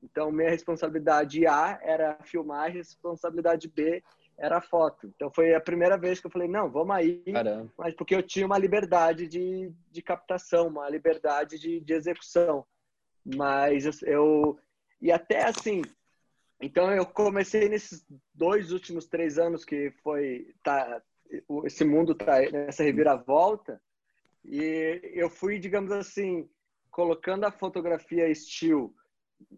Então, 0.04 0.32
minha 0.32 0.50
responsabilidade 0.50 1.48
A 1.48 1.80
era 1.82 2.18
filmar, 2.24 2.72
responsabilidade 2.72 3.68
B 3.68 4.04
era 4.38 4.62
foto. 4.62 5.08
Então, 5.16 5.32
foi 5.34 5.56
a 5.56 5.62
primeira 5.62 5.98
vez 5.98 6.20
que 6.20 6.28
eu 6.28 6.32
falei, 6.32 6.48
não, 6.48 6.70
vamos 6.70 6.96
aí. 6.96 7.24
Caramba. 7.32 7.72
Mas 7.78 7.96
porque 7.96 8.14
eu 8.14 8.22
tinha 8.22 8.46
uma 8.46 8.58
liberdade 8.58 9.28
de, 9.28 9.72
de 9.90 10.02
captação, 10.02 10.68
uma 10.68 10.90
liberdade 10.90 11.58
de, 11.58 11.80
de 11.80 11.94
execução. 11.94 12.66
Mas 13.36 14.02
eu... 14.04 14.60
E 15.02 15.12
até 15.12 15.46
assim, 15.46 15.82
então 16.62 16.92
eu 16.92 17.06
comecei 17.06 17.68
nesses 17.68 18.06
dois 18.34 18.72
últimos 18.72 19.06
três 19.06 19.38
anos 19.38 19.66
que 19.66 19.92
foi 20.04 20.54
tá 20.64 21.02
esse 21.66 21.84
mundo 21.84 22.16
tá 22.16 22.40
nessa 22.52 22.84
reviravolta 22.84 23.82
e 24.48 25.02
eu 25.14 25.30
fui 25.30 25.60
digamos 25.60 25.92
assim 25.92 26.50
colocando 26.90 27.46
a 27.46 27.52
fotografia 27.52 28.30
estilo 28.30 28.94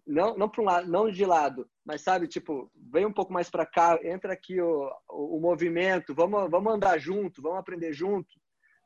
não 0.05 0.35
não 0.37 0.49
para 0.49 0.61
um 0.61 0.65
lado 0.65 0.87
não 0.89 1.09
de 1.09 1.25
lado 1.25 1.69
mas 1.85 2.01
sabe 2.01 2.27
tipo 2.27 2.71
vem 2.75 3.05
um 3.05 3.13
pouco 3.13 3.31
mais 3.31 3.49
para 3.49 3.65
cá 3.65 3.99
entra 4.03 4.33
aqui 4.33 4.59
o, 4.59 4.91
o, 5.09 5.37
o, 5.37 5.39
movimento 5.39 6.15
vamos 6.15 6.49
vamos 6.49 6.73
andar 6.73 6.97
junto 6.97 7.41
vamos 7.41 7.59
aprender 7.59 7.93
junto 7.93 8.39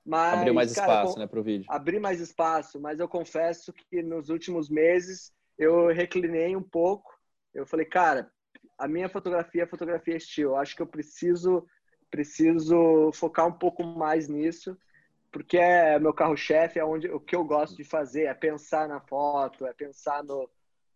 mas 0.06 0.40
abrir 0.40 0.54
mais 0.54 0.74
cara, 0.74 0.92
espaço 0.92 1.20
né 1.20 1.28
para 1.28 1.40
o 1.40 1.44
vídeo 1.44 1.66
abrir 1.70 2.00
mais 2.00 2.20
espaço 2.20 2.80
mas 2.80 3.00
eu 3.00 3.08
confesso 3.08 3.72
que 3.72 4.02
nos 4.02 4.30
últimos 4.30 4.70
meses 4.70 5.32
eu 5.58 5.88
reclinei 5.88 6.56
um 6.56 6.64
pouco 6.64 7.22
eu 7.54 7.66
falei, 7.66 7.86
cara, 7.86 8.32
a 8.78 8.88
minha 8.88 9.10
fotografia 9.10 9.64
é 9.64 9.68
fotografia 9.68 10.16
estilo. 10.16 10.56
Acho 10.56 10.76
que 10.76 10.82
eu 10.82 10.88
preciso 10.88 11.66
preciso 12.10 13.10
focar 13.14 13.48
um 13.48 13.54
pouco 13.54 13.84
mais 13.84 14.28
nisso. 14.28 14.78
Porque 15.32 15.58
é 15.58 15.98
meu 15.98 16.14
carro-chefe, 16.14 16.78
é 16.78 16.86
onde 16.86 17.08
o 17.10 17.20
que 17.20 17.36
eu 17.36 17.44
gosto 17.44 17.76
de 17.76 17.84
fazer, 17.84 18.24
é 18.24 18.34
pensar 18.34 18.88
na 18.88 19.00
foto, 19.00 19.66
é 19.66 19.74
pensar 19.74 20.24
no, 20.24 20.50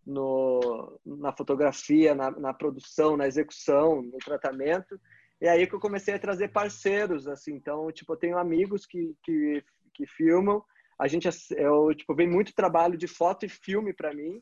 no 0.05 0.99
na 1.05 1.31
fotografia, 1.31 2.13
na, 2.13 2.31
na 2.31 2.53
produção, 2.53 3.15
na 3.15 3.27
execução, 3.27 4.01
no 4.01 4.17
tratamento. 4.17 4.99
E 5.39 5.47
aí 5.47 5.65
que 5.65 5.73
eu 5.73 5.79
comecei 5.79 6.13
a 6.13 6.19
trazer 6.19 6.49
parceiros, 6.49 7.27
assim. 7.27 7.53
Então, 7.53 7.89
tipo, 7.91 8.11
eu 8.13 8.17
tenho 8.17 8.37
amigos 8.37 8.85
que, 8.85 9.15
que, 9.23 9.63
que 9.93 10.05
filmam. 10.05 10.63
A 10.99 11.07
gente, 11.07 11.29
eu, 11.51 11.93
tipo, 11.93 12.13
vem 12.13 12.27
muito 12.27 12.53
trabalho 12.53 12.97
de 12.97 13.07
foto 13.07 13.45
e 13.45 13.49
filme 13.49 13.93
para 13.93 14.13
mim. 14.13 14.41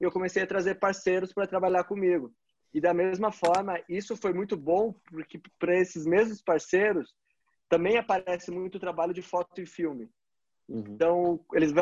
E 0.00 0.04
eu 0.04 0.10
comecei 0.10 0.42
a 0.42 0.46
trazer 0.46 0.76
parceiros 0.76 1.32
para 1.32 1.46
trabalhar 1.46 1.84
comigo. 1.84 2.32
E 2.74 2.80
da 2.80 2.92
mesma 2.92 3.32
forma, 3.32 3.80
isso 3.88 4.16
foi 4.16 4.32
muito 4.32 4.56
bom, 4.56 4.92
porque 5.10 5.40
para 5.58 5.78
esses 5.78 6.04
mesmos 6.06 6.42
parceiros 6.42 7.14
também 7.68 7.96
aparece 7.98 8.50
muito 8.50 8.80
trabalho 8.80 9.12
de 9.12 9.22
foto 9.22 9.60
e 9.60 9.66
filme. 9.66 10.10
Uhum. 10.68 10.84
Então, 10.86 11.40
eles 11.54 11.72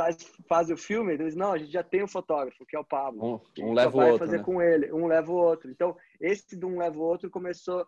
fazem 0.49 0.75
o 0.75 0.79
filme, 0.79 1.15
eles 1.15 1.35
não, 1.35 1.53
a 1.53 1.59
gente 1.59 1.73
já 1.73 1.83
tem 1.83 2.03
o 2.03 2.09
fotógrafo, 2.09 2.65
que 2.65 2.77
é 2.77 2.79
o 2.79 2.85
Pablo. 2.85 3.43
Um, 3.59 3.65
um 3.65 3.73
leva 3.73 3.97
o 3.97 4.01
outro. 4.01 4.19
fazer 4.19 4.39
né? 4.39 4.45
com 4.45 4.63
ele, 4.63 4.93
um 4.93 5.07
leva 5.07 5.31
o 5.31 5.35
outro. 5.35 5.71
Então, 5.71 5.97
esse 6.21 6.57
de 6.57 6.65
um 6.65 6.79
leva 6.79 6.97
o 6.97 7.03
outro 7.03 7.29
começou, 7.29 7.87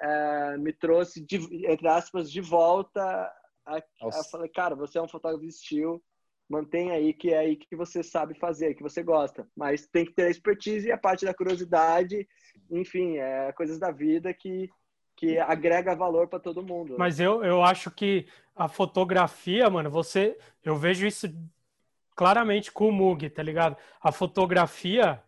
é, 0.00 0.56
me 0.58 0.72
trouxe, 0.72 1.24
de, 1.24 1.36
entre 1.70 1.86
aspas, 1.86 2.30
de 2.30 2.40
volta. 2.40 3.00
A, 3.64 3.76
a, 3.76 4.24
falei, 4.30 4.48
cara, 4.48 4.74
você 4.74 4.98
é 4.98 5.02
um 5.02 5.08
fotógrafo 5.08 5.44
de 5.44 5.50
estilo, 5.50 6.02
mantém 6.48 6.90
aí 6.90 7.14
que 7.14 7.32
é 7.32 7.38
aí 7.38 7.56
que 7.56 7.76
você 7.76 8.02
sabe 8.02 8.34
fazer, 8.34 8.74
que 8.74 8.82
você 8.82 9.04
gosta. 9.04 9.48
Mas 9.56 9.86
tem 9.86 10.04
que 10.04 10.14
ter 10.14 10.24
a 10.24 10.30
expertise 10.30 10.88
e 10.88 10.92
a 10.92 10.98
parte 10.98 11.24
da 11.24 11.34
curiosidade, 11.34 12.26
enfim, 12.68 13.18
é 13.18 13.52
coisas 13.52 13.78
da 13.78 13.92
vida 13.92 14.34
que, 14.34 14.68
que 15.18 15.36
agrega 15.36 15.96
valor 15.96 16.28
para 16.28 16.38
todo 16.38 16.62
mundo. 16.62 16.90
Né? 16.90 16.96
Mas 16.96 17.18
eu, 17.18 17.44
eu 17.44 17.64
acho 17.64 17.90
que 17.90 18.26
a 18.54 18.68
fotografia, 18.68 19.68
mano, 19.68 19.90
você. 19.90 20.38
Eu 20.64 20.76
vejo 20.76 21.06
isso 21.06 21.28
claramente 22.14 22.70
com 22.70 22.88
o 22.88 22.92
Mug, 22.92 23.28
tá 23.28 23.42
ligado? 23.42 23.76
A 24.00 24.12
fotografia. 24.12 25.20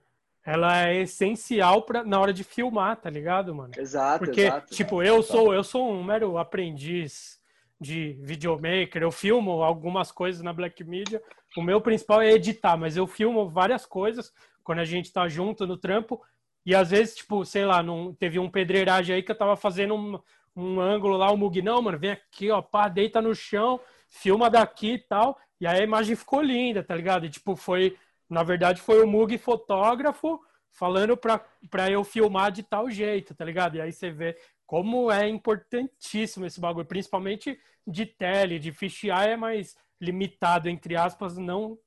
Ela 0.42 0.88
é 0.88 1.02
essencial 1.02 1.82
pra, 1.82 2.02
na 2.02 2.18
hora 2.18 2.32
de 2.32 2.42
filmar, 2.42 2.96
tá 2.96 3.10
ligado, 3.10 3.54
mano? 3.54 3.72
Exato, 3.76 4.24
Porque, 4.24 4.40
exato, 4.40 4.74
tipo, 4.74 5.02
eu 5.02 5.22
sou 5.22 5.52
eu 5.52 5.62
sou 5.62 5.92
um 5.92 6.02
mero 6.02 6.38
aprendiz 6.38 7.38
de 7.78 8.16
videomaker, 8.22 9.02
eu 9.02 9.10
filmo 9.10 9.62
algumas 9.62 10.10
coisas 10.10 10.40
na 10.40 10.52
Black 10.52 10.82
Media. 10.82 11.22
O 11.54 11.62
meu 11.62 11.78
principal 11.78 12.22
é 12.22 12.32
editar, 12.32 12.76
mas 12.76 12.96
eu 12.96 13.06
filmo 13.06 13.50
várias 13.50 13.84
coisas 13.84 14.32
quando 14.64 14.78
a 14.78 14.84
gente 14.84 15.12
tá 15.12 15.28
junto 15.28 15.66
no 15.66 15.76
trampo. 15.76 16.22
E 16.64 16.74
às 16.74 16.90
vezes, 16.90 17.16
tipo, 17.16 17.44
sei 17.44 17.64
lá, 17.64 17.82
não, 17.82 18.12
teve 18.14 18.38
um 18.38 18.50
pedreiragem 18.50 19.14
aí 19.16 19.22
que 19.22 19.30
eu 19.32 19.38
tava 19.38 19.56
fazendo 19.56 19.94
um, 19.94 20.20
um 20.54 20.80
ângulo 20.80 21.16
lá, 21.16 21.30
o 21.30 21.36
Mug, 21.36 21.62
não, 21.62 21.80
mano, 21.82 21.98
vem 21.98 22.10
aqui, 22.10 22.50
ó, 22.50 22.60
pá, 22.60 22.88
deita 22.88 23.20
no 23.22 23.34
chão, 23.34 23.80
filma 24.08 24.50
daqui 24.50 24.94
e 24.94 24.98
tal. 24.98 25.38
E 25.60 25.66
aí 25.66 25.80
a 25.80 25.84
imagem 25.84 26.16
ficou 26.16 26.42
linda, 26.42 26.82
tá 26.82 26.94
ligado? 26.94 27.26
E 27.26 27.30
tipo, 27.30 27.56
foi, 27.56 27.96
na 28.28 28.42
verdade, 28.42 28.80
foi 28.80 29.02
o 29.02 29.06
Mug 29.06 29.36
fotógrafo 29.38 30.40
falando 30.72 31.16
pra, 31.16 31.38
pra 31.68 31.90
eu 31.90 32.04
filmar 32.04 32.52
de 32.52 32.62
tal 32.62 32.90
jeito, 32.90 33.34
tá 33.34 33.44
ligado? 33.44 33.76
E 33.76 33.80
aí 33.80 33.92
você 33.92 34.10
vê 34.10 34.36
como 34.66 35.10
é 35.10 35.28
importantíssimo 35.28 36.46
esse 36.46 36.60
bagulho, 36.60 36.86
principalmente 36.86 37.58
de 37.86 38.06
tele, 38.06 38.58
de 38.58 38.72
fisheye 38.72 39.30
é 39.30 39.36
mais 39.36 39.76
limitado, 40.00 40.68
entre 40.68 40.96
aspas, 40.96 41.36
não. 41.36 41.78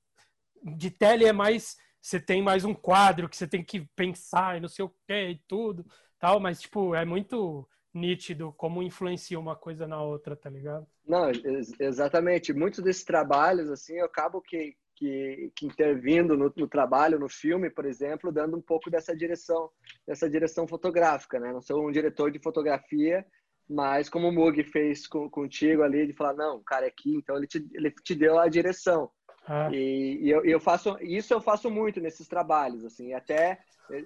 De 0.61 0.89
tele 0.91 1.26
é 1.26 1.34
mais. 1.34 1.78
Você 2.03 2.19
tem 2.19 2.41
mais 2.41 2.65
um 2.65 2.73
quadro 2.73 3.29
que 3.29 3.37
você 3.37 3.47
tem 3.47 3.63
que 3.63 3.87
pensar 3.95 4.57
e 4.57 4.59
não 4.59 4.67
sei 4.67 4.83
o 4.83 4.93
que 5.07 5.29
e 5.29 5.41
tudo, 5.47 5.85
tal, 6.19 6.37
mas, 6.37 6.59
tipo, 6.59 6.93
é 6.93 7.05
muito 7.05 7.65
nítido 7.93 8.51
como 8.57 8.83
influencia 8.83 9.39
uma 9.39 9.55
coisa 9.55 9.87
na 9.87 10.03
outra, 10.03 10.35
tá 10.35 10.49
ligado? 10.49 10.85
Não, 11.07 11.29
ex 11.29 11.71
exatamente. 11.79 12.51
Muitos 12.51 12.83
desses 12.83 13.05
trabalhos, 13.05 13.69
assim, 13.69 13.93
eu 13.99 14.05
acabo 14.05 14.41
que, 14.41 14.75
que, 14.97 15.49
que 15.55 15.65
intervindo 15.65 16.35
no, 16.35 16.51
no, 16.53 16.67
trabalho, 16.67 17.17
no 17.17 17.29
filme, 17.29 17.69
por 17.69 17.85
exemplo, 17.85 18.33
dando 18.33 18.57
um 18.57 18.61
pouco 18.61 18.89
dessa 18.89 19.15
direção, 19.15 19.69
dessa 20.05 20.29
direção 20.29 20.67
fotográfica, 20.67 21.39
né? 21.39 21.53
Não 21.53 21.61
sou 21.61 21.87
um 21.87 21.91
diretor 21.91 22.29
de 22.31 22.39
fotografia, 22.39 23.25
mas 23.69 24.09
como 24.09 24.27
o 24.27 24.31
Mug 24.33 24.61
fez 24.65 25.07
contigo 25.07 25.83
ali, 25.83 26.05
de 26.05 26.13
falar, 26.13 26.33
não, 26.33 26.61
cara, 26.63 26.85
é 26.85 26.89
aqui, 26.89 27.15
então 27.15 27.37
ele 27.37 27.47
te, 27.47 27.65
ele 27.73 27.91
te 27.91 28.13
deu 28.13 28.37
a 28.37 28.49
direção. 28.49 29.09
Ah. 29.45 29.69
E, 29.71 30.19
e 30.21 30.29
eu, 30.29 30.45
eu, 30.45 30.59
faço 30.59 30.97
isso 31.01 31.33
eu 31.33 31.41
faço 31.41 31.69
muito 31.69 31.99
nesses 31.99 32.27
trabalhos 32.27 32.85
assim 32.85 33.13
até 33.13 33.59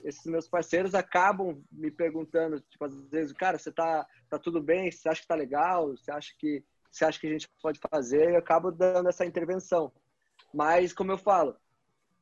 esses 0.04 0.26
meus 0.26 0.48
parceiros 0.48 0.96
acabam 0.96 1.62
me 1.72 1.92
perguntando 1.92 2.60
tipo 2.62 2.84
às 2.84 2.96
vezes 3.10 3.34
cara 3.34 3.58
você 3.60 3.72
tá 3.72 4.06
tá 4.30 4.40
tudo 4.40 4.62
bem 4.62 4.92
você 4.92 5.08
acha 5.08 5.22
que 5.22 5.28
tá 5.28 5.36
legal 5.36 5.90
você 5.96 6.12
acha 6.12 6.34
que 6.40 6.64
você 6.92 7.06
acha 7.06 7.20
que 7.20 7.28
a 7.28 7.32
gente 7.32 7.48
pode 7.62 7.80
fazer 7.92 8.32
eu 8.32 8.38
acabo 8.38 8.72
dando 8.72 9.10
essa 9.10 9.26
intervenção 9.26 9.92
mas, 10.54 10.94
como 10.94 11.12
eu 11.12 11.18
falo, 11.18 11.56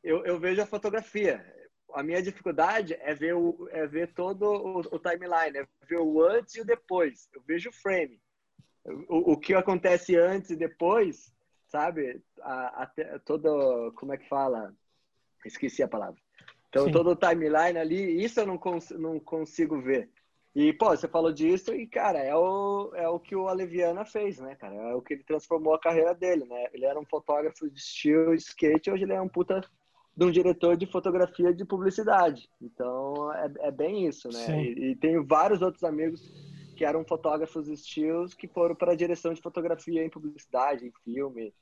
eu, 0.04 0.26
eu 0.26 0.40
vejo 0.40 0.62
a 0.62 0.66
fotografia. 0.66 1.46
A 1.94 2.04
minha 2.04 2.22
dificuldade 2.22 2.94
é 3.00 3.14
ver, 3.14 3.34
o, 3.34 3.68
é 3.72 3.88
ver 3.88 4.14
todo 4.14 4.44
o, 4.44 4.80
o 4.80 5.00
timeline, 5.00 5.58
é 5.58 5.68
ver 5.88 6.00
o 6.00 6.22
antes 6.22 6.56
e 6.56 6.62
o 6.62 6.66
depois. 6.66 7.30
Eu 7.34 7.42
vejo 7.42 7.70
o 7.70 7.74
frame. 7.74 8.20
O, 9.08 9.34
o 9.34 9.38
que 9.40 9.54
acontece 9.54 10.16
antes 10.16 10.52
e 10.52 10.56
depois, 10.56 11.34
sabe? 11.76 12.22
A, 12.42 12.84
a, 12.84 13.20
todo, 13.26 13.92
como 13.98 14.14
é 14.14 14.18
que 14.18 14.30
fala? 14.30 14.74
Esqueci 15.46 15.84
a 15.84 15.88
palavra. 15.88 16.20
Então, 16.70 16.86
Sim. 16.86 16.92
todo 16.92 17.12
o 17.12 17.16
timeline 17.16 17.78
ali, 17.78 18.24
isso 18.24 18.40
eu 18.40 18.48
não, 18.48 18.58
cons 18.58 18.92
não 18.92 19.20
consigo 19.20 19.82
ver. 19.82 20.10
E, 20.56 20.72
pô, 20.72 20.90
você 20.90 21.06
falou 21.06 21.34
disso 21.34 21.74
e, 21.74 21.86
cara, 21.86 22.20
é 22.20 22.34
o, 22.34 22.92
é 22.96 23.10
o 23.10 23.20
que 23.20 23.36
o 23.36 23.50
Aleviana 23.50 24.06
fez, 24.06 24.40
né, 24.40 24.56
cara? 24.56 24.74
É 24.74 24.96
o 24.96 25.02
que 25.02 25.16
ele 25.16 25.24
transformou 25.24 25.74
a 25.74 25.80
carreira 25.80 26.16
dele, 26.16 26.46
né? 26.46 26.68
Ele 26.74 26.86
era 26.86 26.98
um 26.98 27.06
fotógrafo 27.06 27.70
de 27.70 27.78
estilo 27.78 28.34
skate, 28.34 28.90
hoje 28.90 29.04
ele 29.04 29.12
é 29.12 29.22
um 29.22 29.28
puta 29.28 29.62
de 30.16 30.26
um 30.26 30.32
diretor 30.32 30.78
de 30.78 30.86
fotografia 30.86 31.54
de 31.54 31.66
publicidade. 31.66 32.50
Então, 32.62 33.34
é, 33.34 33.68
é 33.68 33.72
bem 33.72 34.08
isso, 34.08 34.30
né? 34.30 34.64
E, 34.64 34.92
e, 34.92 34.96
tenho 34.96 35.26
vários 35.26 35.62
outros 35.62 35.84
amigos 35.84 36.22
que 36.78 36.86
eram 36.86 37.04
fotógrafos 37.04 37.68
estilos 37.68 38.34
que 38.34 38.48
foram 38.48 38.76
para 38.76 38.94
a 38.94 38.96
direção 38.96 39.34
de 39.34 39.42
fotografia 39.42 40.06
em 40.06 40.10
publicidade, 40.10 40.86
em 40.86 40.94
filme, 41.04 41.54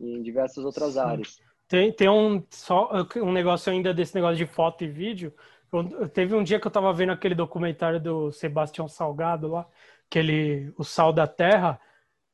em 0.00 0.22
diversas 0.22 0.64
outras 0.64 0.96
áreas. 0.96 1.40
Tem, 1.66 1.92
tem 1.92 2.08
um, 2.08 2.44
só, 2.50 2.90
um 3.16 3.32
negócio 3.32 3.72
ainda 3.72 3.92
desse 3.94 4.14
negócio 4.14 4.36
de 4.36 4.46
foto 4.46 4.84
e 4.84 4.88
vídeo 4.88 5.32
eu, 5.76 6.08
teve 6.08 6.34
um 6.34 6.42
dia 6.42 6.60
que 6.60 6.66
eu 6.66 6.70
tava 6.70 6.92
vendo 6.92 7.12
aquele 7.12 7.34
documentário 7.34 8.00
do 8.00 8.32
Sebastião 8.32 8.86
Salgado 8.88 9.48
lá, 9.48 9.66
aquele 10.06 10.72
O 10.76 10.84
Sal 10.84 11.12
da 11.12 11.26
Terra. 11.26 11.80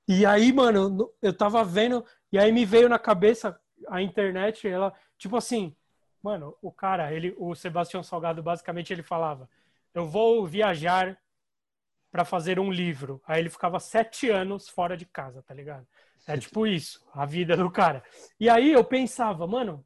E 0.07 0.27
aí, 0.27 0.53
mano, 0.53 1.11
eu 1.23 1.33
tava 1.37 1.65
vendo, 1.65 2.05
e 2.33 2.39
aí 2.39 2.53
me 2.53 2.65
veio 2.65 2.89
na 2.89 2.99
cabeça 2.99 3.59
a 3.89 4.03
internet, 4.03 4.69
ela, 4.69 4.93
tipo 5.17 5.37
assim, 5.37 5.75
mano, 6.23 6.57
o 6.61 6.71
cara, 6.71 7.13
ele, 7.15 7.35
o 7.39 7.55
Sebastião 7.55 8.03
Salgado, 8.03 8.43
basicamente 8.43 8.93
ele 8.93 9.03
falava: 9.03 9.49
Eu 9.95 10.07
vou 10.07 10.47
viajar 10.47 11.19
para 12.11 12.25
fazer 12.25 12.59
um 12.59 12.71
livro. 12.71 13.23
Aí 13.27 13.41
ele 13.41 13.51
ficava 13.51 13.79
sete 13.81 14.29
anos 14.29 14.69
fora 14.69 14.97
de 14.97 15.07
casa, 15.07 15.43
tá 15.43 15.55
ligado? 15.55 15.87
É 16.27 16.37
tipo 16.37 16.67
isso, 16.67 17.05
a 17.13 17.25
vida 17.25 17.57
do 17.57 17.71
cara. 17.71 18.03
E 18.39 18.49
aí 18.49 18.73
eu 18.73 18.85
pensava, 18.85 19.47
mano, 19.47 19.85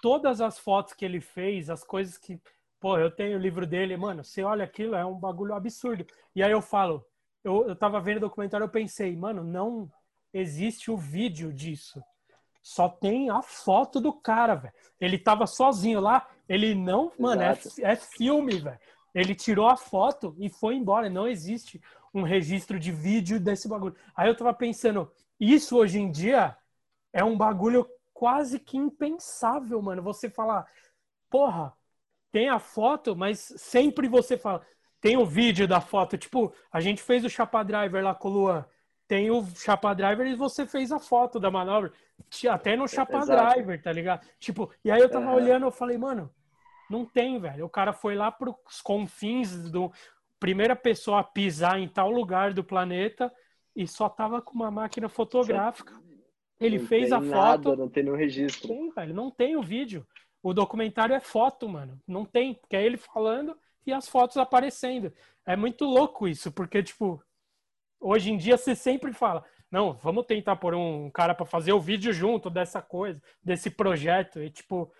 todas 0.00 0.40
as 0.40 0.58
fotos 0.58 0.92
que 0.92 1.04
ele 1.04 1.20
fez, 1.20 1.70
as 1.70 1.84
coisas 1.84 2.18
que 2.18 2.40
Pô, 2.82 2.98
eu 2.98 3.12
tenho 3.12 3.38
o 3.38 3.40
livro 3.40 3.64
dele, 3.64 3.96
mano, 3.96 4.24
você 4.24 4.42
olha 4.42 4.64
aquilo, 4.64 4.96
é 4.96 5.06
um 5.06 5.14
bagulho 5.14 5.54
absurdo. 5.54 6.04
E 6.34 6.42
aí 6.42 6.50
eu 6.50 6.60
falo, 6.60 7.06
eu, 7.44 7.68
eu 7.68 7.76
tava 7.76 8.00
vendo 8.00 8.16
o 8.16 8.20
documentário, 8.22 8.64
eu 8.64 8.68
pensei, 8.68 9.14
mano, 9.16 9.44
não 9.44 9.88
existe 10.34 10.90
o 10.90 10.96
vídeo 10.96 11.52
disso. 11.52 12.02
Só 12.60 12.88
tem 12.88 13.30
a 13.30 13.40
foto 13.40 14.00
do 14.00 14.12
cara, 14.12 14.56
velho. 14.56 14.74
Ele 15.00 15.16
tava 15.16 15.46
sozinho 15.46 16.00
lá, 16.00 16.28
ele 16.48 16.74
não, 16.74 17.12
mano, 17.16 17.42
é, 17.42 17.56
é 17.82 17.94
filme, 17.94 18.58
velho. 18.58 18.80
Ele 19.14 19.32
tirou 19.32 19.68
a 19.68 19.76
foto 19.76 20.34
e 20.36 20.50
foi 20.50 20.74
embora. 20.74 21.08
Não 21.08 21.28
existe 21.28 21.80
um 22.12 22.22
registro 22.22 22.80
de 22.80 22.90
vídeo 22.90 23.38
desse 23.38 23.68
bagulho. 23.68 23.94
Aí 24.16 24.28
eu 24.28 24.36
tava 24.36 24.52
pensando, 24.52 25.08
isso 25.50 25.76
hoje 25.76 25.98
em 25.98 26.10
dia 26.10 26.56
é 27.12 27.24
um 27.24 27.36
bagulho 27.36 27.88
quase 28.12 28.58
que 28.58 28.76
impensável, 28.76 29.80
mano. 29.82 30.02
Você 30.02 30.30
falar, 30.30 30.66
porra, 31.28 31.72
tem 32.30 32.48
a 32.48 32.58
foto, 32.58 33.16
mas 33.16 33.52
sempre 33.56 34.08
você 34.08 34.38
fala. 34.38 34.64
Tem 35.00 35.16
o 35.16 35.26
vídeo 35.26 35.66
da 35.66 35.80
foto. 35.80 36.16
Tipo, 36.16 36.54
a 36.70 36.80
gente 36.80 37.02
fez 37.02 37.24
o 37.24 37.28
Chapa 37.28 37.64
Driver 37.64 38.04
lá 38.04 38.14
com 38.14 38.28
o 38.28 38.32
Luan. 38.32 38.64
Tem 39.08 39.30
o 39.30 39.44
Chapa 39.56 39.92
Driver 39.94 40.26
e 40.26 40.36
você 40.36 40.64
fez 40.64 40.92
a 40.92 41.00
foto 41.00 41.40
da 41.40 41.50
manobra. 41.50 41.92
Até 42.48 42.76
no 42.76 42.86
Chapa. 42.86 43.26
Driver, 43.26 43.82
tá 43.82 43.92
ligado? 43.92 44.24
Tipo, 44.38 44.72
e 44.84 44.90
aí 44.90 45.00
eu 45.00 45.10
tava 45.10 45.26
uhum. 45.26 45.34
olhando, 45.34 45.66
eu 45.66 45.72
falei, 45.72 45.98
mano, 45.98 46.32
não 46.88 47.04
tem, 47.04 47.40
velho. 47.40 47.66
O 47.66 47.68
cara 47.68 47.92
foi 47.92 48.14
lá 48.14 48.30
pros 48.30 48.80
confins 48.82 49.70
do. 49.70 49.92
Primeira 50.38 50.74
pessoa 50.74 51.20
a 51.20 51.24
pisar 51.24 51.78
em 51.78 51.88
tal 51.88 52.10
lugar 52.10 52.52
do 52.52 52.64
planeta 52.64 53.32
e 53.74 53.86
só 53.86 54.08
tava 54.08 54.40
com 54.42 54.54
uma 54.54 54.70
máquina 54.70 55.08
fotográfica. 55.08 56.00
Ele 56.60 56.78
não 56.78 56.86
fez 56.86 57.12
a 57.12 57.20
nada, 57.20 57.62
foto. 57.64 57.76
Não 57.76 57.88
tem 57.88 58.04
nenhum 58.04 58.16
registro. 58.16 58.68
Tem, 58.68 58.90
velho, 58.90 59.14
não 59.14 59.30
tem 59.30 59.56
o 59.56 59.62
vídeo. 59.62 60.06
O 60.42 60.52
documentário 60.52 61.14
é 61.14 61.20
foto, 61.20 61.68
mano. 61.68 62.00
Não 62.06 62.24
tem, 62.24 62.54
porque 62.54 62.76
é 62.76 62.84
ele 62.84 62.96
falando 62.96 63.56
e 63.86 63.92
as 63.92 64.08
fotos 64.08 64.36
aparecendo. 64.36 65.12
É 65.46 65.56
muito 65.56 65.84
louco 65.84 66.28
isso, 66.28 66.52
porque, 66.52 66.82
tipo, 66.82 67.22
hoje 68.00 68.30
em 68.32 68.36
dia 68.36 68.56
você 68.56 68.74
sempre 68.74 69.12
fala, 69.12 69.44
não, 69.70 69.94
vamos 69.94 70.26
tentar 70.26 70.56
pôr 70.56 70.74
um 70.74 71.10
cara 71.10 71.34
para 71.34 71.46
fazer 71.46 71.72
o 71.72 71.80
vídeo 71.80 72.12
junto 72.12 72.50
dessa 72.50 72.82
coisa, 72.82 73.20
desse 73.42 73.70
projeto. 73.70 74.40
E, 74.40 74.50
tipo, 74.50 74.92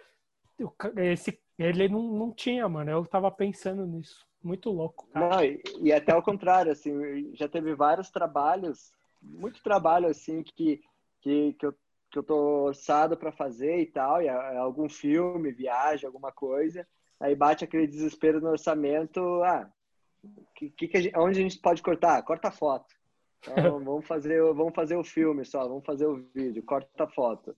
esse, 0.97 1.39
ele 1.59 1.89
não, 1.89 2.03
não 2.03 2.32
tinha, 2.32 2.69
mano. 2.69 2.90
Eu 2.90 3.05
tava 3.05 3.31
pensando 3.31 3.86
nisso. 3.86 4.27
Muito 4.43 4.70
louco. 4.70 5.06
Cara. 5.12 5.28
Não, 5.28 5.44
e, 5.44 5.62
e 5.81 5.93
até 5.93 6.12
ao 6.12 6.23
contrário, 6.23 6.73
assim, 6.73 7.35
já 7.35 7.48
teve 7.48 7.74
vários 7.74 8.10
trabalhos, 8.10 8.93
muito 9.20 9.62
trabalho, 9.62 10.09
assim, 10.09 10.43
que, 10.43 10.82
que, 11.20 11.52
que, 11.55 11.66
eu, 11.66 11.74
que 12.10 12.19
eu 12.19 12.23
tô 12.23 12.64
orçado 12.64 13.16
para 13.16 13.31
fazer 13.31 13.78
e 13.78 13.86
tal, 13.86 14.20
e 14.20 14.27
é 14.27 14.56
algum 14.56 14.89
filme, 14.89 15.52
viagem, 15.52 16.06
alguma 16.06 16.32
coisa. 16.32 16.86
Aí 17.20 17.36
bate 17.36 17.62
aquele 17.62 17.86
desespero 17.86 18.40
no 18.40 18.51
orçamento. 18.51 19.20
Ah, 19.44 19.70
que, 20.55 20.70
que 20.70 20.97
a 20.97 21.01
gente, 21.01 21.16
onde 21.16 21.39
a 21.39 21.43
gente 21.43 21.59
pode 21.60 21.81
cortar? 21.82 22.20
Corta 22.23 22.48
a 22.48 22.52
foto. 22.52 22.93
Então, 23.48 23.78
vamos 23.85 24.06
fazer, 24.06 24.43
vamos 24.55 24.74
fazer 24.74 24.97
o 24.97 25.05
filme 25.05 25.44
só, 25.44 25.66
vamos 25.69 25.85
fazer 25.85 26.06
o 26.06 26.24
vídeo, 26.35 26.62
corta 26.64 27.05
a 27.05 27.09
foto. 27.09 27.56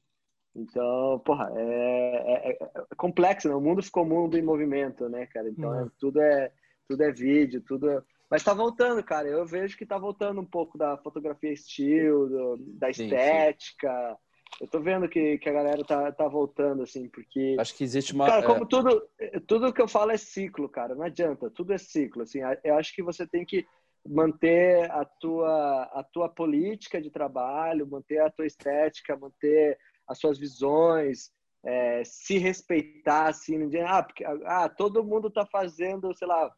Então, 0.54 1.18
porra, 1.24 1.50
é, 1.56 1.62
é, 1.62 2.50
é, 2.50 2.58
é 2.62 2.94
complexo, 2.96 3.48
né? 3.48 3.54
O 3.54 3.60
mundo 3.60 3.82
ficou 3.82 4.04
mundo 4.04 4.38
em 4.38 4.42
movimento, 4.42 5.08
né, 5.08 5.26
cara? 5.26 5.48
Então, 5.48 5.70
uhum. 5.70 5.90
tudo 5.98 6.20
é 6.20 6.52
tudo 6.88 7.02
é 7.02 7.12
vídeo, 7.12 7.60
tudo. 7.60 7.90
É... 7.90 8.02
Mas 8.30 8.42
tá 8.42 8.54
voltando, 8.54 9.02
cara. 9.02 9.28
Eu 9.28 9.46
vejo 9.46 9.76
que 9.76 9.86
tá 9.86 9.98
voltando 9.98 10.40
um 10.40 10.46
pouco 10.46 10.76
da 10.78 10.96
fotografia 10.96 11.52
estilo, 11.52 12.28
do, 12.28 12.56
da 12.78 12.90
estética. 12.90 13.90
Sim, 13.90 14.14
sim. 14.14 14.24
Eu 14.60 14.68
tô 14.68 14.80
vendo 14.80 15.08
que, 15.08 15.38
que 15.38 15.48
a 15.48 15.52
galera 15.52 15.84
tá, 15.84 16.12
tá 16.12 16.28
voltando, 16.28 16.82
assim, 16.82 17.08
porque. 17.08 17.56
Acho 17.58 17.74
que 17.74 17.84
existe 17.84 18.12
uma. 18.12 18.26
Cara, 18.26 18.46
como 18.46 18.64
é... 18.64 18.66
tudo, 18.66 19.08
tudo 19.46 19.72
que 19.72 19.82
eu 19.82 19.88
falo 19.88 20.12
é 20.12 20.16
ciclo, 20.16 20.68
cara. 20.68 20.94
Não 20.94 21.04
adianta, 21.04 21.50
tudo 21.50 21.72
é 21.72 21.78
ciclo. 21.78 22.22
Assim, 22.22 22.38
eu 22.62 22.76
acho 22.76 22.94
que 22.94 23.02
você 23.02 23.26
tem 23.26 23.44
que 23.44 23.66
manter 24.06 24.90
a 24.90 25.04
tua, 25.04 25.82
a 25.84 26.04
tua 26.04 26.28
política 26.28 27.00
de 27.00 27.10
trabalho, 27.10 27.86
manter 27.86 28.20
a 28.20 28.30
tua 28.30 28.46
estética, 28.46 29.16
manter 29.16 29.78
as 30.06 30.18
suas 30.18 30.38
visões, 30.38 31.32
é, 31.64 32.02
se 32.04 32.36
respeitar, 32.36 33.28
assim, 33.28 33.58
ah, 33.86 34.02
porque, 34.02 34.24
ah, 34.44 34.68
todo 34.68 35.02
mundo 35.02 35.30
tá 35.30 35.46
fazendo, 35.46 36.14
sei 36.14 36.28
lá, 36.28 36.52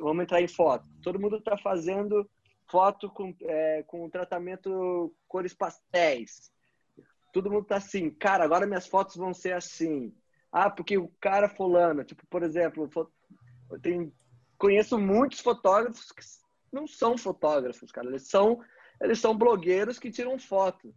vamos 0.00 0.22
entrar 0.22 0.40
em 0.40 0.48
foto. 0.48 0.86
Todo 1.02 1.20
mundo 1.20 1.36
está 1.36 1.56
fazendo 1.56 2.28
foto 2.70 3.10
com, 3.10 3.34
é, 3.42 3.82
com 3.84 4.08
tratamento 4.10 5.14
cores 5.26 5.54
pastéis. 5.54 6.52
Todo 7.32 7.50
mundo 7.50 7.62
está 7.62 7.76
assim, 7.76 8.10
cara, 8.10 8.44
agora 8.44 8.66
minhas 8.66 8.86
fotos 8.86 9.16
vão 9.16 9.32
ser 9.32 9.52
assim. 9.52 10.14
Ah, 10.50 10.70
porque 10.70 10.96
o 10.96 11.08
cara 11.20 11.48
fulano, 11.48 12.04
tipo, 12.04 12.26
por 12.26 12.42
exemplo, 12.42 12.88
eu 13.70 13.80
tenho, 13.80 14.12
conheço 14.56 14.98
muitos 14.98 15.40
fotógrafos 15.40 16.10
que 16.10 16.22
não 16.72 16.86
são 16.86 17.16
fotógrafos, 17.18 17.90
cara. 17.92 18.08
Eles 18.08 18.28
são, 18.28 18.60
eles 19.00 19.18
são 19.18 19.36
blogueiros 19.36 19.98
que 19.98 20.10
tiram 20.10 20.38
fotos. 20.38 20.94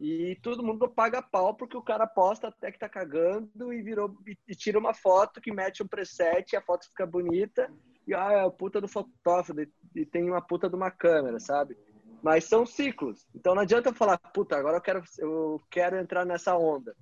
E 0.00 0.38
todo 0.42 0.62
mundo 0.62 0.88
paga 0.88 1.20
pau 1.20 1.54
porque 1.54 1.76
o 1.76 1.82
cara 1.82 2.06
posta 2.06 2.48
até 2.48 2.70
que 2.70 2.78
tá 2.78 2.88
cagando 2.88 3.72
e 3.72 3.82
virou 3.82 4.16
e 4.46 4.54
tira 4.54 4.78
uma 4.78 4.94
foto 4.94 5.40
que 5.40 5.52
mete 5.52 5.82
um 5.82 5.88
preset 5.88 6.52
e 6.52 6.56
a 6.56 6.62
foto 6.62 6.86
fica 6.86 7.04
bonita. 7.04 7.68
E 8.06 8.14
ah, 8.14 8.32
é 8.32 8.40
a 8.40 8.50
puta 8.50 8.80
do 8.80 8.86
fotógrafo 8.86 9.52
e 9.94 10.06
tem 10.06 10.24
uma 10.30 10.40
puta 10.40 10.68
de 10.68 10.76
uma 10.76 10.90
câmera, 10.90 11.40
sabe? 11.40 11.76
Mas 12.22 12.44
são 12.44 12.64
ciclos. 12.64 13.26
Então 13.34 13.54
não 13.54 13.62
adianta 13.62 13.90
eu 13.90 13.94
falar, 13.94 14.18
puta, 14.18 14.56
agora 14.56 14.76
eu 14.76 14.80
quero, 14.80 15.02
eu 15.18 15.60
quero 15.68 15.96
entrar 15.96 16.24
nessa 16.24 16.56
onda. 16.56 16.94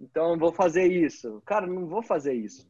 Então 0.00 0.36
vou 0.36 0.52
fazer 0.52 0.86
isso. 0.86 1.40
Cara, 1.46 1.66
não 1.66 1.86
vou 1.86 2.02
fazer 2.02 2.34
isso. 2.34 2.68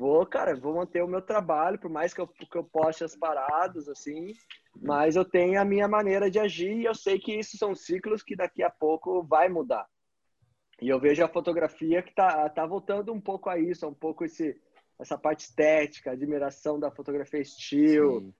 Vou, 0.00 0.24
cara, 0.24 0.56
vou 0.56 0.76
manter 0.76 1.02
o 1.02 1.06
meu 1.06 1.20
trabalho, 1.20 1.78
por 1.78 1.90
mais 1.90 2.14
que 2.14 2.22
eu, 2.22 2.26
que 2.26 2.56
eu 2.56 2.64
poste 2.64 3.04
as 3.04 3.14
paradas, 3.14 3.86
assim, 3.86 4.32
mas 4.80 5.14
eu 5.14 5.26
tenho 5.26 5.60
a 5.60 5.64
minha 5.64 5.86
maneira 5.86 6.30
de 6.30 6.38
agir 6.38 6.74
e 6.74 6.86
eu 6.86 6.94
sei 6.94 7.18
que 7.18 7.38
isso 7.38 7.58
são 7.58 7.74
ciclos 7.74 8.22
que 8.22 8.34
daqui 8.34 8.62
a 8.62 8.70
pouco 8.70 9.22
vai 9.22 9.50
mudar. 9.50 9.86
E 10.80 10.88
eu 10.88 10.98
vejo 10.98 11.22
a 11.22 11.28
fotografia 11.28 12.02
que 12.02 12.14
tá, 12.14 12.48
tá 12.48 12.64
voltando 12.64 13.12
um 13.12 13.20
pouco 13.20 13.50
a 13.50 13.58
isso, 13.58 13.86
um 13.86 13.92
pouco 13.92 14.24
esse, 14.24 14.58
essa 14.98 15.18
parte 15.18 15.40
estética, 15.40 16.12
admiração 16.12 16.80
da 16.80 16.90
fotografia 16.90 17.40
estilo. 17.40 18.22
Sim. 18.22 18.34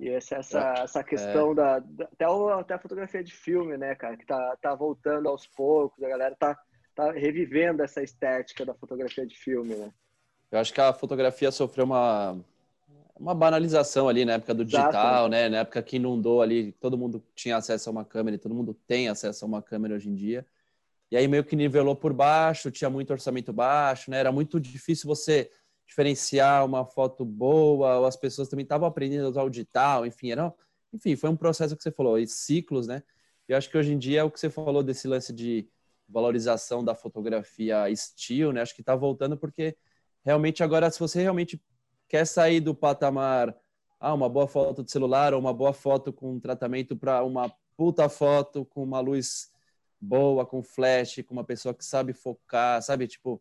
E 0.00 0.08
essa, 0.08 0.38
essa, 0.38 0.74
é. 0.76 0.82
essa 0.82 1.04
questão 1.04 1.52
é. 1.52 1.54
da, 1.54 1.78
da, 1.78 2.04
até, 2.06 2.28
o, 2.28 2.48
até 2.48 2.74
a 2.74 2.80
fotografia 2.80 3.22
de 3.22 3.32
filme, 3.32 3.76
né, 3.78 3.94
cara, 3.94 4.16
que 4.16 4.26
tá, 4.26 4.56
tá 4.60 4.74
voltando 4.74 5.28
aos 5.28 5.46
poucos, 5.46 6.02
a 6.02 6.08
galera 6.08 6.34
tá, 6.34 6.58
tá 6.96 7.12
revivendo 7.12 7.84
essa 7.84 8.02
estética 8.02 8.66
da 8.66 8.74
fotografia 8.74 9.24
de 9.24 9.38
filme, 9.38 9.76
né? 9.76 9.92
Eu 10.50 10.58
acho 10.58 10.72
que 10.72 10.80
a 10.80 10.92
fotografia 10.92 11.50
sofreu 11.50 11.84
uma, 11.84 12.38
uma 13.18 13.34
banalização 13.34 14.08
ali 14.08 14.24
na 14.24 14.34
época 14.34 14.54
do 14.54 14.64
digital, 14.64 14.90
Exato. 14.90 15.28
né? 15.28 15.48
Na 15.48 15.58
época 15.58 15.82
que 15.82 15.96
inundou 15.96 16.42
ali, 16.42 16.72
todo 16.72 16.96
mundo 16.96 17.22
tinha 17.34 17.56
acesso 17.56 17.88
a 17.88 17.92
uma 17.92 18.04
câmera 18.04 18.36
e 18.36 18.38
todo 18.38 18.54
mundo 18.54 18.74
tem 18.86 19.08
acesso 19.08 19.44
a 19.44 19.48
uma 19.48 19.62
câmera 19.62 19.94
hoje 19.94 20.08
em 20.08 20.14
dia. 20.14 20.46
E 21.10 21.16
aí 21.16 21.28
meio 21.28 21.44
que 21.44 21.54
nivelou 21.54 21.94
por 21.94 22.12
baixo, 22.12 22.70
tinha 22.70 22.90
muito 22.90 23.12
orçamento 23.12 23.52
baixo, 23.52 24.10
né? 24.10 24.18
Era 24.18 24.32
muito 24.32 24.58
difícil 24.58 25.06
você 25.06 25.50
diferenciar 25.86 26.64
uma 26.64 26.84
foto 26.84 27.24
boa, 27.24 27.98
ou 27.98 28.06
as 28.06 28.16
pessoas 28.16 28.48
também 28.48 28.64
estavam 28.64 28.88
aprendendo 28.88 29.26
a 29.26 29.28
usar 29.28 29.42
o 29.44 29.50
digital, 29.50 30.04
enfim, 30.04 30.32
era, 30.32 30.52
enfim, 30.92 31.14
foi 31.14 31.30
um 31.30 31.36
processo 31.36 31.76
que 31.76 31.82
você 31.82 31.92
falou, 31.92 32.18
e 32.18 32.26
ciclos, 32.26 32.88
né? 32.88 33.02
Eu 33.48 33.56
acho 33.56 33.70
que 33.70 33.78
hoje 33.78 33.92
em 33.92 33.98
dia 33.98 34.20
é 34.20 34.24
o 34.24 34.30
que 34.30 34.40
você 34.40 34.50
falou 34.50 34.82
desse 34.82 35.06
lance 35.06 35.32
de 35.32 35.68
valorização 36.08 36.84
da 36.84 36.94
fotografia 36.94 37.88
estilo, 37.88 38.52
né? 38.52 38.62
Acho 38.62 38.74
que 38.74 38.80
está 38.80 38.96
voltando 38.96 39.36
porque 39.36 39.76
realmente 40.26 40.64
agora, 40.64 40.90
se 40.90 40.98
você 40.98 41.22
realmente 41.22 41.62
quer 42.08 42.26
sair 42.26 42.58
do 42.58 42.74
patamar, 42.74 43.56
ah, 44.00 44.12
uma 44.12 44.28
boa 44.28 44.48
foto 44.48 44.82
de 44.82 44.90
celular 44.90 45.32
ou 45.32 45.38
uma 45.40 45.54
boa 45.54 45.72
foto 45.72 46.12
com 46.12 46.40
tratamento 46.40 46.96
para 46.96 47.22
uma 47.22 47.48
puta 47.76 48.08
foto 48.08 48.64
com 48.64 48.82
uma 48.82 48.98
luz 48.98 49.52
boa, 50.00 50.44
com 50.44 50.62
flash, 50.62 51.22
com 51.24 51.32
uma 51.32 51.44
pessoa 51.44 51.72
que 51.72 51.84
sabe 51.84 52.12
focar, 52.12 52.82
sabe? 52.82 53.06
Tipo, 53.06 53.40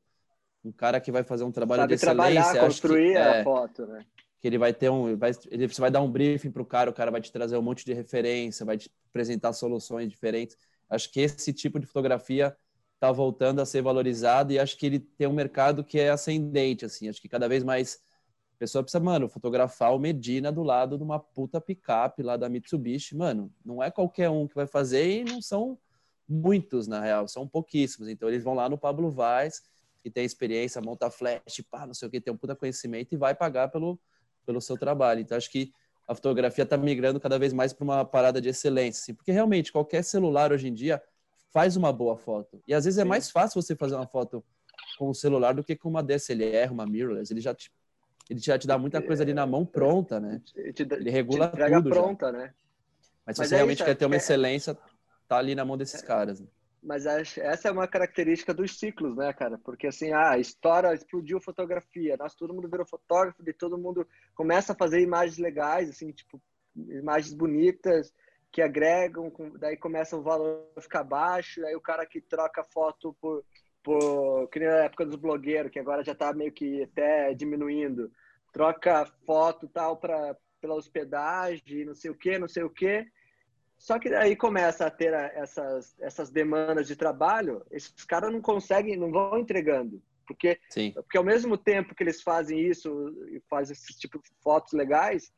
um 0.64 0.72
cara 0.72 1.02
que 1.02 1.12
vai 1.12 1.24
fazer 1.24 1.44
um 1.44 1.52
trabalho 1.52 1.82
sabe 1.82 1.90
de 1.90 1.96
excelência. 1.96 2.42
Trabalhar, 2.44 2.66
construir 2.66 3.12
que, 3.14 3.18
a 3.18 3.36
é, 3.36 3.44
foto, 3.44 3.86
né? 3.88 4.06
Que 4.40 4.48
ele 4.48 4.58
vai 4.60 4.74
ter 4.74 4.90
um. 4.90 5.18
Vai, 5.18 5.32
ele, 5.50 5.68
você 5.68 5.82
vai 5.82 5.90
dar 5.90 6.02
um 6.02 6.12
briefing 6.12 6.52
para 6.52 6.62
o 6.62 6.66
cara, 6.66 6.90
o 6.90 6.94
cara 6.94 7.10
vai 7.10 7.22
te 7.22 7.32
trazer 7.32 7.58
um 7.58 7.62
monte 7.64 7.84
de 7.84 7.94
referência, 7.94 8.66
vai 8.66 8.78
te 8.78 8.92
apresentar 9.10 9.54
soluções 9.54 10.10
diferentes. 10.10 10.56
Acho 10.88 11.12
que 11.12 11.20
esse 11.20 11.52
tipo 11.52 11.80
de 11.80 11.88
fotografia 11.88 12.56
está 12.96 13.12
voltando 13.12 13.62
a 13.62 13.66
ser 13.66 13.82
valorizado 13.82 14.52
e 14.52 14.60
acho 14.60 14.78
que 14.78 14.86
ele 14.86 15.00
tem 15.00 15.28
um 15.28 15.34
mercado 15.34 15.84
que 15.84 16.00
é 16.00 16.10
ascendente, 16.10 16.86
assim. 16.86 17.08
Acho 17.08 17.22
que 17.22 17.30
cada 17.30 17.48
vez 17.48 17.64
mais 17.64 18.00
a 18.56 18.58
pessoa 18.58 18.82
precisa, 18.82 19.04
mano, 19.04 19.28
fotografar 19.28 19.94
o 19.94 20.00
Medina 20.00 20.52
do 20.52 20.64
lado 20.64 20.98
de 20.98 21.04
uma 21.04 21.20
puta 21.20 21.60
picape 21.60 22.24
lá 22.24 22.38
da 22.38 22.50
Mitsubishi. 22.50 23.16
Mano, 23.16 23.52
não 23.64 23.84
é 23.84 23.92
qualquer 23.92 24.30
um 24.30 24.48
que 24.48 24.56
vai 24.56 24.66
fazer 24.66 25.22
e 25.22 25.24
não 25.26 25.42
são 25.42 25.78
muitos, 26.28 26.88
na 26.88 27.02
real, 27.02 27.28
são 27.28 27.48
pouquíssimos. 27.48 28.10
Então 28.10 28.30
eles 28.30 28.44
vão 28.44 28.54
lá 28.54 28.70
no 28.70 28.78
Pablo 28.78 29.12
Vaz, 29.12 29.62
que 30.02 30.10
tem 30.10 30.24
experiência, 30.24 30.82
monta 30.82 31.10
flash, 31.12 31.62
pá, 31.70 31.86
não 31.86 31.94
sei 31.94 32.08
o 32.08 32.12
que, 32.12 32.22
tem 32.22 32.34
um 32.34 32.38
puta 32.38 32.56
conhecimento 32.56 33.14
e 33.14 33.18
vai 33.18 33.36
pagar 33.36 33.68
pelo, 33.68 34.00
pelo 34.46 34.62
seu 34.62 34.78
trabalho. 34.78 35.20
Então 35.20 35.38
acho 35.38 35.52
que 35.52 35.72
a 36.08 36.16
fotografia 36.16 36.64
está 36.64 36.78
migrando 36.78 37.20
cada 37.20 37.38
vez 37.38 37.52
mais 37.52 37.74
para 37.74 37.84
uma 37.84 38.06
parada 38.06 38.40
de 38.40 38.48
excelência, 38.50 39.02
assim, 39.02 39.14
porque 39.14 39.32
realmente 39.32 39.72
qualquer 39.72 40.04
celular 40.04 40.52
hoje 40.52 40.68
em 40.68 40.74
dia 40.74 41.02
faz 41.56 41.78
uma 41.78 41.94
boa 41.94 42.18
foto. 42.18 42.62
E 42.68 42.74
às 42.74 42.84
vezes 42.84 42.98
é 42.98 43.02
Sim. 43.04 43.08
é 43.08 43.10
mais 43.10 43.32
fácil 43.32 43.62
você 43.62 43.78
fazer 43.78 43.96
uma 43.96 44.06
foto 44.06 44.44
com 45.00 45.10
o 45.10 45.16
celular 45.16 45.54
do 45.54 45.64
que 45.64 45.74
com 45.74 45.88
uma 45.88 46.04
DSLR, 46.04 46.70
uma 46.70 46.86
mirrorless. 46.86 47.32
Ele 47.32 47.40
já 47.40 47.56
te, 47.56 47.72
ele 48.30 48.42
já 48.42 48.60
te 48.60 48.68
dá 48.68 48.78
muita 48.78 49.02
coisa 49.02 49.24
ali 49.24 49.34
na 49.34 49.48
mão 49.48 49.66
pronta, 49.66 50.20
né? 50.20 50.42
Ele 50.54 51.10
regula 51.10 51.48
te 51.48 51.74
tudo 51.76 51.90
pronta, 51.90 52.26
já. 52.26 52.32
né? 52.34 52.54
Mas 53.26 53.38
se 53.38 53.40
Mas 53.40 53.48
você 53.48 53.56
é 53.56 53.58
realmente 53.60 53.78
isso, 53.78 53.86
quer 53.86 53.96
ter 53.96 54.06
uma 54.06 54.16
é... 54.16 54.18
excelência, 54.18 54.78
tá 55.30 55.38
ali 55.38 55.56
na 55.56 55.64
mão 55.64 55.78
desses 55.78 56.04
é... 56.04 56.06
caras. 56.06 56.42
Né? 56.42 56.48
Mas 56.84 57.06
essa 57.06 57.70
é 57.70 57.72
uma 57.72 57.88
característica 57.88 58.54
dos 58.54 58.78
ciclos, 58.78 59.16
né, 59.16 59.32
cara? 59.32 59.58
Porque 59.58 59.88
assim, 59.88 60.12
ah, 60.12 60.32
a 60.32 60.38
história 60.38 60.94
explodiu 60.94 61.40
fotografia, 61.40 62.18
nós 62.18 62.36
todo 62.36 62.54
mundo 62.54 62.68
virou 62.70 62.86
fotógrafo 62.86 63.42
e 63.48 63.54
todo 63.54 63.78
mundo 63.78 64.06
começa 64.36 64.74
a 64.74 64.76
fazer 64.76 65.00
imagens 65.00 65.38
legais, 65.38 65.90
assim, 65.90 66.12
tipo, 66.12 66.40
imagens 66.76 67.34
bonitas, 67.34 68.14
que 68.56 68.62
agregam, 68.62 69.30
daí 69.60 69.76
começa 69.76 70.16
o 70.16 70.22
valor 70.22 70.66
a 70.78 70.82
ficar 70.82 71.04
baixo, 71.04 71.66
aí 71.66 71.76
o 71.76 71.82
cara 71.82 72.06
que 72.06 72.22
troca 72.22 72.64
foto 72.64 73.14
por, 73.20 73.44
por 73.84 74.48
que 74.48 74.60
nem 74.60 74.70
na 74.70 74.86
época 74.86 75.06
dos 75.06 75.18
blogueiros, 75.18 75.70
que 75.70 75.78
agora 75.78 76.06
já 76.06 76.14
está 76.14 76.32
meio 76.32 76.54
que 76.54 76.84
até 76.84 77.34
diminuindo, 77.34 78.10
troca 78.54 79.06
foto 79.26 79.68
tal 79.68 79.98
para 79.98 80.38
pela 80.62 80.76
hospedagem, 80.76 81.84
não 81.84 81.94
sei 81.94 82.10
o 82.10 82.16
que, 82.16 82.40
não 82.40 82.48
sei 82.48 82.64
o 82.64 82.70
que. 82.70 83.06
Só 83.78 84.00
que 84.00 84.08
aí 84.16 84.38
começa 84.38 84.86
a 84.86 84.90
ter 84.90 85.14
essas, 85.14 85.94
essas 86.00 86.32
demandas 86.32 86.88
de 86.88 86.96
trabalho, 86.96 87.62
esses 87.70 88.06
caras 88.06 88.32
não 88.32 88.40
conseguem, 88.40 88.96
não 88.96 89.12
vão 89.12 89.38
entregando. 89.38 90.02
Porque, 90.26 90.58
Sim. 90.70 90.94
porque 90.94 91.18
ao 91.18 91.26
mesmo 91.26 91.58
tempo 91.58 91.94
que 91.94 92.02
eles 92.02 92.22
fazem 92.22 92.58
isso 92.58 92.90
e 93.28 93.42
fazem 93.50 93.74
esse 93.74 94.00
tipo 94.00 94.18
de 94.18 94.30
fotos 94.42 94.72
legais, 94.72 95.30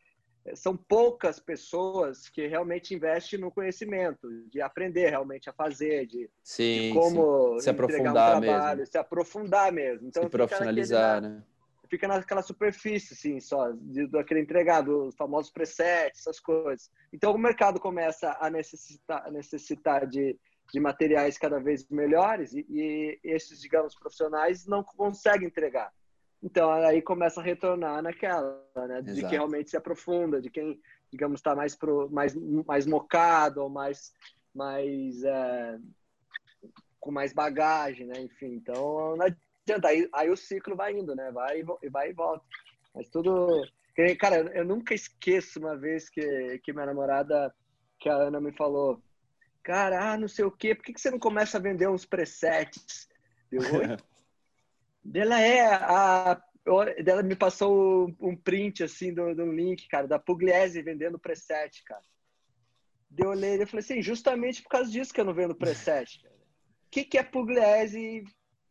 são 0.56 0.76
poucas 0.76 1.40
pessoas 1.40 2.30
que 2.30 2.48
realmente 2.48 2.94
investem 2.94 3.40
no 3.40 3.52
conhecimento, 3.52 4.30
de 4.50 4.62
aprender 4.62 5.10
realmente 5.10 5.50
a 5.50 5.54
fazer, 5.54 6.06
de, 6.06 6.30
sim, 6.44 6.90
de 6.90 6.94
como 6.94 7.60
se 7.60 7.70
aprofundar 7.70 8.38
um 8.38 8.42
trabalho, 8.42 8.80
mesmo. 8.80 8.92
se 8.92 8.98
aprofundar 8.98 9.72
mesmo. 9.72 10.08
Então, 10.08 10.24
se 10.24 10.30
profissionalizar, 10.30 11.22
naquele, 11.22 11.36
né? 11.36 11.44
fica 11.90 12.08
naquela 12.08 12.42
superfície, 12.42 13.14
assim, 13.14 13.40
só, 13.40 13.72
daquele 14.10 14.42
entregado, 14.42 15.08
os 15.08 15.16
famosos 15.16 15.52
presets, 15.52 16.20
essas 16.22 16.40
coisas. 16.40 16.92
Então, 17.12 17.34
o 17.34 17.38
mercado 17.38 17.80
começa 17.80 18.38
a 18.40 18.50
necessitar, 18.50 19.26
a 19.26 19.32
necessitar 19.32 20.08
de, 20.08 20.38
de 20.72 20.80
materiais 20.80 21.38
cada 21.38 21.60
vez 21.60 21.88
melhores 21.90 22.54
e, 22.54 22.66
e 22.70 23.20
esses, 23.24 23.62
digamos, 23.62 23.96
profissionais 23.96 24.66
não 24.66 24.84
conseguem 24.84 25.48
entregar. 25.48 25.92
Então, 26.42 26.72
aí 26.72 27.02
começa 27.02 27.40
a 27.40 27.44
retornar 27.44 28.02
naquela, 28.02 28.64
né? 28.76 29.02
De 29.02 29.12
Exato. 29.12 29.28
quem 29.28 29.38
realmente 29.38 29.70
se 29.70 29.78
aprofunda, 29.78 30.40
de 30.40 30.50
quem, 30.50 30.80
digamos, 31.12 31.40
está 31.40 31.56
mais, 31.56 31.76
pro, 31.76 32.10
mais, 32.12 32.36
mais 32.66 32.86
mocado 32.86 33.64
ou 33.64 33.70
mais, 33.70 34.14
mais 34.54 35.24
é, 35.24 35.80
com 37.00 37.12
mais 37.12 37.34
bagagem, 37.34 38.08
né? 38.08 38.20
Enfim, 38.22 38.54
então 38.54 39.16
não 39.16 39.26
adianta. 39.26 39.88
Aí, 39.88 40.08
aí 40.14 40.30
o 40.30 40.38
ciclo 40.38 40.76
vai 40.76 40.94
indo, 40.94 41.16
né? 41.16 41.32
Vai, 41.32 41.64
vai 41.92 42.10
e 42.10 42.14
volta. 42.14 42.46
Mas 42.94 43.10
tudo... 43.10 43.66
Cara, 44.20 44.38
eu 44.56 44.64
nunca 44.64 44.94
esqueço 44.94 45.58
uma 45.58 45.76
vez 45.76 46.08
que, 46.08 46.60
que 46.60 46.72
minha 46.72 46.86
namorada, 46.86 47.52
que 48.00 48.08
a 48.08 48.14
Ana 48.14 48.40
me 48.40 48.52
falou, 48.52 49.02
cara, 49.64 50.14
ah, 50.14 50.18
não 50.18 50.28
sei 50.28 50.46
o 50.46 50.52
quê, 50.52 50.76
por 50.76 50.86
que, 50.86 50.94
que 50.94 51.02
você 51.02 51.10
não 51.10 51.18
começa 51.18 51.58
a 51.58 51.62
vender 51.62 51.90
uns 51.90 52.06
presets? 52.06 53.10
Eu, 53.52 53.62
Dela 55.08 55.40
é 55.42 55.74
a. 55.74 56.42
Dela 57.02 57.24
me 57.24 57.36
passou 57.36 58.14
um 58.20 58.36
print 58.36 58.84
assim 58.84 59.14
do, 59.14 59.34
do 59.34 59.50
link, 59.50 59.88
cara, 59.88 60.06
da 60.06 60.20
Pugliese 60.20 60.82
vendendo 60.82 61.18
preset, 61.18 61.82
cara. 61.86 62.02
Deu 63.10 63.30
olhei 63.30 63.56
e 63.56 63.66
falei 63.66 63.86
assim, 63.86 64.02
justamente 64.02 64.62
por 64.62 64.68
causa 64.68 64.92
disso 64.92 65.14
que 65.14 65.22
eu 65.22 65.24
não 65.24 65.34
vendo 65.34 65.56
preset. 65.56 66.20
O 66.28 66.90
que, 66.92 67.06
que 67.06 67.18
é 67.18 67.24
Pugliese 67.24 68.26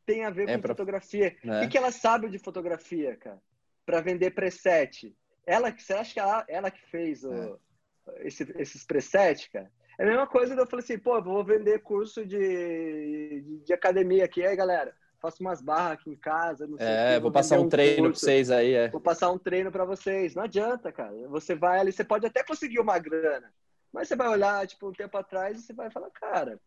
tem 0.04 0.26
a 0.26 0.30
ver 0.30 0.46
é 0.46 0.56
com 0.56 0.60
pra... 0.60 0.74
fotografia? 0.74 1.34
O 1.42 1.52
é. 1.52 1.60
que, 1.60 1.68
que 1.68 1.78
ela 1.78 1.90
sabe 1.90 2.28
de 2.28 2.38
fotografia, 2.38 3.16
cara? 3.16 3.40
Para 3.86 4.02
vender 4.02 4.32
preset. 4.32 5.16
Ela, 5.46 5.72
você 5.72 5.94
acha 5.94 6.12
que 6.12 6.20
ela, 6.20 6.44
ela 6.48 6.70
que 6.70 6.84
fez 6.90 7.24
o, 7.24 7.32
é. 7.32 8.26
esse, 8.26 8.42
esses 8.58 8.84
preset, 8.84 9.50
cara? 9.50 9.72
É 9.98 10.04
a 10.04 10.06
mesma 10.06 10.26
coisa 10.26 10.54
que 10.54 10.60
eu 10.60 10.66
falei 10.66 10.84
assim, 10.84 10.98
pô, 10.98 11.22
vou 11.22 11.42
vender 11.42 11.80
curso 11.80 12.26
de, 12.26 13.40
de, 13.40 13.64
de 13.64 13.72
academia 13.72 14.26
aqui, 14.26 14.44
aí 14.44 14.54
galera 14.54 14.94
faço 15.20 15.42
umas 15.42 15.60
barras 15.60 15.92
aqui 15.92 16.10
em 16.10 16.16
casa. 16.16 16.66
Não 16.66 16.76
sei 16.78 16.86
é, 16.86 17.14
que, 17.14 17.20
vou, 17.20 17.32
passar 17.32 17.58
um, 17.58 17.64
um 17.64 17.68
treino 17.68 18.02
para 18.10 18.18
vocês 18.18 18.50
aí. 18.50 18.72
É. 18.74 18.88
Vou 18.88 19.00
passar 19.00 19.30
um 19.30 19.38
treino 19.38 19.72
para 19.72 19.84
vocês. 19.84 20.34
Não 20.34 20.42
adianta, 20.42 20.92
cara. 20.92 21.14
Você 21.28 21.54
vai 21.54 21.80
ali, 21.80 21.92
você 21.92 22.04
pode 22.04 22.26
até 22.26 22.42
conseguir 22.42 22.80
uma 22.80 22.98
grana, 22.98 23.52
mas 23.92 24.08
você 24.08 24.16
vai 24.16 24.28
olhar, 24.28 24.66
tipo, 24.66 24.88
um 24.88 24.92
tempo 24.92 25.16
atrás 25.16 25.58
e 25.58 25.62
você 25.62 25.72
vai 25.72 25.90
falar, 25.90 26.10
cara, 26.10 26.60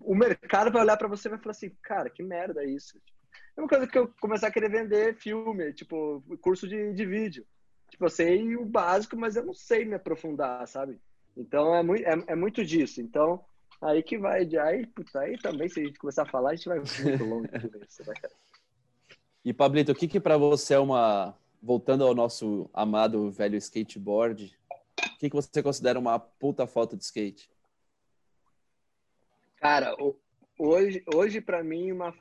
o 0.00 0.14
mercado 0.14 0.70
vai 0.70 0.82
olhar 0.82 0.96
para 0.96 1.08
você 1.08 1.28
e 1.28 1.30
vai 1.30 1.38
falar 1.38 1.52
assim, 1.52 1.70
cara, 1.82 2.08
que 2.10 2.22
merda 2.22 2.62
é 2.62 2.66
isso. 2.66 3.00
É 3.56 3.60
uma 3.60 3.68
coisa 3.68 3.86
que 3.86 3.98
eu 3.98 4.12
começar 4.20 4.48
a 4.48 4.50
querer 4.50 4.70
vender 4.70 5.16
filme, 5.16 5.72
tipo, 5.72 6.22
curso 6.40 6.68
de, 6.68 6.92
de 6.92 7.04
vídeo. 7.04 7.44
Tipo, 7.90 8.04
eu 8.04 8.10
sei 8.10 8.56
o 8.56 8.64
básico, 8.64 9.16
mas 9.16 9.34
eu 9.34 9.44
não 9.44 9.54
sei 9.54 9.84
me 9.84 9.94
aprofundar, 9.94 10.66
sabe? 10.68 11.00
Então, 11.36 11.74
é 11.74 11.82
muito, 11.82 12.06
é, 12.06 12.24
é 12.28 12.34
muito 12.36 12.64
disso. 12.64 13.00
Então, 13.00 13.44
Aí 13.80 14.02
que 14.02 14.18
vai, 14.18 14.44
aí, 14.56 14.86
puta, 14.86 15.20
aí 15.20 15.38
também, 15.38 15.68
se 15.68 15.80
a 15.80 15.84
gente 15.84 15.98
começar 15.98 16.22
a 16.22 16.30
falar, 16.30 16.50
a 16.50 16.54
gente 16.54 16.68
vai 16.68 16.78
muito 16.78 17.24
longe 17.24 17.48
disso, 17.48 18.02
né, 18.06 18.14
cara? 18.20 18.34
E, 19.44 19.52
Pablito, 19.52 19.92
o 19.92 19.94
que 19.94 20.08
que 20.08 20.20
para 20.20 20.36
você 20.36 20.74
é 20.74 20.78
uma... 20.78 21.36
Voltando 21.60 22.04
ao 22.04 22.14
nosso 22.14 22.70
amado 22.72 23.32
velho 23.32 23.56
skateboard, 23.56 24.56
o 24.70 25.18
que 25.18 25.28
que 25.28 25.34
você 25.34 25.60
considera 25.60 25.98
uma 25.98 26.16
puta 26.18 26.68
foto 26.68 26.96
de 26.96 27.02
skate? 27.02 27.50
Cara, 29.56 29.96
hoje, 30.56 31.02
hoje 31.12 31.40
para 31.40 31.64
mim, 31.64 31.90
uma 31.90 32.14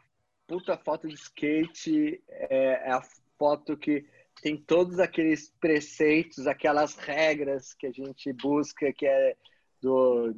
puta 0.48 0.76
foto 0.76 1.08
de 1.08 1.14
skate 1.14 2.20
é, 2.28 2.90
é 2.90 2.92
a 2.92 3.02
foto 3.38 3.78
que 3.78 4.08
tem 4.42 4.58
todos 4.58 4.98
aqueles 5.00 5.54
preceitos, 5.60 6.48
aquelas 6.48 6.96
regras 6.96 7.76
que 7.76 7.86
a 7.86 7.92
gente 7.92 8.34
busca, 8.34 8.92
que 8.92 9.06
é 9.06 9.36
do 9.80 10.36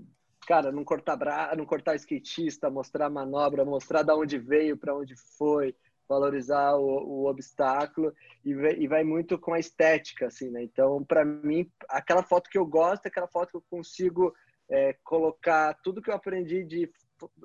cara, 0.47 0.71
não 0.71 0.83
cortar 0.83 1.15
bra... 1.15 1.53
não 1.55 1.65
cortar 1.65 1.95
skatista, 1.95 2.69
mostrar 2.69 3.07
a 3.07 3.09
manobra, 3.09 3.65
mostrar 3.65 4.03
da 4.03 4.15
onde 4.15 4.37
veio, 4.37 4.77
para 4.77 4.95
onde 4.95 5.15
foi, 5.37 5.75
valorizar 6.07 6.75
o, 6.75 6.85
o 6.85 7.29
obstáculo 7.29 8.13
e, 8.43 8.51
e, 8.51 8.87
vai 8.87 9.03
muito 9.03 9.37
com 9.37 9.53
a 9.53 9.59
estética, 9.59 10.27
assim, 10.27 10.49
né? 10.49 10.63
Então, 10.63 11.03
para 11.03 11.23
mim, 11.23 11.69
aquela 11.87 12.23
foto 12.23 12.49
que 12.49 12.57
eu 12.57 12.65
gosto 12.65 13.05
é 13.05 13.09
aquela 13.09 13.27
foto 13.27 13.51
que 13.51 13.57
eu 13.57 13.63
consigo 13.69 14.33
é, 14.67 14.93
colocar 15.03 15.75
tudo 15.83 16.01
que 16.01 16.09
eu 16.09 16.15
aprendi 16.15 16.63
de, 16.63 16.91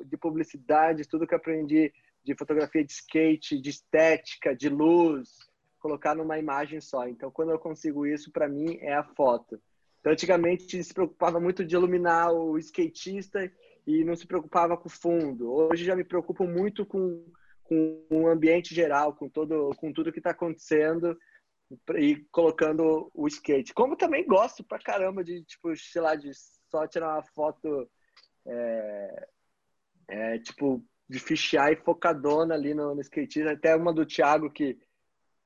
de 0.06 0.16
publicidade, 0.16 1.06
tudo 1.06 1.26
que 1.26 1.34
eu 1.34 1.38
aprendi 1.38 1.92
de 2.24 2.34
fotografia 2.34 2.82
de 2.82 2.92
skate, 2.92 3.60
de 3.60 3.68
estética, 3.68 4.56
de 4.56 4.70
luz, 4.70 5.38
colocar 5.78 6.14
numa 6.14 6.38
imagem 6.38 6.80
só. 6.80 7.06
Então, 7.06 7.30
quando 7.30 7.50
eu 7.50 7.58
consigo 7.58 8.06
isso, 8.06 8.32
para 8.32 8.48
mim 8.48 8.78
é 8.80 8.94
a 8.94 9.04
foto. 9.04 9.60
Então, 10.04 10.12
antigamente 10.12 10.84
se 10.84 10.92
preocupava 10.92 11.40
muito 11.40 11.64
de 11.64 11.74
iluminar 11.74 12.30
o 12.30 12.58
skatista 12.58 13.50
e 13.86 14.04
não 14.04 14.14
se 14.14 14.26
preocupava 14.26 14.76
com 14.76 14.86
o 14.86 14.92
fundo. 14.92 15.50
Hoje 15.50 15.82
já 15.82 15.96
me 15.96 16.04
preocupo 16.04 16.46
muito 16.46 16.84
com, 16.84 17.24
com 17.62 18.06
o 18.10 18.28
ambiente 18.28 18.74
geral, 18.74 19.14
com 19.14 19.30
todo, 19.30 19.70
com 19.78 19.90
tudo 19.94 20.12
que 20.12 20.18
está 20.18 20.32
acontecendo 20.32 21.18
e 21.96 22.16
colocando 22.30 23.10
o 23.14 23.26
skate. 23.26 23.72
Como 23.72 23.96
também 23.96 24.26
gosto 24.26 24.62
pra 24.62 24.78
caramba 24.78 25.24
de, 25.24 25.42
tipo, 25.42 25.74
sei 25.74 26.02
lá, 26.02 26.14
de 26.14 26.32
só 26.70 26.86
tirar 26.86 27.14
uma 27.14 27.22
foto, 27.22 27.90
é, 28.46 29.28
é, 30.08 30.38
tipo, 30.38 30.84
de 31.08 31.18
fichar 31.18 31.72
e 31.72 31.76
focadona 31.76 32.52
ali 32.52 32.74
no, 32.74 32.94
no 32.94 33.00
skatista. 33.00 33.52
Até 33.52 33.74
uma 33.74 33.90
do 33.90 34.04
Thiago 34.04 34.50
que, 34.50 34.78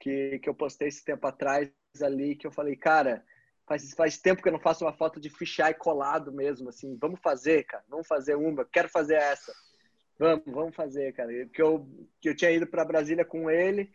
que, 0.01 0.40
que 0.40 0.48
eu 0.48 0.55
postei 0.55 0.89
esse 0.89 1.05
tempo 1.05 1.28
atrás 1.28 1.70
ali, 2.02 2.35
que 2.35 2.44
eu 2.44 2.51
falei, 2.51 2.74
cara, 2.74 3.24
Faz, 3.69 3.93
faz 3.95 4.19
tempo 4.19 4.43
que 4.43 4.49
eu 4.49 4.53
não 4.53 4.59
faço 4.59 4.85
uma 4.85 4.93
foto 4.93 5.20
de 5.20 5.28
fichar 5.28 5.70
e 5.70 5.74
colado 5.74 6.32
mesmo, 6.32 6.70
assim. 6.70 6.97
Vamos 7.01 7.20
fazer, 7.20 7.65
cara. 7.65 7.85
Vamos 7.89 8.07
fazer 8.07 8.35
uma. 8.35 8.65
Quero 8.65 8.89
fazer 8.89 9.16
essa. 9.16 9.53
Vamos, 10.19 10.45
vamos 10.47 10.74
fazer, 10.74 11.12
cara. 11.12 11.31
Que 11.49 11.62
eu, 11.62 11.86
que 12.20 12.31
eu 12.31 12.35
tinha 12.35 12.51
ido 12.51 12.66
para 12.66 12.85
Brasília 12.85 13.24
com 13.24 13.51
ele, 13.51 13.93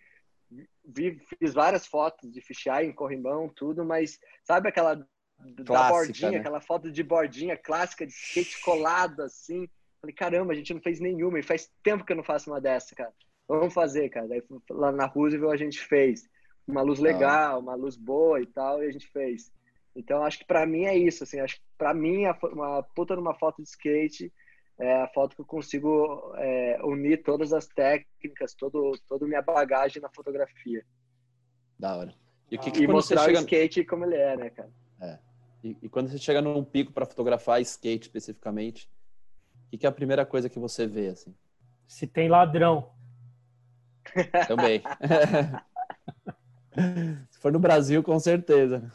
vi, 0.85 1.19
fiz 1.39 1.53
várias 1.53 1.87
fotos 1.87 2.31
de 2.31 2.39
fichar 2.39 2.83
em 2.83 2.93
corrimão, 2.93 3.49
tudo, 3.49 3.83
mas 3.83 4.19
sabe 4.43 4.69
aquela 4.69 4.95
Clássica, 5.37 5.63
da 5.63 5.89
bordinha, 5.89 6.31
né? 6.31 6.37
aquela 6.37 6.61
foto 6.61 6.91
de 6.91 7.03
bordinha 7.03 7.57
clássica 7.57 8.05
de 8.05 8.13
skate 8.13 8.61
colado, 8.61 9.21
assim. 9.21 9.67
Falei, 9.99 10.15
caramba, 10.15 10.53
a 10.53 10.55
gente 10.55 10.73
não 10.73 10.81
fez 10.81 10.99
nenhuma. 10.99 11.39
E 11.39 11.43
faz 11.43 11.69
tempo 11.81 12.05
que 12.05 12.11
eu 12.11 12.17
não 12.17 12.23
faço 12.23 12.49
uma 12.49 12.61
dessa, 12.61 12.95
cara. 12.95 13.13
Vamos 13.47 13.73
fazer, 13.73 14.09
cara. 14.09 14.27
Daí 14.27 14.43
lá 14.69 14.91
na 14.91 15.05
Roosevelt 15.05 15.53
a 15.53 15.57
gente 15.57 15.79
fez 15.79 16.29
uma 16.67 16.81
luz 16.81 16.99
legal, 16.99 17.59
uma 17.59 17.75
luz 17.75 17.97
boa 17.97 18.41
e 18.41 18.45
tal, 18.45 18.83
e 18.83 18.87
a 18.87 18.91
gente 18.91 19.07
fez. 19.07 19.51
Então, 19.95 20.23
acho 20.23 20.39
que 20.39 20.45
para 20.45 20.65
mim 20.65 20.85
é 20.85 20.97
isso. 20.97 21.23
Assim, 21.23 21.39
acho 21.39 21.55
que 21.55 21.61
para 21.77 21.93
mim, 21.93 22.23
uma 22.51 22.83
puta 22.95 23.15
numa 23.15 23.33
foto 23.33 23.61
de 23.61 23.69
skate 23.69 24.33
é 24.79 25.01
a 25.01 25.07
foto 25.07 25.35
que 25.35 25.41
eu 25.41 25.45
consigo 25.45 26.33
é, 26.37 26.79
unir 26.83 27.21
todas 27.23 27.53
as 27.53 27.67
técnicas, 27.67 28.53
todo, 28.55 28.91
toda 29.07 29.25
a 29.25 29.27
minha 29.27 29.41
bagagem 29.41 30.01
na 30.01 30.09
fotografia. 30.09 30.83
Da 31.77 31.95
hora. 31.95 32.13
E, 32.49 32.57
que, 32.57 32.71
que 32.71 32.83
e 32.83 32.87
mostrar 32.87 33.25
chega... 33.25 33.39
o 33.39 33.41
skate 33.41 33.85
como 33.85 34.05
ele 34.05 34.15
é, 34.15 34.35
né, 34.35 34.49
cara? 34.49 34.71
É. 35.01 35.19
E, 35.63 35.77
e 35.83 35.89
quando 35.89 36.09
você 36.09 36.17
chega 36.17 36.41
num 36.41 36.63
pico 36.63 36.91
para 36.91 37.05
fotografar 37.05 37.61
skate 37.61 38.07
especificamente, 38.07 38.89
o 39.67 39.69
que, 39.69 39.77
que 39.77 39.85
é 39.85 39.89
a 39.89 39.93
primeira 39.93 40.25
coisa 40.25 40.49
que 40.49 40.59
você 40.59 40.87
vê, 40.87 41.09
assim? 41.09 41.35
Se 41.87 42.07
tem 42.07 42.27
ladrão. 42.27 42.91
Também. 44.47 44.81
Se 47.29 47.39
for 47.39 47.51
no 47.51 47.59
Brasil, 47.59 48.01
com 48.03 48.19
certeza. 48.19 48.91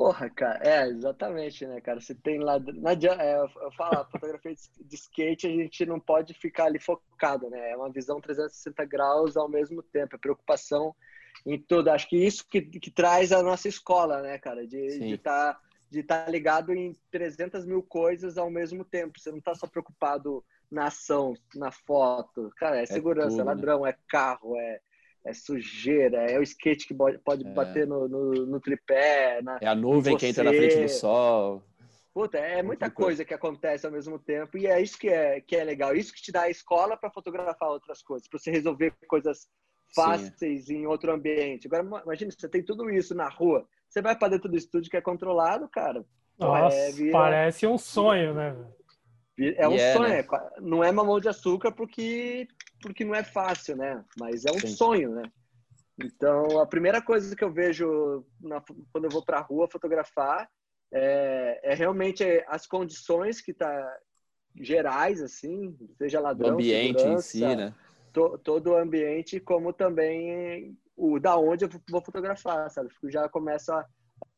Porra, 0.00 0.30
cara, 0.30 0.58
é, 0.66 0.88
exatamente, 0.88 1.66
né, 1.66 1.78
cara? 1.78 2.00
Você 2.00 2.14
tem 2.14 2.38
lá. 2.38 2.58
Não 2.58 2.90
adianta, 2.90 3.22
é, 3.22 3.36
eu 3.36 3.70
falo, 3.72 3.98
a 3.98 4.04
fotografia 4.06 4.54
de 4.54 4.94
skate 4.94 5.46
a 5.46 5.50
gente 5.50 5.84
não 5.84 6.00
pode 6.00 6.32
ficar 6.32 6.64
ali 6.64 6.78
focado, 6.78 7.50
né? 7.50 7.72
É 7.72 7.76
uma 7.76 7.92
visão 7.92 8.18
360 8.18 8.82
graus 8.86 9.36
ao 9.36 9.46
mesmo 9.46 9.82
tempo, 9.82 10.16
é 10.16 10.18
preocupação 10.18 10.96
em 11.44 11.58
tudo. 11.58 11.90
Acho 11.90 12.08
que 12.08 12.16
isso 12.16 12.48
que, 12.48 12.62
que 12.62 12.90
traz 12.90 13.30
a 13.30 13.42
nossa 13.42 13.68
escola, 13.68 14.22
né, 14.22 14.38
cara? 14.38 14.66
De 14.66 14.78
estar 15.12 15.52
tá, 15.52 15.60
de 15.90 16.02
tá 16.02 16.26
ligado 16.28 16.72
em 16.72 16.96
300 17.10 17.66
mil 17.66 17.82
coisas 17.82 18.38
ao 18.38 18.48
mesmo 18.48 18.86
tempo. 18.86 19.20
Você 19.20 19.30
não 19.30 19.38
tá 19.38 19.54
só 19.54 19.66
preocupado 19.66 20.42
na 20.70 20.86
ação, 20.86 21.34
na 21.54 21.70
foto. 21.70 22.50
Cara, 22.56 22.78
é, 22.78 22.84
é 22.84 22.86
segurança, 22.86 23.36
é, 23.36 23.38
tudo, 23.40 23.40
é 23.42 23.44
ladrão, 23.44 23.82
né? 23.82 23.90
é 23.90 23.96
carro, 24.08 24.56
é 24.58 24.80
é 25.24 25.32
sujeira, 25.34 26.30
é 26.30 26.38
o 26.38 26.42
skate 26.42 26.86
que 26.86 26.94
pode 26.94 27.46
é. 27.46 27.50
bater 27.50 27.86
no, 27.86 28.08
no, 28.08 28.46
no, 28.46 28.60
tripé. 28.60 29.40
Na, 29.42 29.58
é 29.60 29.66
a 29.66 29.74
nuvem 29.74 30.16
que 30.16 30.26
entra 30.26 30.44
na 30.44 30.52
frente 30.52 30.80
do 30.80 30.88
sol. 30.88 31.62
Puta, 32.12 32.38
é 32.38 32.62
muita 32.62 32.90
coisa 32.90 33.24
que 33.24 33.32
acontece 33.32 33.86
ao 33.86 33.92
mesmo 33.92 34.18
tempo 34.18 34.58
e 34.58 34.66
é 34.66 34.80
isso 34.80 34.98
que 34.98 35.08
é, 35.08 35.40
que 35.40 35.54
é 35.54 35.62
legal. 35.62 35.94
Isso 35.94 36.12
que 36.12 36.22
te 36.22 36.32
dá 36.32 36.42
a 36.42 36.50
escola 36.50 36.96
para 36.96 37.10
fotografar 37.10 37.68
outras 37.68 38.02
coisas, 38.02 38.28
para 38.28 38.38
você 38.38 38.50
resolver 38.50 38.92
coisas 39.06 39.46
fáceis 39.94 40.66
Sim. 40.66 40.78
em 40.78 40.86
outro 40.86 41.12
ambiente. 41.12 41.66
Agora, 41.66 42.02
imagina, 42.04 42.30
você 42.30 42.48
tem 42.48 42.64
tudo 42.64 42.90
isso 42.90 43.14
na 43.14 43.28
rua. 43.28 43.66
Você 43.88 44.02
vai 44.02 44.16
para 44.16 44.28
dentro 44.28 44.48
do 44.48 44.56
estúdio 44.56 44.90
que 44.90 44.96
é 44.96 45.00
controlado, 45.00 45.68
cara. 45.68 46.04
Nossa, 46.38 46.76
é, 46.76 46.92
vira... 46.92 47.12
parece 47.12 47.66
um 47.66 47.76
sonho, 47.76 48.34
né? 48.34 48.56
É 49.56 49.68
um 49.68 49.72
yeah, 49.72 49.98
sonho. 49.98 50.08
Né? 50.08 50.24
Não 50.60 50.84
é 50.84 50.92
mamão 50.92 51.20
de 51.20 51.28
açúcar 51.28 51.72
porque 51.72 52.46
porque 52.80 53.04
não 53.04 53.14
é 53.14 53.22
fácil, 53.22 53.76
né? 53.76 54.04
Mas 54.18 54.44
é 54.44 54.50
um 54.50 54.60
Sim. 54.60 54.68
sonho, 54.68 55.10
né? 55.14 55.22
Então, 55.98 56.58
a 56.58 56.66
primeira 56.66 57.02
coisa 57.02 57.36
que 57.36 57.44
eu 57.44 57.52
vejo 57.52 58.24
na, 58.40 58.62
quando 58.92 59.04
eu 59.04 59.10
vou 59.10 59.22
para 59.22 59.38
a 59.38 59.42
rua 59.42 59.68
fotografar 59.68 60.48
é, 60.92 61.60
é, 61.62 61.74
realmente 61.74 62.24
as 62.48 62.66
condições 62.66 63.40
que 63.40 63.52
tá 63.52 63.98
gerais, 64.56 65.22
assim, 65.22 65.76
seja 65.96 66.20
ladrão, 66.20 66.50
o 66.50 66.52
ambiente 66.54 67.06
em 67.06 67.18
si, 67.20 67.54
né? 67.54 67.74
To, 68.12 68.36
todo 68.38 68.70
o 68.70 68.76
ambiente, 68.76 69.38
como 69.38 69.72
também 69.72 70.76
o 70.96 71.20
da 71.20 71.36
onde 71.36 71.64
eu 71.64 71.68
vou 71.88 72.02
fotografar, 72.02 72.68
sabe? 72.70 72.90
Já 73.04 73.28
começa 73.28 73.86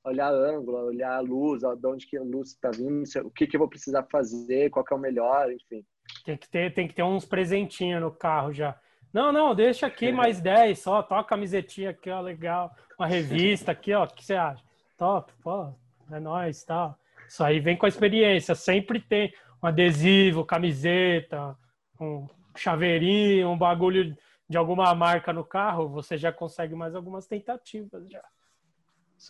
a 0.05 0.09
olhar 0.09 0.31
ângulo, 0.31 0.79
olhar 0.79 1.17
a 1.17 1.21
luz, 1.21 1.63
de 1.63 1.87
onde 1.87 2.07
que 2.07 2.19
a 2.19 2.23
luz 2.23 2.51
está 2.51 2.71
vindo, 2.71 3.05
o 3.25 3.31
que, 3.31 3.47
que 3.47 3.57
eu 3.57 3.61
vou 3.61 3.69
precisar 3.69 4.07
fazer, 4.11 4.69
qual 4.71 4.85
que 4.85 4.93
é 4.93 4.97
o 4.97 5.01
melhor, 5.01 5.51
enfim. 5.51 5.85
Tem 6.25 6.37
que 6.37 6.49
ter, 6.49 6.73
tem 6.73 6.87
que 6.87 6.95
ter 6.95 7.03
uns 7.03 7.25
presentinhos 7.25 8.01
no 8.01 8.11
carro 8.11 8.53
já. 8.53 8.77
Não, 9.13 9.31
não, 9.31 9.55
deixa 9.55 9.87
aqui 9.87 10.07
é. 10.07 10.13
mais 10.13 10.41
10 10.41 10.79
só, 10.79 11.03
toca 11.03 11.21
a 11.21 11.25
camisetinha 11.25 11.91
aqui, 11.91 12.11
ó, 12.11 12.21
legal. 12.21 12.75
Uma 12.99 13.07
revista 13.07 13.73
aqui, 13.73 13.93
ó, 13.93 14.05
o 14.05 14.07
que 14.07 14.25
você 14.25 14.35
acha? 14.35 14.63
Top, 14.97 15.33
pô, 15.43 15.75
é 16.11 16.19
nóis, 16.19 16.65
tal. 16.65 16.99
Isso 17.29 17.43
aí 17.45 17.61
vem 17.61 17.77
com 17.77 17.87
a 17.87 17.89
experiência, 17.89 18.55
sempre 18.55 19.01
tem 19.01 19.33
um 19.63 19.67
adesivo, 19.67 20.45
camiseta, 20.45 21.57
um 22.01 22.27
chaveirinho, 22.57 23.51
um 23.51 23.59
bagulho 23.59 24.17
de 24.49 24.57
alguma 24.57 24.95
marca 24.95 25.33
no 25.33 25.45
carro, 25.45 25.89
você 25.89 26.17
já 26.17 26.33
consegue 26.33 26.75
mais 26.75 26.95
algumas 26.95 27.27
tentativas 27.27 28.09
já. 28.11 28.23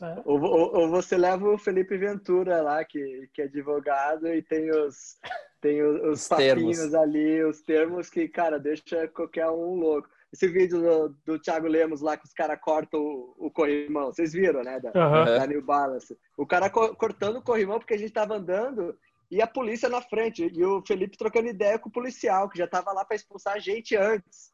É. 0.00 0.22
Ou, 0.24 0.40
ou, 0.40 0.74
ou, 0.74 0.90
você 0.90 1.18
leva 1.18 1.46
o 1.48 1.58
Felipe 1.58 1.98
Ventura 1.98 2.62
lá, 2.62 2.82
que, 2.82 3.28
que 3.34 3.42
é 3.42 3.44
advogado, 3.44 4.26
e 4.26 4.40
tem 4.42 4.70
os, 4.70 5.18
tem 5.62 5.80
os, 5.80 6.02
os, 6.02 6.20
os 6.22 6.28
papinhos 6.28 6.78
termos. 6.78 6.94
ali, 6.94 7.44
os 7.44 7.62
termos 7.62 8.10
que, 8.10 8.28
cara, 8.28 8.58
deixa 8.58 9.08
qualquer 9.08 9.48
um 9.48 9.76
louco. 9.76 10.10
Esse 10.32 10.48
vídeo 10.48 10.80
do, 10.80 11.16
do 11.24 11.38
Thiago 11.38 11.68
Lemos 11.68 12.00
lá, 12.00 12.16
que 12.16 12.26
os 12.26 12.32
caras 12.32 12.58
cortam 12.60 13.00
o, 13.00 13.34
o, 13.38 13.50
corrimão, 13.50 14.06
vocês 14.06 14.32
viram, 14.32 14.62
né? 14.62 14.80
Da, 14.80 14.88
uhum. 14.88 15.24
da 15.24 15.46
New 15.46 15.62
Balance. 15.62 16.18
O 16.36 16.44
cara 16.44 16.68
co 16.68 16.94
cortando 16.96 17.36
o 17.36 17.42
corrimão 17.42 17.78
porque 17.78 17.94
a 17.94 17.98
gente 17.98 18.12
tava 18.12 18.34
andando 18.34 18.98
e 19.30 19.40
a 19.40 19.46
polícia 19.46 19.88
na 19.88 20.02
frente. 20.02 20.50
E 20.52 20.64
o 20.64 20.82
Felipe 20.84 21.16
trocando 21.16 21.48
ideia 21.48 21.78
com 21.78 21.88
o 21.88 21.92
policial, 21.92 22.48
que 22.48 22.58
já 22.58 22.66
tava 22.66 22.92
lá 22.92 23.04
para 23.04 23.14
expulsar 23.14 23.54
a 23.54 23.58
gente 23.58 23.94
antes. 23.94 24.52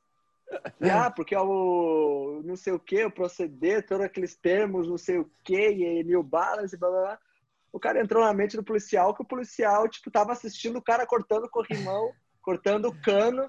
E, 0.80 0.90
ah, 0.90 1.10
porque 1.10 1.34
é 1.34 1.40
o 1.40 2.42
não 2.44 2.56
sei 2.56 2.72
o 2.72 2.78
que, 2.78 3.04
o 3.04 3.10
proceder, 3.10 3.86
todos 3.86 4.04
aqueles 4.04 4.34
termos, 4.34 4.88
não 4.88 4.98
sei 4.98 5.18
o 5.18 5.30
que, 5.44 5.70
e 5.70 6.04
New 6.04 6.22
Balance, 6.22 6.76
blá 6.76 6.90
blá 6.90 7.00
blá. 7.00 7.18
O 7.72 7.78
cara 7.78 8.00
entrou 8.00 8.24
na 8.24 8.32
mente 8.32 8.56
do 8.56 8.64
policial 8.64 9.14
que 9.14 9.22
o 9.22 9.26
policial, 9.26 9.88
tipo, 9.88 10.10
tava 10.10 10.32
assistindo 10.32 10.78
o 10.78 10.82
cara 10.82 11.06
cortando 11.06 11.44
o 11.44 11.50
corrimão, 11.50 12.12
cortando 12.42 12.86
o 12.86 13.02
cano, 13.02 13.48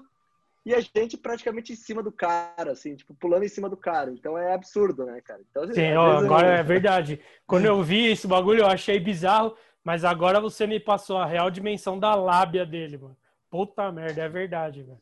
e 0.64 0.74
a 0.74 0.80
gente 0.80 1.16
praticamente 1.16 1.72
em 1.72 1.76
cima 1.76 2.02
do 2.02 2.12
cara, 2.12 2.72
assim, 2.72 2.94
tipo, 2.94 3.14
pulando 3.14 3.44
em 3.44 3.48
cima 3.48 3.68
do 3.68 3.76
cara. 3.76 4.10
Então 4.10 4.36
é 4.36 4.52
absurdo, 4.52 5.06
né, 5.06 5.20
cara? 5.22 5.40
Então, 5.50 5.72
Sim, 5.72 5.94
ó, 5.94 6.18
agora 6.18 6.48
eu... 6.48 6.52
é 6.52 6.62
verdade. 6.62 7.20
Quando 7.46 7.64
eu 7.64 7.82
vi 7.82 8.08
esse 8.08 8.26
bagulho, 8.26 8.60
eu 8.60 8.66
achei 8.66 9.00
bizarro, 9.00 9.56
mas 9.82 10.04
agora 10.04 10.40
você 10.40 10.66
me 10.66 10.78
passou 10.78 11.16
a 11.16 11.26
real 11.26 11.50
dimensão 11.50 11.98
da 11.98 12.14
lábia 12.14 12.66
dele, 12.66 12.98
mano. 12.98 13.16
Puta 13.48 13.90
merda, 13.90 14.22
é 14.22 14.28
verdade, 14.28 14.82
velho. 14.82 15.00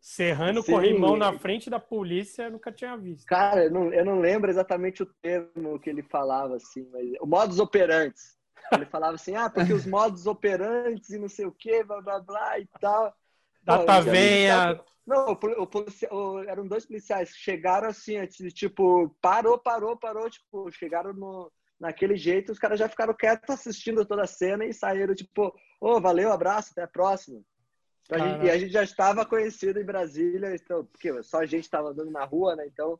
Serrando 0.00 0.62
Sim. 0.62 0.72
corrimão 0.72 1.14
na 1.16 1.38
frente 1.38 1.68
da 1.68 1.78
polícia, 1.78 2.44
eu 2.44 2.52
nunca 2.52 2.72
tinha 2.72 2.96
visto. 2.96 3.26
Cara, 3.26 3.64
eu 3.64 3.70
não, 3.70 3.92
eu 3.92 4.04
não 4.04 4.18
lembro 4.18 4.50
exatamente 4.50 5.02
o 5.02 5.06
termo 5.20 5.78
que 5.78 5.90
ele 5.90 6.02
falava, 6.02 6.56
assim, 6.56 6.88
mas 6.90 7.06
o 7.20 7.26
modus 7.26 7.58
operantes. 7.58 8.38
Ele 8.72 8.86
falava 8.86 9.16
assim, 9.16 9.34
ah, 9.34 9.50
porque 9.50 9.72
os 9.72 9.84
modus 9.84 10.26
operantes 10.26 11.10
e 11.10 11.18
não 11.18 11.28
sei 11.28 11.44
o 11.44 11.52
que, 11.52 11.84
blá, 11.84 12.00
blá, 12.00 12.20
blá 12.20 12.58
e 12.58 12.66
tal. 12.80 13.14
Data 13.62 14.00
venha. 14.00 14.80
Não, 15.06 15.32
o, 15.32 16.14
o, 16.14 16.38
eram 16.44 16.66
dois 16.66 16.86
policiais. 16.86 17.30
Chegaram 17.30 17.88
assim, 17.88 18.24
tipo, 18.26 19.14
parou, 19.20 19.58
parou, 19.58 19.96
parou. 19.96 20.30
Tipo, 20.30 20.70
chegaram 20.70 21.12
no, 21.12 21.52
naquele 21.78 22.16
jeito. 22.16 22.52
Os 22.52 22.58
caras 22.58 22.78
já 22.78 22.88
ficaram 22.88 23.12
quietos 23.12 23.50
assistindo 23.50 24.04
toda 24.04 24.22
a 24.22 24.26
cena 24.26 24.64
e 24.64 24.72
saíram, 24.72 25.14
tipo, 25.14 25.46
ô, 25.80 25.96
oh, 25.96 26.00
valeu, 26.00 26.32
abraço, 26.32 26.70
até 26.72 26.82
a 26.82 26.88
próxima. 26.88 27.40
A 28.10 28.18
gente, 28.18 28.44
e 28.44 28.50
a 28.50 28.58
gente 28.58 28.72
já 28.72 28.82
estava 28.82 29.24
conhecido 29.24 29.80
em 29.80 29.84
Brasília, 29.84 30.54
então, 30.54 30.84
porque 30.84 31.22
só 31.22 31.40
a 31.40 31.46
gente 31.46 31.64
estava 31.64 31.90
andando 31.90 32.10
na 32.10 32.24
rua, 32.24 32.56
né? 32.56 32.66
Então, 32.66 32.98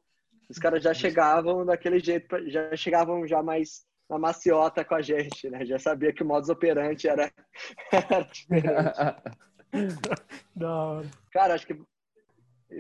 os 0.48 0.58
caras 0.58 0.82
já 0.82 0.94
chegavam 0.94 1.64
daquele 1.64 1.98
jeito, 1.98 2.26
já 2.48 2.74
chegavam 2.76 3.26
já 3.26 3.42
mais 3.42 3.84
na 4.08 4.18
maciota 4.18 4.84
com 4.84 4.94
a 4.94 5.02
gente, 5.02 5.48
né? 5.48 5.64
Já 5.64 5.78
sabia 5.78 6.12
que 6.12 6.22
o 6.22 6.26
modus 6.26 6.48
operandi 6.48 7.08
era, 7.08 7.30
era 7.92 8.22
diferente. 8.22 8.92
Não. 10.54 11.02
Cara, 11.32 11.54
acho 11.54 11.66
que 11.66 11.80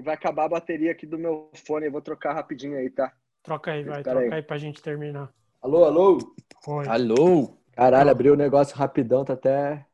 vai 0.02 0.14
acabar 0.14 0.44
a 0.46 0.50
bateria 0.50 0.90
aqui 0.90 1.06
do 1.06 1.18
meu 1.18 1.50
fone. 1.64 1.86
Eu 1.86 1.92
vou 1.92 2.02
trocar 2.02 2.34
rapidinho 2.34 2.76
aí, 2.76 2.90
tá? 2.90 3.12
Troca 3.42 3.72
aí, 3.72 3.84
vai. 3.84 3.98
Espera 3.98 4.20
troca 4.20 4.34
aí. 4.34 4.40
aí 4.40 4.42
pra 4.42 4.58
gente 4.58 4.82
terminar. 4.82 5.32
Alô, 5.62 5.84
alô? 5.84 6.18
Oi. 6.66 6.88
Alô? 6.88 7.56
Caralho, 7.72 8.10
abriu 8.10 8.34
o 8.34 8.36
negócio 8.36 8.76
rapidão, 8.76 9.24
tá 9.24 9.34
até. 9.34 9.86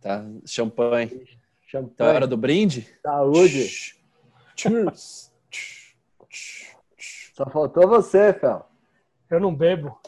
Tá, 0.00 0.24
champanhe. 0.46 1.26
Champanhe. 1.66 1.94
Tá 1.96 2.06
hora 2.06 2.26
do 2.26 2.36
brinde? 2.36 2.88
Saúde. 3.02 3.96
Cheers. 4.56 5.32
Só 7.34 7.44
faltou 7.50 7.86
você, 7.86 8.32
Fel. 8.32 8.66
Eu 9.28 9.40
não 9.40 9.54
bebo. 9.54 10.00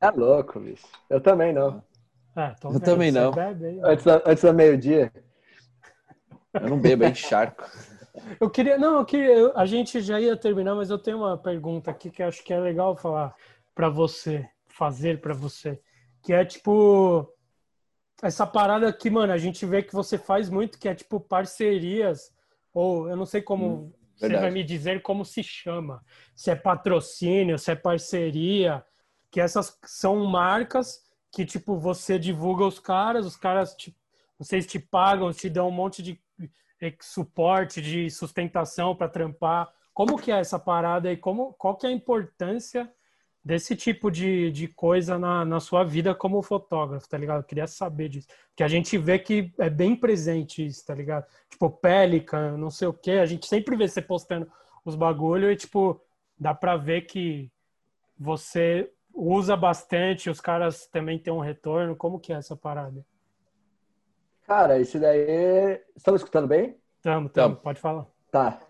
É 0.00 0.10
louco, 0.10 0.58
bicho. 0.58 0.86
Eu 1.08 1.20
também 1.20 1.52
não. 1.52 1.84
Ah, 2.34 2.56
eu 2.64 2.80
também 2.80 3.12
não. 3.12 3.32
Antes 3.84 4.04
da, 4.04 4.22
antes 4.26 4.42
da 4.42 4.52
meio-dia. 4.52 5.12
Eu 6.54 6.68
não 6.68 6.80
bebo, 6.80 7.04
é 7.04 7.10
encharco. 7.10 7.64
Eu 8.40 8.50
queria, 8.50 8.76
não, 8.76 8.98
eu 8.98 9.04
queria, 9.04 9.52
a 9.54 9.64
gente 9.64 10.00
já 10.00 10.20
ia 10.20 10.36
terminar, 10.36 10.74
mas 10.74 10.90
eu 10.90 10.98
tenho 10.98 11.18
uma 11.18 11.38
pergunta 11.38 11.90
aqui 11.90 12.10
que 12.10 12.22
acho 12.22 12.42
que 12.42 12.52
é 12.52 12.58
legal 12.58 12.96
falar 12.96 13.34
para 13.74 13.88
você, 13.88 14.46
fazer 14.68 15.20
para 15.20 15.32
você, 15.32 15.80
que 16.22 16.32
é 16.32 16.44
tipo 16.44 17.31
essa 18.22 18.46
parada 18.46 18.92
que, 18.92 19.10
mano, 19.10 19.32
a 19.32 19.38
gente 19.38 19.66
vê 19.66 19.82
que 19.82 19.92
você 19.92 20.16
faz 20.16 20.48
muito, 20.48 20.78
que 20.78 20.88
é 20.88 20.94
tipo 20.94 21.18
parcerias, 21.18 22.32
ou 22.72 23.08
eu 23.08 23.16
não 23.16 23.26
sei 23.26 23.42
como 23.42 23.66
hum, 23.66 23.92
você 24.16 24.28
vai 24.28 24.50
me 24.50 24.62
dizer 24.62 25.02
como 25.02 25.24
se 25.24 25.42
chama, 25.42 26.04
se 26.34 26.50
é 26.50 26.54
patrocínio, 26.54 27.58
se 27.58 27.72
é 27.72 27.74
parceria, 27.74 28.84
que 29.30 29.40
essas 29.40 29.76
são 29.84 30.24
marcas 30.24 31.02
que, 31.32 31.44
tipo, 31.44 31.76
você 31.78 32.18
divulga 32.18 32.64
os 32.64 32.78
caras, 32.78 33.26
os 33.26 33.36
caras, 33.36 33.74
te, 33.74 33.96
vocês 34.38 34.66
te 34.66 34.78
pagam, 34.78 35.32
te 35.32 35.48
dão 35.48 35.68
um 35.68 35.72
monte 35.72 36.02
de 36.02 36.20
suporte, 37.00 37.80
de 37.80 38.10
sustentação 38.10 38.94
para 38.94 39.08
trampar. 39.08 39.72
Como 39.94 40.18
que 40.18 40.30
é 40.30 40.38
essa 40.38 40.58
parada 40.58 41.10
e 41.10 41.16
como, 41.16 41.54
qual 41.54 41.76
que 41.76 41.86
é 41.86 41.88
a 41.88 41.92
importância 41.92 42.92
desse 43.44 43.74
tipo 43.74 44.10
de, 44.10 44.52
de 44.52 44.68
coisa 44.68 45.18
na, 45.18 45.44
na 45.44 45.58
sua 45.58 45.82
vida 45.82 46.14
como 46.14 46.42
fotógrafo, 46.42 47.08
tá 47.08 47.18
ligado? 47.18 47.40
Eu 47.40 47.44
queria 47.44 47.66
saber 47.66 48.08
disso. 48.08 48.28
Porque 48.48 48.62
a 48.62 48.68
gente 48.68 48.96
vê 48.96 49.18
que 49.18 49.52
é 49.58 49.68
bem 49.68 49.96
presente 49.96 50.64
isso, 50.64 50.86
tá 50.86 50.94
ligado? 50.94 51.26
Tipo, 51.50 51.68
Pelican, 51.68 52.56
não 52.56 52.70
sei 52.70 52.88
o 52.88 52.92
quê. 52.92 53.12
A 53.12 53.26
gente 53.26 53.46
sempre 53.46 53.76
vê 53.76 53.88
você 53.88 54.00
postando 54.00 54.50
os 54.84 54.94
bagulho 54.94 55.50
e, 55.50 55.56
tipo, 55.56 56.00
dá 56.38 56.54
pra 56.54 56.76
ver 56.76 57.02
que 57.02 57.50
você 58.18 58.90
usa 59.12 59.56
bastante, 59.56 60.30
os 60.30 60.40
caras 60.40 60.86
também 60.86 61.18
têm 61.18 61.32
um 61.32 61.40
retorno. 61.40 61.96
Como 61.96 62.20
que 62.20 62.32
é 62.32 62.36
essa 62.36 62.56
parada? 62.56 63.04
Cara, 64.46 64.78
isso 64.78 64.98
daí... 65.00 65.80
Estamos 65.96 66.20
escutando 66.20 66.46
bem? 66.46 66.76
Estamos, 66.96 67.30
estamos. 67.30 67.58
Pode 67.58 67.80
falar. 67.80 68.06
Tá. 68.30 68.60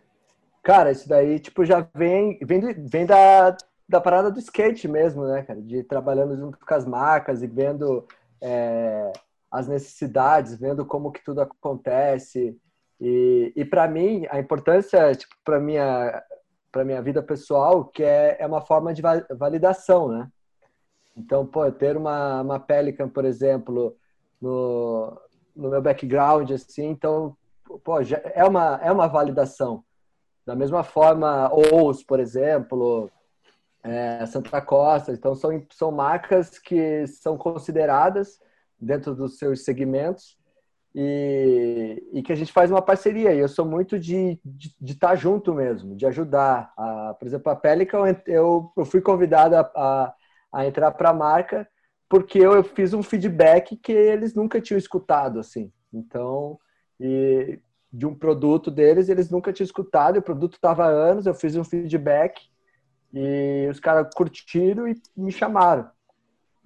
Cara, 0.62 0.93
isso 0.93 1.09
daí, 1.09 1.39
tipo, 1.40 1.65
já 1.65 1.86
vem, 1.94 2.39
vem, 2.40 2.61
vem 2.86 3.05
da, 3.05 3.57
da 3.93 4.01
parada 4.01 4.31
do 4.31 4.40
skate 4.40 4.89
mesmo, 4.89 5.24
né, 5.27 5.43
cara? 5.43 5.60
De 5.60 5.85
trabalhando 5.85 6.36
junto 6.36 6.59
com 6.59 6.74
as 6.74 6.86
marcas 6.86 7.43
e 7.43 7.47
vendo 7.47 8.06
é, 8.40 9.12
as 9.51 9.69
necessidades, 9.69 10.59
vendo 10.59 10.85
como 10.86 11.12
que 11.12 11.23
tudo 11.23 11.43
acontece. 11.43 12.59
E, 12.98 13.52
e 13.55 13.64
para 13.64 13.86
mim, 13.86 14.27
a 14.31 14.40
importância, 14.40 15.14
tipo, 15.14 15.35
para 15.44 15.60
minha 15.60 16.23
para 16.73 16.86
minha 16.86 17.02
vida 17.02 17.23
pessoal, 17.23 17.85
que 17.85 18.02
é, 18.02 18.39
é 18.40 18.47
uma 18.47 18.62
forma 18.62 18.94
de 18.94 19.02
validação, 19.36 20.09
né? 20.09 20.27
Então, 21.14 21.44
pô, 21.44 21.70
ter 21.70 21.98
uma, 21.98 22.40
uma 22.40 22.59
Pelican, 22.59 23.10
por 23.10 23.27
exemplo, 23.27 23.94
no, 24.40 25.20
no 25.55 25.69
meu 25.69 25.82
background, 25.82 26.51
assim, 26.51 26.86
então, 26.86 27.36
pô, 27.85 28.02
já 28.02 28.19
é 28.24 28.43
uma, 28.43 28.81
é 28.82 28.90
uma 28.90 29.06
validação. 29.06 29.85
Da 30.47 30.56
mesma 30.56 30.82
forma, 30.82 31.52
Ous, 31.52 32.02
por 32.02 32.19
exemplo, 32.19 33.10
é, 33.83 34.25
Santa 34.27 34.61
Costa. 34.61 35.13
Então, 35.13 35.35
são, 35.35 35.51
são 35.71 35.91
marcas 35.91 36.59
que 36.59 37.07
são 37.07 37.37
consideradas 37.37 38.41
dentro 38.79 39.15
dos 39.15 39.39
seus 39.39 39.65
segmentos 39.65 40.37
e, 40.95 42.03
e 42.13 42.23
que 42.23 42.33
a 42.33 42.37
gente 42.37 42.53
faz 42.53 42.71
uma 42.71 42.83
parceria. 42.83 43.33
E 43.33 43.39
eu 43.39 43.49
sou 43.49 43.65
muito 43.65 43.99
de, 43.99 44.41
estar 44.83 45.15
junto 45.17 45.55
mesmo, 45.55 45.97
de 45.97 46.07
ajudar. 46.07 46.73
A, 46.77 47.15
por 47.19 47.27
exemplo, 47.27 47.51
a 47.51 47.57
Pelican, 47.57 48.05
eu, 48.27 48.73
eu 48.77 48.85
fui 48.85 49.01
convidado 49.01 49.57
a, 49.57 49.61
a, 49.75 50.15
a 50.53 50.67
entrar 50.67 50.91
para 50.93 51.11
a 51.11 51.15
marca 51.15 51.69
porque 52.13 52.39
eu, 52.39 52.53
eu 52.53 52.63
fiz 52.63 52.93
um 52.93 53.03
feedback 53.03 53.75
que 53.75 53.91
eles 53.91 54.35
nunca 54.35 54.61
tinham 54.61 54.77
escutado, 54.77 55.41
assim. 55.41 55.73
Então, 55.91 56.59
e, 57.01 57.59
de 57.91 58.05
um 58.05 58.15
produto 58.15 58.71
deles, 58.71 59.09
eles 59.09 59.31
nunca 59.31 59.51
tinham 59.51 59.65
escutado, 59.65 60.19
o 60.19 60.23
produto 60.23 60.57
estava 60.57 60.85
há 60.85 60.89
anos, 60.89 61.25
eu 61.25 61.33
fiz 61.33 61.57
um 61.57 61.65
feedback 61.65 62.52
e 63.12 63.68
os 63.70 63.78
caras 63.78 64.09
curtiram 64.14 64.89
e 64.89 65.01
me 65.16 65.30
chamaram. 65.30 65.90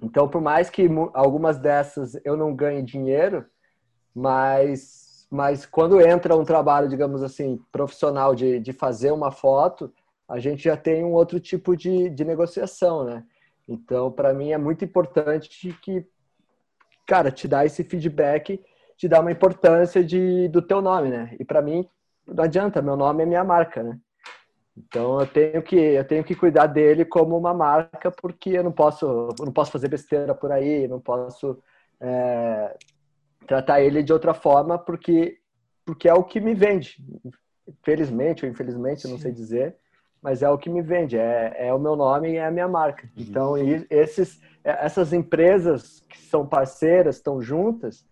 Então, 0.03 0.29
por 0.29 0.41
mais 0.41 0.69
que 0.69 0.89
algumas 1.15 1.59
dessas 1.59 2.19
eu 2.25 2.37
não 2.37 2.55
ganhe 2.55 2.83
dinheiro, 2.83 3.47
mas, 4.15 5.27
mas 5.31 5.65
quando 5.67 6.01
entra 6.01 6.37
um 6.37 6.45
trabalho, 6.45 6.89
digamos 6.89 7.23
assim, 7.23 7.61
profissional 7.73 8.35
de, 8.35 8.61
de 8.61 8.73
fazer 8.73 9.11
uma 9.11 9.31
foto, 9.31 9.93
a 10.29 10.39
gente 10.39 10.65
já 10.65 10.77
tem 10.77 11.05
um 11.05 11.13
outro 11.13 11.41
tipo 11.41 11.77
de, 11.77 12.11
de 12.11 12.25
negociação, 12.25 13.05
né? 13.05 13.25
Então, 13.69 14.13
para 14.13 14.33
mim 14.33 14.53
é 14.53 14.59
muito 14.59 14.85
importante 14.85 15.49
que, 15.83 16.07
cara, 17.07 17.31
te 17.31 17.49
dar 17.49 17.65
esse 17.65 17.83
feedback, 17.83 18.63
te 18.97 19.09
dá 19.09 19.21
uma 19.21 19.33
importância 19.33 20.05
de, 20.05 20.49
do 20.49 20.63
teu 20.63 20.81
nome, 20.81 21.09
né? 21.09 21.37
E 21.39 21.45
para 21.45 21.63
mim, 21.63 21.89
não 22.27 22.45
adianta, 22.45 22.83
meu 22.83 22.97
nome 22.97 23.23
é 23.23 23.27
minha 23.27 23.45
marca, 23.45 23.83
né? 23.83 23.99
Então 24.77 25.21
eu 25.21 25.27
tenho 25.27 25.63
que 25.63 25.77
eu 25.77 26.05
tenho 26.05 26.23
que 26.23 26.35
cuidar 26.35 26.67
dele 26.67 27.05
como 27.05 27.37
uma 27.37 27.55
marca 27.55 28.11
porque 28.11 28.51
eu 28.51 28.63
não 28.63 28.73
posso 28.73 29.35
eu 29.39 29.45
não 29.47 29.53
posso 29.53 29.73
fazer 29.73 29.89
besteira 29.89 30.35
por 30.35 30.53
aí, 30.53 30.87
não 30.87 31.01
posso 31.01 31.59
é, 31.99 32.77
tratar 33.47 33.81
ele 33.81 34.03
de 34.03 34.13
outra 34.13 34.35
forma 34.35 34.79
porque 34.79 35.39
porque 35.85 36.09
é 36.09 36.15
o 36.15 36.25
que 36.25 36.41
me 36.41 36.55
vende. 36.55 37.03
Felizmente 37.83 38.45
ou 38.45 38.51
infelizmente, 38.51 39.09
não 39.09 39.19
sei 39.19 39.33
dizer, 39.33 39.77
mas 40.21 40.43
é 40.43 40.51
o 40.51 40.59
que 40.59 40.69
me 40.69 40.83
vende, 40.83 41.17
é, 41.17 41.69
é 41.69 41.73
o 41.73 41.79
meu 41.79 41.97
nome 41.97 42.33
e 42.33 42.37
é 42.37 42.45
a 42.45 42.51
minha 42.51 42.69
marca. 42.69 43.09
Uhum. 43.17 43.23
Então 43.23 43.55
esses 43.89 44.41
é, 44.63 44.85
essas 44.85 45.13
empresas 45.13 46.05
que 46.09 46.19
são 46.19 46.47
parceiras 46.47 47.17
estão 47.17 47.41
juntas, 47.41 48.05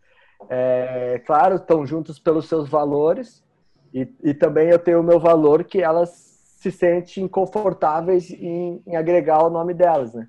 é, 0.49 1.20
claro, 1.27 1.57
estão 1.57 1.85
juntas 1.85 2.19
pelos 2.19 2.49
seus 2.49 2.70
valores 2.70 3.45
e, 3.93 4.09
e 4.23 4.32
também 4.32 4.70
eu 4.70 4.78
tenho 4.78 5.01
o 5.01 5.05
meu 5.05 5.20
valor 5.20 5.62
que 5.65 5.82
elas 5.82 6.34
se 6.65 6.70
sentem 6.70 7.28
confortáveis 7.28 8.31
em, 8.31 8.82
em 8.86 8.97
agregar 8.97 9.45
o 9.45 9.51
nome 9.51 9.74
delas, 9.74 10.15
né? 10.15 10.27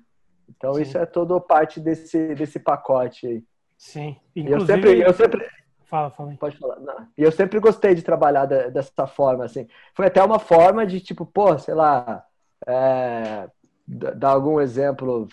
Então 0.48 0.74
Sim. 0.74 0.82
isso 0.82 0.98
é 0.98 1.06
toda 1.06 1.40
parte 1.40 1.80
desse, 1.80 2.34
desse 2.34 2.58
pacote 2.58 3.26
aí. 3.26 3.44
Sim. 3.78 4.16
Inclusive... 4.34 4.72
eu 4.72 4.76
sempre, 4.76 5.00
eu 5.00 5.12
sempre... 5.14 5.48
Fala, 5.86 6.10
fala. 6.10 6.30
Aí. 6.32 6.36
Pode 6.36 6.58
falar. 6.58 6.78
Não. 6.80 7.08
E 7.16 7.22
eu 7.22 7.32
sempre 7.32 7.58
gostei 7.58 7.94
de 7.94 8.02
trabalhar 8.02 8.44
da, 8.44 8.68
dessa 8.68 9.06
forma, 9.06 9.46
assim. 9.46 9.66
Foi 9.94 10.06
até 10.06 10.22
uma 10.22 10.38
forma 10.38 10.86
de, 10.86 11.00
tipo, 11.00 11.24
pô, 11.24 11.56
sei 11.58 11.74
lá, 11.74 12.22
é, 12.66 13.48
dar 13.86 14.30
algum 14.30 14.60
exemplo, 14.60 15.28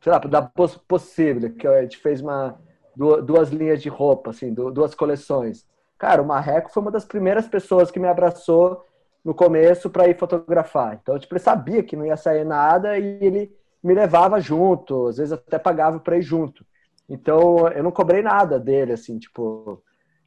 sei 0.00 0.10
lá, 0.10 0.18
da 0.18 0.42
possível, 0.42 1.54
que 1.54 1.66
a 1.66 1.82
gente 1.82 1.98
fez 1.98 2.20
uma, 2.20 2.58
duas 2.96 3.50
linhas 3.50 3.80
de 3.80 3.88
roupa, 3.88 4.30
assim, 4.30 4.52
duas 4.52 4.94
coleções. 4.96 5.64
Cara, 5.96 6.22
o 6.22 6.26
Marreco 6.26 6.72
foi 6.72 6.82
uma 6.82 6.90
das 6.90 7.04
primeiras 7.04 7.46
pessoas 7.46 7.90
que 7.90 8.00
me 8.00 8.08
abraçou 8.08 8.84
no 9.24 9.34
começo 9.34 9.90
para 9.90 10.08
ir 10.08 10.18
fotografar. 10.18 10.98
Então, 11.00 11.18
tipo, 11.18 11.34
ele 11.34 11.40
sabia 11.40 11.82
que 11.82 11.96
não 11.96 12.06
ia 12.06 12.16
sair 12.16 12.44
nada 12.44 12.98
e 12.98 13.18
ele 13.20 13.54
me 13.82 13.94
levava 13.94 14.40
junto, 14.40 15.08
às 15.08 15.16
vezes 15.16 15.32
até 15.32 15.58
pagava 15.58 15.98
para 15.98 16.18
ir 16.18 16.22
junto. 16.22 16.64
Então, 17.08 17.68
eu 17.68 17.82
não 17.82 17.90
cobrei 17.90 18.22
nada 18.22 18.58
dele, 18.58 18.92
assim, 18.92 19.18
tipo, 19.18 19.82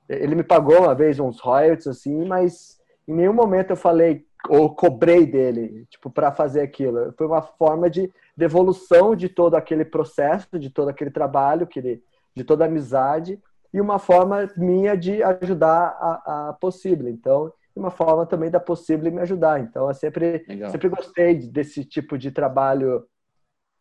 ele 0.09 0.35
me 0.35 0.43
pagou 0.43 0.81
uma 0.81 0.93
vez 0.93 1.19
uns 1.19 1.39
royalties, 1.39 1.87
assim, 1.87 2.25
mas 2.25 2.77
em 3.07 3.13
nenhum 3.13 3.33
momento 3.33 3.71
eu 3.71 3.77
falei 3.77 4.25
ou 4.49 4.75
cobrei 4.75 5.25
dele, 5.25 5.85
tipo, 5.89 6.09
para 6.09 6.31
fazer 6.31 6.61
aquilo. 6.61 7.13
Foi 7.17 7.25
uma 7.25 7.41
forma 7.41 7.89
de 7.89 8.11
devolução 8.35 9.15
de 9.15 9.29
todo 9.29 9.55
aquele 9.55 9.85
processo, 9.85 10.59
de 10.59 10.69
todo 10.69 10.89
aquele 10.89 11.11
trabalho, 11.11 11.65
que 11.65 11.79
ele, 11.79 12.03
de 12.35 12.43
toda 12.43 12.65
a 12.65 12.67
amizade, 12.67 13.39
e 13.73 13.79
uma 13.79 13.97
forma 13.97 14.49
minha 14.57 14.97
de 14.97 15.23
ajudar 15.23 15.97
a, 15.99 16.49
a 16.49 16.53
possível. 16.53 17.07
Então, 17.07 17.51
e 17.75 17.79
uma 17.79 17.91
forma 17.91 18.25
também 18.25 18.49
da 18.49 18.59
possível 18.59 19.11
me 19.11 19.21
ajudar. 19.21 19.59
Então, 19.59 19.87
eu 19.87 19.93
sempre, 19.93 20.45
sempre 20.71 20.89
gostei 20.89 21.35
desse 21.35 21.83
tipo 21.83 22.17
de 22.17 22.31
trabalho 22.31 23.05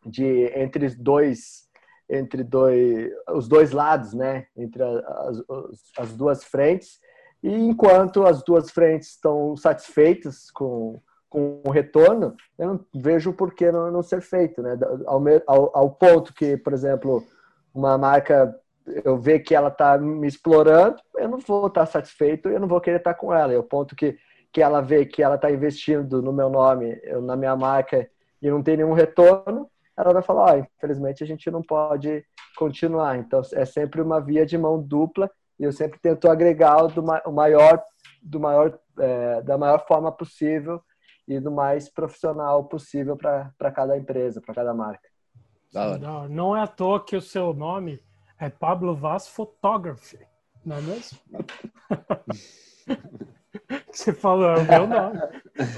de 0.05 0.51
entre 0.55 0.89
dois 0.89 1.63
entre 2.09 2.43
dois 2.43 3.11
os 3.29 3.47
dois 3.47 3.71
lados, 3.71 4.13
né? 4.13 4.45
Entre 4.55 4.83
as, 4.83 5.43
as 5.97 6.15
duas 6.15 6.43
frentes. 6.43 6.99
E 7.41 7.49
enquanto 7.49 8.25
as 8.25 8.43
duas 8.43 8.71
frentes 8.71 9.09
estão 9.09 9.55
satisfeitas 9.55 10.51
com, 10.51 11.01
com 11.29 11.61
o 11.65 11.71
retorno, 11.71 12.35
eu 12.57 12.67
não 12.67 12.85
vejo 12.93 13.33
por 13.33 13.53
que 13.53 13.71
não, 13.71 13.91
não 13.91 14.03
ser 14.03 14.21
feito, 14.21 14.61
né? 14.61 14.77
Ao, 15.05 15.21
ao, 15.47 15.77
ao 15.77 15.91
ponto 15.91 16.33
que, 16.33 16.57
por 16.57 16.73
exemplo, 16.73 17.23
uma 17.73 17.97
marca 17.97 18.53
eu 18.85 19.17
ver 19.17 19.39
que 19.39 19.55
ela 19.55 19.69
está 19.69 19.97
me 19.97 20.27
explorando, 20.27 20.97
eu 21.17 21.27
não 21.27 21.39
vou 21.39 21.67
estar 21.67 21.85
tá 21.85 21.85
satisfeito, 21.85 22.49
eu 22.49 22.59
não 22.59 22.67
vou 22.67 22.81
querer 22.81 22.97
estar 22.97 23.13
tá 23.13 23.19
com 23.19 23.33
ela. 23.33 23.53
E 23.53 23.57
o 23.57 23.63
ponto 23.63 23.95
que, 23.95 24.17
que 24.51 24.61
ela 24.61 24.81
vê 24.81 25.05
que 25.05 25.23
ela 25.23 25.35
está 25.35 25.49
investindo 25.51 26.21
no 26.21 26.33
meu 26.33 26.49
nome, 26.49 26.99
eu, 27.03 27.21
na 27.21 27.35
minha 27.35 27.55
marca, 27.55 28.09
e 28.41 28.49
não 28.49 28.61
tem 28.61 28.77
nenhum 28.77 28.93
retorno, 28.93 29.69
ela 29.95 30.11
vai 30.11 30.21
falar, 30.21 30.55
oh, 30.55 30.57
infelizmente 30.57 31.23
a 31.23 31.27
gente 31.27 31.49
não 31.49 31.61
pode 31.61 32.25
continuar. 32.57 33.17
Então 33.17 33.41
é 33.53 33.65
sempre 33.65 34.01
uma 34.01 34.19
via 34.19 34.45
de 34.45 34.57
mão 34.57 34.81
dupla 34.81 35.29
e 35.59 35.63
eu 35.63 35.71
sempre 35.71 35.99
tento 35.99 36.29
agregar 36.29 36.83
o, 36.83 36.87
do, 36.87 37.01
o 37.25 37.31
maior, 37.31 37.81
do 38.21 38.39
maior, 38.39 38.77
é, 38.99 39.41
da 39.41 39.57
maior 39.57 39.85
forma 39.87 40.11
possível 40.11 40.81
e 41.27 41.39
do 41.39 41.51
mais 41.51 41.87
profissional 41.87 42.65
possível 42.65 43.15
para 43.15 43.71
cada 43.71 43.97
empresa, 43.97 44.41
para 44.41 44.55
cada 44.55 44.73
marca. 44.73 45.07
Não, 45.97 46.29
não 46.29 46.57
é 46.57 46.61
à 46.61 46.67
toa 46.67 47.03
que 47.03 47.15
o 47.15 47.21
seu 47.21 47.53
nome 47.53 47.99
é 48.45 48.49
Pablo 48.49 48.95
Vaz 48.95 49.27
Photography, 49.27 50.19
não 50.65 50.77
é 50.77 50.81
mesmo? 50.81 51.19
Você 53.89 54.11
falou, 54.11 54.49
é 54.49 54.57
o 54.57 54.65
meu 54.65 54.87
nome. 54.87 55.19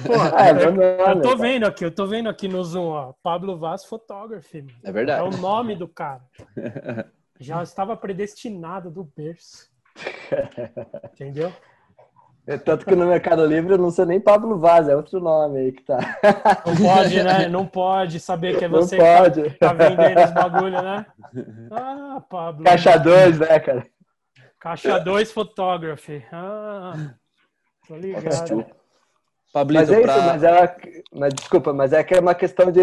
Porra, 0.07 0.29
é, 0.39 0.53
meu 0.53 0.71
nome. 0.71 0.83
Eu 0.83 1.21
tô 1.21 1.37
vendo 1.37 1.65
aqui, 1.65 1.85
eu 1.85 1.91
tô 1.91 2.07
vendo 2.07 2.29
aqui 2.29 2.47
no 2.47 2.63
Zoom, 2.63 2.87
ó. 2.87 3.13
Pablo 3.21 3.57
Vaz 3.57 3.85
Photography. 3.85 4.65
É 4.83 4.91
verdade. 4.91 5.19
É 5.19 5.23
o 5.23 5.29
nome 5.39 5.75
do 5.75 5.87
cara. 5.87 6.25
Já 7.39 7.61
estava 7.61 7.95
predestinado 7.97 8.89
do 8.89 9.03
berço. 9.03 9.69
Entendeu? 11.13 11.53
É, 12.47 12.57
tanto 12.57 12.85
que 12.85 12.95
no 12.95 13.07
Mercado 13.07 13.43
Livre 13.45 13.73
eu 13.73 13.77
não 13.77 13.89
sou 13.89 14.05
nem 14.05 14.19
Pablo 14.19 14.59
Vaz, 14.59 14.87
é 14.87 14.95
outro 14.95 15.19
nome 15.19 15.59
aí 15.59 15.71
que 15.71 15.81
tá. 15.81 15.97
Não 16.65 16.75
pode, 16.75 17.23
né? 17.23 17.47
Não 17.49 17.65
pode 17.65 18.19
saber 18.19 18.57
que 18.57 18.65
é 18.65 18.67
você 18.67 18.97
que 18.97 19.57
tá, 19.57 19.73
tá, 19.73 19.73
vendendo 19.73 20.23
os 20.23 20.31
bagulho, 20.31 20.81
né? 20.81 21.05
Ah, 21.71 22.21
Pablo. 22.29 22.63
Caixa 22.63 22.97
2, 22.97 23.39
né, 23.39 23.59
cara? 23.59 23.83
Caixa 24.59 24.99
2 24.99 25.31
Photography. 25.31 26.23
Ah, 26.31 27.15
tô 27.87 27.95
ligado. 27.95 28.65
Pablito, 29.51 29.79
mas 29.79 29.89
é 29.89 30.01
pra... 30.01 30.17
isso, 30.17 30.25
mas, 30.25 30.43
é, 30.43 30.77
mas 31.13 31.33
desculpa, 31.33 31.73
mas 31.73 31.93
é 31.93 32.03
que 32.03 32.13
é 32.13 32.19
uma 32.19 32.35
questão 32.35 32.71
de, 32.71 32.81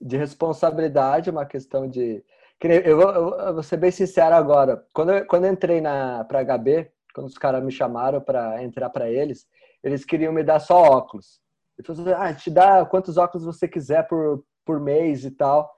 de 0.00 0.16
responsabilidade, 0.16 1.30
uma 1.30 1.44
questão 1.44 1.86
de. 1.88 2.24
Eu 2.62 2.96
vou, 2.96 3.10
eu 3.10 3.54
vou 3.54 3.62
ser 3.62 3.76
bem 3.76 3.90
sincero 3.90 4.34
agora. 4.34 4.82
Quando 4.92 5.12
eu, 5.12 5.26
quando 5.26 5.44
eu 5.44 5.52
entrei 5.52 5.82
na, 5.82 6.24
pra 6.24 6.42
HB, 6.42 6.90
quando 7.14 7.28
os 7.28 7.38
caras 7.38 7.64
me 7.64 7.70
chamaram 7.70 8.20
para 8.20 8.62
entrar 8.62 8.90
para 8.90 9.08
eles, 9.08 9.46
eles 9.82 10.04
queriam 10.04 10.32
me 10.32 10.42
dar 10.42 10.58
só 10.58 10.82
óculos. 10.82 11.40
Ele 11.78 11.86
falou 11.86 12.02
assim, 12.02 12.22
ah, 12.22 12.34
te 12.34 12.50
dá 12.50 12.84
quantos 12.84 13.16
óculos 13.16 13.46
você 13.46 13.68
quiser 13.68 14.06
por, 14.08 14.44
por 14.64 14.80
mês 14.80 15.24
e 15.24 15.30
tal. 15.30 15.70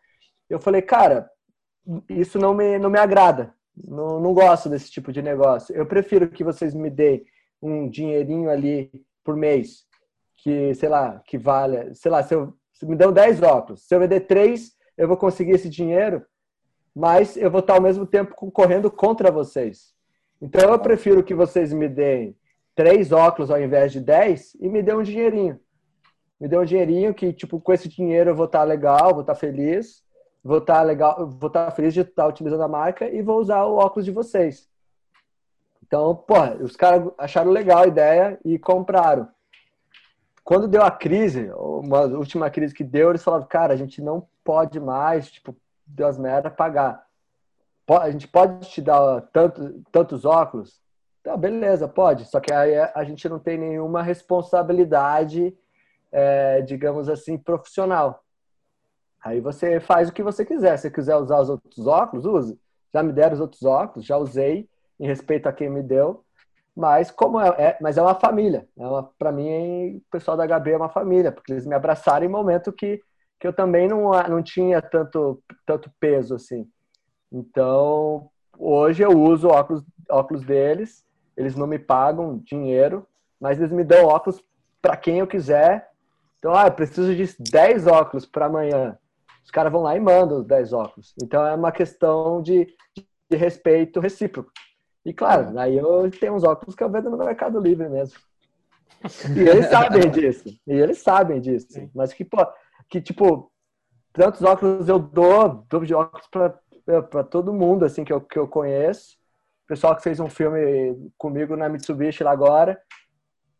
Eu 0.49 0.59
falei, 0.59 0.81
cara, 0.81 1.31
isso 2.09 2.39
não 2.39 2.55
me, 2.55 2.79
não 2.79 2.89
me 2.89 2.99
agrada. 2.99 3.55
Não, 3.77 4.19
não 4.19 4.33
gosto 4.33 4.71
desse 4.71 4.91
tipo 4.91 5.13
de 5.13 5.21
negócio. 5.21 5.75
Eu 5.75 5.87
prefiro 5.87 6.31
que 6.31 6.43
vocês 6.43 6.75
me 6.75 6.89
deem 6.89 7.25
um 7.61 7.89
dinheirinho 7.89 8.49
ali 8.49 8.91
por 9.23 9.37
mês, 9.37 9.85
que, 10.37 10.75
sei 10.75 10.89
lá, 10.89 11.21
que 11.27 11.37
valha, 11.37 11.93
sei 11.95 12.11
lá, 12.11 12.23
se, 12.23 12.35
eu, 12.35 12.55
se 12.73 12.87
me 12.87 12.97
dão 12.97 13.13
10 13.13 13.43
óculos, 13.43 13.87
se 13.87 13.95
eu 13.95 14.01
vender 14.01 14.21
3, 14.21 14.73
eu 14.97 15.09
vou 15.09 15.17
conseguir 15.17 15.53
esse 15.53 15.69
dinheiro, 15.69 16.25
mas 16.95 17.37
eu 17.37 17.51
vou 17.51 17.61
estar 17.61 17.75
ao 17.75 17.83
mesmo 17.83 18.07
tempo 18.07 18.35
concorrendo 18.35 18.91
contra 18.91 19.31
vocês. 19.31 19.96
Então 20.41 20.71
eu 20.71 20.79
prefiro 20.79 21.25
que 21.25 21.35
vocês 21.35 21.73
me 21.73 21.89
deem 21.89 22.37
três 22.75 23.11
óculos 23.11 23.51
ao 23.51 23.61
invés 23.61 23.91
de 23.91 24.01
dez 24.01 24.55
e 24.61 24.69
me 24.69 24.83
dê 24.83 24.95
um 24.95 25.03
dinheirinho. 25.03 25.59
Me 26.39 26.47
dê 26.47 26.59
um 26.59 26.65
dinheirinho 26.65 27.15
que, 27.15 27.33
tipo, 27.33 27.59
com 27.59 27.73
esse 27.73 27.89
dinheiro 27.89 28.31
eu 28.31 28.35
vou 28.35 28.45
estar 28.45 28.63
legal, 28.63 29.13
vou 29.13 29.23
estar 29.23 29.35
feliz, 29.35 30.05
vou 30.45 30.59
estar 30.59 30.83
legal, 30.83 31.27
vou 31.27 31.49
estar 31.49 31.71
feliz 31.71 31.95
de 31.95 32.03
estar 32.03 32.27
utilizando 32.27 32.63
a 32.63 32.69
marca 32.69 33.09
e 33.09 33.23
vou 33.23 33.41
usar 33.41 33.65
o 33.65 33.77
óculos 33.77 34.05
de 34.05 34.11
vocês. 34.11 34.69
Então, 35.83 36.15
porra, 36.15 36.57
os 36.61 36.77
caras 36.77 37.11
acharam 37.17 37.51
legal 37.51 37.85
a 37.85 37.87
ideia 37.87 38.39
e 38.45 38.59
compraram. 38.59 39.29
Quando 40.45 40.69
deu 40.69 40.83
a 40.83 40.91
crise, 40.91 41.51
uma 41.57 42.03
última 42.03 42.51
crise 42.51 42.75
que 42.75 42.85
deu, 42.85 43.09
eles 43.09 43.25
falaram, 43.25 43.47
cara, 43.47 43.73
a 43.73 43.77
gente 43.77 44.03
não 44.03 44.29
pode 44.45 44.79
mais, 44.79 45.31
tipo, 45.31 45.57
deu 45.87 46.07
as 46.07 46.19
merda, 46.19 46.51
pagar 46.51 47.06
a 47.89 48.11
gente 48.11 48.27
pode 48.27 48.69
te 48.69 48.83
dar 48.83 49.21
tanto, 49.33 49.83
tantos 49.93 50.25
óculos? 50.25 50.81
Tá, 51.23 51.37
beleza, 51.37 51.89
pode. 51.89 52.25
Só 52.27 52.41
que 52.41 52.53
aí 52.53 52.77
a 52.77 53.05
gente 53.05 53.29
não 53.29 53.39
tem 53.39 53.59
nenhuma 53.59 54.03
responsabilidade, 54.03 55.57
é, 56.11 56.63
digamos 56.63 57.09
assim, 57.09 57.39
profissional. 57.39 58.23
Aí 59.25 59.41
você 59.41 59.81
faz 59.81 60.09
o 60.09 60.13
que 60.13 60.23
você 60.23 60.45
quiser. 60.45 60.77
Se 60.77 60.91
quiser 60.91 61.17
usar 61.17 61.41
os 61.41 61.49
outros 61.49 61.87
óculos, 61.87 62.25
use. 62.25 62.61
Já 62.95 63.03
me 63.03 63.13
deram 63.13 63.35
os 63.35 63.41
outros 63.41 63.65
óculos, 63.65 64.07
já 64.07 64.17
usei, 64.17 64.69
em 64.99 65.07
respeito 65.07 65.49
a 65.49 65.53
quem 65.53 65.69
me 65.69 65.83
deu. 65.83 66.25
Mas 66.77 67.11
como 67.11 67.41
é, 67.41 67.49
é 67.59 67.79
mas 67.81 67.99
é 67.99 68.03
uma 68.03 68.15
família. 68.15 68.69
É 68.79 68.85
para 69.19 69.33
mim, 69.33 69.97
o 69.97 70.03
pessoal 70.11 70.37
da 70.37 70.47
HB 70.47 70.73
é 70.73 70.77
uma 70.77 70.89
família, 70.89 71.33
porque 71.33 71.53
eles 71.53 71.67
me 71.67 71.75
abraçaram 71.75 72.25
em 72.25 72.29
momento 72.29 72.73
que, 72.73 73.01
que 73.41 73.47
eu 73.47 73.53
também 73.53 73.89
não, 73.89 74.11
não 74.29 74.43
tinha 74.43 74.81
tanto, 74.83 75.43
tanto 75.67 75.91
peso 75.99 76.35
assim. 76.35 76.69
Então, 77.37 78.31
hoje 78.59 79.03
eu 79.03 79.11
uso 79.11 79.49
óculos, 79.49 79.85
óculos 80.09 80.43
deles, 80.43 81.05
eles 81.37 81.55
não 81.55 81.67
me 81.67 81.79
pagam 81.79 82.39
dinheiro, 82.39 83.07
mas 83.39 83.59
eles 83.59 83.71
me 83.71 83.85
dão 83.85 84.07
óculos 84.07 84.43
para 84.81 84.97
quem 84.97 85.19
eu 85.19 85.27
quiser. 85.27 85.91
Então, 86.39 86.55
ah, 86.55 86.67
eu 86.67 86.73
preciso 86.73 87.15
de 87.15 87.37
10 87.39 87.87
óculos 87.87 88.25
para 88.25 88.47
amanhã. 88.47 88.97
Os 89.45 89.51
caras 89.51 89.71
vão 89.71 89.83
lá 89.83 89.95
e 89.95 90.01
mandam 90.01 90.39
os 90.39 90.47
10 90.47 90.73
óculos. 90.73 91.15
Então, 91.23 91.47
é 91.47 91.55
uma 91.55 91.71
questão 91.71 92.41
de, 92.41 92.67
de 93.31 93.37
respeito 93.37 94.01
recíproco. 94.01 94.51
E 95.05 95.13
claro, 95.13 95.59
aí 95.59 95.77
eu 95.77 96.11
tenho 96.11 96.35
uns 96.35 96.43
óculos 96.43 96.75
que 96.75 96.83
eu 96.83 96.91
vendo 96.91 97.11
no 97.11 97.19
Mercado 97.19 97.61
Livre 97.61 97.89
mesmo. 97.89 98.19
E 99.37 99.41
eles 99.41 99.67
sabem 99.67 100.11
disso. 100.11 100.49
E 100.67 100.73
eles 100.73 100.99
sabem 100.99 101.39
disso. 101.39 101.91
Mas 101.95 102.15
que, 102.15 102.25
pô, 102.25 102.45
que 102.89 103.01
tipo, 103.01 103.53
tantos 104.13 104.43
óculos 104.43 104.89
eu 104.89 104.99
dou, 104.99 105.65
dou 105.69 105.85
de 105.85 105.95
óculos 105.95 106.27
para 106.29 106.59
todo 107.31 107.53
mundo, 107.53 107.85
assim, 107.85 108.05
que 108.05 108.13
eu, 108.13 108.21
que 108.21 108.39
eu 108.39 108.47
conheço. 108.47 109.17
O 109.65 109.69
pessoal 109.69 109.97
que 109.97 110.03
fez 110.03 110.21
um 110.21 110.29
filme 110.29 111.11
comigo 111.19 111.57
na 111.57 111.69
Mitsubishi 111.69 112.23
lá 112.23 112.31
agora. 112.31 112.81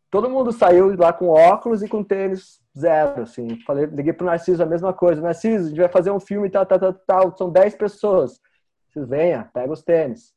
Todo 0.09 0.29
mundo 0.29 0.53
saiu 0.53 0.95
lá 0.95 1.11
com 1.11 1.27
óculos 1.27 1.83
e 1.83 1.89
com 1.89 2.03
tênis 2.03 2.61
zero, 2.77 3.23
assim. 3.23 3.59
Falei, 3.65 3.85
liguei 3.87 4.13
pro 4.13 4.25
Narciso 4.25 4.63
a 4.63 4.65
mesma 4.65 4.93
coisa. 4.93 5.21
Narciso, 5.21 5.65
a 5.65 5.69
gente 5.69 5.79
vai 5.79 5.89
fazer 5.89 6.11
um 6.11 6.19
filme 6.19 6.47
e 6.47 6.51
tal, 6.51 6.65
tal, 6.65 6.79
tal, 6.79 6.93
tal. 6.93 7.37
São 7.37 7.49
10 7.49 7.75
pessoas. 7.75 8.39
Vocês 8.89 9.07
venha, 9.07 9.49
pega 9.53 9.71
os 9.71 9.83
tênis. 9.83 10.33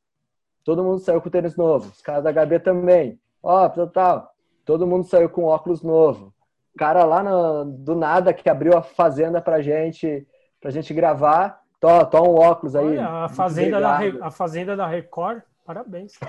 Todo 0.65 0.83
mundo 0.83 0.99
saiu 0.99 1.21
com 1.21 1.31
tênis 1.31 1.57
novo. 1.57 1.91
Os 1.91 2.03
caras 2.03 2.25
da 2.25 2.33
HB 2.33 2.61
também. 2.61 3.21
Ó, 3.43 3.67
oh, 3.67 3.87
tal. 3.87 4.31
Todo 4.65 4.87
mundo 4.87 5.05
saiu 5.05 5.31
com 5.31 5.45
óculos 5.45 5.83
novo. 5.83 6.35
O 6.75 6.79
cara 6.79 7.05
lá 7.05 7.23
no, 7.23 7.65
do 7.65 7.95
nada 7.95 8.35
que 8.35 8.49
abriu 8.49 8.77
a 8.77 8.83
fazenda 8.83 9.41
pra 9.41 9.63
gente, 9.63 10.27
pra 10.61 10.71
gente 10.71 10.93
gravar. 10.93 11.61
Tó, 11.81 12.05
tó 12.05 12.23
um 12.23 12.35
óculos 12.35 12.77
aí. 12.77 12.87
Olha, 12.87 13.09
a 13.09 13.29
fazenda, 13.29 13.81
da, 13.81 13.99
a 14.21 14.31
fazenda 14.31 14.77
da 14.77 14.87
Record, 14.87 15.41
parabéns. 15.65 16.13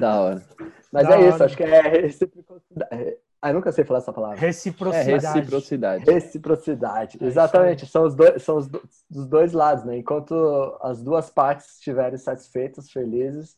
da 0.00 0.20
hora. 0.20 0.42
Mas 0.90 1.06
da 1.06 1.14
é 1.14 1.18
hora. 1.18 1.28
isso, 1.28 1.44
acho 1.44 1.56
que 1.56 1.62
é 1.62 1.82
reciprocidade. 1.82 3.16
Ah, 3.42 3.50
eu 3.50 3.54
nunca 3.54 3.72
sei 3.72 3.84
falar 3.84 3.98
essa 3.98 4.12
palavra. 4.12 4.38
Reciprocidade. 4.38 5.10
É, 5.10 5.14
reciprocidade. 5.14 6.04
Reciprocidade. 6.04 7.18
É 7.20 7.26
Exatamente. 7.26 7.86
São 7.86 8.04
os 8.04 8.14
dois, 8.14 8.42
são 8.42 8.56
os 8.56 8.68
do, 8.68 8.80
dos 9.10 9.26
dois 9.26 9.52
lados, 9.52 9.84
né? 9.84 9.98
Enquanto 9.98 10.78
as 10.80 11.02
duas 11.02 11.28
partes 11.28 11.74
estiverem 11.74 12.16
satisfeitas, 12.16 12.88
felizes, 12.90 13.56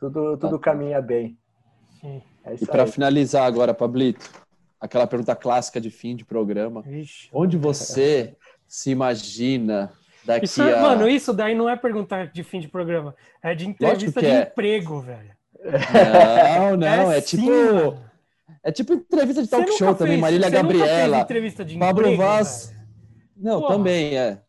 tudo, 0.00 0.38
tudo 0.38 0.58
tá. 0.58 0.64
caminha 0.70 1.02
bem. 1.02 1.38
Sim. 2.00 2.22
É 2.44 2.54
e 2.54 2.66
para 2.66 2.86
finalizar 2.86 3.46
agora, 3.46 3.74
Pablito, 3.74 4.30
aquela 4.80 5.06
pergunta 5.06 5.34
clássica 5.34 5.80
de 5.80 5.90
fim 5.90 6.14
de 6.16 6.24
programa. 6.24 6.84
Ixi. 6.86 7.28
Onde 7.32 7.56
você 7.56 8.36
se 8.66 8.90
imagina 8.90 9.92
daqui 10.24 10.44
isso, 10.44 10.62
é, 10.62 10.78
a... 10.78 10.82
Mano, 10.82 11.08
isso 11.08 11.32
daí 11.32 11.54
não 11.54 11.68
é 11.68 11.76
perguntar 11.76 12.26
de 12.26 12.42
fim 12.42 12.60
de 12.60 12.68
programa. 12.68 13.14
É 13.42 13.54
de 13.54 13.68
entrevista 13.68 14.20
de 14.20 14.26
é. 14.26 14.42
emprego, 14.42 15.00
velho. 15.00 15.36
Não, 16.58 16.76
não. 16.76 17.12
É, 17.12 17.18
é 17.18 17.20
tipo... 17.20 17.42
Sim, 17.42 18.06
é 18.62 18.72
tipo 18.72 18.94
entrevista 18.94 19.42
de 19.42 19.48
talk 19.48 19.70
show 19.78 19.94
também, 19.94 20.18
Marília 20.18 20.50
Gabriela. 20.50 21.20
entrevista 21.20 21.64
de 21.64 21.78
Pablo 21.78 22.16
Vaz. 22.16 22.74
Não, 23.36 23.60
Porra. 23.60 23.76
também 23.76 24.16
é. 24.16 24.40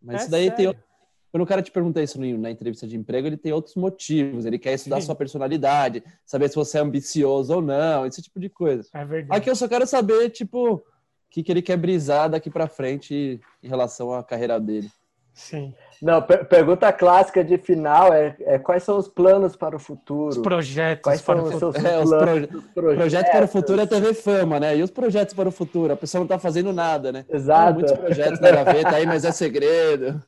Mas 0.00 0.14
é 0.14 0.18
isso 0.20 0.30
daí 0.30 0.48
sério? 0.50 0.72
tem. 0.72 0.82
Quando 1.30 1.44
o 1.44 1.46
cara 1.46 1.62
te 1.62 1.70
pergunta 1.70 2.02
isso 2.02 2.20
na 2.20 2.50
entrevista 2.50 2.86
de 2.86 2.96
emprego, 2.96 3.26
ele 3.26 3.36
tem 3.36 3.52
outros 3.52 3.76
motivos. 3.76 4.44
Ele 4.44 4.58
quer 4.58 4.74
estudar 4.74 5.00
Sim. 5.00 5.06
sua 5.06 5.14
personalidade, 5.14 6.02
saber 6.26 6.48
se 6.48 6.56
você 6.56 6.78
é 6.78 6.80
ambicioso 6.80 7.54
ou 7.54 7.62
não, 7.62 8.04
esse 8.04 8.20
tipo 8.20 8.40
de 8.40 8.48
coisa. 8.48 8.88
É 8.92 9.04
verdade. 9.04 9.40
Aqui 9.40 9.48
eu 9.48 9.54
só 9.54 9.68
quero 9.68 9.86
saber, 9.86 10.30
tipo, 10.30 10.74
o 10.74 10.82
que, 11.30 11.42
que 11.42 11.52
ele 11.52 11.62
quer 11.62 11.76
brisar 11.76 12.28
daqui 12.28 12.50
para 12.50 12.66
frente 12.66 13.40
em 13.62 13.68
relação 13.68 14.12
à 14.12 14.24
carreira 14.24 14.58
dele. 14.58 14.90
Sim. 15.32 15.72
Não, 16.02 16.20
per 16.20 16.46
pergunta 16.46 16.92
clássica 16.92 17.44
de 17.44 17.56
final 17.58 18.12
é, 18.12 18.34
é, 18.40 18.58
quais 18.58 18.82
são 18.82 18.98
os 18.98 19.06
planos 19.06 19.54
para 19.54 19.76
o 19.76 19.78
futuro? 19.78 20.28
Os 20.28 20.38
projetos 20.38 21.04
quais 21.04 21.22
para 21.22 21.42
o 21.42 21.50
futuro. 21.50 21.86
É, 21.86 21.98
os 21.98 22.10
pro... 22.10 22.94
projetos 22.94 23.30
para 23.30 23.44
o 23.44 23.48
futuro 23.48 23.80
é 23.80 23.86
TV 23.86 24.14
Fama, 24.14 24.58
né? 24.58 24.76
E 24.76 24.82
os 24.82 24.90
projetos 24.90 25.34
para 25.34 25.48
o 25.48 25.52
futuro? 25.52 25.92
A 25.92 25.96
pessoa 25.96 26.20
não 26.20 26.24
está 26.24 26.38
fazendo 26.38 26.72
nada, 26.72 27.12
né? 27.12 27.24
Exato. 27.28 27.74
muitos 27.74 27.92
projetos 27.92 28.40
na 28.40 28.50
gaveta 28.50 28.96
aí, 28.96 29.06
mas 29.06 29.24
é 29.24 29.30
segredo. 29.30 30.22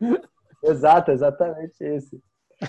Exato, 0.62 1.10
exatamente 1.10 1.84
isso. 1.84 2.20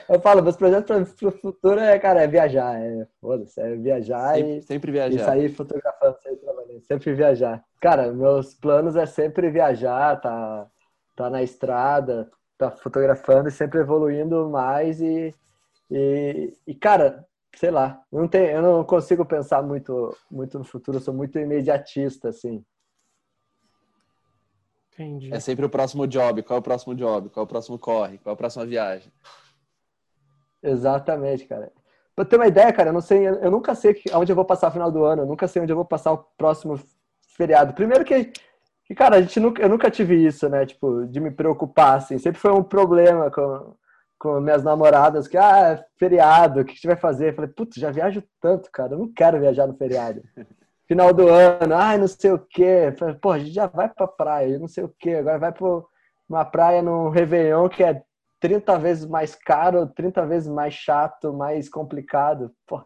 Eu 0.10 0.20
falo, 0.20 0.42
meus 0.42 0.56
projetos 0.56 1.14
para 1.14 1.28
o 1.28 1.32
futuro 1.32 1.80
é, 1.80 2.00
cara, 2.00 2.24
é 2.24 2.28
viajar, 2.28 2.82
é, 2.82 3.08
foda-se, 3.22 3.62
é 3.62 3.76
viajar 3.76 4.36
sempre, 4.36 4.58
e, 4.58 4.62
sempre 4.62 4.92
viajar. 4.92 5.16
e 5.16 5.26
sair 5.26 5.50
fotografando, 5.50 6.18
sair 6.24 6.36
trabalhando, 6.38 6.82
sempre 6.82 7.14
viajar. 7.14 7.64
Cara, 7.80 8.12
meus 8.12 8.56
planos 8.56 8.96
é 8.96 9.06
sempre 9.06 9.52
viajar, 9.52 10.20
tá, 10.20 10.68
tá 11.16 11.30
na 11.30 11.44
estrada, 11.44 12.30
tá 12.58 12.72
fotografando 12.72 13.50
e 13.50 13.52
sempre 13.52 13.82
evoluindo 13.82 14.50
mais 14.50 15.00
e, 15.00 15.34
e, 15.92 16.54
e, 16.66 16.74
cara, 16.74 17.24
sei 17.56 17.70
lá, 17.70 18.02
não 18.12 18.28
tem, 18.28 18.50
eu 18.50 18.62
não 18.62 18.84
consigo 18.84 19.24
pensar 19.26 19.62
muito, 19.62 20.16
muito 20.32 20.58
no 20.58 20.66
futuro, 20.66 20.98
eu 20.98 21.02
sou 21.02 21.14
muito 21.14 21.38
imediatista, 21.38 22.30
assim. 22.30 22.66
Entendi. 24.94 25.34
É 25.34 25.40
sempre 25.40 25.66
o 25.66 25.70
próximo 25.70 26.08
job, 26.08 26.44
qual 26.44 26.58
é 26.58 26.60
o 26.60 26.64
próximo 26.64 26.96
job, 26.96 27.30
qual 27.30 27.44
é 27.44 27.46
o 27.46 27.50
próximo 27.50 27.80
corre, 27.80 28.18
qual 28.20 28.32
é 28.32 28.36
a 28.36 28.38
próxima 28.38 28.66
viagem. 28.66 29.12
Exatamente, 30.62 31.46
cara. 31.46 31.72
Pra 32.16 32.24
ter 32.24 32.36
uma 32.36 32.48
ideia, 32.48 32.72
cara, 32.72 32.90
eu 32.90 32.94
não 32.94 33.02
sei, 33.02 33.28
eu 33.28 33.50
nunca 33.50 33.74
sei 33.74 34.00
onde 34.14 34.32
eu 34.32 34.36
vou 34.36 34.46
passar 34.46 34.68
o 34.68 34.72
final 34.72 34.92
do 34.92 35.04
ano, 35.04 35.24
eu 35.24 35.28
nunca 35.28 35.48
sei 35.48 35.62
onde 35.62 35.72
eu 35.72 35.76
vou 35.76 35.86
passar 35.86 36.12
o 36.12 36.20
próximo 36.38 36.80
feriado. 37.36 37.74
Primeiro 37.74 38.06
que 38.06 38.32
e, 38.90 38.96
cara, 38.96 39.16
a 39.16 39.22
gente 39.22 39.40
nunca, 39.40 39.62
eu 39.62 39.70
nunca 39.70 39.90
tive 39.90 40.16
isso, 40.16 40.48
né? 40.48 40.66
Tipo, 40.68 41.08
de 41.08 41.20
me 41.20 41.32
preocupar, 41.32 41.98
assim. 41.98 42.20
Sempre 42.20 42.40
foi 42.40 42.52
um 42.52 42.64
problema 42.64 43.32
com, 43.32 43.76
com 44.20 44.40
minhas 44.40 44.64
namoradas, 44.64 45.28
que, 45.28 45.36
ah, 45.36 45.74
é 45.74 45.86
feriado, 45.98 46.60
o 46.60 46.64
que 46.64 46.72
a 46.72 46.76
gente 46.76 46.88
vai 46.88 46.96
fazer? 46.96 47.30
Eu 47.30 47.34
falei, 47.34 47.50
putz, 47.50 47.76
já 47.76 47.90
viajo 47.90 48.22
tanto, 48.40 48.70
cara, 48.72 48.94
eu 48.94 49.00
não 49.00 49.12
quero 49.12 49.40
viajar 49.40 49.66
no 49.66 49.76
feriado. 49.76 50.22
Final 50.94 51.12
do 51.12 51.28
ano, 51.28 51.76
ai, 51.76 51.98
não 51.98 52.08
sei 52.08 52.32
o 52.32 52.38
quê. 52.38 52.94
Pô, 53.20 53.32
a 53.32 53.40
gente 53.40 53.52
já 53.52 53.66
vai 53.66 53.90
pra 53.90 54.08
praia, 54.08 54.60
não 54.60 54.68
sei 54.68 54.84
o 54.84 54.94
quê. 55.00 55.16
Agora 55.16 55.40
vai 55.40 55.52
pra 55.52 55.82
uma 56.30 56.46
praia 56.46 56.84
no 56.84 57.10
Réveillon 57.10 57.68
que 57.68 57.84
é 57.84 58.04
30 58.40 58.78
vezes 58.78 59.06
mais 59.08 59.34
caro, 59.34 59.88
30 59.88 60.24
vezes 60.28 60.48
mais 60.48 60.76
chato, 60.76 61.34
mais 61.34 61.68
complicado. 61.68 62.52
Pô. 62.68 62.80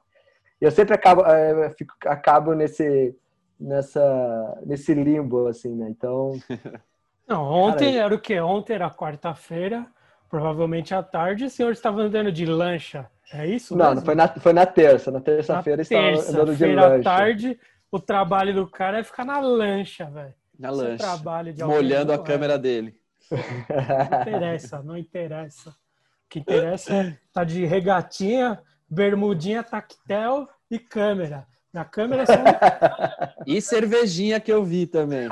Eu 0.62 0.72
sempre 0.72 0.96
acabo, 0.96 1.22
eu 1.24 1.64
eh, 1.64 1.70
fico, 1.78 1.94
acabo 2.06 2.54
nesse 2.54 3.14
nessa 3.60 4.58
nesse 4.66 4.94
limbo 4.94 5.48
assim, 5.48 5.76
né? 5.76 5.90
Então, 5.90 6.40
não, 7.28 7.44
ontem 7.44 7.92
cara, 7.92 8.06
era 8.06 8.16
o 8.16 8.20
que? 8.22 8.40
Ontem 8.40 8.76
era 8.76 8.90
quarta-feira, 8.90 9.86
provavelmente 10.30 10.96
à 10.96 11.04
tarde, 11.04 11.44
o 11.44 11.50
senhor 11.50 11.74
estava 11.74 12.00
andando 12.00 12.32
de 12.32 12.46
lancha. 12.46 13.06
É 13.34 13.46
isso? 13.46 13.76
Não, 13.76 13.96
não 13.96 14.02
foi 14.02 14.16
na 14.16 14.30
foi 14.30 14.54
na 14.54 14.66
terça, 14.66 15.12
na 15.12 15.20
terça-feira 15.20 15.82
estava 15.82 16.08
andando 16.08 16.56
de 16.56 16.66
lancha. 16.68 17.00
à 17.00 17.04
tarde, 17.04 17.60
o 17.98 18.02
trabalho 18.02 18.54
do 18.54 18.68
cara 18.68 19.00
é 19.00 19.04
ficar 19.04 19.26
na 19.26 19.40
lancha, 19.40 20.06
velho. 20.06 20.34
Na 20.58 20.70
Esse 20.70 20.78
lancha. 20.78 20.98
Trabalho 21.04 21.54
de 21.54 21.64
molhando 21.64 22.14
a 22.14 22.24
câmera 22.24 22.54
é. 22.54 22.58
dele. 22.58 22.96
Não 23.30 24.22
interessa, 24.22 24.84
não 24.84 24.98
interessa. 24.98 25.70
O 25.70 26.30
que 26.30 26.40
interessa 26.40 26.94
é 26.94 27.18
tá 27.34 27.44
de 27.44 27.66
regatinha, 27.66 28.62
bermudinha, 28.90 29.64
tactel 29.64 30.48
e 30.70 30.80
câmera. 30.80 31.46
Na 31.74 31.84
câmera 31.84 32.26
só. 32.26 32.34
e 33.46 33.62
cervejinha 33.62 34.40
que 34.40 34.52
eu 34.52 34.64
vi 34.64 34.88
também. 34.88 35.30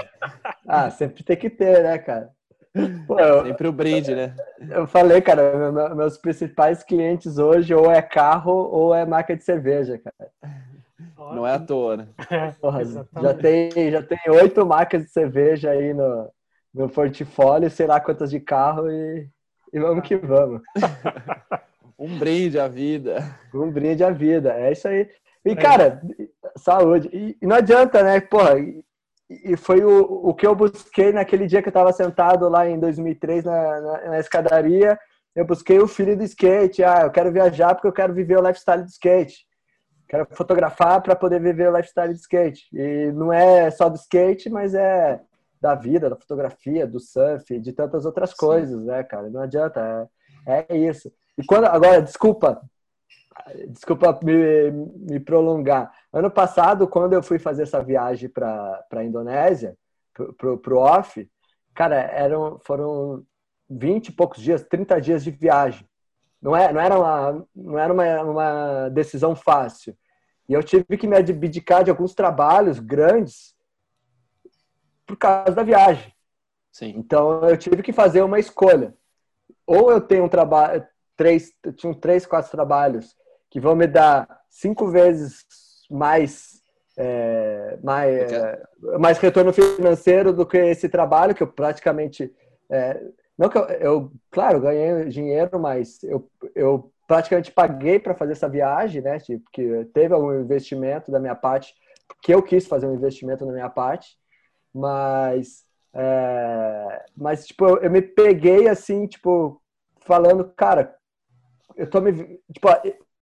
Ah, 0.68 0.90
sempre 0.90 1.24
tem 1.24 1.38
que 1.38 1.50
ter, 1.50 1.84
né, 1.84 1.98
cara? 1.98 2.30
Pô, 3.08 3.18
eu, 3.20 3.46
sempre 3.46 3.68
o 3.68 3.72
brinde, 3.72 4.14
né? 4.14 4.36
Eu 4.70 4.86
falei, 4.86 5.22
cara, 5.22 5.72
meus 5.96 6.18
principais 6.18 6.84
clientes 6.84 7.38
hoje 7.38 7.74
ou 7.74 7.90
é 7.90 8.02
carro 8.02 8.52
ou 8.52 8.94
é 8.94 9.06
marca 9.06 9.36
de 9.36 9.44
cerveja, 9.44 9.98
cara. 9.98 10.30
Não 11.17 11.45
é 11.45 11.53
à 11.53 11.59
toa, 11.59 11.97
né? 11.97 12.07
Porra, 12.61 12.84
já 12.85 13.34
tem 13.34 13.91
já 13.91 14.01
tem 14.01 14.19
oito 14.30 14.65
marcas 14.65 15.03
de 15.03 15.09
cerveja 15.09 15.72
aí 15.72 15.93
no, 15.93 16.30
no 16.73 16.89
portfólio, 16.89 17.69
sei 17.69 17.88
lá 17.88 17.99
quantas 17.99 18.30
de 18.30 18.39
carro 18.39 18.89
e, 18.89 19.27
e 19.73 19.80
vamos 19.80 20.07
que 20.07 20.15
vamos. 20.15 20.61
um 21.99 22.17
brinde 22.17 22.59
à 22.59 22.67
vida. 22.67 23.38
Um 23.53 23.72
brinde 23.72 24.03
à 24.03 24.11
vida, 24.11 24.53
é 24.53 24.72
isso 24.72 24.88
aí. 24.88 25.09
E, 25.45 25.51
é. 25.51 25.55
cara, 25.55 26.01
saúde. 26.57 27.09
E, 27.13 27.38
e, 27.41 27.47
não 27.47 27.55
adianta, 27.57 28.01
né? 28.01 28.19
Porra, 28.19 28.59
e, 28.59 28.84
e, 29.30 29.55
foi 29.55 29.84
o, 29.84 30.30
o 30.30 30.34
que 30.34 30.47
eu 30.47 30.55
busquei 30.55 31.11
naquele 31.11 31.45
dia 31.45 31.61
que 31.61 31.67
eu 31.67 31.72
estava 31.72 31.93
sentado 31.93 32.49
lá 32.49 32.67
em 32.67 32.80
2003 32.80 33.43
na, 33.43 33.81
na, 33.81 34.09
na, 34.09 34.19
escadaria. 34.19 34.99
Eu 35.35 35.45
busquei 35.45 35.80
o 35.80 35.88
filho 35.88 36.17
do 36.17 36.23
skate. 36.23 36.84
Ah, 36.84 37.01
eu 37.03 37.11
quero 37.11 37.31
viajar 37.31 37.76
porque 37.76 37.88
eu 37.88 37.93
quero 37.93 38.13
viver 38.13 38.38
o 38.38 38.45
lifestyle 38.45 38.84
do 38.84 38.89
skate. 38.89 39.45
Quero 40.07 40.27
fotografar 40.32 41.02
para 41.02 41.15
poder 41.15 41.40
viver 41.41 41.69
o 41.69 41.76
lifestyle 41.76 42.14
do 42.14 42.19
skate. 42.19 42.68
E 42.73 43.11
não 43.11 43.34
é 43.34 43.69
só 43.72 43.90
do 43.90 43.95
skate, 43.95 44.49
mas 44.49 44.73
é 44.76 45.19
da 45.60 45.73
vida, 45.73 46.10
da 46.10 46.15
fotografia, 46.15 46.86
do 46.86 46.99
surf, 46.99 47.60
de 47.60 47.73
tantas 47.73 48.06
outras 48.06 48.34
coisas, 48.34 48.80
Sim. 48.80 48.86
né, 48.86 49.03
cara? 49.03 49.30
Não 49.30 49.41
adianta. 49.41 50.10
É, 50.45 50.65
é 50.69 50.77
isso. 50.77 51.11
E 51.38 51.44
quando, 51.44 51.65
agora, 51.65 52.02
desculpa, 52.02 52.61
desculpa 53.69 54.19
me, 54.23 54.72
me 54.72 55.19
prolongar. 55.19 55.91
Ano 56.14 56.30
passado, 56.32 56.88
quando 56.88 57.14
eu 57.14 57.23
fui 57.23 57.40
fazer 57.40 57.64
essa 57.64 57.84
viagem 57.84 58.30
para 58.30 58.86
a 58.91 59.03
Indonésia, 59.03 59.76
para 60.38 60.73
o 60.73 60.77
off, 60.77 61.30
cara, 61.73 61.95
eram, 61.95 62.60
foram 62.64 63.23
20 63.69 64.07
e 64.07 64.11
poucos 64.11 64.41
dias, 64.41 64.64
30 64.64 65.02
dias 65.02 65.23
de 65.23 65.32
viagem. 65.32 65.88
Não, 66.45 66.55
é, 66.55 66.72
não 66.72 66.80
era, 66.80 66.99
uma, 66.99 67.47
não 67.55 67.80
era 67.80 67.91
uma, 67.91 68.22
uma 68.22 68.89
decisão 68.89 69.35
fácil. 69.35 69.97
E 70.47 70.53
eu 70.53 70.61
tive 70.61 70.95
que 70.95 71.07
me 71.07 71.17
abdicar 71.17 71.84
de 71.84 71.89
alguns 71.89 72.13
trabalhos 72.13 72.77
grandes 72.77 73.55
por 75.07 75.17
causa 75.17 75.53
da 75.53 75.63
viagem. 75.63 76.13
Sim. 76.72 76.93
Então 76.97 77.43
eu 77.49 77.57
tive 77.57 77.81
que 77.81 77.91
fazer 77.91 78.22
uma 78.22 78.38
escolha. 78.38 78.93
Ou 79.65 79.91
eu 79.91 79.99
tenho 79.99 80.23
um 80.23 80.30
trabalho, 80.30 80.85
três, 81.17 81.51
eu 81.63 81.73
tinha 81.73 81.95
três, 81.95 82.27
quatro 82.27 82.51
trabalhos 82.51 83.17
que 83.49 83.59
vão 83.59 83.76
me 83.76 83.88
dar 83.88 84.41
cinco 84.47 84.88
vezes 84.88 85.47
mais 85.89 86.61
é, 86.95 87.80
mais, 87.84 88.31
é, 88.31 88.63
mais 88.99 89.17
retorno 89.17 89.51
financeiro 89.51 90.31
do 90.31 90.45
que 90.45 90.57
esse 90.57 90.88
trabalho 90.89 91.34
que 91.34 91.41
eu 91.41 91.47
praticamente 91.47 92.31
é, 92.69 93.01
não 93.38 93.49
que 93.49 93.57
eu, 93.57 93.64
eu, 93.64 94.12
claro 94.32 94.60
ganhei 94.60 95.06
dinheiro 95.06 95.60
mas 95.60 96.03
eu, 96.03 96.30
eu 96.53 96.91
praticamente 97.07 97.52
paguei 97.52 97.99
para 97.99 98.16
fazer 98.16 98.34
essa 98.34 98.49
viagem 98.49 99.02
né 99.02 99.20
tipo 99.20 99.49
que 99.52 99.86
teve 99.94 100.14
algum 100.14 100.34
investimento 100.40 101.12
da 101.12 101.20
minha 101.20 101.36
parte 101.36 101.74
porque 102.07 102.34
eu 102.34 102.41
quis 102.41 102.68
fazer 102.68 102.88
um 102.88 102.95
investimento 102.95 103.45
na 103.45 103.53
minha 103.53 103.70
parte 103.70 104.18
mas 104.74 105.66
é, 105.94 107.06
mas 107.16 107.45
tipo 107.48 107.66
eu, 107.66 107.78
eu 107.78 107.91
me 107.91 108.02
peguei 108.02 108.68
assim 108.68 109.07
tipo 109.07 109.62
falando 110.02 110.52
cara 110.56 110.95
eu 111.76 111.90
tô 111.90 111.99
me 112.02 112.14
tipo 112.53 112.68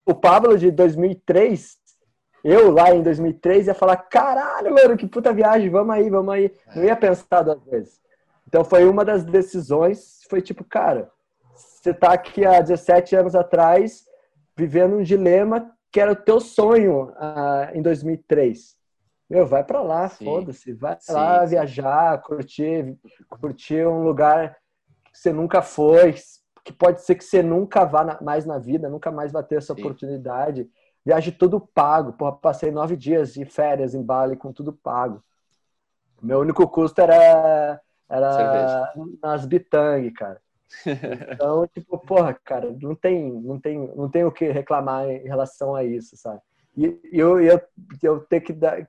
o 0.07 0.15
Pablo 0.15 0.59
de 0.59 0.71
2003, 0.71 1.79
eu 2.43 2.71
lá 2.71 2.95
em 2.95 3.03
2003 3.03 3.69
ia 3.69 3.75
falar, 3.75 3.97
caralho, 3.97 4.75
mano, 4.75 4.97
que 4.97 5.07
puta 5.07 5.33
viagem, 5.33 5.71
vamos 5.71 5.95
aí, 5.95 6.11
vamos 6.11 6.35
aí. 6.35 6.55
Não 6.77 6.85
ia 6.85 6.95
pensar 6.95 7.43
duas 7.43 7.63
vezes. 7.65 8.01
Então 8.47 8.65
foi 8.65 8.85
uma 8.87 9.05
das 9.05 9.25
decisões, 9.25 10.21
foi 10.29 10.41
tipo, 10.41 10.65
cara, 10.65 11.11
você 11.55 11.93
tá 11.93 12.13
aqui 12.13 12.45
há 12.45 12.61
17 12.61 13.17
anos 13.17 13.35
atrás, 13.35 14.05
vivendo 14.57 14.97
um 14.97 15.03
dilema 15.03 15.71
que 15.91 16.01
era 16.01 16.13
o 16.13 16.17
teu 16.17 16.41
sonho 16.41 17.11
uh, 17.11 17.75
em 17.75 17.83
2003. 17.83 18.77
Meu, 19.29 19.47
vai 19.47 19.65
para 19.65 19.81
lá, 19.81 20.09
foda-se, 20.09 20.73
vai 20.73 20.97
sim, 21.01 21.13
lá 21.13 21.43
sim. 21.43 21.51
viajar, 21.51 22.21
curtir, 22.21 22.97
curtir 23.29 23.87
um 23.87 24.03
lugar 24.03 24.57
que 25.13 25.19
você 25.19 25.33
nunca 25.33 25.63
foi, 25.63 26.15
que 26.65 26.73
pode 26.73 27.03
ser 27.03 27.15
que 27.15 27.25
você 27.25 27.43
nunca 27.43 27.85
vá 27.85 28.03
na, 28.03 28.21
mais 28.21 28.45
na 28.47 28.59
vida, 28.59 28.89
nunca 28.89 29.11
mais 29.13 29.31
vai 29.31 29.43
ter 29.43 29.57
essa 29.57 29.75
Sim. 29.75 29.81
oportunidade. 29.81 30.69
Viagem 31.05 31.33
tudo 31.33 31.61
pago. 31.61 32.15
Porra, 32.15 32.33
passei 32.33 32.71
nove 32.71 32.97
dias 32.97 33.35
de 33.35 33.45
férias 33.45 33.95
em 33.95 34.03
Bali 34.03 34.37
com 34.37 34.53
tudo 34.53 34.73
pago. 34.73 35.23
Meu 36.23 36.41
único 36.41 36.67
custo 36.67 37.01
era, 37.01 37.81
era 38.17 38.93
nas 39.23 39.45
bitang, 39.47 40.11
cara. 40.13 40.41
Então, 41.35 41.67
tipo, 41.69 41.99
porra, 41.99 42.37
cara, 42.45 42.75
não 42.81 42.95
tem, 42.97 43.31
não 43.33 43.61
tem, 43.61 43.79
não 43.95 44.11
tem 44.11 44.25
o 44.25 44.33
que 44.33 44.51
reclamar 44.51 45.09
em 45.09 45.23
relação 45.23 45.75
a 45.75 45.85
isso, 45.85 46.17
sabe? 46.17 46.41
E 46.77 46.99
eu, 47.13 47.41
eu, 47.41 47.61
eu 48.03 48.21
tenho 48.21 48.43
que 48.43 48.53
dar, 48.53 48.85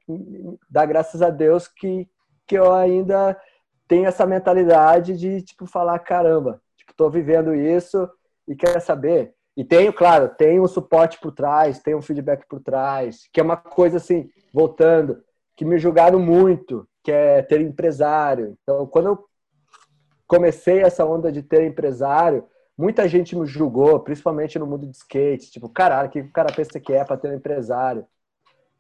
dar 0.68 0.88
graças 0.88 1.22
a 1.22 1.30
Deus 1.30 1.68
que, 1.68 2.10
que 2.48 2.58
eu 2.58 2.74
ainda 2.74 3.40
tenho 3.88 4.08
essa 4.08 4.26
mentalidade 4.26 5.16
de, 5.16 5.44
tipo, 5.44 5.68
falar, 5.68 6.00
caramba, 6.00 6.60
estou 6.96 7.12
vivendo 7.12 7.54
isso 7.54 8.10
e 8.48 8.56
quer 8.56 8.80
saber. 8.80 9.34
E 9.56 9.64
tenho, 9.64 9.94
claro, 9.94 10.30
tem 10.30 10.60
um 10.60 10.68
suporte 10.68 11.20
por 11.20 11.32
trás, 11.32 11.80
tem 11.80 11.94
um 11.94 12.02
feedback 12.02 12.46
por 12.48 12.62
trás, 12.62 13.28
que 13.32 13.40
é 13.40 13.44
uma 13.44 13.58
coisa 13.58 13.98
assim, 13.98 14.30
voltando, 14.54 15.22
que 15.56 15.66
me 15.66 15.78
julgaram 15.78 16.20
muito, 16.20 16.88
que 17.06 17.12
é 17.12 17.44
ter 17.44 17.62
empresário. 17.62 18.58
Então, 18.64 18.88
quando 18.88 19.10
eu 19.10 19.26
comecei 20.28 20.82
essa 20.82 21.06
onda 21.06 21.32
de 21.32 21.44
ter 21.44 21.64
empresário, 21.64 22.44
muita 22.76 23.08
gente 23.08 23.36
me 23.36 23.46
julgou, 23.46 24.00
principalmente 24.00 24.58
no 24.58 24.66
mundo 24.66 24.88
de 24.88 24.98
skate, 24.98 25.52
tipo, 25.52 25.70
caralho, 25.70 26.10
o 26.10 26.12
que 26.12 26.22
o 26.22 26.32
cara 26.32 26.52
pensa 26.52 26.80
que 26.80 26.92
é 26.92 27.06
para 27.06 27.16
ter 27.16 27.30
um 27.30 27.36
empresário, 27.36 28.08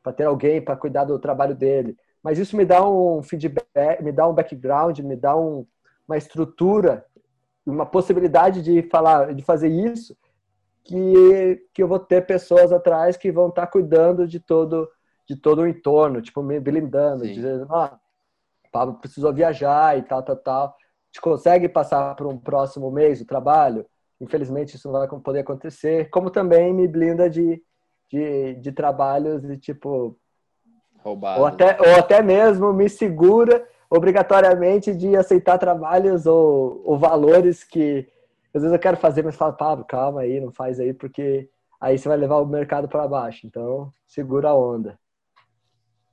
para 0.01 0.11
ter 0.11 0.23
alguém 0.23 0.59
para 0.59 0.75
cuidar 0.75 1.05
do 1.05 1.19
trabalho 1.19 1.53
dele. 1.53 1.95
Mas 2.23 2.39
isso 2.39 2.57
me 2.57 2.65
dá 2.65 2.83
um 2.85 3.21
feedback, 3.21 4.01
me 4.01 4.11
dá 4.11 4.27
um 4.27 4.33
background, 4.33 4.97
me 4.99 5.15
dá 5.15 5.37
um, 5.37 5.63
uma 6.07 6.17
estrutura 6.17 7.05
uma 7.63 7.85
possibilidade 7.85 8.61
de 8.61 8.83
falar, 8.89 9.33
de 9.33 9.43
fazer 9.43 9.69
isso, 9.69 10.15
que, 10.83 11.65
que 11.73 11.81
eu 11.81 11.87
vou 11.87 11.97
ter 11.97 12.25
pessoas 12.25 12.71
atrás 12.71 13.17
que 13.17 13.31
vão 13.31 13.49
estar 13.49 13.67
cuidando 13.67 14.27
de 14.27 14.39
todo 14.39 14.87
de 15.27 15.35
todo 15.35 15.63
o 15.63 15.67
entorno, 15.67 16.21
tipo 16.21 16.43
me 16.43 16.59
blindando, 16.59 17.25
Sim. 17.25 17.33
dizendo, 17.33 17.65
ah, 17.71 17.99
Pablo 18.75 18.95
precisou 18.95 19.33
viajar 19.33 19.97
e 19.97 20.01
tal, 20.01 20.21
tal, 20.21 20.35
tal. 20.35 20.65
A 20.65 20.73
gente 21.07 21.21
consegue 21.21 21.69
passar 21.69 22.13
para 22.13 22.27
um 22.27 22.37
próximo 22.37 22.91
mês 22.91 23.21
o 23.21 23.25
trabalho? 23.25 23.85
Infelizmente 24.19 24.75
isso 24.75 24.91
não 24.91 24.99
vai 24.99 25.07
poder 25.07 25.39
acontecer. 25.39 26.09
Como 26.09 26.29
também 26.29 26.73
me 26.73 26.85
blinda 26.85 27.29
de, 27.29 27.63
de, 28.11 28.55
de 28.55 28.71
trabalhos 28.73 29.41
de 29.41 29.57
tipo 29.57 30.17
roubado. 31.01 31.39
Ou 31.39 31.45
até, 31.45 31.77
ou 31.79 31.95
até 31.95 32.21
mesmo 32.21 32.73
me 32.73 32.89
segura 32.89 33.65
obrigatoriamente 33.89 34.93
de 34.93 35.15
aceitar 35.15 35.57
trabalhos 35.57 36.25
ou, 36.25 36.81
ou 36.83 36.97
valores 36.99 37.63
que 37.63 38.05
às 38.53 38.61
vezes 38.61 38.73
eu 38.73 38.79
quero 38.79 38.97
fazer, 38.97 39.23
mas 39.23 39.37
falo, 39.37 39.53
Pablo, 39.53 39.85
calma 39.85 40.21
aí, 40.21 40.41
não 40.41 40.51
faz 40.51 40.81
aí, 40.81 40.93
porque 40.93 41.49
aí 41.79 41.97
você 41.97 42.09
vai 42.09 42.17
levar 42.17 42.41
o 42.41 42.45
mercado 42.45 42.89
para 42.89 43.07
baixo. 43.07 43.47
Então, 43.47 43.89
segura 44.05 44.49
a 44.49 44.55
onda. 44.55 44.99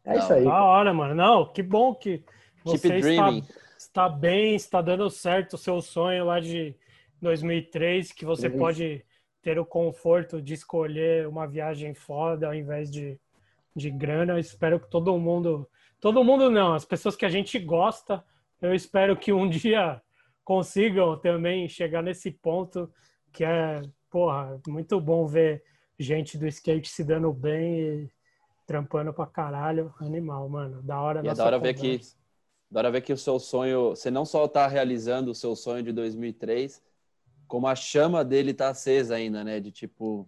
É 0.05 0.13
não, 0.13 0.19
isso 0.19 0.33
aí. 0.33 0.45
Da 0.45 0.65
hora, 0.65 0.93
mano. 0.93 1.15
Não, 1.15 1.53
que 1.53 1.63
bom 1.63 1.95
que 1.95 2.25
você 2.65 2.99
está, 2.99 3.31
está, 3.79 4.09
bem, 4.09 4.55
está 4.55 4.81
dando 4.83 5.09
certo 5.11 5.55
o 5.55 5.59
seu 5.59 5.81
sonho 5.81 6.25
lá 6.25 6.41
de 6.41 6.75
2003, 7.21 8.13
que 8.13 8.25
você 8.25 8.49
pode 8.49 9.05
ter 9.41 9.59
o 9.59 9.67
conforto 9.67 10.41
de 10.41 10.55
escolher 10.55 11.27
uma 11.27 11.47
viagem 11.47 11.95
foda 11.95 12.47
ao 12.47 12.55
invés 12.55 12.91
de, 12.91 13.19
de 13.75 13.91
grana. 13.91 14.35
Eu 14.35 14.39
espero 14.39 14.79
que 14.79 14.89
todo 14.89 15.17
mundo 15.19 15.69
Todo 16.03 16.25
mundo 16.25 16.51
não, 16.51 16.75
as 16.75 16.85
pessoas 16.85 17.15
que 17.15 17.25
a 17.25 17.29
gente 17.29 17.57
gosta, 17.61 18.25
eu 18.61 18.75
espero 18.75 19.17
que 19.17 19.33
um 19.33 19.47
dia 19.49 20.03
consigam 20.43 21.17
também 21.17 21.69
chegar 21.69 22.03
nesse 22.03 22.29
ponto 22.29 22.93
que 23.33 23.45
é, 23.45 23.81
porra, 24.11 24.61
muito 24.67 25.01
bom 25.01 25.29
ver 25.29 25.63
gente 25.97 26.37
do 26.37 26.45
skate 26.49 26.89
se 26.89 27.05
dando 27.05 27.33
bem 27.33 27.79
e 27.79 28.11
trampando 28.67 29.13
pra 29.15 29.27
caralho. 29.27 29.95
Animal, 30.01 30.49
mano. 30.49 30.83
Da 30.83 31.01
hora 31.01 31.23
e 31.25 31.29
é 31.29 31.35
da 31.35 31.45
hora 31.45 31.61
ver 31.61 31.75
que 31.75 32.01
da 32.73 32.81
hora 32.81 32.91
ver 32.91 33.03
que 33.03 33.13
o 33.13 33.19
seu 33.19 33.39
sonho, 33.39 33.91
você 33.91 34.11
não 34.11 34.25
só 34.25 34.49
tá 34.49 34.67
realizando 34.67 35.31
o 35.31 35.35
seu 35.35 35.55
sonho 35.55 35.83
de 35.83 35.93
2003, 35.93 36.81
como 37.47 37.67
a 37.67 37.75
chama 37.75 38.25
dele 38.25 38.55
tá 38.55 38.71
acesa 38.71 39.15
ainda, 39.17 39.45
né? 39.45 39.61
De 39.61 39.71
tipo, 39.71 40.27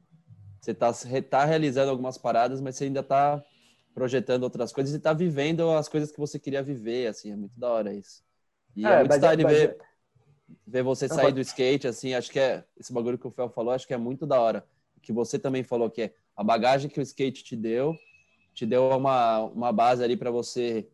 você 0.61 0.75
tá, 0.75 0.93
tá 1.31 1.45
realizando 1.47 1.91
algumas 1.91 2.19
paradas, 2.19 2.61
mas 2.61 2.77
você 2.77 2.85
ainda 2.85 3.03
tá 3.03 3.43
projetando 3.95 4.43
outras 4.43 4.73
coisas 4.73 4.95
e 4.95 4.99
tá 4.99 5.15
vivendo 5.15 5.71
as 5.71 5.89
coisas 5.89 6.13
que 6.13 6.21
você 6.21 6.39
queria 6.39 6.63
viver, 6.63 7.07
assim, 7.07 7.33
é 7.33 7.37
muito 7.37 7.59
da 7.59 7.71
hora 7.71 7.95
isso. 7.95 8.23
E 8.77 8.85
é, 8.85 8.91
é 8.91 8.99
muito 8.99 9.15
style 9.15 9.43
é, 9.43 9.47
ver, 9.47 9.79
ver 10.67 10.83
você 10.83 11.09
sair 11.09 11.33
do 11.33 11.41
skate, 11.41 11.89
assim, 11.89 12.13
acho 12.13 12.31
que 12.31 12.39
é, 12.39 12.63
esse 12.79 12.93
bagulho 12.93 13.17
que 13.17 13.27
o 13.27 13.31
Fel 13.31 13.49
falou, 13.49 13.73
acho 13.73 13.87
que 13.87 13.95
é 13.95 13.99
muito 13.99 14.27
da 14.27 14.39
hora. 14.39 14.67
Que 15.01 15.15
você 15.15 15.39
também 15.39 15.65
falou 15.65 15.89
que 15.89 16.03
é 16.03 16.15
a 16.37 16.45
bagagem 16.45 16.91
que 16.91 17.01
o 17.01 17.03
skate 17.03 17.43
te 17.43 17.57
deu, 17.57 17.97
te 18.53 18.67
deu 18.67 18.91
uma, 18.91 19.45
uma 19.45 19.73
base 19.73 20.05
ali 20.05 20.15
para 20.15 20.31
você 20.31 20.87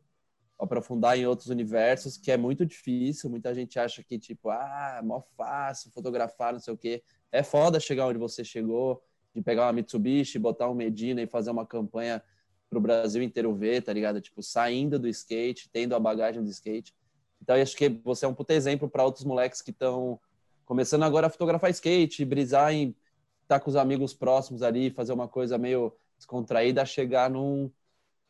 aprofundar 0.60 1.18
em 1.18 1.26
outros 1.26 1.48
universos, 1.48 2.16
que 2.16 2.30
é 2.30 2.36
muito 2.36 2.66
difícil. 2.66 3.30
Muita 3.30 3.54
gente 3.54 3.78
acha 3.78 4.02
que, 4.02 4.18
tipo, 4.18 4.50
ah, 4.50 5.00
mó 5.02 5.22
fácil 5.36 5.90
fotografar, 5.90 6.52
não 6.52 6.60
sei 6.60 6.74
o 6.74 6.76
quê. 6.76 7.02
É 7.32 7.42
foda 7.42 7.80
chegar 7.80 8.06
onde 8.06 8.18
você 8.18 8.44
chegou, 8.44 9.02
de 9.34 9.40
pegar 9.42 9.66
uma 9.66 9.72
Mitsubishi, 9.72 10.38
botar 10.38 10.68
um 10.68 10.74
Medina 10.74 11.22
e 11.22 11.26
fazer 11.26 11.50
uma 11.50 11.66
campanha 11.66 12.22
para 12.68 12.78
o 12.78 12.82
Brasil 12.82 13.22
inteiro 13.22 13.54
ver, 13.54 13.82
tá 13.82 13.92
ligado? 13.92 14.20
Tipo, 14.20 14.42
saindo 14.42 14.98
do 14.98 15.08
skate, 15.08 15.68
tendo 15.72 15.94
a 15.94 15.98
bagagem 16.00 16.42
do 16.42 16.50
skate. 16.50 16.94
Então, 17.42 17.56
eu 17.56 17.62
acho 17.62 17.76
que 17.76 17.88
você 17.88 18.24
é 18.24 18.28
um 18.28 18.34
puta 18.34 18.52
exemplo 18.52 18.88
para 18.88 19.04
outros 19.04 19.24
moleques 19.24 19.62
que 19.62 19.70
estão 19.70 20.20
começando 20.64 21.02
agora 21.02 21.26
a 21.26 21.30
fotografar 21.30 21.70
skate, 21.70 22.24
brisar 22.24 22.72
em 22.72 22.94
estar 23.42 23.58
tá 23.58 23.60
com 23.60 23.70
os 23.70 23.76
amigos 23.76 24.14
próximos 24.14 24.62
ali, 24.62 24.90
fazer 24.90 25.12
uma 25.12 25.26
coisa 25.26 25.58
meio 25.58 25.92
descontraída, 26.16 26.84
chegar 26.84 27.30
num, 27.30 27.70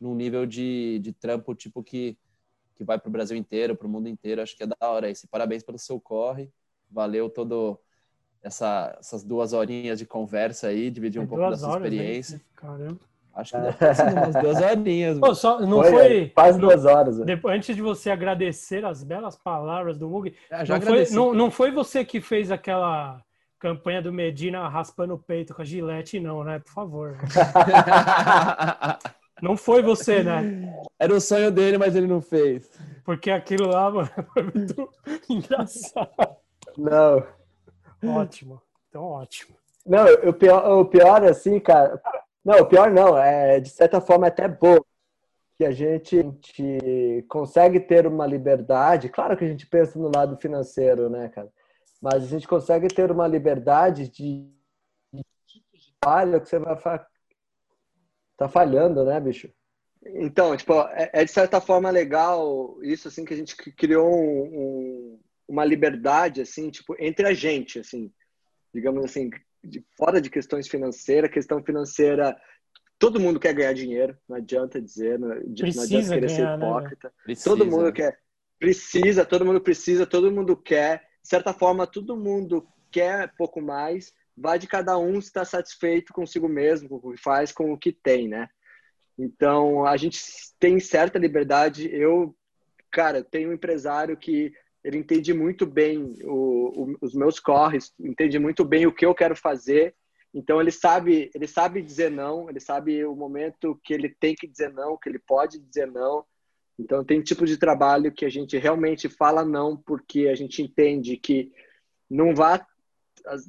num 0.01 0.15
nível 0.15 0.47
de, 0.47 0.99
de 1.01 1.13
trampo, 1.13 1.55
tipo, 1.55 1.83
que, 1.83 2.17
que 2.75 2.83
vai 2.83 2.99
para 2.99 3.09
o 3.09 3.13
Brasil 3.13 3.37
inteiro, 3.37 3.77
para 3.77 3.87
o 3.87 3.91
mundo 3.91 4.09
inteiro. 4.09 4.41
Acho 4.41 4.57
que 4.57 4.63
é 4.63 4.67
da 4.67 4.77
hora 4.81 5.11
esse. 5.11 5.29
Parabéns 5.29 5.63
pelo 5.63 5.79
seu 5.79 6.01
corre. 6.01 6.51
Valeu 6.91 7.29
todo 7.29 7.79
essa, 8.43 8.97
essas 8.99 9.23
duas 9.23 9.53
horinhas 9.53 9.99
de 9.99 10.07
conversa 10.07 10.69
aí, 10.69 10.91
dividir 10.91 11.21
um 11.21 11.25
é 11.25 11.27
pouco 11.27 11.51
da 11.51 11.57
sua 11.57 11.77
experiência. 11.77 12.39
Né? 12.39 12.45
Caramba. 12.57 13.11
Acho 13.33 13.53
que 13.53 13.61
deve 13.61 13.77
ter 13.77 13.95
sido 13.95 14.13
umas 14.13 14.35
duas 14.35 14.61
horinhas. 14.61 15.19
Pô, 15.19 15.35
só, 15.35 15.61
não 15.61 15.83
foi, 15.83 15.93
foi 15.93 16.29
quase 16.31 16.59
duas 16.59 16.85
horas. 16.85 17.19
Depois, 17.19 17.57
antes 17.57 17.77
de 17.77 17.83
você 17.83 18.11
agradecer 18.11 18.85
as 18.85 19.05
belas 19.05 19.37
palavras 19.37 19.97
do 19.97 20.09
Mug, 20.09 20.35
é, 20.51 20.67
não, 20.67 20.81
foi, 20.81 21.07
não, 21.11 21.35
não, 21.35 21.51
foi 21.51 21.71
você 21.71 22.05
que 22.05 22.21
fez 22.21 22.51
aquela 22.51 23.23
campanha 23.59 24.03
do 24.03 24.13
Medina 24.13 24.67
raspando 24.69 25.15
o 25.15 25.19
peito 25.19 25.55
com 25.55 25.63
a 25.63 25.65
gilete, 25.65 26.19
não, 26.19 26.43
né? 26.43 26.59
Por 26.59 26.73
favor. 26.73 27.19
não 29.43 29.57
foi 29.57 29.83
você, 29.83 30.23
né? 30.23 30.83
Era 30.99 31.15
o 31.15 31.21
sonho 31.21 31.51
dele, 31.51 31.79
mas 31.79 31.97
ele 31.97 32.07
não 32.07 32.21
fez. 32.21 32.71
Porque 33.05 33.31
aquilo 33.31 33.69
lá 33.69 33.91
mano, 33.91 34.11
foi 34.33 34.43
muito 34.43 34.89
engraçado. 35.29 36.37
Não. 36.77 37.27
Ótimo. 38.05 38.61
Então, 38.89 39.05
ótimo. 39.05 39.57
Não, 39.87 40.05
o 40.29 40.33
pior, 40.33 40.81
o 40.81 40.85
pior 40.85 41.25
assim, 41.25 41.59
cara. 41.59 42.01
Não, 42.45 42.59
o 42.59 42.67
pior 42.67 42.91
não. 42.91 43.17
É, 43.19 43.61
de 43.61 43.71
certa 43.71 44.01
forma, 44.01 44.27
é 44.27 44.29
até 44.29 44.49
bom 44.49 44.79
que 45.57 45.65
a 45.65 45.71
gente, 45.71 46.19
a 46.19 46.23
gente 46.23 47.27
consegue 47.29 47.81
ter 47.81 48.07
uma 48.07 48.27
liberdade. 48.27 49.09
Claro 49.09 49.37
que 49.37 49.45
a 49.45 49.49
gente 49.49 49.67
pensa 49.67 49.99
no 49.99 50.11
lado 50.15 50.37
financeiro, 50.37 51.11
né, 51.11 51.29
cara? 51.29 51.51
mas 52.01 52.25
a 52.25 52.27
gente 52.27 52.49
consegue 52.49 52.89
ter 52.89 53.11
uma 53.11 53.27
liberdade 53.27 54.09
de, 54.09 54.49
de 55.13 55.95
falha 56.03 56.41
que 56.41 56.49
você 56.49 56.59
vai 56.59 56.77
tá 58.47 58.49
falhando, 58.49 59.05
né, 59.05 59.21
bicho? 59.21 59.51
Então, 60.05 60.57
tipo, 60.57 60.73
é, 60.93 61.11
é, 61.13 61.25
de 61.25 61.31
certa 61.31 61.61
forma 61.61 61.91
legal 61.91 62.79
isso 62.83 63.09
assim 63.09 63.25
que 63.25 63.35
a 63.35 63.37
gente 63.37 63.55
criou 63.55 64.09
um, 64.11 64.43
um, 64.43 65.21
uma 65.47 65.65
liberdade 65.65 66.41
assim, 66.41 66.71
tipo, 66.71 66.97
entre 66.99 67.27
a 67.27 67.35
gente, 67.35 67.79
assim, 67.79 68.11
digamos 68.73 69.05
assim, 69.05 69.31
de, 69.63 69.85
fora 69.97 70.21
de 70.21 70.31
questões 70.31 70.69
financeiras, 70.69 71.31
questão 71.31 71.63
financeira 71.63 72.37
todo 72.99 73.19
mundo 73.19 73.41
quer 73.41 73.55
ganhar 73.55 73.73
dinheiro, 73.73 74.17
não 74.29 74.37
adianta 74.37 74.81
dizer, 74.81 75.19
não, 75.19 75.29
precisa 75.55 75.77
não 75.77 75.85
adianta 75.85 76.15
querer 76.15 76.27
ganhar, 76.27 76.37
ser 76.37 76.59
né, 76.59 76.67
hipócrita. 76.67 77.13
Né, 77.27 77.35
todo 77.43 77.67
mundo 77.67 77.93
quer, 77.93 78.19
precisa, 78.59 79.25
todo 79.25 79.45
mundo 79.45 79.61
precisa, 79.61 80.07
todo 80.07 80.31
mundo 80.31 80.55
quer 80.55 81.09
de 81.23 81.29
certa 81.29 81.53
forma, 81.53 81.87
todo 81.87 82.17
mundo 82.17 82.67
quer 82.91 83.35
pouco 83.37 83.61
mais, 83.61 84.13
vai 84.41 84.59
de 84.59 84.67
cada 84.67 84.97
um 84.97 85.19
estar 85.19 85.45
satisfeito 85.45 86.13
consigo 86.13 86.49
mesmo, 86.49 86.89
com 86.89 86.97
o 86.97 87.13
que 87.13 87.21
faz, 87.21 87.53
com 87.53 87.73
o 87.73 87.79
que 87.79 87.93
tem, 87.93 88.27
né? 88.27 88.49
Então, 89.19 89.85
a 89.85 89.99
gente 89.99 90.19
tem 90.59 90.81
certa 90.81 91.19
liberdade. 91.19 91.89
Eu, 91.93 92.35
cara, 92.91 93.23
tenho 93.23 93.51
um 93.51 93.53
empresário 93.53 94.17
que 94.17 94.51
ele 94.83 94.97
entende 94.97 95.35
muito 95.35 95.67
bem 95.67 96.15
o, 96.25 96.85
o, 96.85 96.97
os 97.03 97.15
meus 97.15 97.39
corres, 97.39 97.93
entende 98.01 98.39
muito 98.39 98.65
bem 98.65 98.87
o 98.87 98.95
que 98.95 99.05
eu 99.05 99.15
quero 99.15 99.37
fazer. 99.37 99.95
Então, 100.33 100.59
ele 100.59 100.71
sabe, 100.71 101.31
ele 101.35 101.47
sabe 101.47 101.83
dizer 101.83 102.11
não, 102.11 102.49
ele 102.49 102.61
sabe 102.61 103.05
o 103.05 103.15
momento 103.15 103.79
que 103.85 103.93
ele 103.93 104.09
tem 104.09 104.35
que 104.35 104.47
dizer 104.47 104.73
não, 104.73 104.97
que 104.97 105.09
ele 105.09 105.19
pode 105.19 105.59
dizer 105.59 105.87
não. 105.87 106.25
Então, 106.79 107.05
tem 107.05 107.21
tipo 107.21 107.45
de 107.45 107.59
trabalho 107.59 108.13
que 108.13 108.25
a 108.25 108.31
gente 108.31 108.57
realmente 108.57 109.07
fala 109.07 109.45
não, 109.45 109.77
porque 109.77 110.29
a 110.29 110.35
gente 110.35 110.63
entende 110.63 111.19
que 111.19 111.53
não 112.09 112.35
vai. 112.35 112.59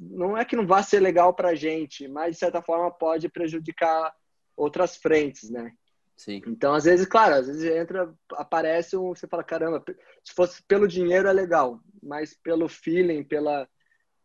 Não 0.00 0.36
é 0.36 0.44
que 0.44 0.56
não 0.56 0.66
vá 0.66 0.82
ser 0.82 1.00
legal 1.00 1.34
para 1.34 1.50
a 1.50 1.54
gente, 1.54 2.08
mas 2.08 2.34
de 2.34 2.38
certa 2.38 2.62
forma 2.62 2.90
pode 2.90 3.28
prejudicar 3.28 4.12
outras 4.56 4.96
frentes, 4.96 5.50
né? 5.50 5.72
Sim. 6.16 6.40
Então, 6.46 6.74
às 6.74 6.84
vezes, 6.84 7.06
claro, 7.06 7.34
às 7.34 7.46
vezes 7.46 7.64
entra, 7.64 8.12
aparece 8.34 8.96
um, 8.96 9.08
você 9.08 9.26
fala, 9.26 9.42
caramba, 9.42 9.82
se 10.22 10.32
fosse 10.34 10.62
pelo 10.68 10.86
dinheiro 10.86 11.26
é 11.26 11.32
legal, 11.32 11.80
mas 12.02 12.34
pelo 12.42 12.68
feeling, 12.68 13.24
pela, 13.24 13.68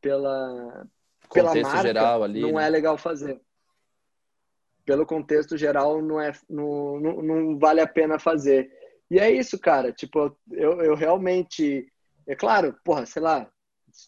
pela, 0.01 0.87
pela 1.33 1.55
marca, 1.55 1.81
geral 1.81 2.23
ali, 2.23 2.41
não 2.41 2.53
né? 2.53 2.67
é 2.67 2.69
legal 2.69 2.97
fazer. 2.97 3.41
Pelo 4.85 5.05
contexto 5.05 5.57
geral, 5.57 6.01
não 6.01 6.21
é, 6.21 6.31
não, 6.49 6.99
não, 6.99 7.21
não 7.21 7.59
vale 7.59 7.81
a 7.81 7.87
pena 7.87 8.19
fazer. 8.19 8.71
E 9.09 9.19
é 9.19 9.31
isso, 9.31 9.59
cara. 9.59 9.91
Tipo, 9.91 10.37
eu, 10.51 10.81
eu 10.81 10.95
realmente. 10.95 11.91
É 12.27 12.35
claro, 12.35 12.75
porra, 12.83 13.05
sei 13.05 13.21
lá, 13.21 13.49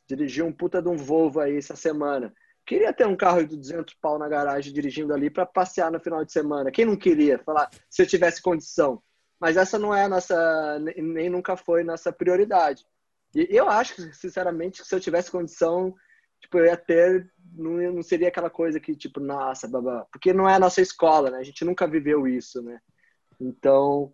dirigi 0.08 0.42
um 0.42 0.52
puta 0.52 0.82
de 0.82 0.90
um 0.90 0.98
Volvo 0.98 1.40
aí 1.40 1.58
essa 1.58 1.76
semana. 1.76 2.34
Queria 2.66 2.94
ter 2.94 3.08
um 3.08 3.16
carro 3.16 3.44
de 3.44 3.58
200 3.58 3.96
pau 3.96 4.20
na 4.20 4.28
garagem 4.28 4.72
dirigindo 4.72 5.14
ali 5.14 5.30
para 5.30 5.46
passear 5.46 5.92
no 5.92 6.00
final 6.00 6.24
de 6.24 6.32
semana. 6.32 6.72
Quem 6.72 6.86
não 6.86 6.96
queria? 6.96 7.40
Falar, 7.40 7.70
se 7.90 8.02
eu 8.02 8.08
tivesse 8.08 8.42
condição. 8.42 9.02
Mas 9.40 9.58
essa 9.58 9.80
não 9.80 9.96
é 9.96 10.04
a 10.04 10.10
nossa, 10.10 10.80
nem 10.80 11.30
nunca 11.30 11.56
foi 11.56 11.84
nossa 11.84 12.12
prioridade. 12.12 12.86
E 13.34 13.48
eu 13.50 13.70
acho, 13.70 14.14
sinceramente, 14.14 14.82
que 14.82 14.88
se 14.88 14.94
eu 14.94 15.00
tivesse 15.00 15.32
condição, 15.32 15.96
tipo, 16.42 16.58
eu 16.58 16.66
ia 16.66 16.78
ter, 16.78 17.32
não, 17.54 17.94
não 17.94 18.04
seria 18.04 18.28
aquela 18.28 18.50
coisa 18.50 18.80
que, 18.80 18.96
tipo, 18.96 19.20
nossa, 19.20 19.68
babá. 19.68 20.06
Porque 20.12 20.34
não 20.34 20.48
é 20.48 20.56
a 20.56 20.60
nossa 20.60 20.82
escola, 20.82 21.32
né? 21.32 21.38
A 21.38 21.44
gente 21.44 21.64
nunca 21.64 21.88
viveu 21.88 22.28
isso, 22.28 22.62
né? 22.62 22.80
Então, 23.40 24.14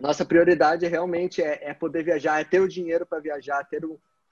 nossa 0.00 0.24
prioridade 0.24 0.86
realmente 0.86 1.42
é, 1.42 1.70
é, 1.70 1.74
poder 1.74 2.04
viajar, 2.04 2.40
é 2.40 2.44
ter 2.44 2.60
o 2.60 2.68
dinheiro 2.68 3.06
para 3.06 3.20
viajar, 3.20 3.64
ter, 3.64 3.82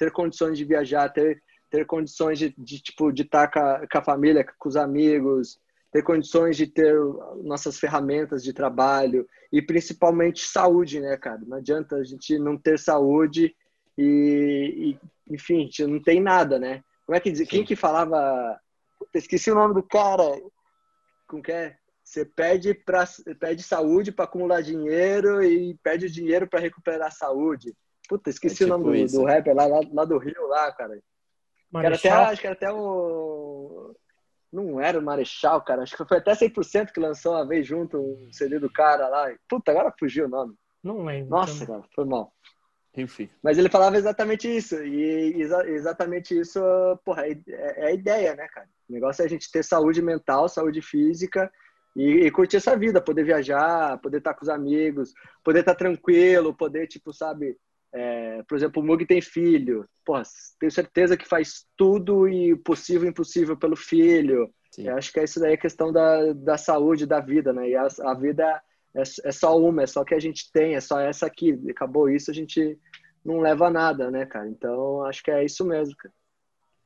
ter 0.01 0.11
condições 0.11 0.57
de 0.57 0.65
viajar, 0.65 1.11
ter, 1.11 1.43
ter 1.69 1.85
condições 1.85 2.39
de, 2.39 2.55
de 2.57 2.81
tipo 2.81 3.13
de 3.13 3.21
estar 3.21 3.51
com 3.51 3.59
a, 3.59 3.87
com 3.87 3.99
a 3.99 4.03
família, 4.03 4.47
com 4.59 4.67
os 4.67 4.77
amigos, 4.77 5.61
ter 5.93 6.03
condições 6.03 6.57
de 6.57 6.67
ter 6.67 6.95
nossas 7.43 7.79
ferramentas 7.79 8.43
de 8.43 8.55
trabalho 8.55 9.29
e 9.53 9.61
principalmente 9.61 10.47
saúde, 10.47 11.01
né, 11.01 11.19
cara? 11.19 11.43
Não 11.47 11.59
adianta 11.59 11.97
a 11.97 12.05
gente 12.05 12.39
não 12.39 12.57
ter 12.57 12.79
saúde 12.79 13.55
e, 13.99 14.97
e 15.29 15.35
enfim, 15.35 15.59
a 15.59 15.65
gente 15.65 15.87
não 15.87 16.03
tem 16.03 16.19
nada, 16.19 16.59
né? 16.59 16.83
Como 17.05 17.15
é 17.15 17.21
que 17.21 17.31
diz? 17.31 17.47
Quem 17.47 17.63
que 17.63 17.77
falava? 17.77 18.59
Esqueci 19.13 19.51
o 19.51 19.55
nome 19.55 19.75
do 19.75 19.83
cara. 19.83 20.25
Como 21.29 21.43
que 21.43 21.53
é? 21.53 21.77
Você 22.03 22.25
pede, 22.25 22.73
pra, 22.73 23.05
pede 23.39 23.63
saúde 23.63 24.11
para 24.11 24.25
acumular 24.25 24.63
dinheiro 24.63 25.45
e 25.45 25.75
pede 25.83 26.07
o 26.07 26.11
dinheiro 26.11 26.49
para 26.49 26.59
recuperar 26.59 27.09
a 27.09 27.11
saúde. 27.11 27.75
Puta, 28.11 28.28
esqueci 28.28 28.65
é 28.65 28.66
tipo 28.66 28.74
o 28.74 28.78
nome 28.78 29.07
do, 29.07 29.12
do, 29.12 29.24
rapper 29.24 29.55
lá, 29.55 29.66
lá, 29.66 29.81
lá, 29.93 30.05
do 30.05 30.19
Rio, 30.19 30.49
lá, 30.49 30.73
cara. 30.73 31.01
Era 31.77 31.95
até, 31.95 32.11
acho 32.11 32.41
que 32.41 32.47
era 32.49 32.57
até 32.57 32.73
o. 32.73 33.95
Não 34.53 34.81
era 34.81 34.99
o 34.99 35.03
Marechal, 35.03 35.62
cara. 35.62 35.85
Acho 35.85 35.97
que 35.97 36.05
foi 36.05 36.19
até 36.19 36.32
100% 36.32 36.91
que 36.91 36.99
lançou 36.99 37.35
uma 37.35 37.47
vez 37.47 37.65
junto 37.65 38.01
um 38.01 38.32
CD 38.32 38.59
do 38.59 38.69
cara 38.69 39.07
lá. 39.07 39.32
Puta, 39.49 39.70
agora 39.70 39.95
fugiu 39.97 40.27
o 40.27 40.28
nome. 40.28 40.57
Não 40.82 41.05
lembro. 41.05 41.31
Nossa, 41.31 41.65
também. 41.65 41.66
cara, 41.69 41.89
foi 41.95 42.05
mal. 42.05 42.32
Enfim. 42.97 43.31
Mas 43.41 43.59
ele 43.59 43.69
falava 43.69 43.97
exatamente 43.97 44.49
isso. 44.49 44.82
E 44.82 45.41
exa 45.41 45.65
exatamente 45.69 46.37
isso, 46.37 46.61
porra, 47.05 47.28
é, 47.28 47.41
é 47.47 47.87
a 47.87 47.93
ideia, 47.93 48.35
né, 48.35 48.49
cara? 48.49 48.66
O 48.89 48.93
negócio 48.93 49.23
é 49.23 49.27
a 49.27 49.28
gente 49.28 49.53
ter 49.53 49.62
saúde 49.62 50.03
mental, 50.03 50.49
saúde 50.49 50.82
física 50.82 51.49
e, 51.95 52.27
e, 52.27 52.31
curtir 52.32 52.57
essa 52.57 52.77
vida, 52.77 53.01
poder 53.01 53.23
viajar, 53.23 53.99
poder 53.99 54.19
estar 54.19 54.35
com 54.35 54.43
os 54.43 54.49
amigos, 54.49 55.12
poder 55.45 55.61
estar 55.61 55.77
tranquilo, 55.77 56.53
poder, 56.53 56.89
tipo, 56.89 57.12
sabe, 57.12 57.57
é, 57.93 58.43
por 58.49 58.57
exemplo, 58.57 58.83
o 58.83 58.87
Mug 58.87 59.05
tem 59.05 59.21
filho, 59.21 59.85
pô, 60.05 60.15
tenho 60.59 60.71
certeza 60.71 61.17
que 61.17 61.27
faz 61.27 61.67
tudo 61.77 62.29
e 62.29 62.57
possível 62.57 63.07
e 63.07 63.11
impossível 63.11 63.57
pelo 63.57 63.77
filho. 63.77 64.53
Eu 64.79 64.97
acho 64.97 65.12
que 65.12 65.19
é 65.19 65.25
isso 65.25 65.41
daí 65.41 65.55
a 65.55 65.59
questão 65.59 65.93
da, 65.93 66.33
da 66.33 66.57
saúde 66.57 67.05
da 67.05 67.19
vida, 67.19 67.53
né? 67.53 67.69
E 67.69 67.77
a, 67.77 67.89
a 68.03 68.15
vida 68.15 68.62
é, 68.95 69.03
é 69.03 69.33
só 69.33 69.59
uma, 69.59 69.83
é 69.83 69.87
só 69.87 70.05
que 70.05 70.15
a 70.15 70.21
gente 70.21 70.51
tem, 70.53 70.75
é 70.75 70.81
só 70.81 71.01
essa 71.01 71.27
aqui. 71.27 71.59
Acabou 71.69 72.09
isso, 72.09 72.31
a 72.31 72.35
gente 72.35 72.79
não 73.25 73.41
leva 73.41 73.69
nada, 73.69 74.11
né, 74.11 74.25
cara? 74.25 74.49
Então, 74.49 75.05
acho 75.05 75.23
que 75.23 75.31
é 75.31 75.45
isso 75.45 75.65
mesmo, 75.65 75.97
cara. 75.97 76.15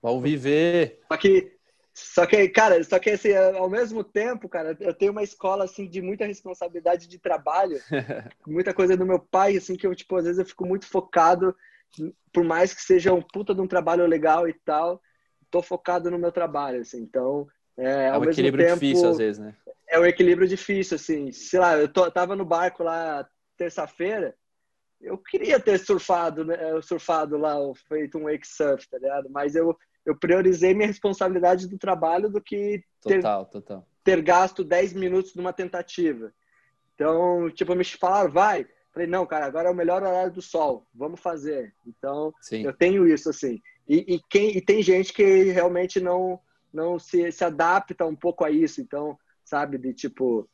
Vamos 0.02 0.22
viver. 0.22 1.01
Só 1.10 1.16
que 1.16 1.52
só 1.94 2.26
que, 2.26 2.48
cara, 2.48 2.82
só 2.82 2.98
que 2.98 3.10
assim, 3.10 3.32
ao 3.32 3.70
mesmo 3.70 4.02
tempo, 4.02 4.48
cara, 4.48 4.76
eu 4.80 4.92
tenho 4.92 5.12
uma 5.12 5.22
escola 5.22 5.64
assim 5.64 5.88
de 5.88 6.02
muita 6.02 6.26
responsabilidade 6.26 7.06
de 7.06 7.20
trabalho, 7.20 7.78
muita 8.44 8.74
coisa 8.74 8.96
do 8.96 9.06
meu 9.06 9.20
pai, 9.20 9.56
assim, 9.56 9.76
que 9.76 9.86
eu, 9.86 9.94
tipo, 9.94 10.16
às 10.16 10.24
vezes 10.24 10.40
eu 10.40 10.44
fico 10.44 10.66
muito 10.66 10.88
focado, 10.88 11.54
por 12.32 12.42
mais 12.42 12.74
que 12.74 12.82
seja 12.82 13.14
um 13.14 13.22
puta 13.22 13.54
de 13.54 13.60
um 13.60 13.68
trabalho 13.68 14.04
legal 14.06 14.48
e 14.48 14.52
tal, 14.52 15.00
tô 15.48 15.62
focado 15.62 16.10
no 16.10 16.18
meu 16.18 16.32
trabalho, 16.32 16.80
assim. 16.80 17.00
Então, 17.00 17.46
é, 17.76 18.08
é 18.08 18.18
um 18.18 18.24
equilíbrio 18.24 18.66
tempo, 18.66 18.80
difícil 18.80 19.08
às 19.10 19.18
vezes, 19.18 19.38
né? 19.38 19.54
É 19.86 20.00
um 20.00 20.04
equilíbrio 20.04 20.48
difícil, 20.48 20.96
assim. 20.96 21.30
Sei 21.30 21.60
lá, 21.60 21.78
eu 21.78 21.86
tô, 21.86 22.10
tava 22.10 22.34
no 22.34 22.44
barco 22.44 22.82
lá 22.82 23.24
terça-feira, 23.56 24.34
eu 25.00 25.16
queria 25.16 25.60
ter 25.60 25.78
surfado, 25.78 26.44
né, 26.44 26.58
surfado 26.82 27.38
lá, 27.38 27.54
feito 27.88 28.18
um 28.18 28.24
wake 28.24 28.46
surf, 28.46 28.88
tá 28.88 28.98
ligado? 28.98 29.30
Mas 29.30 29.54
eu 29.54 29.78
eu 30.05 30.16
priorizei 30.16 30.74
minha 30.74 30.86
responsabilidade 30.86 31.66
do 31.66 31.78
trabalho 31.78 32.28
do 32.28 32.40
que 32.40 32.82
ter, 33.02 33.16
total, 33.16 33.47
total. 33.47 33.89
ter 34.02 34.20
gasto 34.22 34.62
10 34.62 34.93
minutos 34.93 35.35
numa 35.35 35.52
tentativa. 35.52 36.32
Então, 36.94 37.51
tipo, 37.51 37.74
me 37.74 37.85
falaram, 37.85 38.31
vai. 38.31 38.66
Falei, 38.93 39.09
não, 39.09 39.26
cara, 39.26 39.47
agora 39.47 39.68
é 39.68 39.72
o 39.72 39.74
melhor 39.74 40.02
horário 40.02 40.32
do 40.32 40.43
sol, 40.43 40.86
vamos 40.94 41.20
fazer. 41.20 41.74
Então, 41.86 42.32
Sim. 42.40 42.64
eu 42.64 42.72
tenho 42.72 43.09
isso, 43.09 43.28
assim. 43.28 43.60
E, 43.89 44.14
e, 44.14 44.20
quem, 44.31 44.56
e 44.56 44.60
tem 44.60 44.82
gente 44.82 45.12
que 45.12 45.44
realmente 45.51 46.01
não, 46.01 46.39
não 46.72 46.98
se, 46.98 47.32
se 47.32 47.44
adapta 47.44 48.06
um 48.06 48.14
pouco 48.14 48.44
a 48.44 48.51
isso. 48.51 48.81
Então, 48.81 49.18
sabe, 49.44 49.78
de 49.78 49.93
tipo, 49.93 50.48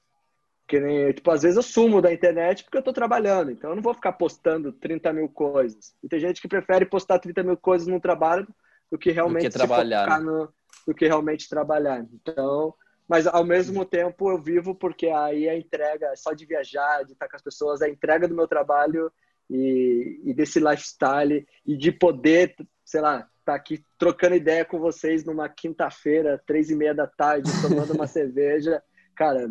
que 0.67 0.81
nem, 0.81 1.13
tipo, 1.13 1.31
às 1.31 1.43
vezes 1.43 1.57
eu 1.57 1.63
sumo 1.63 2.01
da 2.01 2.13
internet 2.13 2.65
porque 2.65 2.79
eu 2.79 2.83
tô 2.83 2.93
trabalhando, 2.93 3.51
então 3.51 3.71
eu 3.71 3.77
não 3.77 3.83
vou 3.83 3.93
ficar 3.93 4.13
postando 4.13 4.73
30 4.73 5.13
mil 5.13 5.29
coisas. 5.29 5.95
E 6.03 6.09
tem 6.09 6.21
gente 6.21 6.41
que 6.41 6.49
prefere 6.49 6.87
postar 6.87 7.19
30 7.19 7.43
mil 7.43 7.57
coisas 7.57 7.89
no 7.89 8.01
trabalho 8.01 8.47
do 8.91 8.99
que 8.99 9.11
realmente 9.11 9.49
do 9.49 9.53
que 9.53 9.59
trabalhar, 9.59 10.09
né? 10.09 10.19
no, 10.19 10.53
do 10.87 10.95
que 10.95 11.07
realmente 11.07 11.49
trabalhar. 11.49 12.07
Então, 12.13 12.75
mas 13.09 13.27
ao 13.27 13.45
mesmo 13.45 13.85
tempo 13.85 14.31
eu 14.31 14.41
vivo 14.41 14.75
porque 14.75 15.09
aí 15.09 15.49
a 15.49 15.57
entrega 15.57 16.15
só 16.17 16.33
de 16.33 16.47
viajar, 16.47 17.05
de 17.05 17.13
estar 17.13 17.29
com 17.29 17.37
as 17.37 17.43
pessoas, 17.43 17.83
a 17.83 17.89
entrega 17.89 18.27
do 18.27 18.35
meu 18.35 18.49
trabalho 18.49 19.13
e, 19.49 20.21
e 20.25 20.35
desse 20.35 20.61
lifestyle 20.61 21.47
e 21.67 21.77
de 21.77 21.93
poder, 21.93 22.55
sei 22.85 23.01
lá, 23.01 23.19
estar 23.19 23.31
estar 23.41 23.55
aqui 23.55 23.85
trocando 23.99 24.37
ideia 24.37 24.65
com 24.65 24.79
vocês 24.79 25.25
numa 25.25 25.49
quinta-feira, 25.49 26.43
três 26.47 26.71
e 26.71 26.77
meia 26.77 26.95
da 26.95 27.07
tarde, 27.07 27.51
tomando 27.61 27.93
uma 27.93 28.07
cerveja. 28.09 28.83
Cara, 29.17 29.51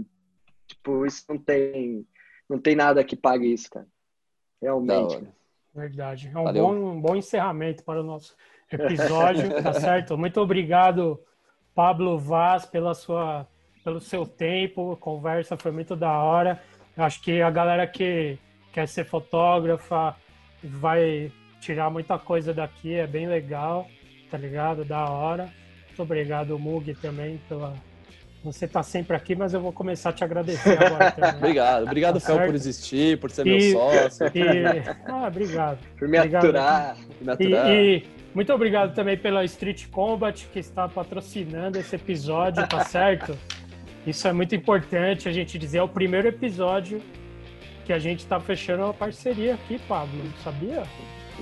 tipo, 0.66 1.06
isso 1.06 1.26
não 1.28 1.38
tem, 1.38 2.08
não 2.50 2.60
tem 2.60 2.76
nada 2.76 3.04
que 3.04 3.16
pague 3.16 3.52
isso, 3.52 3.70
cara. 3.70 3.88
Realmente. 4.62 5.28
Verdade. 5.74 6.32
É 6.34 6.40
um 6.40 6.54
bom, 6.54 6.76
um 6.76 7.02
bom 7.02 7.16
encerramento 7.16 7.84
para 7.84 8.02
o 8.02 8.04
nosso 8.04 8.36
episódio, 8.76 9.50
tá 9.62 9.74
certo? 9.74 10.18
Muito 10.18 10.40
obrigado, 10.40 11.20
Pablo 11.74 12.18
Vaz, 12.18 12.66
pela 12.66 12.94
sua, 12.94 13.48
pelo 13.84 14.00
seu 14.00 14.26
tempo. 14.26 14.94
A 14.94 14.98
conversa 14.98 15.58
foi 15.58 15.72
muito 15.72 15.96
da 15.96 16.12
hora. 16.18 16.60
Acho 16.98 17.22
que 17.22 17.42
a 17.42 17.50
galera 17.50 17.88
que 17.88 18.38
quer 18.74 18.88
ser 18.88 19.06
fotógrafa 19.06 20.16
vai 20.64 21.32
tirar 21.60 21.90
muita 21.90 22.18
coisa 22.18 22.54
daqui, 22.54 22.96
é 22.96 23.08
bem 23.08 23.28
legal, 23.28 23.88
tá 24.30 24.38
ligado? 24.38 24.84
Da 24.84 25.06
hora. 25.10 25.50
Muito 25.88 26.02
obrigado, 26.02 26.58
Mug, 26.58 26.94
também, 26.96 27.40
pela. 27.48 27.74
Você 28.42 28.66
tá 28.66 28.82
sempre 28.82 29.18
aqui, 29.18 29.36
mas 29.36 29.54
eu 29.54 29.60
vou 29.60 29.74
começar 29.74 30.12
a 30.12 30.14
te 30.14 30.24
agradecer 30.24 30.82
agora 30.82 31.12
também. 31.12 31.36
obrigado. 31.36 31.84
Obrigado, 31.84 32.20
tá 32.22 32.26
Fel, 32.28 32.46
por 32.46 32.56
existir, 32.56 33.20
por 33.20 33.30
ser 33.32 33.46
e, 33.46 33.50
meu 33.50 33.72
sócio. 33.74 34.28
E... 34.28 34.64
Ah, 35.06 35.28
obrigado. 35.28 35.80
Por 35.98 36.08
me 36.08 36.18
obrigado. 36.18 36.46
aturar. 36.46 36.98
Me 37.20 37.32
aturar. 37.32 37.70
E, 37.70 37.98
e, 37.98 38.19
muito 38.40 38.54
obrigado 38.54 38.96
também 38.96 39.18
pela 39.18 39.44
Street 39.44 39.88
Combat, 39.90 40.48
que 40.54 40.60
está 40.60 40.88
patrocinando 40.88 41.78
esse 41.78 41.98
episódio, 41.98 42.66
tá 42.70 42.86
certo? 42.86 43.38
Isso 44.08 44.26
é 44.30 44.32
muito 44.32 44.56
importante 44.56 45.28
a 45.28 45.32
gente 45.34 45.60
dizer. 45.60 45.80
É 45.80 45.84
o 45.84 45.90
primeiro 45.90 46.30
episódio 46.30 47.02
que 47.86 47.92
a 47.92 48.00
gente 48.00 48.20
está 48.20 48.40
fechando 48.40 48.84
uma 48.84 48.94
parceria 48.94 49.56
aqui, 49.56 49.78
Pablo. 49.80 50.22
Sabia? 50.42 50.84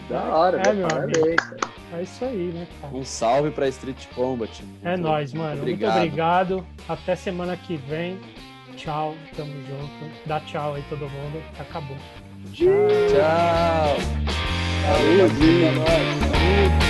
Da 0.10 0.24
hora, 0.24 0.60
é, 0.68 0.74
meu 0.74 0.88
parabéns. 0.88 1.36
É 1.94 2.02
isso 2.02 2.26
aí, 2.26 2.52
né, 2.52 2.68
cara? 2.82 2.96
Um 2.96 3.04
salve 3.04 3.52
pra 3.52 3.68
Street 3.68 4.08
Combat. 4.16 4.64
É 4.82 4.98
nóis, 4.98 5.34
mano. 5.34 5.62
Obrigado. 5.62 5.92
Muito 5.92 6.04
obrigado. 6.04 6.68
Até 6.90 7.16
semana 7.16 7.56
que 7.56 7.78
vem. 7.78 8.18
Tchau, 8.76 9.14
tamo 9.36 9.54
junto. 9.54 10.12
Dá 10.26 10.40
tchau 10.40 10.74
aí 10.74 10.84
todo 10.90 11.02
mundo. 11.02 11.44
Acabou. 11.60 11.98
Tchau. 12.52 12.66
Tchau. 13.08 14.48
Saúde. 14.88 15.66
Saúde. 15.76 16.87